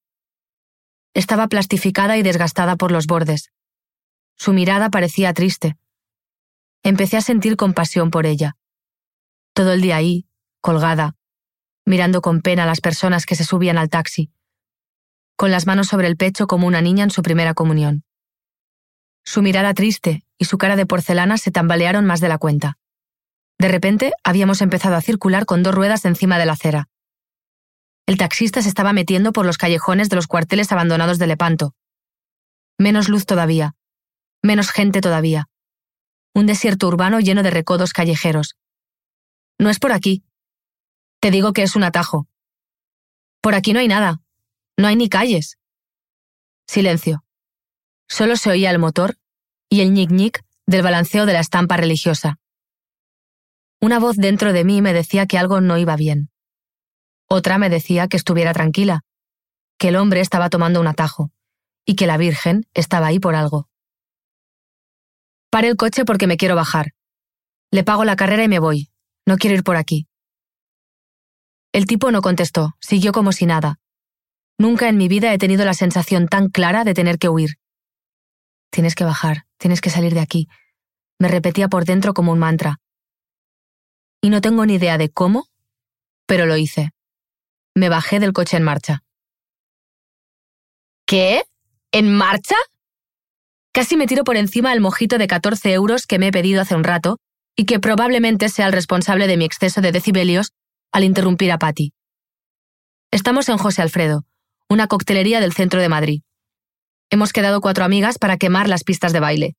Estaba 1.13 1.47
plastificada 1.49 2.17
y 2.17 2.23
desgastada 2.23 2.77
por 2.77 2.91
los 2.91 3.07
bordes. 3.07 3.53
Su 4.35 4.55
mirada 4.55 4.89
parecía 4.89 5.35
triste. 5.35 5.77
Empecé 6.83 7.19
a 7.19 7.21
sentir 7.21 7.59
compasión 7.59 8.11
por 8.11 8.25
ella. 8.25 8.57
Todo 9.53 9.75
el 9.75 9.83
día 9.83 9.97
ahí, 9.97 10.27
colgada, 10.63 11.15
mirando 11.85 12.23
con 12.23 12.41
pena 12.41 12.63
a 12.63 12.67
las 12.67 12.81
personas 12.81 13.27
que 13.27 13.35
se 13.35 13.45
subían 13.45 13.77
al 13.77 13.91
taxi, 13.91 14.33
con 15.37 15.51
las 15.51 15.67
manos 15.67 15.89
sobre 15.89 16.07
el 16.07 16.17
pecho 16.17 16.47
como 16.47 16.67
una 16.67 16.81
niña 16.81 17.05
en 17.05 17.11
su 17.11 17.21
primera 17.21 17.53
comunión. 17.53 18.05
Su 19.23 19.43
mirada 19.43 19.75
triste 19.75 20.25
y 20.39 20.47
su 20.47 20.57
cara 20.57 20.77
de 20.77 20.87
porcelana 20.87 21.37
se 21.37 21.51
tambalearon 21.51 22.07
más 22.07 22.21
de 22.21 22.29
la 22.29 22.39
cuenta. 22.39 22.79
De 23.59 23.69
repente 23.69 24.13
habíamos 24.23 24.61
empezado 24.63 24.97
a 24.97 25.01
circular 25.01 25.47
con 25.47 25.63
dos 25.63 25.75
ruedas 25.75 26.05
encima 26.05 26.39
de 26.39 26.47
la 26.47 26.53
acera. 26.53 26.89
El 28.07 28.19
taxista 28.19 28.61
se 28.61 28.69
estaba 28.69 28.93
metiendo 28.93 29.33
por 29.33 29.47
los 29.47 29.57
callejones 29.57 30.11
de 30.11 30.17
los 30.17 30.27
cuarteles 30.27 30.71
abandonados 30.73 31.19
de 31.19 31.27
Lepanto. 31.27 31.75
Menos 32.79 33.09
luz 33.09 33.25
todavía. 33.25 33.75
Menos 34.43 34.71
gente 34.71 35.01
todavía. 35.01 35.49
Un 36.35 36.47
desierto 36.47 36.89
urbano 36.89 37.21
lleno 37.21 37.43
de 37.43 37.51
recodos 37.51 37.93
callejeros. 37.93 38.57
No 39.59 39.71
es 39.71 39.79
por 39.79 39.93
aquí. 39.93 40.25
Te 41.21 41.31
digo 41.31 41.53
que 41.53 41.63
es 41.63 41.77
un 41.77 41.85
atajo. 41.85 42.29
Por 43.41 43.55
aquí 43.55 43.73
no 43.73 43.79
hay 43.79 43.89
nada. 43.89 44.21
No 44.77 44.89
hay 44.89 44.97
ni 44.97 45.09
calles. 45.09 45.59
Silencio. 46.67 47.25
Solo 48.09 48.37
se 48.37 48.51
oía 48.51 48.71
el 48.71 48.79
motor 48.79 49.17
y 49.71 49.81
el 49.81 49.93
ñic-ñic 49.93 50.45
del 50.67 50.83
balanceo 50.83 51.25
de 51.25 51.33
la 51.33 51.41
estampa 51.41 51.77
religiosa. 51.77 52.39
Una 53.85 53.99
voz 53.99 54.17
dentro 54.17 54.55
de 54.55 54.65
mí 54.65 54.81
me 54.81 54.95
decía 54.95 55.27
que 55.27 55.37
algo 55.37 55.61
no 55.61 55.77
iba 55.77 55.95
bien. 55.95 56.31
Otra 57.29 57.59
me 57.59 57.69
decía 57.69 58.09
que 58.09 58.17
estuviera 58.17 58.55
tranquila, 58.55 59.03
que 59.79 59.89
el 59.89 59.97
hombre 59.97 60.21
estaba 60.21 60.49
tomando 60.49 60.81
un 60.81 60.87
atajo 60.87 61.33
y 61.85 61.95
que 61.95 62.07
la 62.07 62.17
Virgen 62.17 62.67
estaba 62.73 63.09
ahí 63.09 63.19
por 63.19 63.35
algo. 63.35 63.69
Pare 65.51 65.69
el 65.69 65.77
coche 65.77 66.07
porque 66.07 66.27
me 66.27 66.39
quiero 66.39 66.57
bajar. 66.57 66.95
Le 67.71 67.85
pago 67.85 68.07
la 68.07 68.17
carrera 68.17 68.43
y 68.43 68.49
me 68.49 68.59
voy. 68.59 68.89
No 69.27 69.37
quiero 69.37 69.55
ir 69.55 69.63
por 69.63 69.77
aquí. 69.77 70.09
El 71.75 71.85
tipo 71.85 72.11
no 72.11 72.23
contestó, 72.23 72.77
siguió 72.81 73.13
como 73.13 73.33
si 73.33 73.45
nada. 73.45 73.81
Nunca 74.57 74.89
en 74.89 74.97
mi 74.97 75.09
vida 75.09 75.35
he 75.35 75.37
tenido 75.37 75.67
la 75.67 75.75
sensación 75.75 76.27
tan 76.29 76.49
clara 76.49 76.85
de 76.85 76.95
tener 76.95 77.19
que 77.19 77.29
huir. 77.29 77.59
Tienes 78.71 78.95
que 78.95 79.05
bajar, 79.05 79.45
tienes 79.59 79.83
que 79.83 79.91
salir 79.91 80.15
de 80.15 80.21
aquí. 80.21 80.49
Me 81.19 81.29
repetía 81.29 81.69
por 81.69 81.85
dentro 81.85 82.15
como 82.15 82.33
un 82.33 82.39
mantra. 82.39 82.81
Y 84.25 84.31
no 84.31 84.41
tengo 84.41 84.65
ni 84.65 84.77
idea 84.77 84.97
de 84.97 85.11
cómo, 85.11 85.49
pero 86.25 86.47
lo 86.47 86.57
hice. 86.57 86.93
Me 87.75 87.91
bajé 87.91 88.21
del 88.21 88.33
coche 88.33 88.57
en 88.57 88.63
marcha. 88.63 89.03
¿Qué? 91.07 91.43
¿En 91.93 92.11
marcha? 92.11 92.55
Casi 93.75 93.99
me 93.99 94.07
tiro 94.07 94.25
por 94.25 94.39
encima 94.39 94.73
el 94.73 94.81
mojito 94.81 95.19
de 95.19 95.27
14 95.27 95.75
euros 95.75 96.07
que 96.07 96.19
me 96.19 96.29
he 96.29 96.33
pedido 96.33 96.63
hace 96.63 96.75
un 96.75 96.85
rato 96.85 97.19
y 97.55 97.67
que 97.67 97.81
probablemente 97.81 98.49
sea 98.49 98.65
el 98.65 98.73
responsable 98.73 99.27
de 99.27 99.37
mi 99.37 99.45
exceso 99.45 99.83
de 99.83 99.93
decibelios 99.93 100.53
al 100.91 101.05
interrumpir 101.05 101.53
a 101.53 101.59
Patty. 101.59 101.93
Estamos 103.11 103.51
en 103.51 103.59
José 103.59 103.83
Alfredo, 103.83 104.25
una 104.71 104.87
coctelería 104.87 105.41
del 105.41 105.53
centro 105.53 105.83
de 105.83 105.91
Madrid. 105.91 106.23
Hemos 107.11 107.35
quedado 107.35 107.61
cuatro 107.61 107.85
amigas 107.85 108.17
para 108.19 108.39
quemar 108.39 108.71
las 108.71 108.85
pistas 108.85 109.13
de 109.13 109.21
baile. 109.21 109.55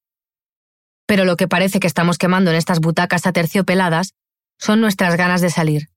Pero 1.05 1.23
lo 1.23 1.35
que 1.35 1.47
parece 1.47 1.79
que 1.79 1.85
estamos 1.85 2.17
quemando 2.17 2.49
en 2.49 2.57
estas 2.57 2.79
butacas 2.79 3.27
aterciopeladas 3.27 4.15
son 4.57 4.81
nuestras 4.81 5.15
ganas 5.17 5.41
de 5.41 5.49
salir. 5.49 5.89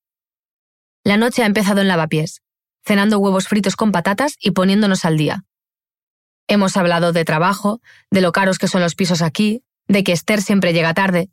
La 1.04 1.16
noche 1.16 1.42
ha 1.42 1.46
empezado 1.46 1.80
en 1.80 1.88
lavapiés, 1.88 2.42
cenando 2.84 3.18
huevos 3.18 3.48
fritos 3.48 3.76
con 3.76 3.92
patatas 3.92 4.36
y 4.40 4.50
poniéndonos 4.52 5.04
al 5.04 5.16
día. 5.16 5.44
Hemos 6.48 6.76
hablado 6.76 7.12
de 7.12 7.24
trabajo, 7.24 7.80
de 8.10 8.20
lo 8.20 8.32
caros 8.32 8.58
que 8.58 8.68
son 8.68 8.80
los 8.80 8.94
pisos 8.94 9.22
aquí, 9.22 9.62
de 9.86 10.02
que 10.04 10.12
Esther 10.12 10.42
siempre 10.42 10.72
llega 10.72 10.94
tarde. 10.94 11.30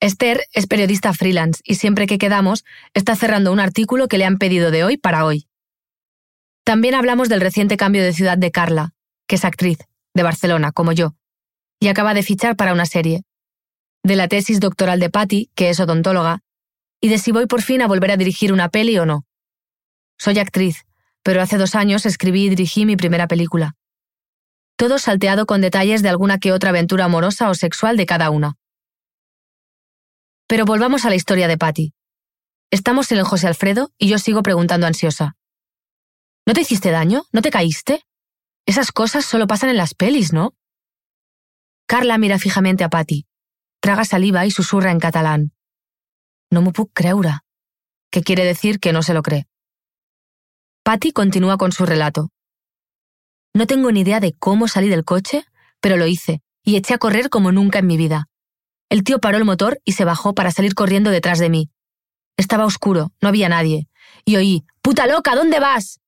Esther 0.00 0.44
es 0.52 0.66
periodista 0.66 1.12
freelance 1.12 1.60
y 1.64 1.74
siempre 1.74 2.06
que 2.06 2.18
quedamos 2.18 2.64
está 2.94 3.16
cerrando 3.16 3.52
un 3.52 3.60
artículo 3.60 4.06
que 4.06 4.18
le 4.18 4.24
han 4.24 4.38
pedido 4.38 4.70
de 4.70 4.84
hoy 4.84 4.96
para 4.96 5.24
hoy. 5.24 5.48
También 6.64 6.94
hablamos 6.94 7.28
del 7.28 7.40
reciente 7.40 7.76
cambio 7.76 8.02
de 8.02 8.12
ciudad 8.12 8.38
de 8.38 8.50
Carla, 8.50 8.92
que 9.26 9.36
es 9.36 9.44
actriz, 9.44 9.78
de 10.14 10.22
Barcelona, 10.22 10.70
como 10.70 10.92
yo, 10.92 11.14
y 11.80 11.88
acaba 11.88 12.14
de 12.14 12.22
fichar 12.22 12.56
para 12.56 12.72
una 12.72 12.86
serie. 12.86 13.22
De 14.02 14.16
la 14.16 14.28
tesis 14.28 14.60
doctoral 14.60 15.00
de 15.00 15.10
Patty, 15.10 15.50
que 15.54 15.70
es 15.70 15.80
odontóloga, 15.80 16.42
y 17.00 17.08
de 17.08 17.18
si 17.18 17.32
voy 17.32 17.46
por 17.46 17.62
fin 17.62 17.82
a 17.82 17.86
volver 17.86 18.10
a 18.10 18.16
dirigir 18.16 18.52
una 18.52 18.68
peli 18.68 18.98
o 18.98 19.06
no. 19.06 19.24
Soy 20.18 20.38
actriz, 20.38 20.84
pero 21.22 21.42
hace 21.42 21.58
dos 21.58 21.74
años 21.74 22.06
escribí 22.06 22.46
y 22.46 22.48
dirigí 22.48 22.86
mi 22.86 22.96
primera 22.96 23.28
película. 23.28 23.76
Todo 24.76 24.98
salteado 24.98 25.46
con 25.46 25.60
detalles 25.60 26.02
de 26.02 26.08
alguna 26.08 26.38
que 26.38 26.52
otra 26.52 26.70
aventura 26.70 27.04
amorosa 27.04 27.50
o 27.50 27.54
sexual 27.54 27.96
de 27.96 28.06
cada 28.06 28.30
una. 28.30 28.54
Pero 30.46 30.64
volvamos 30.64 31.04
a 31.04 31.10
la 31.10 31.16
historia 31.16 31.48
de 31.48 31.58
Patty. 31.58 31.92
Estamos 32.70 33.10
en 33.12 33.18
el 33.18 33.24
José 33.24 33.46
Alfredo 33.46 33.92
y 33.98 34.08
yo 34.08 34.18
sigo 34.18 34.42
preguntando 34.42 34.86
ansiosa. 34.86 35.36
¿No 36.46 36.54
te 36.54 36.62
hiciste 36.62 36.90
daño? 36.90 37.24
¿No 37.32 37.42
te 37.42 37.50
caíste? 37.50 38.04
Esas 38.66 38.92
cosas 38.92 39.24
solo 39.24 39.46
pasan 39.46 39.70
en 39.70 39.76
las 39.76 39.94
pelis, 39.94 40.32
¿no? 40.32 40.54
Carla 41.86 42.18
mira 42.18 42.38
fijamente 42.38 42.84
a 42.84 42.88
Patty, 42.88 43.26
traga 43.80 44.04
saliva 44.04 44.46
y 44.46 44.50
susurra 44.50 44.90
en 44.90 45.00
catalán. 45.00 45.52
No 46.50 46.62
me 46.62 46.72
puc 46.72 46.90
creure, 46.92 47.40
que 48.10 48.22
quiere 48.22 48.44
decir 48.44 48.80
que 48.80 48.92
no 48.92 49.02
se 49.02 49.14
lo 49.14 49.22
cree. 49.22 49.46
Patty 50.82 51.12
continúa 51.12 51.58
con 51.58 51.72
su 51.72 51.84
relato. 51.84 52.30
No 53.54 53.66
tengo 53.66 53.90
ni 53.92 54.00
idea 54.00 54.20
de 54.20 54.32
cómo 54.32 54.68
salí 54.68 54.88
del 54.88 55.04
coche, 55.04 55.44
pero 55.80 55.96
lo 55.96 56.06
hice, 56.06 56.42
y 56.62 56.76
eché 56.76 56.94
a 56.94 56.98
correr 56.98 57.28
como 57.28 57.52
nunca 57.52 57.78
en 57.78 57.86
mi 57.86 57.96
vida. 57.96 58.28
El 58.88 59.04
tío 59.04 59.18
paró 59.18 59.36
el 59.36 59.44
motor 59.44 59.80
y 59.84 59.92
se 59.92 60.04
bajó 60.04 60.34
para 60.34 60.50
salir 60.50 60.74
corriendo 60.74 61.10
detrás 61.10 61.38
de 61.38 61.50
mí. 61.50 61.70
Estaba 62.36 62.64
oscuro, 62.64 63.12
no 63.20 63.28
había 63.28 63.48
nadie, 63.48 63.88
y 64.24 64.36
oí, 64.36 64.64
¡Puta 64.88 65.06
loca, 65.06 65.34
¿dónde 65.34 65.60
vas? 65.60 66.00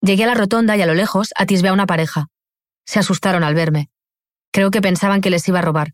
Llegué 0.00 0.24
a 0.24 0.28
la 0.28 0.34
rotonda 0.34 0.78
y 0.78 0.82
a 0.82 0.86
lo 0.86 0.94
lejos 0.94 1.34
atisbé 1.36 1.68
a 1.68 1.74
una 1.74 1.84
pareja. 1.84 2.28
Se 2.86 2.98
asustaron 2.98 3.44
al 3.44 3.54
verme. 3.54 3.90
Creo 4.50 4.70
que 4.70 4.80
pensaban 4.80 5.20
que 5.20 5.28
les 5.28 5.46
iba 5.48 5.58
a 5.58 5.62
robar. 5.62 5.92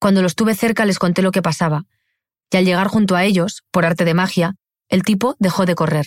Cuando 0.00 0.22
los 0.22 0.34
tuve 0.34 0.54
cerca 0.54 0.84
les 0.84 0.98
conté 0.98 1.22
lo 1.22 1.32
que 1.32 1.42
pasaba, 1.42 1.84
y 2.50 2.56
al 2.56 2.64
llegar 2.64 2.86
junto 2.88 3.16
a 3.16 3.24
ellos, 3.24 3.64
por 3.70 3.84
arte 3.84 4.04
de 4.04 4.14
magia, 4.14 4.54
el 4.88 5.02
tipo 5.02 5.36
dejó 5.38 5.66
de 5.66 5.74
correr. 5.74 6.06